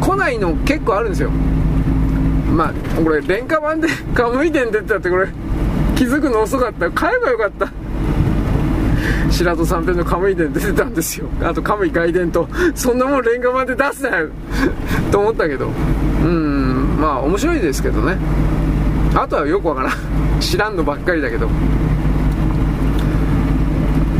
[0.00, 1.30] 来ないの結構あるんですよ。
[1.30, 5.28] まあこれ廉価版でカムイ店出てたってこれ
[5.96, 6.90] 気づくの遅かった。
[6.90, 7.70] 買えばよかった。
[9.30, 11.28] 白戸三平のカムイ伝出てたんですよ。
[11.42, 12.48] あとカムイ外伝と。
[12.74, 14.30] そんなもんレンガ版で出すなよ。
[15.10, 15.68] と思ったけど。
[15.68, 18.18] うんまあ面白いですけどね。
[19.14, 19.92] あとはよくわからん。
[20.40, 21.48] 知らんのばっかりだけど。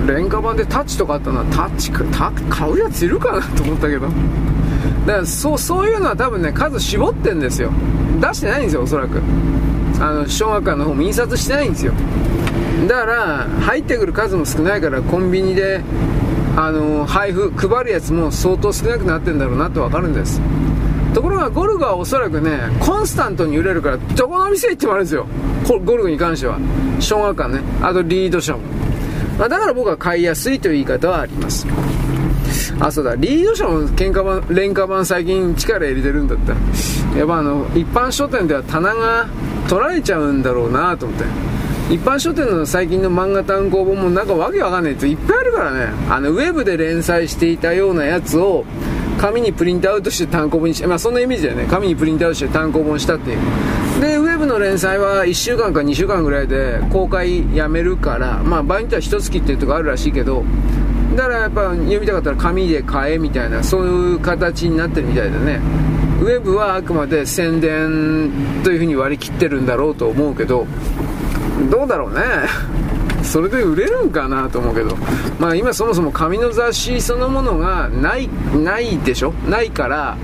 [0.06, 4.06] 廉価版でタッチとかあったのはタッチタ買うやついるかなと思ったけど。
[5.06, 7.70] だからそうそういうのは多分ね数絞ってんですよ。
[8.20, 9.20] 出してないんですよおそらく。
[10.00, 11.92] あの小学館の方も印刷してないんですよ。
[12.86, 15.80] だから入ってくる数も少ないからコンビニで
[16.56, 20.40] あの配布配るやつも相当少なくなってんだろうなと分かるんです。
[21.14, 25.26] ところがゴルフはおそらくねコンスタントに売れるからどこの店行ってもあるんですよ。
[25.66, 26.58] ゴルフに関しては。
[27.00, 27.60] 小学館ね。
[27.82, 28.60] あとリード車も、
[29.38, 31.66] まあ、だから僕は買いやすいという言い方はあります。
[32.80, 33.14] あそうだ。
[33.16, 36.54] リード車も喧嘩版廉価版最近力入れてるんだった
[37.18, 39.26] やっぱあの一般書店では棚が
[39.68, 41.24] 取られちゃうんだろうなと思って。
[41.90, 45.88] 一般書店の最近の漫画単行本もなんかわけわかんないやついっぱいあるからね。
[46.10, 48.66] あのウェブで連載していたようなやつを
[49.18, 51.66] 紙にプリントアウトして単行本にして、まあそんなイメージだよね。
[51.68, 53.38] 紙にプリントアウトして単行本したっていう。
[54.00, 60.44] で、ウェブの連載は1週間か2週間ぐらいで公開やめるから、まあ場合によっては1月っていうとこあるらしいけど、
[61.16, 65.60] だからやっぱ読みたかったら紙で買えみたいな、そういう形になってるみたいだね。
[66.20, 68.30] ウェブはあくまで宣伝
[68.62, 70.66] というふうに割り切ってるんだろうと思うけど、
[71.70, 72.20] どうだろうね。
[73.28, 74.96] それで売れるんかなと思うけど、
[75.38, 79.32] まあ、今そもそも紙の雑誌そのものがないないでしょ？
[79.48, 80.16] ないから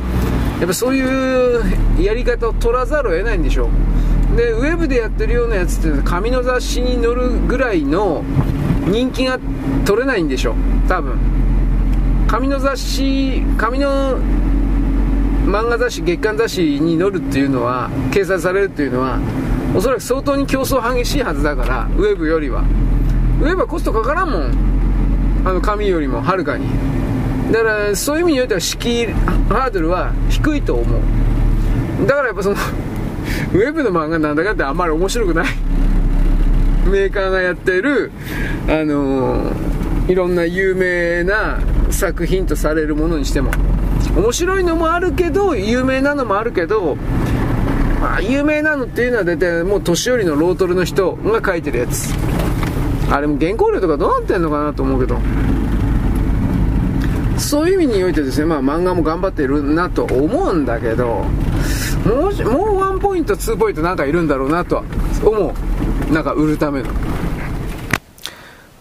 [0.59, 3.69] やっぱそういうやり方を取らざるを得ないんでしょ
[4.37, 8.25] でウェブでやってるようなやつって紙の雑誌に載るぐらいの
[8.89, 9.39] 人気が
[9.85, 10.55] 取れないんでしょ
[10.89, 11.19] 多分。
[12.27, 14.19] 紙の雑誌紙の
[15.47, 19.21] 漫画雑誌月刊雑誌に載るっていうのは掲載されるっていうのは
[19.77, 22.65] おそらく相当に競争激しいはずだからウェブよりは。
[23.41, 24.75] ウェブはコストかからんもん。
[25.45, 26.67] あの紙よりもはるかに。
[27.53, 32.07] だからそういう意味においては敷居ハードルは低いと思う。
[32.07, 32.57] だからやっぱその
[33.53, 35.47] ウェブの漫画なんだかってあんまり面白くない。
[36.91, 38.13] メーカーがやってる
[38.69, 41.59] あのー、いろんな有名な
[41.91, 43.51] 作品とされるものにしても。
[44.17, 46.97] 面白いのもあるけど有名なのもあるけど
[48.01, 52.15] まあ有名なのっていうのは大体もう年寄りのロートルの人が書いてるやつ。
[53.11, 55.19] あれも原稿料とかどうなってんのかなと思うけど
[57.39, 61.25] そういう意味においてですね、まあ漫画も頑張ってるなと思うんだけど、
[62.05, 64.85] もう、もうワンポイント、ツーポイントなんかいるんだろうなとは
[65.23, 65.55] 思
[66.11, 66.13] う。
[66.13, 66.91] なんか売るための。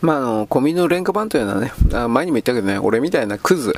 [0.02, 3.74] まあ、あの、コンビニの廉価版というのはね、あ前にも言ったけどね、俺みたいなクズ、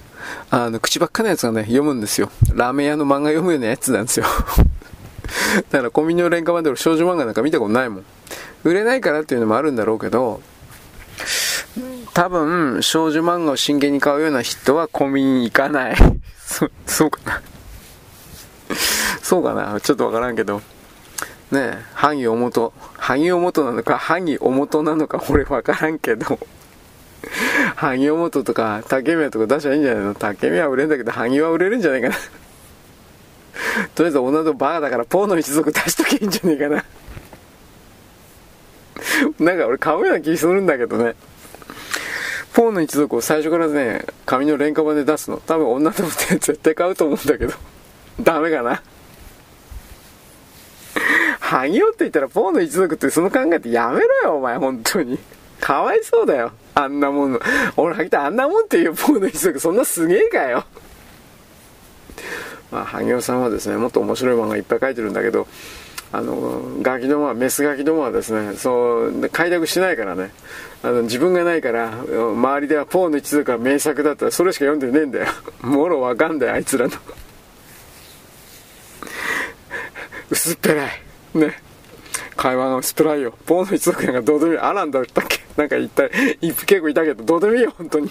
[0.50, 2.30] あの、口ばっかなやつがね、読むんですよ。
[2.54, 4.26] ラーメン屋の漫画読むようなやつなんですよ。
[5.72, 8.04] だからコンビニの廉価版で俺少女漫画なんか見たことないもん。
[8.66, 10.42] 売れないからっていうのもあるんだろうけど、
[12.14, 15.96] 多分、少女漫画を真剣に買うような人はコンビニに行かない。
[16.40, 17.42] そ、そうかな。
[19.22, 19.80] そうかな。
[19.80, 20.62] ちょっとわからんけど。
[21.52, 22.74] ねえ、萩尾本。
[22.98, 26.40] 萩尾本なのか、萩尾本なのか、俺わからんけど。
[27.76, 30.16] 萩尾本とか、竹宮とか出しゃいいんじゃないの？
[30.16, 32.16] 竹宮は売れんだけど、萩は売れるんじゃないかな。
[33.94, 36.84] とりあえず女のバカだからポーの一族出しとけいいんじゃねえかな。
[39.40, 41.16] なんか俺買うような気するんだけどね。
[42.54, 45.38] ポーの一族を最初からね、紙の廉価版で出すの。
[45.46, 47.54] 多分女の子って絶対買うと思うんだけど。
[48.22, 48.82] ダメかな。
[51.42, 55.20] 萩尾って言ったらポーの一族ってその考えってやめろよ、お前、本当に。
[55.60, 56.52] かわいそうだよ。
[56.74, 57.40] あんなもんの。
[57.78, 60.64] 俺、はぎたあんなもんっていうポーの一族、そんなすげえかよ。
[62.72, 65.48] まあ、萩尾さんはですね、もっと面白い漫画いっぱい書いてるんだけど、
[66.18, 70.32] あの、ガキどもは、メスガキどもはですね、そう、開拓しないからね、
[70.82, 75.28] あの、自分がないから、周りではポーの一族が名作だったら、それしか読んでねえんだよ。
[75.62, 76.94] もろわかんだよ、あいつらの。
[80.30, 81.02] 薄っぺらい。
[81.34, 81.62] ね。
[82.38, 83.34] 会話が薄っぺらいよ。
[83.46, 84.60] ポーの一族なんかどうでもいい。
[84.60, 85.42] アランだったっけ？
[85.58, 88.10] なんか言った、結構いたけど、どうでもいいよ、本当に。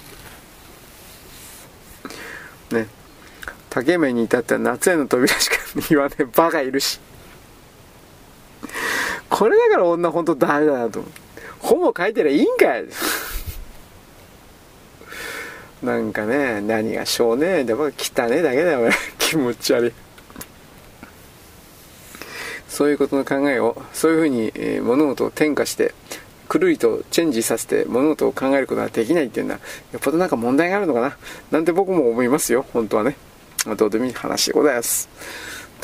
[2.70, 2.86] ね。
[3.70, 5.56] 竹目に至っては夏への扉しか
[5.88, 7.00] 言わねえバカいるし。
[9.28, 11.12] これだから女ほんとダメだなと思う。
[11.60, 12.84] 本も書いてりゃいいんかい
[15.82, 19.92] なんかね、何が少年でも汚ねえだけだよ、気持ち悪い。
[22.68, 25.94] そういうことの考えを、そういうふうに、え、物事を転化して、
[26.48, 29.60] くるりとチェンジさせて物事を考えることができないっていうのは、
[29.92, 31.16] よっぽどなんか問題があるのかな。
[31.50, 33.16] なんて僕も思いますよ、本当はね。
[33.76, 35.08] どうでもいい話でございます。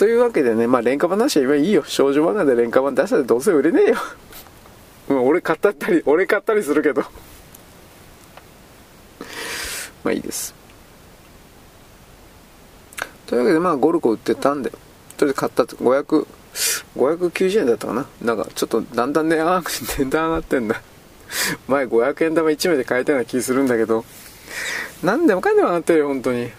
[0.00, 1.84] というわけでね、まあ、廉価版出しは今いいよ。
[1.86, 3.96] 少女漫画で廉価版出したらどうせ売れねえよ。
[5.10, 7.02] うん、俺買ったったり、俺買ったりするけど。
[10.02, 10.54] まあいいです。
[13.26, 14.80] というわけで、まあ、ゴルコ売ってたんで、とり
[15.20, 16.26] あえず買ったって、500、
[16.96, 18.06] 590円だったかな。
[18.22, 20.80] なんか、ちょっとだんだん値上が 値段上がってんだ。
[21.68, 24.06] 前500円玉1枚で買えたような気するんだけど、
[25.02, 26.50] 何でもかんでも上がってるよ、本当に。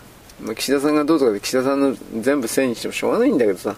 [0.43, 3.75] まあ、岸田さんがどうとかで岸田さんの全部せいにしてもしょうがないんだけどさ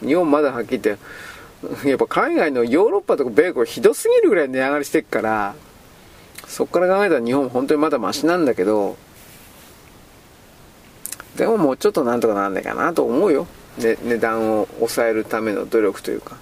[0.00, 5.54] 日本まだはっきり言ってやっぱ海外のヨーロッパとか米国ひどすぎるぐらい値上がりしてっから、
[6.48, 8.96] そっから考えたら日本本当にまだマシなんだけど、
[11.36, 13.46] でももうちょっとなんとかなんないかなと思うよ。
[13.78, 16.36] ね、値段を抑えるための努力というか。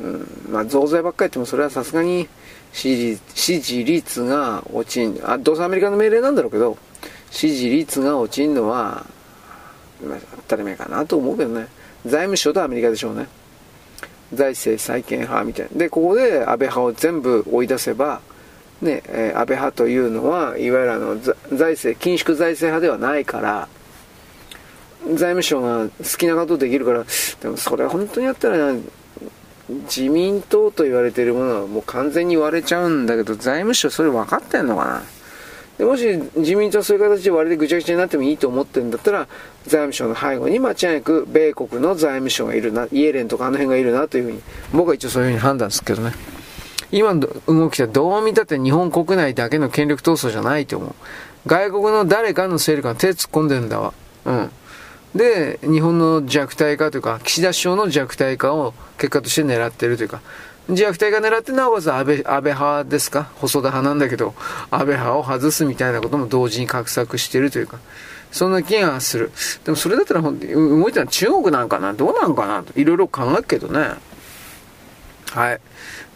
[0.00, 2.28] うん、まあ増税ばっかり言ってもそれはさすがに
[2.72, 6.76] 支持支持率が落ちん、あ、どうせアメリカの命令なんだろうけど、
[7.30, 9.04] 支持率が落ちんのは、
[10.00, 11.68] 当たり前かなと思うけどね。
[12.06, 13.26] 財務省とアメリカでしょうね。
[14.32, 15.78] 財政再建派みたいな。
[15.78, 18.20] で、ここで安倍派を全部追い出せば、
[18.80, 23.68] ね、え、安倍派というのは、いわゆるあの、財政、緊縮財政派ではないから、
[25.06, 27.04] 財務省が好きなことできるから、
[27.40, 28.74] でもそれ本当にやったら、
[29.68, 35.02] 自民党と言われているものはもう完全に割れちゃうんだけど、財務省それ分かってんのかな？
[35.78, 39.28] でもし自民党はそういう形で割れてぐちゃぐちゃになってもいいと思ってるんだったら、
[39.64, 44.42] 財務省の背後に間違いなく米国の財務省がいるな、イエレンとかあの辺がいるなというふうに、
[44.72, 46.12] 僕は一応そういうふうに判断するけどね。
[46.90, 50.94] 今の動きはどう見たって日本国内だけの権力闘争じゃないと思う。
[51.46, 53.92] 外国の誰かの勢力が手突っ込んでるんだわ。
[54.24, 54.50] うん。
[55.14, 60.20] で、日本の弱体化というか、岸田首相の弱体化を結果として狙ってるというか、
[60.68, 63.30] 弱体化狙ってなおかつ安倍、安倍派ですか？
[63.36, 64.34] 細田派なんだけど、
[64.70, 67.78] 安倍派を外すみたいなことも同時に画策してるというか、
[68.30, 69.32] そんな気がする。
[69.64, 71.94] でもそれだったら動いたのは中国なんかな？
[71.94, 72.62] どうなんかな？
[72.62, 73.94] といろいろ考えるけどね。
[75.30, 75.60] はい。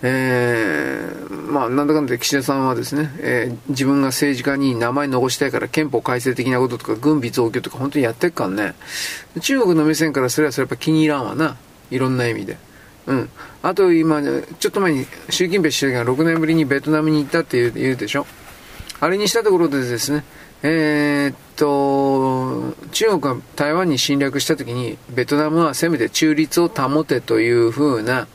[0.05, 8.75] えー、まあ、なんだかんだ岸田さんはですね、えー、自分が政治家に名前残したいから憲法改正的なこととか軍備増強とか本当にやってっからね。
[9.41, 11.57] 中国の目線からすればそれやっぱ気に入らんわな。
[11.91, 12.59] いろんな意味で。
[13.07, 13.29] うん。
[13.63, 18.27] あと今、ちょっと前に習近平主席が6年ぶりにベトナムに行ったって言うでしょ？
[19.01, 20.25] あれにしたところでですね、
[20.63, 28.29] えー、っと、中国が台湾に侵略した時に、ベトナムはせめて中立を保てというふうな、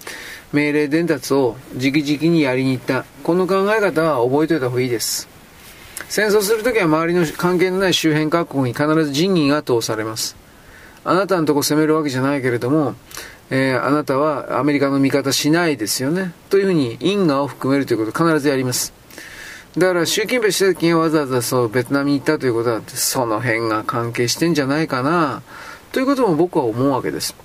[0.51, 3.05] 命令伝達を直々にやりに行った。
[3.23, 5.29] この考え方は覚えておいた方がいいです。
[6.09, 10.35] 戦争するときは周りの関係のない周辺各国に必ず仁義が通されます。
[11.03, 12.95] あなたのとこ攻めるわけじゃないけれども、
[13.49, 16.33] えー、あなたはアメリカの味方しないですよね。
[16.49, 18.93] というふうに因果を含めるということを必ずやります。
[19.77, 25.43] だから習近平主席がわざわざそうベトナムに行ったということは、その辺が関係してんじゃないかな、
[25.91, 27.35] ということも僕は思うわけです。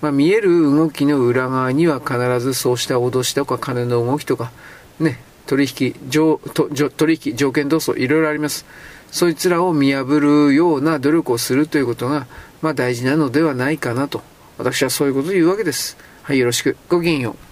[0.00, 4.50] まあ、見える動きの裏側には必ずそうした脅しとか金の動きとか、
[4.98, 8.64] ね、取引、上と取引、条件闘争、いろいろあります。
[9.10, 12.28] そいつらを見破るような努力をするということが、
[12.62, 14.22] まあ大事なのではないかなと。
[14.60, 15.96] 私はそういうことを言うわけです。
[16.22, 16.76] はい、よろしく。
[16.90, 17.49] ごきげんよう。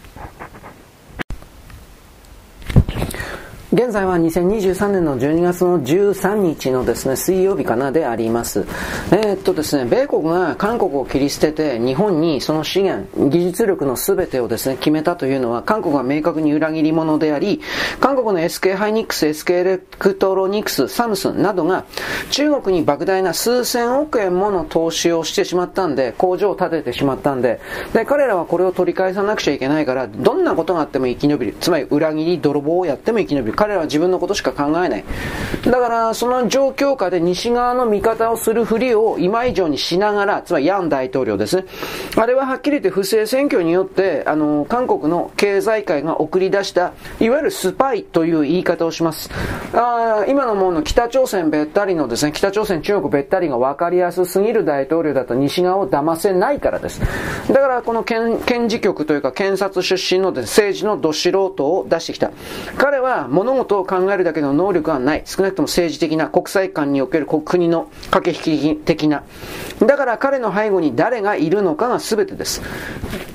[3.70, 8.64] 現在は2023年の12月の13日のですね、水曜日かなであります。
[9.10, 17.60] えー、っとですね、米国が韓国を切り捨てて日本にその資源、技術力の全てをですね、決めたというのは韓国が明確に裏切り者であり、
[18.00, 21.84] 韓国の SK ハイニックス、SK エレクトロニクス、サムスンなどが
[22.30, 27.60] 中国に莫大な数千億円もの投資をしてしまったんで、工場を建ててしまったんで、
[27.92, 31.56] で、彼らはこれを取り返さなくちゃいけないから、どんなことがあっても生き延びる。
[31.60, 33.57] つまり裏切り、泥棒をやっても生き延びる。
[33.58, 35.04] 彼らは自分のことしか考えない。
[35.64, 41.64] だからその状況下で西側の味方をするふりを今以上にしながら、つまりユン大統領ですね。
[42.16, 49.28] あれははっきり言って不正選挙によって、あの、韓国の経済界が送り出した、いわゆるスパイという言い方をします。
[49.74, 57.00] あ今のもの北朝鮮べったりのですね、北朝鮮中国べったりが分かりやすすぎる大統領だと西側を騙せないからです。
[57.48, 62.30] だからこの検事局というか検察出身の、政治のど素人を出してきた。
[62.76, 65.22] 彼は物事を考えるだけの能力はない。
[65.24, 69.22] 少なくとも政治的な、国際間における国の駆け引き的な。
[69.80, 72.60] だから彼の背後に誰がいるのかが全てです。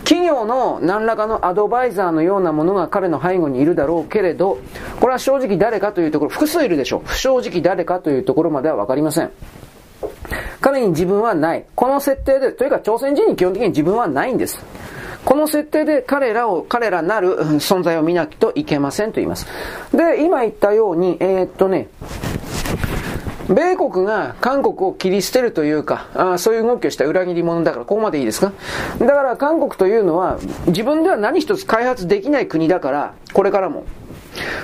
[0.03, 4.59] 企業の何らかのアドバイザーのようなものが彼の背後にいるだろうけれど、
[4.99, 7.01] これは正直誰かというところ、複数いるでしょう。
[7.05, 9.31] 不正直誰かというところまではわかりません。
[10.61, 11.65] 彼に自分はない。
[11.75, 14.59] この設定で、というか朝鮮人に基本的に自分はないんです。
[15.25, 19.47] この設定で彼らを、彼らなる存在を見なきといけませんと言います。
[19.93, 21.87] で、今言ったように、えー、っとね、
[23.49, 28.53] 米国が韓国を切り捨てるというか、あそういう動きをした裏切り者だから、ここまでいいですか？
[28.99, 33.83] だから韓国というのは、自分では何一つ開発できない国だから、これからも。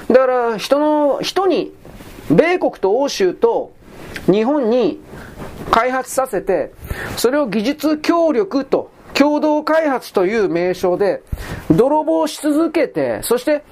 [0.08, 1.74] だから人の、人に、
[2.32, 3.74] 米国と欧州と
[4.28, 5.02] 日本に
[5.72, 6.72] 開発させて、
[7.18, 11.22] それを技術協力と共同開発という名称で、
[11.70, 13.64] 泥棒し続けて、そして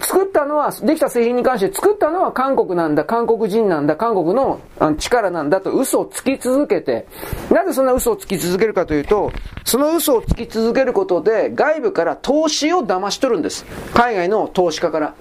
[0.00, 4.60] 作ったのは、できた製品に関して作ったのは韓国なんだ、韓国人なんだ、韓国の
[4.96, 7.06] 力なんだと嘘をつき続けて、
[7.50, 9.30] なぜそんな嘘をつき続けるかというと、
[9.66, 13.66] その嘘をつき続けることで外部から投資を騙し取るんです。
[13.92, 15.14] 海外の投資家から。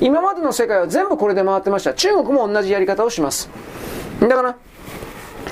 [0.00, 1.92] 今までの世界は全部これで回ってました。
[1.92, 3.50] 中国も同じやり方をします。
[4.18, 4.56] だから、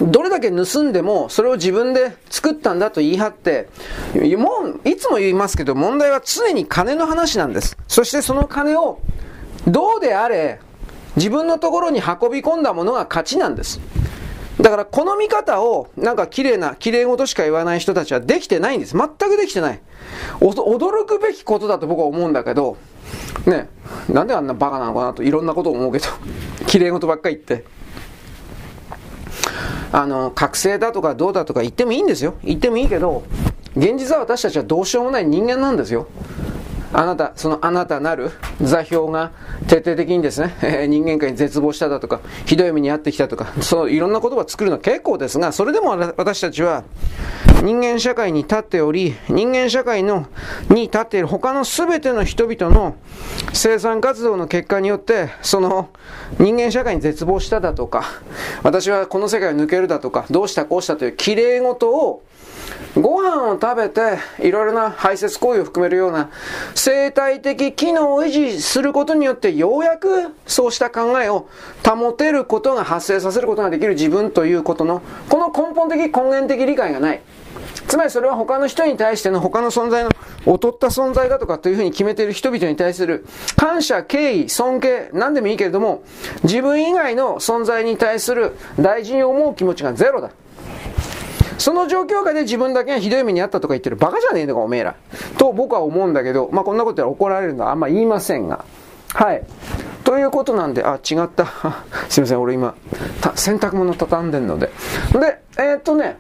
[0.01, 3.69] どれだけ盗んでも、それを自分で作ったんだと言い張って、
[4.37, 4.51] も
[4.85, 7.77] う、いつも言いますけど、問題は常に金の話なんです。
[7.87, 9.01] そしてその金を、
[9.69, 10.61] どうであれ、
[11.17, 13.81] 自分のところに運び込んだものが勝ちなんです。
[14.61, 18.97] だからこの見方をなんか綺麗な、綺麗事しか言わない人たちはできてないんです。
[18.97, 19.81] 全くできてない。
[20.41, 22.77] 驚くべきことだと僕は思うんだけど、
[23.47, 23.69] ね、
[24.09, 26.07] なんであんなバカなのかなといろんなことを思うけど、
[26.67, 27.65] 綺麗事ばっかり言って。
[29.97, 32.35] あの、覚醒だとかどうだとか言ってもいいんですよ。
[32.43, 33.23] 言ってもいいけど、
[33.77, 36.09] 現実は私たちはどうしようもない人間なんですよ。
[36.97, 38.31] あなた、そのあなたなる
[38.63, 39.33] 座標が
[39.67, 46.85] 徹底的にですね、え人間界に絶望しただとか、ひどい目に遭ってきたとか、そういろんな言葉を作るのは結構ですが、それでも私たちは
[47.65, 50.27] 人間社会に立っており、人間社会の
[50.71, 52.95] に立っている他の全ての人々の
[53.53, 55.89] 生産活動の結果によって、その
[56.39, 58.05] 人間社会に絶望しただとか、
[58.63, 62.23] 私はこの世界を抜けるだとか、どうしたこうしたという綺麗事を
[62.97, 66.31] ご飯を食べて、いろいろな排泄行為を含めるような
[66.75, 71.49] 生態的機能を維持することによって、ようやくそうした考えを
[71.85, 77.21] 保てることが発生させることができる自分ということの、この根本的根源的理解がない。
[77.89, 80.11] つまりそれは他の人に対しての他の存在の
[80.47, 83.27] 劣った存在だとかというふうに決めている人々に対する
[83.57, 86.03] 感謝、敬意、尊敬、何でもいいけれども、
[86.45, 90.31] 自分以外の存在に対する大事に思う気持ちがゼロだ。
[91.59, 94.95] その状況下で自分だけがひどい目にあったとか言ってるバカじゃねえのかおめえら。
[95.39, 98.65] と僕は思うんだけど、まあこんなことは怒られるのはあんま言いませんが。
[99.15, 99.43] はい。
[100.03, 101.47] ということなんで、あ、違った。
[102.11, 102.75] すいません、俺今、
[103.37, 104.71] 洗濯物畳んでんので。
[105.13, 106.19] で、えー、っとね、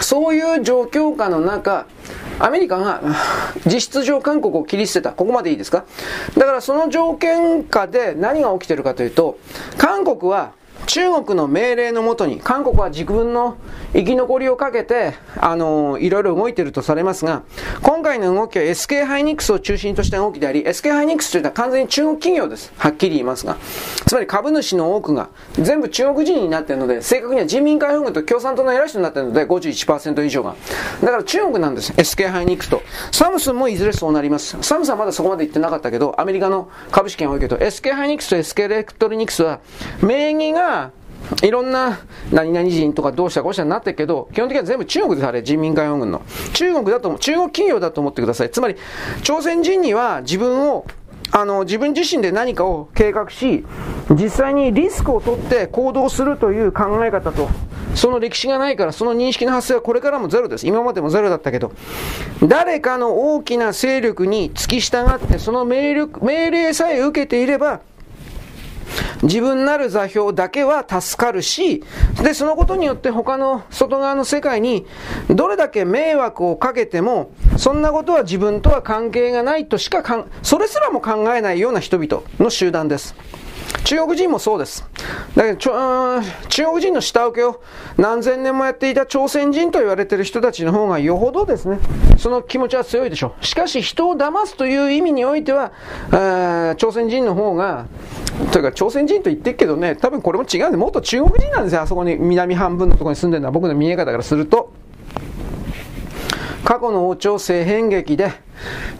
[0.00, 1.86] そういう状況下の中、
[2.38, 3.02] アメリカが
[3.66, 5.12] 実質上韓国を切り捨てた。
[5.12, 5.84] ここまでいいですか？
[6.38, 9.38] だからその条件下で何が起きてるかというと、
[9.76, 10.52] 韓国は
[10.86, 13.56] 中国の命令のもとに、韓国は自分の
[13.92, 17.42] 生き残りをかけて、あのいろいろ動いているとされますが、
[17.82, 22.72] 今回の動きは SK ハイニックスを中心とした動きであり、SK ハイニックスというのは完全に中国企業です。
[22.76, 23.56] はっきり言いますが。
[24.06, 30.54] つまり株主の多くが全部中国人になっているので、正確には人民解放軍と共産党の偉い人になっているので、51%以上が。
[31.02, 31.92] だから中国なんです。
[31.92, 32.82] SK ハイニックスと。
[33.12, 34.56] サムスンもいずれそうなります。
[34.62, 39.60] サムスンはまだそこまで言ってなかったけど、アメリカの株式権多いけど、SK ハイニックスと SK エレクトリニクスは、
[40.02, 40.90] 名義が
[41.42, 42.00] いろんな
[42.32, 46.22] 何々人とかどうしたこうしたになってるけど、基本的には全部中国です、あれ、人民解放軍の。
[46.52, 48.50] 中国だと、中国企業だと思ってください。
[48.50, 48.76] つまり、
[49.22, 50.86] 朝鮮人には自分を、
[51.32, 53.64] あの、自分自身で何かを計画し、
[54.10, 57.48] 実際にリスクを取って行動するという考え方と、
[57.94, 60.66] その歴史がないから、その認識の発生はこれからもゼロです。
[60.66, 61.72] 今までもゼロだったけど、
[62.42, 67.80] 誰かの大きな勢力に付き従って、その命力命令さえ受けていれば、
[69.22, 71.82] 自分なる座標だけは助かるし、
[72.22, 74.86] で、そのことによって他の外側の世界に
[75.28, 83.14] どれだけ迷惑をかけても、そんなことは自分とは関係がないとしかかん、それすらも考えないような人々の集団です。
[83.84, 84.84] 中国人もそうです。
[85.34, 87.60] だけど、中国人の下請けを
[87.96, 91.78] 何千年もやっていた朝鮮人と言われている人たちの方がよほどですね、
[92.16, 93.44] その気持ちは強いでしょう。
[93.44, 95.72] しかし、人を騙すという意味においては、
[96.76, 97.86] 朝鮮人の方が、
[98.52, 104.72] というか朝鮮人と言ってるけどね、多分これも違うんで、もっと中国人なんですよ、あそこに南半分のところに住んでるのは僕の見え方からすると。
[106.64, 108.32] 過去の王朝政変劇で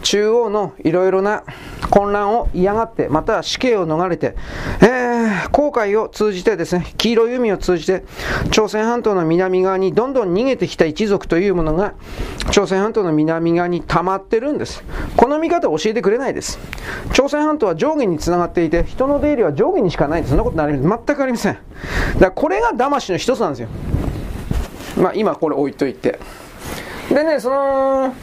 [0.01, 1.43] 中央のいろいろな
[1.89, 4.35] 混乱を嫌がって、または死刑を逃れて、
[4.81, 8.03] えー、航海を通じてですね、黄色い海を通じて、
[8.49, 11.93] 朝鮮半島の南側にどんどん逃げてきた一族というものが、
[12.49, 14.83] 朝鮮半島の南側に溜まってるんです。
[15.17, 16.57] この見方を教えてくれないです。
[17.13, 20.29] 朝鮮半島は上下につながっていて、人の出入りは上下にしかないんです。
[20.29, 21.05] そんなことなりません。
[21.05, 21.53] 全くありません。
[21.53, 23.67] だからこれが騙しの一つなんですよ。
[24.97, 26.19] まあ今これ置いといて。
[27.13, 28.13] でね、その、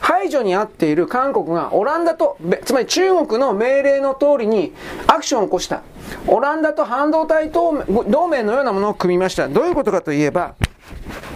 [0.00, 4.72] 排除に遭っている韓国がオランダと、つまり中国の命令の通りに
[5.06, 5.82] アクションを起こした。
[6.26, 9.48] オランダと半導体同盟のようなものを組みました。
[9.48, 10.54] どういうことかといえば、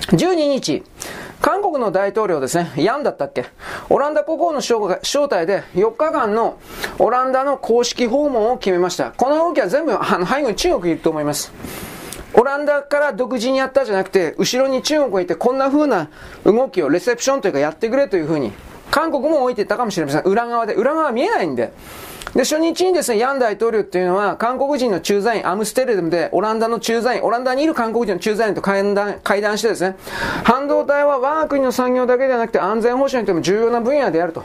[0.09, 0.83] 12日、
[1.41, 3.45] 韓国の大統領ですね、ヤンだったっけ？
[3.91, 6.59] オランダ国王の招待で4日間の
[6.99, 9.11] オランダの公式訪問を決めました。
[9.11, 11.53] この動きは全部あの背後に中国いると思います。
[12.35, 16.09] オランダから独自にやったじゃなくて、後ろに中国がいてこんな風な
[16.45, 18.53] 動きをレセプションというかやってくれという風に
[18.91, 20.23] 韓国も置いていったかもしれません。
[20.23, 20.75] 裏側で。
[20.75, 21.73] 裏側見えないんで。
[22.35, 29.97] で、初日にですね、ヤン大統領っていうのは、韓国人の駐在員、アムステルダムで、オランダの駐在員、オランダにいる韓国人の駐在員と会談、会談してですね、
[30.43, 34.43] 半導体は我が国の産業だけではなくて安全保障にとても重要な分野であると。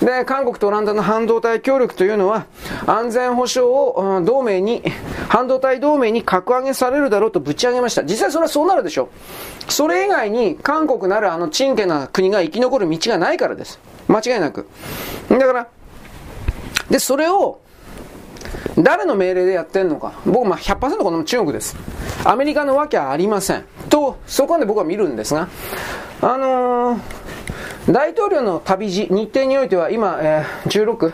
[0.00, 2.46] で、韓国とオランダの半導体協力というのは、
[2.86, 4.82] 安全保障を、同盟に、
[5.28, 8.02] 半導体同盟に格上げされるだろうとぶち上げました。
[8.04, 9.08] 実際それはそうなるでしょ
[9.68, 9.72] う。
[9.72, 13.78] それ以外に、韓国なるあの、チンケな国が生き残る道がないからです。
[14.08, 14.66] 間違いなく。
[15.30, 15.68] だから、
[16.90, 17.60] で、それを、
[18.78, 20.12] 誰の命令でやってんのか。
[20.26, 21.76] 僕、まあ100%この中国です。
[22.24, 23.64] アメリカのわけはありません。
[23.88, 25.48] と、そこまで僕は見るんですが、
[26.20, 27.00] あのー、
[27.90, 31.12] 大統領の旅路、日程においては今、えー、16、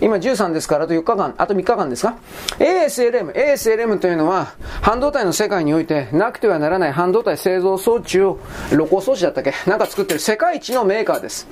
[0.00, 2.16] 今13ですからあと4日間、あと3日間ですか
[2.58, 8.38] ?ASLM、ASLM というのは半導体の世界においてなくてはならない半導体製造装置を、
[8.68, 9.52] 露光装置だったっけ？
[9.68, 11.48] なんか作ってる世界一のメーカーです。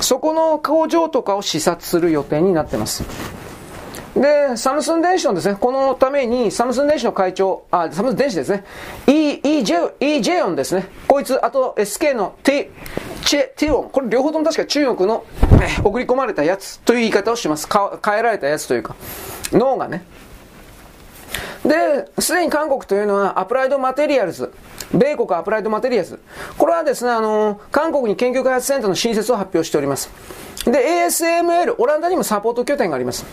[0.00, 3.04] そこの工場とかを視察する予定になってます。
[4.16, 8.64] で、サムスン電子のですね、このために、サムスン電子の会長、あ、サムスン電子ですね、
[9.08, 10.88] E、E、J、E、J オンですね。
[11.08, 12.70] こいつ、あと SK の T、
[13.24, 13.90] チェ、ティオン。
[13.90, 15.24] これ両方とも確か中国の、
[15.60, 17.66] え送り込まれたやつという言い方をします。
[17.66, 18.94] か変えられたやつというか、
[19.52, 20.04] 脳がね。
[21.64, 24.52] で、すでに韓国というのはアプライドマテリアルズ、
[24.92, 26.20] 米国アプライドマテリアルズ。
[26.58, 30.10] これはですね、あの、韓国に研究開発センターの新設を発表しております。
[30.66, 33.24] で、ASML、オランダにもサポート拠点があります。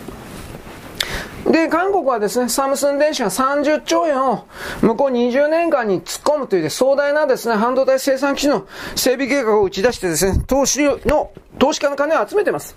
[1.46, 4.46] で、韓国はですね、サムスン電子が30兆円を
[4.80, 12.76] 向こう20年間に突っ込むという壮大なですね、半導体生産基地の整備計画を打ち出してですね、投資の、投資家の金を集めてます。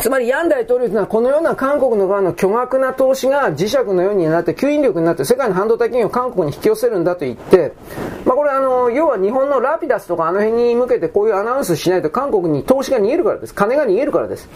[0.00, 7.72] つまり、ヤン大統領というのは、このような韓国の側の巨額な投資が磁石のようになって、吸引力になって、世界の半導体企業を韓国に引き寄せるんだと言って、
[8.24, 13.54] まあ、これあの、要は日本のラピダスとかあの辺に向けてこういうアナウンスしないと韓国に投資が逃げるからです。
[13.54, 14.48] 金が逃げるからです。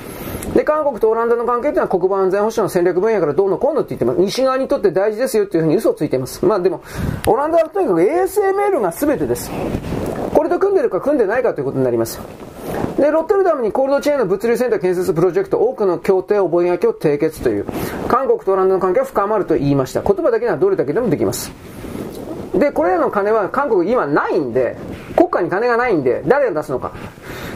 [0.54, 4.20] で、韓国とオランダの関係というのは国防安全保障の戦略分野からどうのこうのって言ってます。
[4.20, 6.44] 西側にとって大事ですよっていうふうに嘘をついています。
[6.44, 6.82] まあでも、
[7.26, 9.50] オランダはとにかく ASML が全てです。
[10.34, 12.20] これと組んでるか組んでないかということになります。
[12.98, 17.66] で、ロッテルダムにコールドチェーンの物流センター建設プロジェクト、多くの協定、覚書を締結という、
[18.08, 20.02] 韓国とオランダの関係は深まると言いました。
[20.02, 21.52] 言葉だけではどれだけでもできます。
[22.54, 24.76] で、これらの金は韓国今ないんで、
[25.16, 26.92] 国家に金がないんで、誰が出すのか。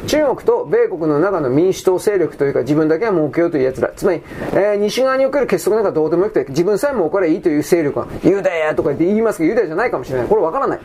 [0.07, 3.93] 中国と米国の中の民主党勢力というか自分だけは儲けようという奴ら。
[3.97, 4.23] つまり、
[4.53, 10.29] えー、西側における結束なんかどうでもよくて、自分さえ儲かればいいという勢力が、ユダヤとか言って言いますけど、ユダヤじゃないかもしれない。
[10.29, 10.81] これわからない。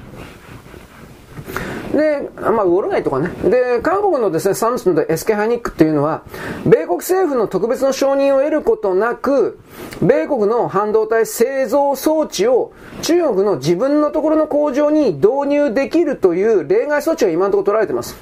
[1.94, 3.30] で、まあ、ウォルガイとかね。
[3.50, 6.24] で、韓国のですね、サムスンとエスケハニックっていうのは、
[6.66, 9.60] 米国政府の特別の承認を得ることなく、
[10.02, 18.16] 米国の半導体製造装置を中国の自分のところの工場に導入できるという例外措置が今のところ取られています。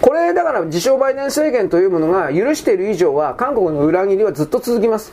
[0.00, 5.12] これ、だから、自称バイデン政権というものが許している以上は、韓国の裏切りはずっと続きます。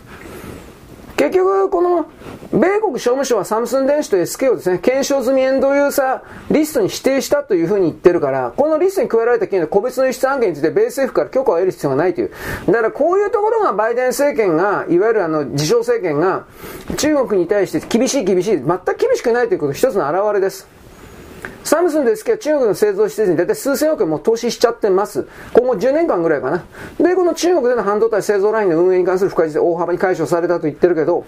[1.20, 2.06] 結局、この、
[2.54, 12.32] 米国商務省はサムスン電子と SK をですね、検証済みエンドユーザーリストに指定したというふうに言ってるから、このリストに加えられた企業の個別の輸出案件について米政府から許可を得る必要がないという。
[12.68, 16.46] だからこういうところがバイデン政権が、いわゆるあの、自称政権が、
[16.96, 20.79] 中国に対して厳しい厳しい、全く厳しくないということ一つの表れです。
[21.64, 25.28] サムスンですけど中国の製造施設に大体数千億円も投資しちゃってます。
[25.54, 26.64] 今後10年間ぐらいかな。
[27.00, 31.26] で、この中国での半導体製造ラインの運営に関する不快事で大幅に解消されたと言ってるけど、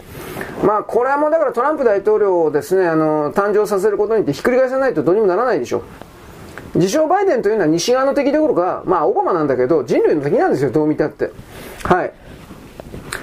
[0.64, 5.84] まあこれはもうだからトランプ大統領をですね、あの、誕生させることによってひっくり返さないとどうにもならないでしょ。
[6.74, 11.32] 自称バイデンというのは西側の敵どころか、まあオバマなんだけど人類の敵なんですよ、どう見たって。
[11.84, 12.14] はい。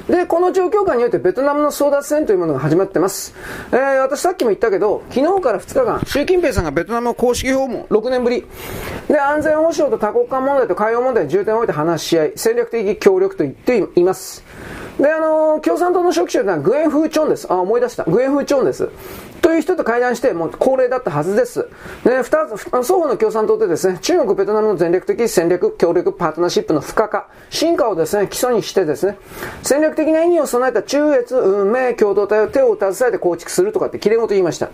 [0.08, 3.34] で、この状況下においてベトナムの争奪戦というものが始まってます。
[3.72, 8.46] えー、私さっきも言ったけど、昨日から2日間、習近平さんがベトナムを公式訪問、6年ぶり。
[9.08, 14.44] で、安全保障と多国間問題と海洋問題に重点を置いて話し合い、戦略的協力と言っています。
[14.98, 17.46] で、あのー、共産党の書記長というのはグエン・フー・チョンです。
[17.50, 18.04] あ、思い出した。
[18.04, 18.88] グエン・フー・チョンです。
[19.40, 21.68] という人と会談して、もう恒例だったはずです。
[22.04, 29.16] ね、二つ、双方の共産党でですね、中国、ベトナムの戦略的戦略、協力、パートナーシップの深化、進化をですね、基礎にしてですね、
[29.62, 34.70] 戦略的な意義を備えた中越、運命、共同体を手を携えて構築するとかってきれ事言いました。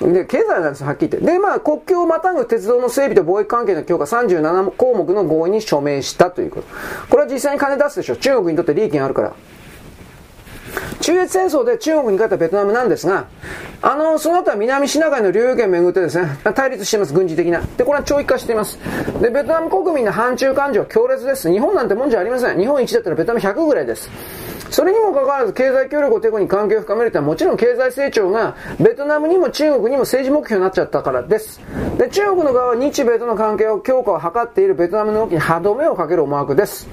[0.00, 1.26] で、経済なんですはっきり言って。
[1.32, 6.68] で、まあ、国境をまたぐ鉄道の整備と貿易関係の強化37項目の合意に署名したということ。
[7.10, 8.16] これは実際に金出すでしょ。
[8.16, 9.34] 中国にとって利益があるから。
[11.00, 13.26] 中越戦争で中国に勝ったベトナムなんですが、
[13.82, 17.60] あの、その後は南シナ海の領有権をめぐってですね、対立しています、軍事的な。
[17.76, 18.78] で、これは長期化しています。
[19.20, 21.50] で、ベトナム国民の反中感情は強烈です。
[21.50, 22.58] 日本なんてもんじゃありません。
[22.58, 24.10] 日本一だったらベトナム100ぐらいです。
[24.70, 31.60] それにもかかわらず経済協力をテコに関係を深めるというのはもちろん経済成長がベトナムにも中国にも政治目標になっちゃったからです。
[31.98, 36.88] で、中国の側は日米との関係を強化を図っているベトナムの動きに歯止めをかける思惑です。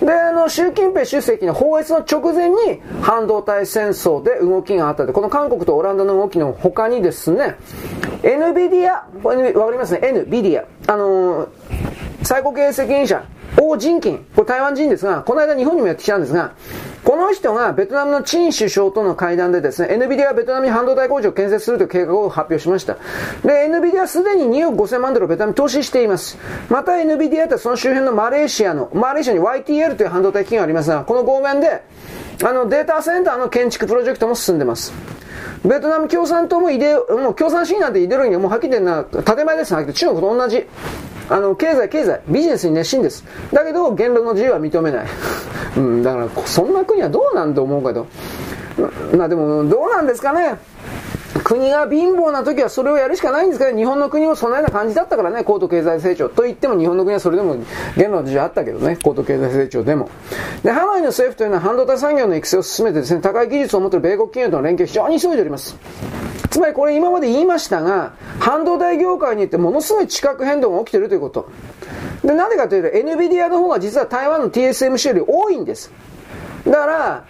[0.00, 7.56] で、あの、習近平主席の法律の直前に半導体戦争で動きがあったで、この韓国とオランダの動きの他にですね、
[8.22, 10.64] NVIDIA、これわかりますね、NVIDIA。
[10.88, 11.48] あのー、
[12.22, 13.24] 最高経営責任者、
[13.60, 16.52] 王人金、これ台湾人ですが、この間日本にもやってきたんですが、
[17.04, 22.94] この人がベトナムのチン首相との会談でですね、NVIDIA がベトナムに半導体工場を建設するという計画を発表しました。
[23.44, 26.38] で、NVIDIA はすでに2億5000万ドルをベトナムに投資しています。
[26.68, 31.82] また NVIDIA ってその周辺のマレーシアの、マレーシアに YTL という半導体企業がありますが、この合弁で、
[32.44, 34.92] あのデータセンターの建築プロジェクトも進んでます。
[35.64, 40.66] ベトナム共産党もイデもう共産主義なんてイデオロギーはもうはっきり言ってな、建前です中国と同じ。
[41.28, 43.24] あの、経済、経済、ビジネスに熱心です。
[43.52, 45.06] だけど、言論の自由は認めない。
[45.76, 48.06] うん、だから、そんな国はどうなんと思うけど。
[49.16, 50.56] まあでも、どうなんですかね。
[51.44, 56.28] 国が貧乏な時はそれをやるしかないんですけど、日本の国もそんなような感じだったからね、高度経済成長。
[56.28, 57.56] と言っても日本の国はそれでも
[57.96, 60.10] 言論の自由あったけどね、高度経済成長でも。
[60.62, 65.76] で、ハワイの政府というのは半導体産業の育成を進めてですね、高い技術を持っている米国企業との連携を非常に急いでおります。
[66.50, 71.48] つまりこれ今まで言いましたが、半導体業界によってものすごい地殻変動が起きているということ。
[72.22, 75.90] で、なぜかというと、NVIDIA の方が実は台湾の TSMC より多いんです。
[76.66, 77.24] だから、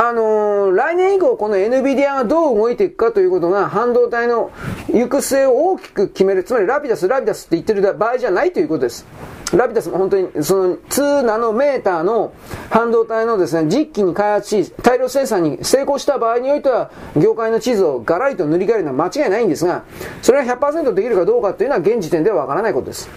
[0.00, 4.52] あのー、来年以降この NVIDIA がどう動いていくかということが半導体の
[4.86, 6.44] 行く末を大きく決める。
[6.44, 9.04] つまりラピダス、ラピダスって言ってる場合じゃないということです。
[9.52, 12.32] ラピダスも本当にその2ナノメーターの
[12.70, 19.82] 半導体のですね、実機に開発し、大量生産に成功した場合においては、業界の地図をガラリと塗り替えるのは間違いないんですが、
[20.22, 23.10] それが100%できるかどうかというのは現時点ではわからないことです。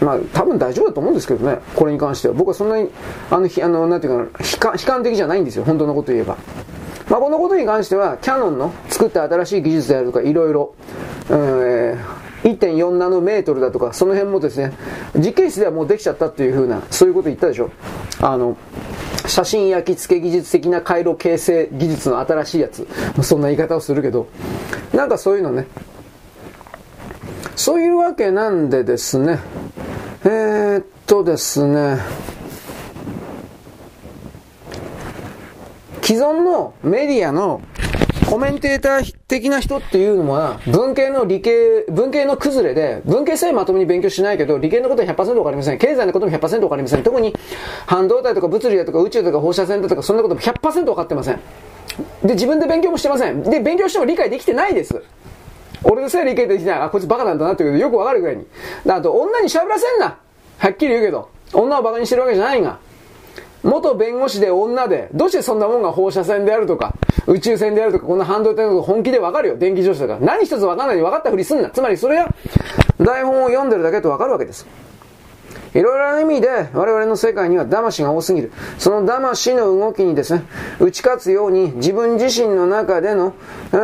[0.00, 2.34] まあ、多分大丈夫だと思うんですけどね、これに関しては。
[2.34, 2.88] 僕はそんなに、
[3.30, 6.36] あの、あのなんていうか、悲観悲観的じゃないんですよ、本当のこと言えば。
[7.08, 10.74] まあ、このことに関しては、キャノンの作った新しい技術であるとか、いろいろ、
[11.30, 14.72] えー、1.4ナノメートルだとか、その辺もですね、
[15.16, 17.70] 実験室ではもうできちゃったっていうふうな、そういうこと言ったでしょ。
[18.20, 18.56] あの、
[19.26, 22.86] 写真焼き付け技術的な回路形成技術の新しいやつ。
[23.22, 24.28] そんな言い方をするけど、
[24.92, 25.66] なんかそういうのね。
[27.56, 29.38] そういうわけなんでですね、
[30.24, 31.98] えー、っとですね、
[36.02, 37.60] 既存のメディアの
[38.28, 45.78] コメンテーター的な人っていうのは、文系の理系、文系の崩れで、文系さえまともに勉強しないけど、理系のことは100%わかりません。
[45.78, 47.02] 経済のことも100%わかりません。
[47.02, 47.34] 特に、
[47.86, 51.40] 半導体とか物理だとか宇宙とか放射線だとか、そんなことも100%分かってません。
[52.22, 53.42] で、自分で勉強もしてません。
[53.42, 55.02] で、勉強しても理解できてないです。
[55.84, 56.80] 俺のせいで理解できない。
[56.80, 58.46] あ、こいつバカなんだなっていうよくわかるぐらいに。
[58.88, 60.18] あと、女に喋らせんな。
[60.58, 61.28] はっきり言うけど。
[61.52, 62.78] 女をバカにしてるわけじゃないが。
[63.62, 66.94] 元弁護士で女で、どうしてそんなもんが放射線であるとか、
[67.26, 69.56] 宇宙船であるとか、こんな半導体のこと本気でわかるよ。
[69.56, 70.18] 電気自動車とか。
[70.20, 71.70] 何一つわかんないで分かったふりすんな。
[71.70, 72.32] つまりそれは、
[73.00, 74.66] 台本を読んでるだけとわかるわけです。
[75.74, 78.52] いろいろな意味で我々の世界には魂が多すぎる。
[78.78, 80.42] その魂の動きにですね、
[80.80, 83.34] 打ち勝つように自分自身の中での、
[83.72, 83.76] う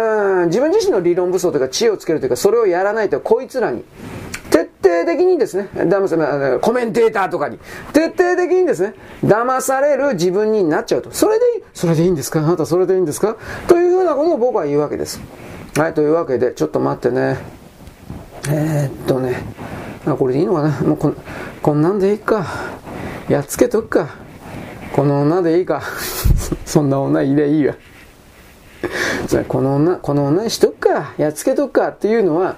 [0.45, 3.85] ん自分自身の理論武装というか知恵をつけるというか、それをやらないとこいつらに、
[4.51, 7.59] 徹底的にですね、騙さコメンテーターとかに、
[7.93, 11.11] 徹底的にですね、騙される自分になっちゃうと。
[11.11, 12.41] それでいい、それでいいんですか？
[12.41, 13.37] あなたそれでいいんですか？
[13.67, 15.21] というふうなことを僕は言うわけです。
[15.77, 17.39] はい、というわけで、ちょっと待ってね。
[18.49, 19.43] えー、っとね、
[20.07, 20.81] あ、これでいいのかな？
[20.83, 21.15] もうこ
[21.63, 22.47] こんなんでいいか。
[23.29, 24.09] やっつけとくか。
[24.93, 25.83] この女でいいか。
[26.65, 27.75] そんな女いりゃいいわ。
[29.49, 31.13] この女、この女にしとくか。
[31.19, 32.57] やっつけとくかっていうのは、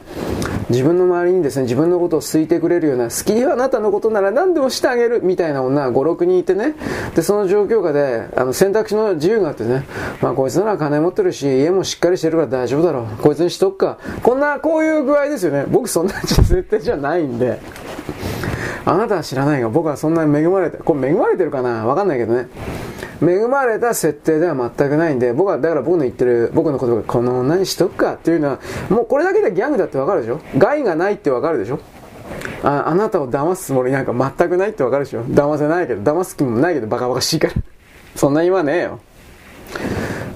[0.69, 6.75] 自分の周りにですね、自分のことを好いてくれるような、好きではあなたのことなら何でもしてあげるみたいな女が5、6人いてね、
[7.15, 9.85] で、その状況下で、あの、選択肢の自由があってね、
[10.21, 13.23] まあ、こいつなら金持ってるし、家もしっかりしてるから大丈夫だろう。
[13.23, 13.99] こいつにしとくか。
[14.23, 15.67] こんな、こういう具合ですよね。
[15.69, 17.61] 僕そんな設定じゃないんで。
[18.85, 21.87] あなたは知らないが、僕はそんなに恵まれて、これ恵まれてるかな？
[21.87, 22.49] わかんないけどね。
[23.23, 30.41] 恵まれた設定では全くないんで、僕は、だから僕の言ってる、僕の言葉が、この女にしとくかっていうのは、もうこれだけでギャングだってわかるでしょ？
[30.59, 31.81] 害がないってわかるでしょ？
[32.63, 35.25] ああなたを騙すつもりなんか全くないってわかるでしょ？
[35.25, 37.55] 騙せないけど、騙す気もないけどバカバカしいから。
[38.17, 39.01] そんな言わねえよ。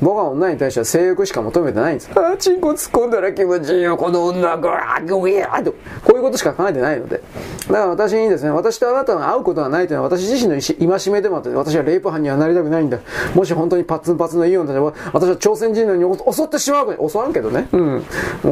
[0.01, 2.11] 僕は女に対しては性欲しか求めてないんです。
[2.15, 5.73] ああ、チンコ突っ込んだら気持ちいいよ、この女、ぐわー、ぐやーと。
[6.05, 7.23] こういうことしか考えてないので。
[7.67, 12.99] だから私にですね、私とあなたが会うことがないというのは私自身の戒めでもあって、私はレイプ犯にはなりたくないんだ。
[13.35, 17.69] もし本当にパッツンパツンのいい女で私は朝鮮人のに襲ってしまうか襲わんけどね。
[17.73, 18.05] うん。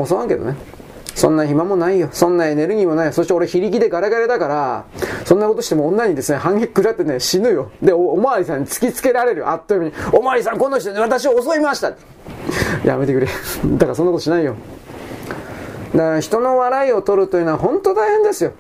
[0.07, 0.57] 襲わんけどね。
[1.19, 2.09] そんな暇もないよ。
[2.13, 3.13] そんなエネルギーもないよ。
[3.13, 4.85] そして俺非力でガラガラだから、
[5.25, 7.73] そんなことしても女にですね、反撃食らってね、死ぬよ。
[7.83, 9.51] で、お、おまわりさんに突きつけられる。
[9.51, 9.93] あっという間に。
[10.13, 11.93] おまわりさん、この人私を襲いました
[12.85, 13.27] やめてくれ。
[13.67, 14.55] だからそんなことしないよ。
[15.93, 18.53] だから人の笑いを取るというのは本当大変ですよ。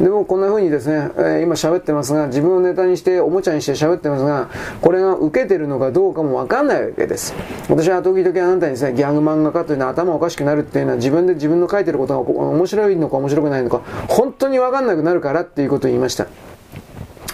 [0.00, 4.48] でもこんな風にですね、えー、今喋ってますが、自分をネタにしておもちゃにして喋ってますが、
[4.80, 7.34] これが受けてるのかどうかもわかんないわけです。
[7.68, 16.26] 私は時々あなたにですね、ギャグ漫画家というのは頭おかしくなるっていうのは自分で自分の書いてることが面白いのか面白くないのか、本当にわかんなくなるからっていうことを言いました。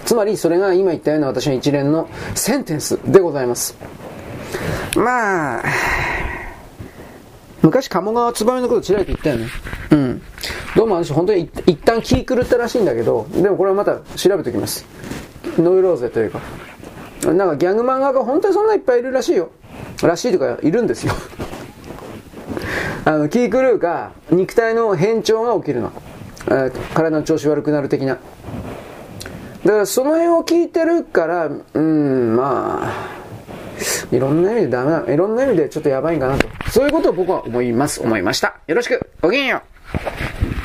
[0.05, 3.77] つまりそれが今言ったような私の一連のセンテンスでございます。
[4.97, 5.63] まあ、
[7.63, 9.49] 昔鴨川つばめのことちらりと言ったよね。
[9.91, 10.23] うん。
[10.75, 14.85] どうも私本当に一旦気狂ったらしいんだけど、でもこれはまた調べておきます。
[15.59, 16.41] ノイローゼというか。
[17.25, 19.51] なんかギャグ漫画家本当にそんないっぱいいるらしいよ。
[20.03, 21.13] らしいとかいるんですよ。
[23.05, 25.93] あの、気狂うか、肉体の変調が起きるの。
[26.51, 28.19] え体の調子悪くなる的な。
[29.65, 33.17] だからその辺を聞いてるから、うん、まあ、
[34.11, 35.13] いろんな意味でダメだ。
[35.13, 36.49] いろんな意味でちょっとやばいんかなと。
[36.71, 38.03] そういうことを僕は思います。
[38.03, 38.57] 思いました。
[38.67, 39.11] よろしく。
[39.21, 39.63] ごきげんよ
[40.53, 40.56] う。